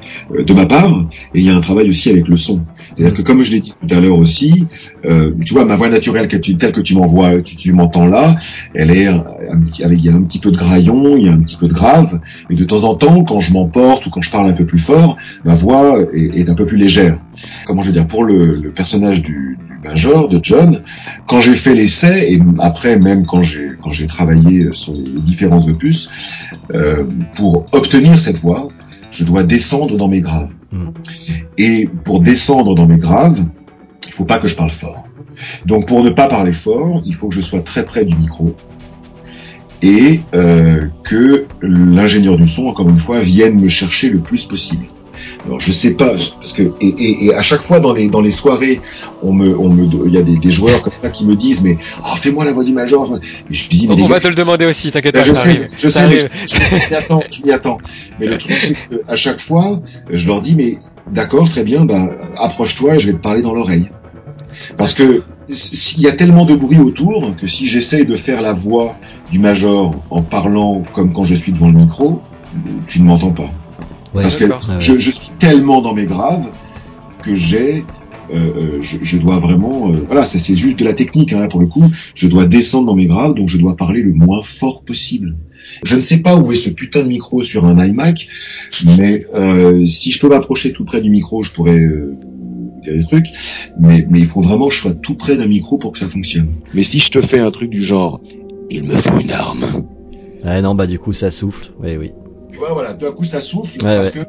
de 0.43 0.53
ma 0.53 0.67
part, 0.67 1.07
et 1.35 1.41
il 1.41 1.47
y 1.47 1.51
a 1.51 1.55
un 1.55 1.61
travail 1.61 1.89
aussi 1.89 2.11
avec 2.11 2.29
le 2.29 2.37
son. 2.37 2.63
C'est-à-dire 2.95 3.17
que 3.17 3.23
comme 3.23 3.43
je 3.43 3.53
l'ai 3.53 3.61
dit 3.61 3.73
tout 3.81 3.95
à 3.95 4.01
l'heure 4.01 4.19
aussi, 4.19 4.67
euh, 5.05 5.33
tu 5.45 5.55
vois 5.55 5.65
ma 5.65 5.77
voix 5.77 5.89
naturelle 5.89 6.29
telle 6.29 6.73
que 6.73 6.81
tu 6.81 6.95
m'envoies, 6.95 7.41
tu, 7.43 7.57
tu 7.57 7.73
m'entends 7.73 8.07
là, 8.07 8.37
elle 8.75 8.91
est 8.91 9.07
avec 9.07 9.79
il 9.79 10.05
y 10.05 10.09
a 10.09 10.15
un 10.15 10.23
petit 10.23 10.39
peu 10.39 10.51
de 10.51 10.57
graillon, 10.57 11.17
il 11.17 11.27
y 11.27 11.29
a 11.29 11.33
un 11.33 11.41
petit 11.41 11.57
peu 11.57 11.69
de 11.69 11.75
grave, 11.75 12.21
et 12.51 12.55
de 12.55 12.65
temps 12.65 12.85
en 12.85 12.95
temps, 12.95 13.25
quand 13.25 13.41
je 13.41 13.53
m'emporte 13.53 14.07
ou 14.07 14.11
quand 14.11 14.23
je 14.23 14.31
parle 14.31 14.49
un 14.49 14.53
peu 14.53 14.67
plus 14.67 14.79
fort, 14.79 15.17
ma 15.45 15.55
voix 15.55 16.01
est, 16.13 16.41
est 16.41 16.51
un 16.51 16.55
peu 16.55 16.67
plus 16.67 16.77
légère. 16.77 17.19
Comment 17.67 17.83
je 17.83 17.89
veux 17.89 17.93
dire 17.93 18.07
pour 18.07 18.25
le, 18.25 18.55
le 18.57 18.71
personnage 18.73 19.23
du, 19.23 19.59
Major 19.83 20.29
de 20.29 20.41
John, 20.43 20.83
quand 21.27 21.41
j'ai 21.41 21.55
fait 21.55 21.75
l'essai 21.75 22.33
et 22.33 22.43
après 22.61 22.99
même 22.99 23.27
quand 23.27 23.43
j'ai 23.43 23.71
quand 23.81 23.91
j'ai 23.93 24.07
travaillé 24.07 24.69
sur 24.73 24.93
les 24.93 25.21
différents 25.21 25.67
opus, 25.69 26.09
euh, 26.73 27.05
pour 27.35 27.67
obtenir 27.73 28.19
cette 28.19 28.39
voix, 28.39 28.69
je 29.11 29.25
dois 29.25 29.43
descendre 29.43 29.97
dans 29.97 30.09
mes 30.09 30.21
graves. 30.21 30.51
Hmm. 30.71 30.91
Et 31.59 31.89
pour 32.05 32.21
descendre 32.21 32.75
dans 32.75 32.87
mes 32.87 32.99
graves, 32.99 33.45
il 34.07 34.13
faut 34.13 34.25
pas 34.25 34.39
que 34.39 34.49
je 34.49 34.57
parle 34.57 34.71
fort. 34.71 35.07
Donc 35.67 35.87
pour 35.87 36.03
ne 36.03 36.11
pas 36.11 36.29
parler 36.29 36.53
fort, 36.53 37.03
il 37.05 37.15
faut 37.15 37.29
que 37.29 37.35
je 37.35 37.41
sois 37.41 37.61
très 37.61 37.85
près 37.85 38.05
du 38.05 38.15
micro 38.15 38.55
et 39.83 40.21
euh, 40.35 40.87
que 41.03 41.47
l'ingénieur 41.61 42.37
du 42.37 42.47
son, 42.47 42.67
encore 42.67 42.89
une 42.89 42.99
fois, 42.99 43.21
vienne 43.21 43.61
me 43.61 43.69
chercher 43.69 44.09
le 44.09 44.21
plus 44.21 44.45
possible. 44.45 44.85
Alors 45.47 45.59
je 45.59 45.73
sais 45.73 45.95
pas 45.95 46.15
parce 46.15 46.53
que 46.53 46.73
et, 46.81 46.87
et, 46.87 47.25
et, 47.27 47.35
à 47.35 47.43
chaque 47.43 47.63
fois 47.63 47.81
dans 47.81 47.93
les 47.93 48.09
dans 48.09 48.21
les 48.21 48.31
soirées, 48.31 48.81
on 49.23 49.33
me 49.33 49.59
on 49.59 49.71
me 49.71 50.07
il 50.07 50.15
y 50.15 50.19
a 50.19 50.23
des, 50.23 50.37
des 50.37 50.51
joueurs 50.53 50.83
comme 50.83 50.93
ça 51.01 51.11
qui 51.11 51.27
me 51.27 51.35
disent 51.35 51.63
mais 51.63 51.79
oh, 52.05 52.17
fais-moi 52.17 52.45
la 52.45 52.53
voix 52.53 52.65
du 52.65 52.73
major. 52.73 53.19
je 53.51 53.69
dis 53.69 53.89
mais 53.89 54.01
on 54.01 54.07
va 54.07 54.21
te 54.21 54.29
le 54.29 54.35
demander 54.35 54.67
aussi, 54.67 54.93
t'inquiète 54.93 55.15
pas. 55.15 55.23
Je 55.23 55.33
sais, 55.33 55.69
je 55.77 55.89
sais, 55.89 56.07
mais 56.09 56.19
je, 56.21 56.91
m'y 56.91 56.95
attends, 56.95 57.23
je 57.31 57.43
m'y 57.43 57.51
attends. 57.51 57.79
Mais 58.21 58.27
le 58.27 58.39
truc 58.39 58.57
c'est 58.61 58.75
que 58.75 59.03
à 59.09 59.17
chaque 59.17 59.41
fois, 59.41 59.81
je 60.11 60.27
leur 60.27 60.41
dis 60.41 60.55
mais 60.55 60.79
d'accord, 61.11 61.51
très 61.51 61.65
bien, 61.65 61.85
bah 61.85 62.09
approche-toi 62.37 62.97
et 62.97 62.99
je 63.01 63.07
vais 63.07 63.15
te 63.15 63.23
parler 63.23 63.43
dans 63.43 63.55
l'oreille. 63.55 63.91
Parce 64.77 64.95
que 64.95 65.25
s'il 65.49 66.03
y 66.03 66.09
a 66.09 66.13
tellement 66.13 66.45
de 66.45 66.55
bruit 66.55 66.79
autour 66.79 67.35
que 67.37 67.49
si 67.49 67.67
j'essaye 67.67 68.07
de 68.07 68.15
faire 68.15 68.43
la 68.43 68.53
voix 68.53 68.95
du 69.33 69.41
major 69.41 69.95
en 70.11 70.23
parlant 70.23 70.85
comme 70.95 71.13
quand 71.13 71.25
je 71.25 71.35
suis 71.35 71.51
devant 71.51 71.67
le 71.67 71.79
micro, 71.79 72.21
tu 72.87 73.01
ne 73.01 73.07
m'entends 73.07 73.33
pas 73.33 73.51
parce 74.13 74.37
que 74.37 74.45
je, 74.79 74.99
je, 74.99 75.11
suis 75.11 75.31
tellement 75.39 75.81
dans 75.81 75.95
mes 75.95 76.07
graves 76.07 76.49
que 77.23 77.35
j'ai, 77.35 77.85
euh, 78.33 78.37
euh 78.37 78.79
je, 78.81 78.99
je, 79.03 79.19
dois 79.19 79.39
vraiment, 79.39 79.93
euh, 79.93 80.05
voilà, 80.07 80.25
c'est 80.25 80.55
juste 80.55 80.79
de 80.79 80.85
la 80.85 80.93
technique 80.93 81.33
hein, 81.33 81.41
là 81.41 81.49
pour 81.49 81.61
le 81.61 81.67
coup. 81.67 81.85
Je 82.15 82.29
dois 82.29 82.45
descendre 82.45 82.87
dans 82.87 82.95
mes 82.95 83.07
graves, 83.07 83.35
donc 83.35 83.49
je 83.49 83.59
dois 83.59 83.77
parler 83.77 84.03
le 84.03 84.13
moins 84.13 84.43
fort 84.43 84.83
possible. 84.83 85.37
Je 85.85 85.97
ne 85.97 86.01
sais 86.01 86.19
pas 86.19 86.37
où 86.37 86.53
est 86.53 86.57
ce 86.57 86.71
putain 86.71 87.03
de 87.03 87.09
micro 87.09 87.43
sur 87.43 87.65
un 87.65 87.85
iMac, 87.85 88.29
mais 88.85 89.27
euh, 89.35 89.85
si 89.87 90.11
je 90.11 90.21
peux 90.21 90.29
m'approcher 90.29 90.73
tout 90.73 90.85
près 90.85 91.01
du 91.01 91.11
micro, 91.11 91.43
je 91.43 91.53
pourrais 91.53 91.81
euh, 91.81 92.17
dire 92.83 92.95
des 92.95 93.05
trucs. 93.05 93.27
Mais, 93.79 94.07
mais 94.11 94.21
il 94.21 94.27
faut 94.27 94.41
vraiment 94.41 94.69
que 94.69 94.75
je 94.75 94.81
sois 94.81 94.95
tout 94.95 95.15
près 95.15 95.37
d'un 95.37 95.47
micro 95.47 95.79
pour 95.79 95.93
que 95.93 95.99
ça 95.99 96.09
fonctionne. 96.09 96.49
Mais 96.75 96.83
si 96.83 96.99
je 96.99 97.11
te 97.11 97.21
fais 97.21 97.39
un 97.39 97.51
truc 97.51 97.71
du 97.71 97.83
genre, 97.83 98.21
il 98.71 98.85
me 98.85 98.97
faut 98.97 99.19
une 99.19 99.33
arme. 99.33 99.65
Ah 100.45 100.61
non, 100.61 100.75
bah 100.75 100.87
du 100.87 100.99
coup 100.99 101.13
ça 101.13 101.31
souffle. 101.31 101.71
Oui, 101.81 101.97
oui 101.99 102.11
voilà, 102.73 102.93
d'un 102.93 103.13
coup 103.13 103.25
ça 103.25 103.41
souffle 103.41 103.79
parce 103.79 104.11
que 104.11 104.21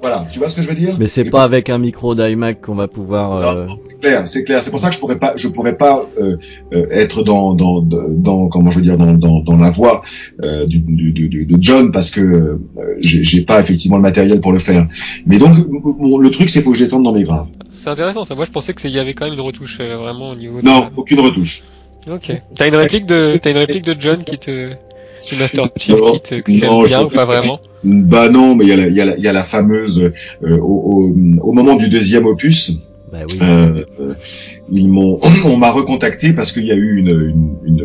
voilà, 0.00 0.26
tu 0.30 0.38
vois 0.38 0.48
ce 0.50 0.54
que 0.54 0.60
je 0.60 0.68
veux 0.68 0.74
dire? 0.74 0.96
Mais 0.98 1.06
c'est 1.06 1.24
pas 1.30 1.44
avec 1.44 1.70
un 1.70 1.78
micro 1.78 2.14
d'iMac 2.14 2.60
qu'on 2.60 2.74
va 2.74 2.88
pouvoir. 2.88 3.56
Euh... 3.56 3.66
c'est 3.80 3.98
clair, 3.98 4.28
c'est 4.28 4.44
clair. 4.44 4.62
C'est 4.62 4.70
pour 4.70 4.78
ça 4.78 4.90
que 4.90 4.94
je 4.94 5.00
pourrais 5.00 5.18
pas, 5.18 5.32
je 5.34 5.48
pourrais 5.48 5.78
pas 5.78 6.04
euh, 6.18 6.36
euh, 6.74 6.86
être 6.90 7.22
dans, 7.22 7.54
dans, 7.54 7.80
dans, 7.80 8.48
comment 8.48 8.70
je 8.70 8.76
veux 8.76 8.84
dire, 8.84 8.98
dans, 8.98 9.14
dans, 9.14 9.40
dans 9.40 9.56
la 9.56 9.70
voix 9.70 10.02
euh, 10.42 10.66
du, 10.66 10.80
du, 10.80 11.12
du, 11.12 11.46
de 11.46 11.56
John 11.58 11.90
parce 11.90 12.10
que 12.10 12.20
euh, 12.20 12.58
j'ai 12.98 13.42
pas 13.42 13.60
effectivement 13.60 13.96
le 13.96 14.02
matériel 14.02 14.40
pour 14.42 14.52
le 14.52 14.58
faire. 14.58 14.86
Mais 15.24 15.38
donc 15.38 15.56
le 15.56 16.30
truc, 16.30 16.50
c'est 16.50 16.60
faut 16.60 16.72
que 16.72 16.78
je 16.78 16.84
dans 16.84 17.12
mes 17.12 17.22
graves. 17.22 17.48
C'est 17.82 17.88
intéressant. 17.88 18.24
Ça. 18.24 18.34
Moi, 18.34 18.44
je 18.44 18.50
pensais 18.50 18.74
qu'il 18.74 18.90
y 18.90 18.98
avait 18.98 19.14
quand 19.14 19.24
même 19.24 19.34
une 19.34 19.40
retouche 19.40 19.78
euh, 19.80 19.96
vraiment 19.96 20.30
au 20.30 20.34
niveau. 20.34 20.60
Non, 20.62 20.90
aucune 20.96 21.20
retouche. 21.20 21.64
Ok. 22.10 22.30
T'as 22.56 22.68
une 22.68 22.76
réplique 22.76 23.06
de, 23.06 23.38
t'as 23.42 23.50
une 23.50 23.56
réplique 23.58 23.84
de 23.84 23.96
John 23.98 24.22
qui 24.22 24.36
te 24.36 24.74
c'est 25.26 25.36
Master 25.36 25.68
Chief 25.76 25.94
qui 26.44 26.60
te 26.60 26.86
bien 26.86 27.04
ou 27.04 27.08
pas 27.08 27.24
vraiment 27.24 27.60
Bah 27.82 28.28
non, 28.28 28.54
mais 28.54 28.64
il 28.64 28.68
y, 28.68 28.72
a 28.72 28.76
la, 28.76 28.88
y, 28.88 29.00
a 29.00 29.04
la, 29.04 29.18
y 29.18 29.28
a 29.28 29.32
la 29.32 29.44
fameuse 29.44 30.10
euh, 30.42 30.58
au, 30.58 30.62
au, 30.62 31.48
au, 31.48 31.52
moment 31.52 31.74
du 31.76 31.88
deuxième 31.88 32.26
opus. 32.26 32.72
Bah 33.12 33.18
oui. 33.28 33.38
euh, 33.42 34.14
ils 34.70 34.88
m'ont, 34.88 35.20
on 35.44 35.56
m'a 35.56 35.70
recontacté 35.70 36.32
parce 36.32 36.52
qu'il 36.52 36.64
y 36.64 36.72
a 36.72 36.76
eu 36.76 36.96
une 36.98 37.08
une 37.08 37.56
une, 37.64 37.80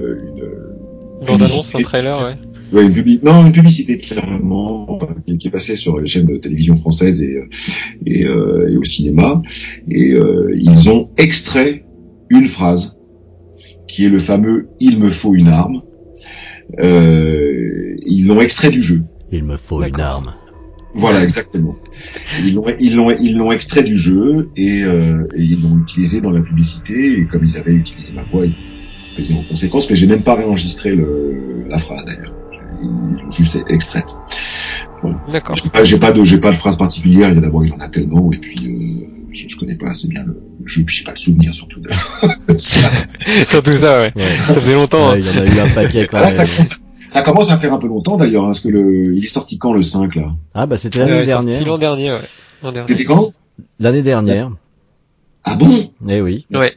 une 1.21 1.25
bande 1.27 1.43
annonce, 1.43 1.73
un 1.75 1.81
trailer, 1.81 2.19
ouais. 2.23 2.35
Ouais, 2.71 2.85
une 2.85 2.93
publi 2.93 3.19
non, 3.23 3.45
une 3.45 3.51
publicité 3.51 3.97
clairement 3.97 4.99
qui, 5.25 5.37
qui 5.39 5.47
est 5.47 5.51
passée 5.51 5.75
sur 5.75 5.99
les 5.99 6.07
chaînes 6.07 6.27
de 6.27 6.35
télévision 6.37 6.75
françaises 6.75 7.21
et 7.23 7.39
et, 8.05 8.25
euh, 8.25 8.69
et 8.71 8.77
au 8.77 8.83
cinéma 8.83 9.41
et 9.89 10.11
euh, 10.13 10.53
ils 10.55 10.89
ont 10.89 11.09
extrait 11.17 11.83
une 12.29 12.45
phrase 12.45 12.99
qui 13.87 14.05
est 14.05 14.09
le 14.09 14.19
fameux 14.19 14.69
"Il 14.79 14.99
me 14.99 15.09
faut 15.09 15.33
une 15.33 15.47
arme" 15.47 15.81
Euh, 16.79 17.95
ils 18.05 18.27
l'ont 18.27 18.41
extrait 18.41 18.69
du 18.69 18.81
jeu. 18.81 19.03
Il 19.31 19.43
me 19.43 19.57
faut 19.57 19.83
une 19.83 19.99
arme. 19.99 20.33
Voilà, 20.93 21.23
exactement. 21.23 21.75
Ils 22.43 22.55
l'ont, 22.55 22.65
ils 22.79 22.95
l'ont, 22.95 23.11
ils 23.11 23.37
l'ont 23.37 23.51
extrait 23.51 23.83
du 23.83 23.95
jeu 23.95 24.49
et, 24.57 24.83
euh, 24.83 25.27
et 25.35 25.43
ils 25.43 25.61
l'ont 25.61 25.77
utilisé 25.79 26.19
dans 26.19 26.31
la 26.31 26.41
publicité. 26.41 27.19
Et 27.19 27.25
comme 27.25 27.43
ils 27.43 27.57
avaient 27.57 27.73
utilisé 27.73 28.13
ma 28.13 28.23
voix, 28.23 28.45
ils 28.45 28.51
ont 28.51 29.15
payé 29.15 29.35
en 29.35 29.43
conséquence. 29.43 29.89
Mais 29.89 29.95
j'ai 29.95 30.07
même 30.07 30.23
pas 30.23 30.35
réenregistré 30.35 30.95
le, 30.95 31.65
la 31.69 31.77
phrase 31.77 32.03
d'ailleurs. 32.05 32.33
Ils 32.81 32.87
l'ont 32.87 33.29
juste 33.29 33.57
extraite. 33.67 34.17
Bon. 35.03 35.15
D'accord. 35.31 35.55
J'ai 35.55 35.69
pas, 35.69 35.83
j'ai 35.83 35.99
pas 35.99 36.11
de, 36.11 36.23
j'ai 36.23 36.39
pas 36.39 36.51
de 36.51 36.57
phrase 36.57 36.75
particulière. 36.75 37.29
Il 37.29 37.33
y 37.33 37.35
en 37.35 37.39
a 37.39 37.41
d'abord, 37.41 37.63
il 37.63 37.71
y 37.71 37.73
en 37.73 37.79
a 37.79 37.89
tellement. 37.89 38.31
Et 38.31 38.37
puis, 38.37 38.55
euh, 38.67 39.18
je, 39.31 39.47
je 39.49 39.55
connais 39.57 39.75
pas 39.77 39.87
assez 39.89 40.07
bien 40.07 40.23
le 40.23 40.41
jeu. 40.65 40.83
Puis 40.85 40.97
j'ai 40.97 41.03
pas 41.03 41.11
le 41.11 41.17
souvenir 41.17 41.53
surtout 41.53 41.79
de 41.79 41.89
ça. 42.57 42.91
Surtout 43.45 43.73
ça, 43.73 44.01
ouais. 44.01 44.11
Ouais. 44.15 44.37
Ça 44.39 44.53
faisait 44.55 44.73
longtemps. 44.73 45.11
Ouais, 45.11 45.19
il 45.21 45.27
y 45.27 45.29
en 45.29 45.41
a 45.41 45.45
eu 45.45 45.59
un 45.59 45.69
paquet 45.69 46.07
quand 46.07 46.17
Ah, 46.17 46.21
là, 46.21 46.31
ça, 46.31 46.45
commence, 46.45 46.69
ça 47.09 47.21
commence 47.21 47.51
à 47.51 47.57
faire 47.57 47.73
un 47.73 47.79
peu 47.79 47.87
longtemps 47.87 48.17
d'ailleurs, 48.17 48.43
hein, 48.43 48.47
parce 48.47 48.59
que 48.59 48.69
le, 48.69 49.15
il 49.15 49.23
est 49.23 49.29
sorti 49.29 49.57
quand 49.57 49.73
le 49.73 49.81
5 49.81 50.15
là? 50.15 50.35
Ah 50.53 50.65
bah 50.65 50.77
c'était 50.77 51.01
hein. 51.01 51.05
l'année 51.05 51.19
Ouais, 51.21 51.25
sorti 51.27 51.45
dernière. 51.47 51.65
L'an 51.67 51.77
dernier, 51.77 52.11
ouais. 52.11 52.83
C'était 52.85 53.05
quand? 53.05 53.33
L'année 53.79 54.01
dernière. 54.01 54.51
Ah 55.43 55.55
bon? 55.55 55.91
Eh 56.07 56.21
oui. 56.21 56.45
Ouais. 56.53 56.75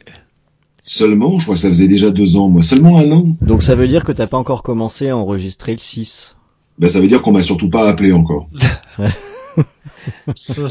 Seulement, 0.84 1.38
je 1.38 1.44
crois 1.44 1.54
que 1.54 1.60
ça 1.60 1.68
faisait 1.68 1.88
déjà 1.88 2.10
deux 2.10 2.36
ans, 2.36 2.48
moi. 2.48 2.62
Seulement 2.62 2.98
un 2.98 3.10
an 3.12 3.36
Donc 3.40 3.62
ça 3.62 3.74
veut 3.74 3.86
dire 3.86 4.04
que 4.04 4.12
t'as 4.12 4.26
pas 4.26 4.38
encore 4.38 4.62
commencé 4.62 5.08
à 5.10 5.16
enregistrer 5.16 5.72
le 5.72 5.78
6. 5.78 6.34
Ben 6.78 6.88
ça 6.88 7.00
veut 7.00 7.06
dire 7.06 7.22
qu'on 7.22 7.32
m'a 7.32 7.42
surtout 7.42 7.70
pas 7.70 7.88
appelé 7.88 8.12
encore. 8.12 8.48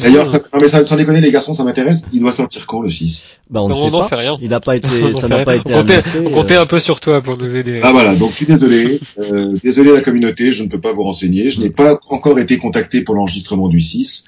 D'ailleurs, 0.02 0.26
ça, 0.26 0.40
non 0.54 0.60
mais 0.62 0.68
ça, 0.68 0.84
sans 0.86 0.96
déconner 0.98 1.22
les 1.22 1.32
garçons, 1.32 1.54
ça 1.54 1.64
m'intéresse. 1.64 2.04
Il 2.14 2.20
doit 2.20 2.32
sortir 2.32 2.66
quand 2.68 2.82
le 2.82 2.90
6 2.90 3.24
Bah 3.50 3.62
on 3.62 3.70
ne 3.70 3.74
Non, 3.74 3.76
sait 3.80 3.90
on 3.94 4.10
pas. 4.10 4.16
rien. 4.16 4.38
Il 4.42 4.50
n'a 4.50 4.60
pas 4.60 4.76
été, 4.76 4.88
On 5.14 5.20
ça 5.20 5.28
n'a 5.28 5.46
pas 5.46 5.56
été 5.56 5.74
on 5.74 5.80
comptait, 5.82 5.94
annoncé. 5.94 6.20
on 6.26 6.30
comptait 6.32 6.56
euh, 6.58 6.62
un 6.62 6.66
peu 6.66 6.80
sur 6.80 7.00
toi 7.00 7.22
pour 7.22 7.38
nous 7.38 7.56
aider. 7.56 7.80
Ah 7.84 7.92
voilà, 7.92 8.16
donc 8.16 8.32
je 8.32 8.36
suis 8.38 8.46
désolé. 8.46 9.00
Euh, 9.20 9.58
désolé 9.64 9.92
la 9.94 10.02
communauté, 10.02 10.52
je 10.52 10.64
ne 10.64 10.70
peux 10.70 10.80
pas 10.80 10.92
vous 10.94 11.04
renseigner. 11.04 11.50
Je 11.50 11.62
n'ai 11.62 11.70
pas 11.70 12.00
encore 12.10 12.40
été 12.40 12.58
contacté 12.58 13.02
pour 13.02 13.16
l'enregistrement 13.16 13.68
du 13.68 13.80
6. 13.80 14.26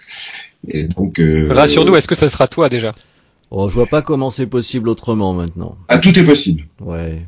Et 0.69 0.85
donc... 0.85 1.19
Euh, 1.19 1.49
Rassure-nous, 1.51 1.95
est-ce 1.95 2.07
que 2.07 2.15
ça 2.15 2.29
sera 2.29 2.47
toi 2.47 2.69
déjà? 2.69 2.93
Oh, 3.51 3.69
je 3.69 3.73
vois 3.75 3.85
pas 3.87 4.01
comment 4.01 4.31
c'est 4.31 4.47
possible 4.47 4.89
autrement 4.89 5.33
maintenant. 5.33 5.75
Ah, 5.87 5.99
tout 5.99 6.17
est 6.17 6.23
possible. 6.23 6.63
Ouais. 6.79 7.21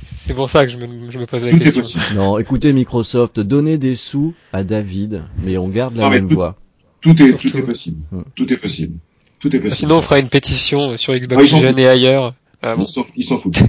C'est 0.00 0.34
pour 0.34 0.50
ça 0.50 0.66
que 0.66 0.72
je 0.72 0.76
me, 0.76 1.10
je 1.10 1.18
me 1.18 1.26
pose 1.26 1.42
la 1.44 1.50
Tout 1.50 1.56
est 1.56 1.60
question. 1.60 1.80
possible. 1.80 2.04
Non, 2.14 2.38
écoutez 2.38 2.72
Microsoft, 2.72 3.40
donnez 3.40 3.78
des 3.78 3.96
sous 3.96 4.34
à 4.52 4.62
David, 4.62 5.22
mais 5.42 5.56
on 5.56 5.68
garde 5.68 5.96
la 5.96 6.04
Non, 6.04 6.10
même 6.10 6.28
tout- 6.28 6.34
voix. 6.34 6.54
Tout 7.14 7.22
est, 7.22 7.26
Surtout. 7.28 7.50
tout 7.50 7.56
est 7.58 7.62
possible. 7.62 7.96
Tout 8.34 8.52
est 8.52 8.56
possible. 8.56 8.98
Tout 9.38 9.54
est 9.54 9.58
possible. 9.60 9.76
Sinon, 9.76 9.96
on 9.98 10.02
fera 10.02 10.18
une 10.18 10.28
pétition 10.28 10.96
sur 10.96 11.12
Ah, 11.12 11.18
Xbox 11.18 11.46
s'en 11.50 11.64
One 11.64 11.78
et 11.78 11.86
ailleurs. 11.86 12.34
Ah, 12.62 12.74
bon. 12.76 12.84
Ils 13.16 13.24
s'en- 13.24 13.36
foutent. 13.36 13.58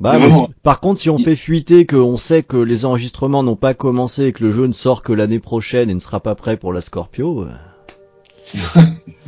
Bah, 0.00 0.16
Mais 0.16 0.28
mais 0.28 0.34
par 0.62 0.78
contre, 0.78 1.00
si 1.00 1.10
on 1.10 1.16
Il- 1.18 1.24
fait 1.24 1.34
fuiter 1.34 1.84
qu'on 1.84 2.16
sait 2.18 2.44
que 2.44 2.56
les 2.56 2.84
enregistrements 2.84 3.42
n'ont 3.42 3.56
pas 3.56 3.74
commencé 3.74 4.26
et 4.26 4.32
que 4.32 4.44
le 4.44 4.52
jeu 4.52 4.66
ne 4.68 4.72
sort 4.72 5.02
que 5.02 5.12
l'année 5.12 5.40
prochaine 5.40 5.90
et 5.90 5.94
ne 5.94 5.98
sera 5.98 6.20
pas 6.20 6.36
prêt 6.36 6.56
pour 6.56 6.72
la 6.72 6.80
Scorpio, 6.82 7.42
euh, 7.42 7.48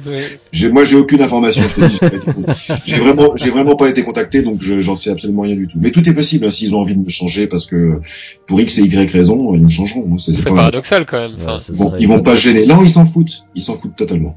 Ouais. 0.06 0.70
Moi, 0.72 0.84
j'ai 0.84 0.96
aucune 0.96 1.20
information. 1.20 1.62
Je 1.68 1.74
te 1.74 1.86
dis, 1.86 1.98
j'ai 2.84 2.96
vraiment, 2.96 3.32
j'ai 3.36 3.50
vraiment 3.50 3.76
pas 3.76 3.88
été 3.88 4.02
contacté, 4.02 4.42
donc 4.42 4.62
je- 4.62 4.80
j'en 4.80 4.96
sais 4.96 5.10
absolument 5.10 5.42
rien 5.42 5.56
du 5.56 5.68
tout. 5.68 5.78
Mais 5.80 5.90
tout 5.90 6.08
est 6.08 6.14
possible 6.14 6.46
hein, 6.46 6.50
s'ils 6.50 6.74
ont 6.74 6.80
envie 6.80 6.94
de 6.96 7.00
me 7.02 7.08
changer, 7.10 7.46
parce 7.46 7.66
que 7.66 8.00
pour 8.46 8.60
X 8.60 8.78
et 8.78 8.82
Y 8.82 9.10
raison, 9.12 9.54
ils 9.54 9.62
me 9.62 9.68
changeront. 9.68 10.06
hein, 10.12 10.16
c'est- 10.18 10.42
paradoxal 10.44 11.04
quand 11.06 11.18
même. 11.18 11.36
Enfin, 11.40 11.54
ouais, 11.54 11.60
ce 11.60 11.72
ils 12.00 12.08
vont, 12.08 12.22
pas 12.22 12.34
gêner. 12.34 12.66
Non, 12.66 12.82
ils 12.82 12.88
s'en 12.88 13.04
foutent. 13.04 13.44
Ils 13.54 13.62
s'en 13.62 13.74
foutent 13.74 13.96
totalement. 13.96 14.36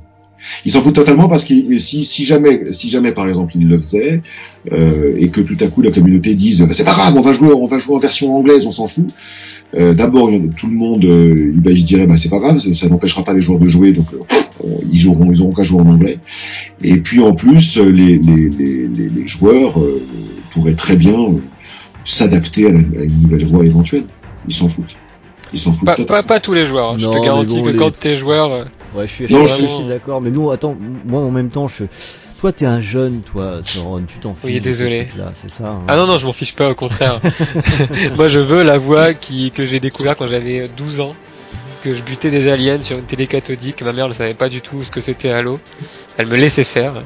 Ils 0.65 0.71
s'en 0.71 0.81
foutent 0.81 0.95
totalement 0.95 1.27
parce 1.27 1.43
que 1.43 1.53
si, 1.77 2.03
si 2.03 2.25
jamais, 2.25 2.71
si 2.71 2.89
jamais 2.89 3.11
par 3.11 3.27
exemple 3.27 3.53
ils 3.55 3.67
le 3.67 3.79
faisaient 3.79 4.21
euh, 4.71 5.15
et 5.17 5.29
que 5.29 5.41
tout 5.41 5.57
à 5.59 5.67
coup 5.67 5.81
la 5.81 5.91
communauté 5.91 6.35
dise 6.35 6.65
c'est 6.71 6.83
pas 6.83 6.93
grave, 6.93 7.15
on 7.15 7.21
va 7.21 7.33
jouer, 7.33 7.53
on 7.53 7.65
va 7.65 7.77
jouer 7.77 7.95
en 7.95 7.99
version 7.99 8.35
anglaise, 8.35 8.65
on 8.65 8.71
s'en 8.71 8.87
fout. 8.87 9.07
Euh, 9.75 9.93
D'abord, 9.93 10.29
tout 10.57 10.67
le 10.67 10.73
monde, 10.75 11.05
euh, 11.05 11.51
bah, 11.55 11.71
il 11.71 11.83
dirait 11.83 12.05
bah 12.05 12.17
c'est 12.17 12.29
pas 12.29 12.39
grave, 12.39 12.59
ça, 12.59 12.89
n'empêchera 12.89 13.23
pas 13.23 13.33
les 13.33 13.41
joueurs 13.41 13.59
de 13.59 13.67
jouer, 13.67 13.91
donc 13.91 14.07
euh, 14.13 14.67
ils 14.91 14.97
joueront, 14.97 15.31
ils 15.31 15.41
auront 15.41 15.53
qu'à 15.53 15.63
jouer 15.63 15.81
en 15.81 15.89
anglais. 15.89 16.19
Et 16.81 16.97
puis 16.97 17.19
en 17.19 17.33
plus, 17.33 17.77
les, 17.77 18.17
les, 18.17 18.49
les, 18.49 18.87
les, 18.87 19.27
joueurs 19.27 19.79
euh, 19.79 20.01
pourraient 20.51 20.75
très 20.75 20.95
bien 20.95 21.19
euh, 21.19 21.39
s'adapter 22.03 22.67
à, 22.67 22.69
à 22.69 22.71
une 23.03 23.21
nouvelle 23.21 23.45
voie 23.45 23.65
éventuelle. 23.65 24.05
Ils 24.47 24.53
s'en 24.53 24.67
foutent. 24.67 24.95
Ils 25.53 25.59
s'en 25.59 25.71
foutent 25.71 25.85
pas, 25.85 25.95
totalement. 25.95 26.23
pas, 26.23 26.27
pas 26.27 26.39
tous 26.39 26.53
les 26.53 26.65
joueurs. 26.65 26.91
hein. 26.91 26.95
Je 26.97 27.07
te 27.07 27.23
garantis 27.23 27.55
bon, 27.55 27.63
que 27.63 27.69
les- 27.69 27.77
quand 27.77 27.91
t'es 27.97 28.15
joueur, 28.15 28.51
euh, 28.51 28.63
Ouais, 28.95 29.07
je 29.07 29.13
suis, 29.13 29.33
Non, 29.33 29.45
je, 29.45 29.55
je- 29.61 29.65
suis 29.65 29.85
d'accord, 29.85 30.19
mais 30.21 30.29
nous, 30.31 30.51
attends, 30.51 30.75
moi 31.05 31.21
en 31.21 31.31
même 31.31 31.49
temps, 31.49 31.67
je, 31.67 31.85
toi 32.39 32.51
t'es 32.51 32.65
un 32.65 32.81
jeune, 32.81 33.21
toi, 33.21 33.61
Soron, 33.63 34.03
tu 34.07 34.17
t'en 34.19 34.35
fiches. 34.35 34.43
Oui, 34.43 34.59
désolé. 34.61 35.05
trucs-là, 35.07 35.31
c'est 35.33 35.49
ça. 35.49 35.67
hein. 35.69 35.81
Ah 35.87 35.95
non, 35.95 36.05
non, 36.07 36.17
je 36.19 36.25
m'en 36.25 36.33
fiche 36.33 36.55
pas, 36.55 36.69
au 36.69 36.75
contraire. 36.75 37.19
Moi, 38.17 38.27
je 38.27 38.39
veux 38.39 38.63
la 38.63 38.77
voix 38.77 39.13
qui, 39.13 39.51
que 39.51 39.65
j'ai 39.65 39.79
découvert 39.79 40.15
quand 40.17 40.27
j'avais 40.27 40.67
12 40.75 40.99
ans, 40.99 41.15
que 41.83 41.93
je 41.93 42.01
butais 42.01 42.29
des 42.31 42.47
aliens 42.51 42.81
sur 42.81 42.97
une 42.97 43.05
télé 43.05 43.27
cathodique, 43.27 43.81
ma 43.81 43.93
mère 43.93 44.07
ne 44.07 44.13
savait 44.13 44.33
pas 44.35 44.49
du 44.49 44.61
tout 44.61 44.83
ce 44.83 44.91
que 44.91 45.01
c'était 45.01 45.31
Halo. 45.31 45.59
Elle 46.17 46.27
me 46.27 46.35
laissait 46.35 46.63
faire. 46.63 47.03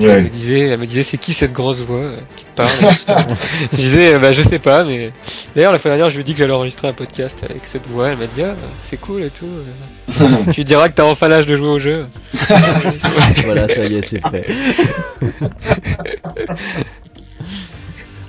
Elle 0.00 0.24
me 0.24 0.28
disait, 0.28 0.60
elle 0.60 0.78
me 0.78 0.86
disait, 0.86 1.02
c'est 1.02 1.18
qui 1.18 1.34
cette 1.34 1.52
grosse 1.52 1.80
voix 1.80 1.96
euh, 1.98 2.16
qui 2.36 2.44
te 2.44 2.50
parle 2.56 2.68
Je 3.72 3.76
disais, 3.76 4.14
euh, 4.14 4.18
bah 4.18 4.32
je 4.32 4.42
sais 4.42 4.58
pas, 4.58 4.84
mais 4.84 5.12
d'ailleurs 5.56 5.72
la 5.72 5.78
fois 5.78 5.90
dernière, 5.90 6.08
je 6.10 6.14
lui 6.14 6.20
ai 6.20 6.24
dit 6.24 6.32
que 6.34 6.38
j'allais 6.38 6.52
enregistrer 6.52 6.86
un 6.88 6.92
podcast 6.92 7.36
avec 7.48 7.62
cette 7.66 7.86
voix. 7.88 8.08
Elle 8.10 8.18
m'a 8.18 8.26
dit, 8.26 8.42
ah, 8.42 8.54
c'est 8.84 8.96
cool 9.00 9.22
et 9.24 9.30
tout. 9.30 9.46
euh. 9.46 10.24
tu 10.52 10.62
diras 10.64 10.88
que 10.88 10.94
t'as 10.94 11.04
enfin 11.04 11.28
l'âge 11.28 11.46
de 11.46 11.56
jouer 11.56 11.68
au 11.68 11.78
jeu. 11.78 12.06
Voilà, 13.44 13.66
ça 13.68 13.84
y 13.86 13.96
est, 13.96 14.02
c'est 14.02 14.20
fait. 14.28 14.46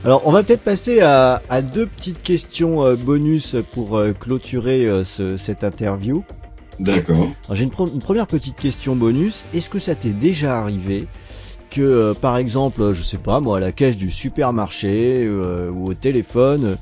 Alors, 0.05 0.21
on 0.25 0.31
va 0.31 0.43
peut-être 0.43 0.61
passer 0.63 1.01
à, 1.01 1.41
à 1.49 1.61
deux 1.61 1.85
petites 1.85 2.21
questions 2.21 2.85
euh, 2.85 2.95
bonus 2.95 3.57
pour 3.73 3.97
euh, 3.97 4.13
clôturer 4.13 4.85
euh, 4.85 5.03
ce- 5.03 5.35
cette 5.35 5.63
interview. 5.63 6.23
D'accord. 6.79 7.17
Alors, 7.45 7.55
J'ai 7.55 7.63
une 7.63 7.69
première 7.99 8.27
petite 8.27 8.55
question 8.55 8.95
bonus. 8.95 9.45
Est-ce 9.53 9.69
que 9.69 9.79
ça 9.79 9.95
t'est 9.95 10.13
déjà 10.13 10.57
arrivé 10.57 11.07
que, 11.69 11.81
euh, 11.81 12.13
par 12.13 12.37
exemple, 12.37 12.93
je 12.93 13.01
sais 13.01 13.17
pas, 13.17 13.39
moi, 13.39 13.57
à 13.57 13.59
la 13.59 13.71
caisse 13.71 13.97
du 13.97 14.11
supermarché 14.11 15.25
euh, 15.25 15.69
ou 15.69 15.87
au 15.87 15.93
téléphone, 15.93 16.77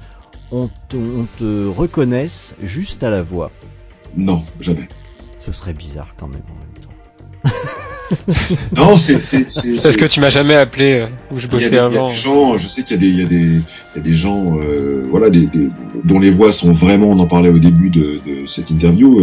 on 0.51 0.69
te, 0.89 0.95
on 0.95 1.27
te 1.37 1.67
reconnaisse 1.67 2.53
juste 2.61 3.03
à 3.03 3.09
la 3.09 3.21
voix 3.23 3.51
Non, 4.15 4.43
jamais. 4.59 4.87
Ce 5.39 5.51
serait 5.51 5.73
bizarre 5.73 6.15
quand 6.17 6.27
même 6.27 6.43
en 6.49 6.59
même 6.59 7.53
temps. 7.53 7.53
Non, 8.75 8.95
c'est 8.95 9.21
c'est. 9.21 9.45
Parce 9.81 9.97
que 9.97 10.05
tu 10.05 10.19
m'as 10.19 10.29
jamais 10.29 10.55
appelé 10.55 10.93
euh, 11.01 11.07
où 11.31 11.39
je 11.39 11.47
il 11.47 11.51
y, 11.51 11.55
a 11.55 11.57
bossais 11.57 11.67
il 11.69 11.73
y 11.75 11.77
a 11.77 11.85
avant. 11.85 12.09
des 12.09 12.15
gens, 12.15 12.57
je 12.57 12.67
sais 12.67 12.83
qu'il 12.83 12.95
y 12.95 12.97
a 12.97 13.01
des, 13.01 13.07
il 13.09 13.19
y 13.19 13.23
a 13.23 13.27
des, 13.27 13.37
il 13.45 13.97
y 13.97 13.99
a 13.99 14.01
des 14.01 14.13
gens, 14.13 14.57
euh, 14.59 15.05
voilà, 15.09 15.29
des, 15.29 15.45
des- 15.47 15.69
dont 16.03 16.19
les 16.19 16.31
voix 16.31 16.51
sont 16.51 16.71
vraiment, 16.71 17.09
on 17.09 17.19
en 17.19 17.27
parlait 17.27 17.49
au 17.49 17.59
début 17.59 17.89
de, 17.89 18.19
de 18.25 18.45
cette 18.45 18.69
interview, 18.69 19.19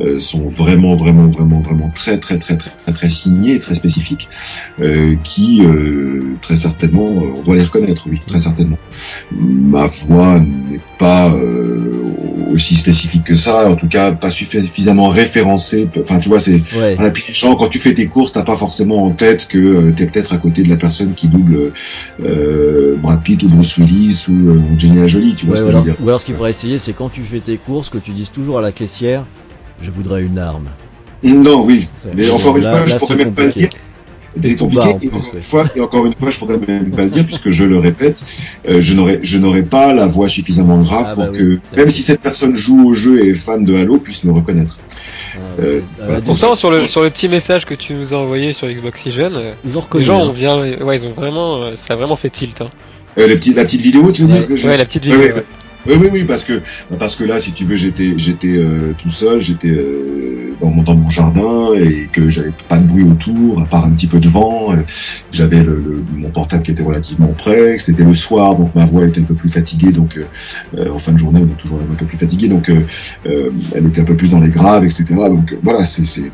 euh, 0.00 0.18
sont 0.18 0.46
vraiment, 0.46 0.96
vraiment, 0.96 1.26
vraiment, 1.26 1.60
vraiment 1.60 1.90
très, 1.94 2.18
très, 2.18 2.38
très, 2.38 2.56
très, 2.56 2.70
très, 2.70 2.92
très 2.92 3.08
signées, 3.08 3.58
très 3.58 3.74
spécifiques, 3.74 4.28
qui, 5.22 5.62
très 6.40 6.56
certainement, 6.56 7.06
on 7.06 7.42
doit 7.42 7.56
les 7.56 7.64
reconnaître, 7.64 8.06
oui, 8.10 8.20
très 8.26 8.40
certainement. 8.40 8.78
Ma 9.32 9.86
voix 9.86 10.38
n'est 10.40 10.80
pas 10.98 11.34
aussi 12.50 12.74
spécifique 12.74 13.24
que 13.24 13.34
ça, 13.34 13.68
en 13.70 13.76
tout 13.76 13.88
cas, 13.88 14.12
pas 14.12 14.30
suffisamment 14.30 15.08
référencée. 15.08 15.88
Enfin, 16.00 16.18
tu 16.18 16.28
vois, 16.28 16.38
c'est 16.38 16.62
Ouais. 16.76 16.94
voilà, 16.96 17.10
puis 17.10 17.24
les 17.28 17.34
gens, 17.34 17.54
quand 17.56 17.68
tu 17.68 17.78
fais 17.78 17.94
tes 17.94 18.06
courses, 18.08 18.32
t'as 18.32 18.42
pas 18.42 18.56
forcément 18.56 19.04
en 19.04 19.10
tête 19.10 19.46
que 19.48 19.58
euh, 19.58 19.92
t'es 19.96 20.06
peut-être 20.06 20.32
à 20.32 20.38
côté 20.38 20.62
de 20.62 20.68
la 20.68 20.76
personne 20.76 21.14
qui 21.14 21.28
double 21.28 21.72
euh, 22.24 22.96
Brad 22.98 23.22
Pitt 23.22 23.42
ou 23.42 23.48
Bruce 23.48 23.76
Willis 23.76 24.24
ou 24.28 24.50
euh, 24.50 24.60
Angelina 24.74 25.06
Jolie, 25.06 25.34
tu 25.34 25.46
vois 25.46 25.54
Ouais, 25.54 25.60
ce 25.60 25.64
ou, 25.64 25.66
que 25.66 25.72
je 25.72 25.76
veux 25.76 25.82
alors, 25.82 25.84
dire. 25.84 25.94
ou 26.00 26.08
alors 26.08 26.20
ce 26.20 26.26
qu'il 26.26 26.34
faudrait 26.34 26.50
essayer, 26.50 26.78
c'est 26.78 26.92
quand 26.92 27.08
tu 27.08 27.22
fais 27.22 27.40
tes 27.40 27.56
courses, 27.56 27.88
que 27.88 27.98
tu 27.98 28.12
dises 28.12 28.30
toujours 28.30 28.58
à 28.58 28.62
la 28.62 28.72
caissière, 28.72 29.26
je 29.82 29.90
voudrais 29.90 30.22
une 30.22 30.38
arme. 30.38 30.68
Non, 31.22 31.64
oui, 31.64 31.88
mais 32.14 32.28
encore 32.30 32.56
une 32.58 32.64
là- 32.64 32.70
fois, 32.70 32.80
là, 32.80 32.86
je 32.86 32.96
pourrais 32.98 33.16
même 33.16 33.32
pas 33.32 33.42
le 33.42 33.48
compliqué. 33.48 33.68
dire. 33.70 33.78
Compliqué. 34.58 34.84
bas, 34.84 34.90
en 34.90 34.96
et, 34.96 34.98
plus, 34.98 35.08
encore 35.08 35.22
ouais. 35.24 35.36
une 35.36 35.42
fois, 35.42 35.70
et 35.76 35.80
encore 35.80 36.06
une 36.06 36.12
fois, 36.14 36.30
je 36.30 36.38
pourrais 36.38 36.58
même 36.58 36.90
pas 36.90 37.02
le 37.02 37.10
dire 37.10 37.24
puisque 37.24 37.50
je 37.50 37.64
le 37.64 37.78
répète, 37.78 38.24
euh, 38.68 38.80
je 38.80 38.94
n'aurais, 38.94 39.20
je 39.22 39.38
n'aurais 39.38 39.62
pas 39.62 39.92
la 39.92 40.06
voix 40.06 40.28
suffisamment 40.28 40.78
grave 40.82 41.06
Ah, 41.10 41.14
pour 41.14 41.24
bah 41.24 41.30
oui, 41.32 41.58
que, 41.72 41.76
même 41.76 41.90
si 41.90 42.02
cette 42.02 42.20
personne 42.20 42.54
joue 42.54 42.86
au 42.88 42.94
jeu 42.94 43.24
et 43.24 43.30
est 43.30 43.34
fan 43.34 43.64
de 43.64 43.74
Halo, 43.74 43.98
puisse 43.98 44.24
me 44.24 44.32
reconnaître. 44.32 44.78
Ah, 45.34 45.38
Euh, 45.60 45.80
la 46.00 46.20
Pourtant, 46.20 46.54
sur 46.56 46.70
le, 46.70 46.86
sur 46.86 47.02
le 47.02 47.10
petit 47.10 47.28
message 47.28 47.64
que 47.64 47.74
tu 47.74 47.94
nous 47.94 48.12
as 48.14 48.16
envoyé 48.16 48.52
sur 48.52 48.68
Xbox 48.68 49.02
euh, 49.06 49.52
Ils 49.64 49.78
ont 49.78 49.84
les 49.94 50.02
gens 50.04 50.22
hein. 50.22 50.28
ont 50.28 50.32
bien, 50.32 50.56
ouais, 50.58 50.98
ils 50.98 51.06
ont 51.06 51.12
vraiment, 51.12 51.70
ça 51.86 51.94
a 51.94 51.96
vraiment 51.96 52.16
fait 52.16 52.30
tilt. 52.30 52.60
Hein. 52.60 52.70
Euh, 53.18 53.26
les 53.26 53.36
petits, 53.36 53.54
la 53.54 53.64
petite 53.64 53.80
vidéo, 53.80 54.10
tu 54.12 54.22
veux 54.22 54.28
dire 54.28 54.46
que 54.48 54.56
j'ai- 54.56 54.68
Ouais, 54.68 54.76
la 54.76 54.84
petite 54.84 55.04
Ouais, 55.06 55.10
vidéo. 55.12 55.26
ouais, 55.28 55.34
ouais. 55.34 55.44
Oui, 55.86 55.96
oui, 56.00 56.08
oui, 56.12 56.24
parce 56.24 56.44
que 56.44 56.62
parce 56.98 57.14
que 57.14 57.24
là, 57.24 57.38
si 57.38 57.52
tu 57.52 57.64
veux, 57.64 57.76
j'étais 57.76 58.14
j'étais 58.16 58.56
euh, 58.56 58.94
tout 58.96 59.10
seul, 59.10 59.40
j'étais 59.40 59.68
euh, 59.68 60.56
dans 60.58 60.70
mon 60.70 61.10
jardin 61.10 61.74
et 61.74 62.08
que 62.10 62.28
j'avais 62.30 62.52
pas 62.68 62.78
de 62.78 62.86
bruit 62.86 63.02
autour, 63.02 63.60
à 63.60 63.66
part 63.66 63.84
un 63.84 63.90
petit 63.92 64.06
peu 64.06 64.18
de 64.18 64.28
vent. 64.28 64.72
euh, 64.72 64.82
j'avais 65.30 65.62
le, 65.62 66.04
mon 66.10 66.30
portable 66.30 66.62
qui 66.62 66.70
était 66.70 66.82
relativement 66.82 67.34
près. 67.34 67.78
C'était 67.78 68.04
le 68.04 68.14
soir, 68.14 68.56
donc 68.56 68.74
ma 68.74 68.86
voix 68.86 69.06
était 69.06 69.20
un 69.20 69.24
peu 69.24 69.34
plus 69.34 69.50
fatiguée. 69.50 69.92
Donc 69.92 70.18
en 70.78 70.98
fin 70.98 71.12
de 71.12 71.18
journée, 71.18 71.40
on 71.42 71.48
est 71.52 71.56
toujours 71.56 71.80
un 71.80 71.94
peu 71.94 72.06
plus 72.06 72.18
fatigué, 72.18 72.48
donc 72.48 72.70
elle 73.24 73.86
était 73.86 74.00
un 74.00 74.04
peu 74.04 74.16
plus 74.16 74.30
dans 74.30 74.40
les 74.40 74.50
graves, 74.50 74.84
etc. 74.84 75.04
Donc 75.28 75.54
voilà, 75.62 75.84
c'est 75.84 76.32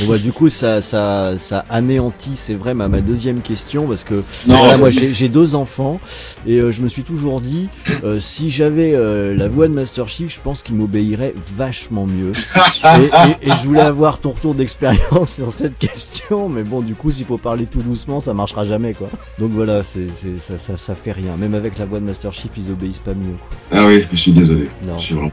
Bon, 0.00 0.06
bah, 0.06 0.18
du 0.18 0.32
coup, 0.32 0.48
ça, 0.48 0.80
ça, 0.80 1.34
ça 1.38 1.64
anéantit, 1.68 2.36
c'est 2.36 2.54
vrai, 2.54 2.74
ma, 2.74 2.88
ma 2.88 3.00
deuxième 3.00 3.40
question, 3.40 3.86
parce 3.88 4.04
que 4.04 4.22
voilà, 4.46 4.76
moi 4.76 4.90
j'ai 4.90 5.28
deux 5.28 5.54
enfants, 5.54 6.00
et 6.46 6.58
euh, 6.58 6.70
je 6.70 6.82
me 6.82 6.88
suis 6.88 7.02
toujours 7.02 7.40
dit, 7.40 7.68
euh, 8.04 8.20
si 8.20 8.50
j'avais 8.50 8.94
euh, 8.94 9.34
la 9.34 9.48
voix 9.48 9.66
de 9.66 9.72
Master 9.72 10.08
Chief, 10.08 10.32
je 10.32 10.40
pense 10.40 10.62
qu'il 10.62 10.76
m'obéirait 10.76 11.34
vachement 11.56 12.06
mieux. 12.06 12.32
et, 12.84 13.04
et, 13.04 13.48
et, 13.48 13.50
je 13.50 13.66
voulais 13.66 13.80
avoir 13.80 14.20
ton 14.20 14.30
retour 14.30 14.54
d'expérience 14.54 15.32
sur 15.34 15.52
cette 15.52 15.78
question, 15.78 16.48
mais 16.48 16.62
bon, 16.62 16.80
du 16.80 16.94
coup, 16.94 17.10
s'il 17.10 17.26
faut 17.26 17.38
parler 17.38 17.66
tout 17.66 17.82
doucement, 17.82 18.20
ça 18.20 18.34
marchera 18.34 18.64
jamais, 18.64 18.94
quoi. 18.94 19.08
Donc 19.38 19.50
voilà, 19.50 19.82
c'est, 19.82 20.08
ça, 20.38 20.58
ça, 20.58 20.76
ça 20.76 20.94
fait 20.94 21.12
rien. 21.12 21.36
Même 21.36 21.54
avec 21.54 21.76
la 21.76 21.86
voix 21.86 21.98
de 21.98 22.04
Master 22.04 22.32
Chief, 22.32 22.50
ils 22.56 22.70
obéissent 22.70 22.98
pas 22.98 23.14
mieux. 23.14 23.34
Quoi. 23.48 23.80
Ah 23.80 23.86
oui, 23.86 24.04
je 24.12 24.16
suis 24.16 24.32
désolé. 24.32 24.68
Non. 24.86 24.98
Je 24.98 25.04
suis 25.04 25.14
vraiment... 25.14 25.32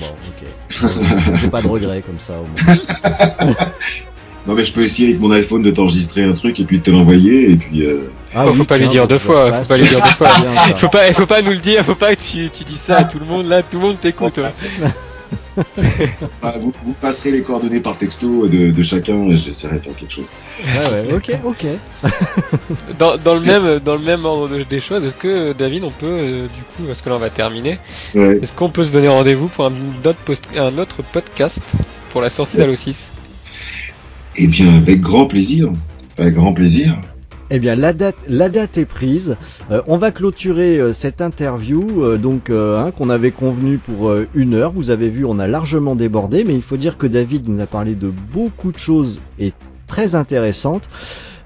Bon, 0.00 0.06
ok. 0.28 1.38
J'ai 1.40 1.48
pas 1.48 1.62
de 1.62 1.68
regrets 1.68 2.02
comme 2.02 2.18
ça, 2.18 2.34
au 2.40 2.46
moins. 2.46 3.56
Non 4.46 4.54
mais 4.54 4.64
je 4.64 4.72
peux 4.72 4.82
essayer 4.82 5.08
avec 5.08 5.20
mon 5.20 5.30
iPhone 5.30 5.62
de 5.62 5.70
t'enregistrer 5.70 6.24
un 6.24 6.32
truc 6.32 6.58
et 6.58 6.64
puis 6.64 6.78
de 6.78 6.82
te 6.82 6.90
l'envoyer 6.90 7.50
et 7.50 7.56
puis. 7.56 7.84
Euh... 7.84 8.10
Ah, 8.34 8.44
faut, 8.44 8.52
oui, 8.52 8.56
faut 8.56 8.64
pas 8.64 8.78
lui 8.78 8.88
dire 8.88 9.06
deux 9.06 9.18
fois. 9.18 9.52
Faut 9.52 9.68
pas 9.68 9.76
lui 9.76 9.86
dire 9.86 10.00
deux 10.00 10.14
fois. 10.14 10.28
faut 10.76 10.88
pas, 10.88 11.12
faut 11.12 11.26
pas 11.26 11.42
nous 11.42 11.50
le 11.50 11.58
dire. 11.58 11.84
Faut 11.84 11.94
pas 11.94 12.16
que 12.16 12.22
tu, 12.22 12.48
tu 12.48 12.64
dis 12.64 12.78
ça 12.78 12.96
à 12.96 13.04
tout 13.04 13.18
le 13.18 13.26
monde. 13.26 13.44
Là, 13.44 13.62
tout 13.62 13.78
le 13.78 13.86
monde 13.86 14.00
t'écoute. 14.00 14.40
ah, 16.42 16.54
vous, 16.58 16.72
vous, 16.82 16.94
passerez 16.94 17.30
les 17.30 17.42
coordonnées 17.42 17.80
par 17.80 17.98
texto 17.98 18.46
de, 18.46 18.70
de 18.70 18.82
chacun. 18.82 19.28
J'essaierai 19.36 19.80
de 19.80 19.82
faire 19.82 19.96
quelque 19.96 20.14
chose. 20.14 20.28
Ouais, 20.64 21.12
ouais, 21.12 21.14
ok, 21.14 21.30
ok. 21.44 21.66
dans, 22.98 23.18
dans, 23.18 23.34
le 23.34 23.40
même, 23.40 23.80
dans 23.80 23.96
le 23.96 24.02
même 24.02 24.24
ordre 24.24 24.64
des 24.64 24.80
choses, 24.80 25.04
est-ce 25.04 25.16
que 25.16 25.52
David, 25.52 25.84
on 25.84 25.90
peut, 25.90 26.06
euh, 26.06 26.42
du 26.46 26.62
coup, 26.62 26.84
parce 26.86 27.02
que 27.02 27.10
là 27.10 27.16
on 27.16 27.18
va 27.18 27.28
terminer, 27.28 27.78
ouais. 28.14 28.38
est-ce 28.40 28.52
qu'on 28.52 28.70
peut 28.70 28.84
se 28.84 28.92
donner 28.92 29.08
rendez-vous 29.08 29.48
pour 29.48 29.66
un 29.66 29.72
un 30.56 30.78
autre 30.78 31.02
podcast 31.12 31.60
pour 32.12 32.22
la 32.22 32.30
sortie 32.30 32.56
d'Halo 32.56 32.74
6 32.74 33.17
eh 34.40 34.46
bien, 34.46 34.76
avec 34.76 35.00
grand 35.00 35.26
plaisir. 35.26 35.72
Avec 36.16 36.34
grand 36.34 36.52
plaisir. 36.52 36.98
Eh 37.50 37.58
bien, 37.58 37.74
la 37.74 37.92
date, 37.92 38.78
est 38.78 38.84
prise. 38.84 39.36
Euh, 39.70 39.82
on 39.86 39.96
va 39.96 40.10
clôturer 40.10 40.78
euh, 40.78 40.92
cette 40.92 41.20
interview, 41.20 42.04
euh, 42.04 42.18
donc 42.18 42.50
hein, 42.50 42.92
qu'on 42.96 43.10
avait 43.10 43.30
convenu 43.32 43.78
pour 43.78 44.14
une 44.34 44.54
heure. 44.54 44.72
Vous 44.72 44.90
avez 44.90 45.08
vu, 45.08 45.24
on 45.24 45.38
a 45.40 45.48
largement 45.48 45.96
débordé, 45.96 46.44
mais 46.44 46.54
il 46.54 46.62
faut 46.62 46.76
dire 46.76 46.98
que 46.98 47.06
David 47.06 47.48
nous 47.48 47.60
a 47.60 47.66
parlé 47.66 47.94
de 47.94 48.12
beaucoup 48.32 48.70
de 48.70 48.78
choses 48.78 49.20
et 49.38 49.52
très 49.86 50.14
intéressantes. 50.14 50.88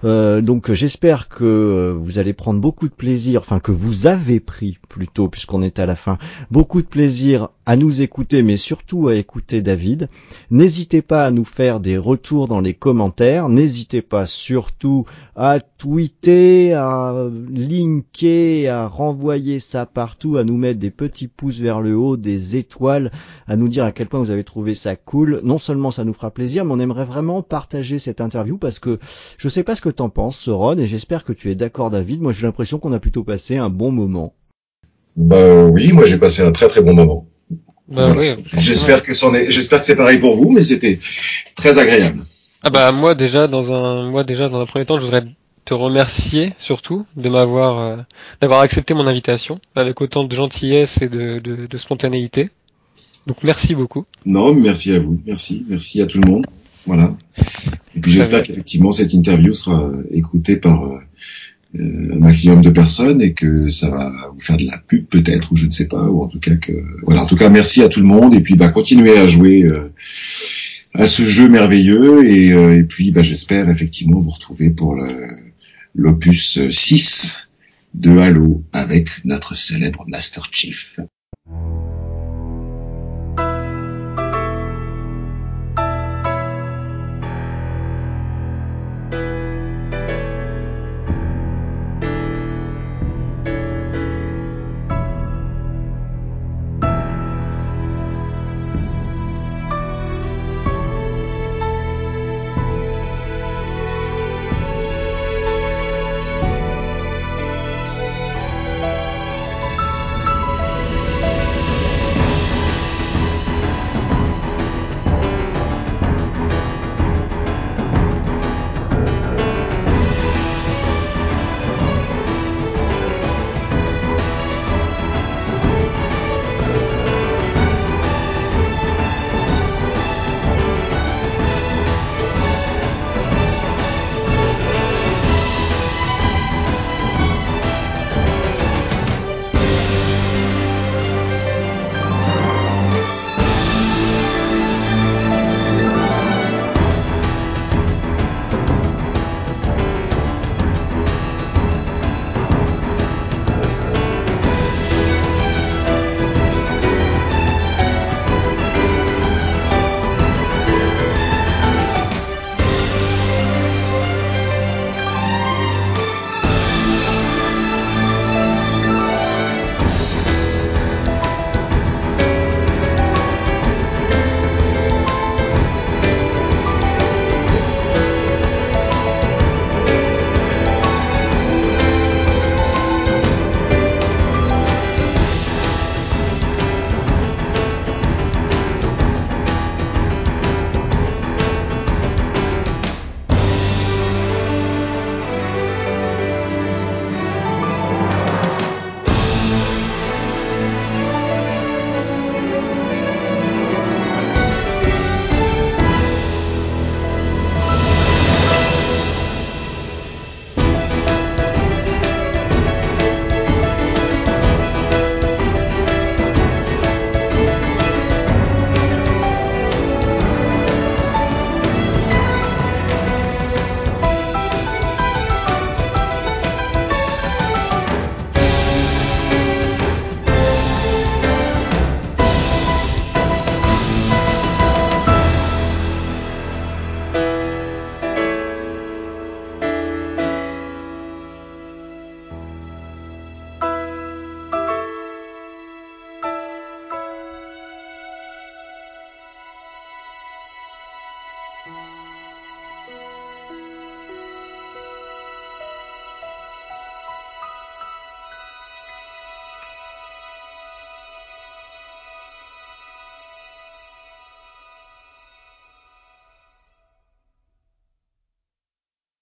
Donc 0.04 0.72
j'espère 0.72 1.28
que 1.28 1.96
vous 1.96 2.18
allez 2.18 2.32
prendre 2.32 2.60
beaucoup 2.60 2.88
de 2.88 2.92
plaisir, 2.92 3.40
enfin 3.40 3.60
que 3.60 3.70
vous 3.70 4.08
avez 4.08 4.40
pris 4.40 4.76
plutôt, 4.88 5.28
puisqu'on 5.28 5.62
est 5.62 5.78
à 5.78 5.86
la 5.86 5.94
fin, 5.94 6.18
beaucoup 6.50 6.82
de 6.82 6.88
plaisir 6.88 7.50
à 7.64 7.76
nous 7.76 8.02
écouter, 8.02 8.42
mais 8.42 8.56
surtout 8.56 9.08
à 9.08 9.14
écouter 9.14 9.62
David. 9.62 10.08
N'hésitez 10.50 11.00
pas 11.00 11.24
à 11.24 11.30
nous 11.30 11.44
faire 11.44 11.78
des 11.78 11.96
retours 11.96 12.48
dans 12.48 12.60
les 12.60 12.74
commentaires. 12.74 13.48
N'hésitez 13.48 14.02
pas 14.02 14.26
surtout 14.26 15.04
à 15.36 15.60
tweeter, 15.60 16.74
à 16.74 17.14
linker, 17.50 18.68
à 18.68 18.88
renvoyer 18.88 19.60
ça 19.60 19.86
partout, 19.86 20.36
à 20.36 20.44
nous 20.44 20.56
mettre 20.56 20.80
des 20.80 20.90
petits 20.90 21.28
pouces 21.28 21.60
vers 21.60 21.80
le 21.80 21.96
haut, 21.96 22.16
des 22.16 22.56
étoiles, 22.56 23.12
à 23.46 23.56
nous 23.56 23.68
dire 23.68 23.84
à 23.84 23.92
quel 23.92 24.08
point 24.08 24.20
vous 24.20 24.30
avez 24.30 24.44
trouvé 24.44 24.74
ça 24.74 24.96
cool. 24.96 25.40
Non 25.44 25.58
seulement 25.58 25.92
ça 25.92 26.04
nous 26.04 26.14
fera 26.14 26.30
plaisir, 26.30 26.64
mais 26.64 26.72
on 26.72 26.80
aimerait 26.80 27.04
vraiment 27.04 27.42
partager 27.42 27.98
cette 27.98 28.20
interview 28.20 28.58
parce 28.58 28.80
que 28.80 28.98
je 29.38 29.48
sais 29.48 29.62
pas 29.62 29.76
ce 29.76 29.80
que 29.80 29.88
t'en 29.88 30.08
penses, 30.08 30.48
Ron, 30.48 30.78
et 30.78 30.86
j'espère 30.86 31.24
que 31.24 31.32
tu 31.32 31.50
es 31.50 31.54
d'accord, 31.54 31.90
David. 31.90 32.20
Moi, 32.22 32.32
j'ai 32.32 32.46
l'impression 32.46 32.78
qu'on 32.78 32.92
a 32.92 33.00
plutôt 33.00 33.24
passé 33.24 33.56
un 33.56 33.70
bon 33.70 33.92
moment. 33.92 34.34
Bah 35.16 35.66
oui, 35.66 35.92
moi 35.92 36.06
j'ai 36.06 36.16
passé 36.16 36.42
un 36.42 36.52
très 36.52 36.68
très 36.68 36.80
bon 36.80 36.94
moment. 36.94 37.26
Bah, 37.88 38.14
oui, 38.16 38.34
j'espère 38.58 39.02
que 39.02 39.12
c'en 39.12 39.34
est, 39.34 39.50
j'espère 39.50 39.80
que 39.80 39.86
c'est 39.86 39.96
pareil 39.96 40.18
pour 40.18 40.34
vous, 40.34 40.50
mais 40.50 40.64
c'était 40.64 40.98
très 41.56 41.78
agréable. 41.78 42.24
Ah 42.62 42.70
bah 42.70 42.92
moi 42.92 43.14
déjà 43.14 43.48
dans 43.48 43.72
un, 43.72 44.08
moi 44.08 44.22
déjà 44.22 44.48
dans 44.48 44.60
un 44.60 44.66
premier 44.66 44.86
temps, 44.86 44.98
je 44.98 45.04
voudrais 45.04 45.24
te 45.64 45.74
remercier 45.74 46.54
surtout 46.58 47.06
de 47.16 47.28
m'avoir, 47.28 47.80
euh, 47.80 47.96
d'avoir 48.40 48.60
accepté 48.60 48.94
mon 48.94 49.06
invitation 49.06 49.60
avec 49.74 50.00
autant 50.00 50.24
de 50.24 50.34
gentillesse 50.34 51.02
et 51.02 51.08
de, 51.08 51.40
de, 51.40 51.66
de 51.66 51.76
spontanéité. 51.76 52.50
Donc 53.26 53.38
merci 53.42 53.74
beaucoup. 53.74 54.04
Non, 54.24 54.54
merci 54.54 54.92
à 54.92 54.98
vous, 54.98 55.20
merci, 55.26 55.64
merci 55.68 56.00
à 56.00 56.06
tout 56.06 56.20
le 56.20 56.30
monde. 56.30 56.46
Voilà. 56.86 57.14
Et 57.94 58.00
puis 58.00 58.10
j'espère 58.10 58.42
qu'effectivement 58.42 58.92
cette 58.92 59.12
interview 59.12 59.54
sera 59.54 59.90
écoutée 60.12 60.56
par 60.56 60.84
euh, 60.84 60.98
un 61.78 62.18
maximum 62.18 62.60
de 62.60 62.70
personnes 62.70 63.22
et 63.22 63.32
que 63.32 63.68
ça 63.70 63.88
va 63.90 64.12
vous 64.32 64.40
faire 64.40 64.56
de 64.56 64.66
la 64.66 64.78
pub 64.78 65.06
peut-être 65.06 65.52
ou 65.52 65.56
je 65.56 65.66
ne 65.66 65.70
sais 65.70 65.86
pas 65.86 66.02
ou 66.02 66.22
en 66.22 66.28
tout 66.28 66.38
cas 66.38 66.54
que 66.56 66.72
voilà 67.02 67.22
en 67.22 67.26
tout 67.26 67.36
cas 67.36 67.48
merci 67.48 67.82
à 67.82 67.88
tout 67.88 68.00
le 68.00 68.06
monde 68.06 68.34
et 68.34 68.40
puis 68.40 68.56
bah 68.56 68.68
continuez 68.68 69.16
à 69.16 69.26
jouer 69.26 69.62
euh, 69.62 69.92
à 70.94 71.06
ce 71.06 71.24
jeu 71.24 71.48
merveilleux 71.48 72.28
et, 72.28 72.52
euh, 72.52 72.78
et 72.78 72.82
puis 72.82 73.10
bah, 73.10 73.22
j'espère 73.22 73.70
effectivement 73.70 74.20
vous 74.20 74.30
retrouver 74.30 74.68
pour 74.70 74.96
l'opus 75.94 76.68
6 76.68 77.48
de 77.94 78.18
Halo 78.18 78.62
avec 78.72 79.08
notre 79.24 79.54
célèbre 79.54 80.04
Master 80.06 80.48
Chief. 80.50 81.00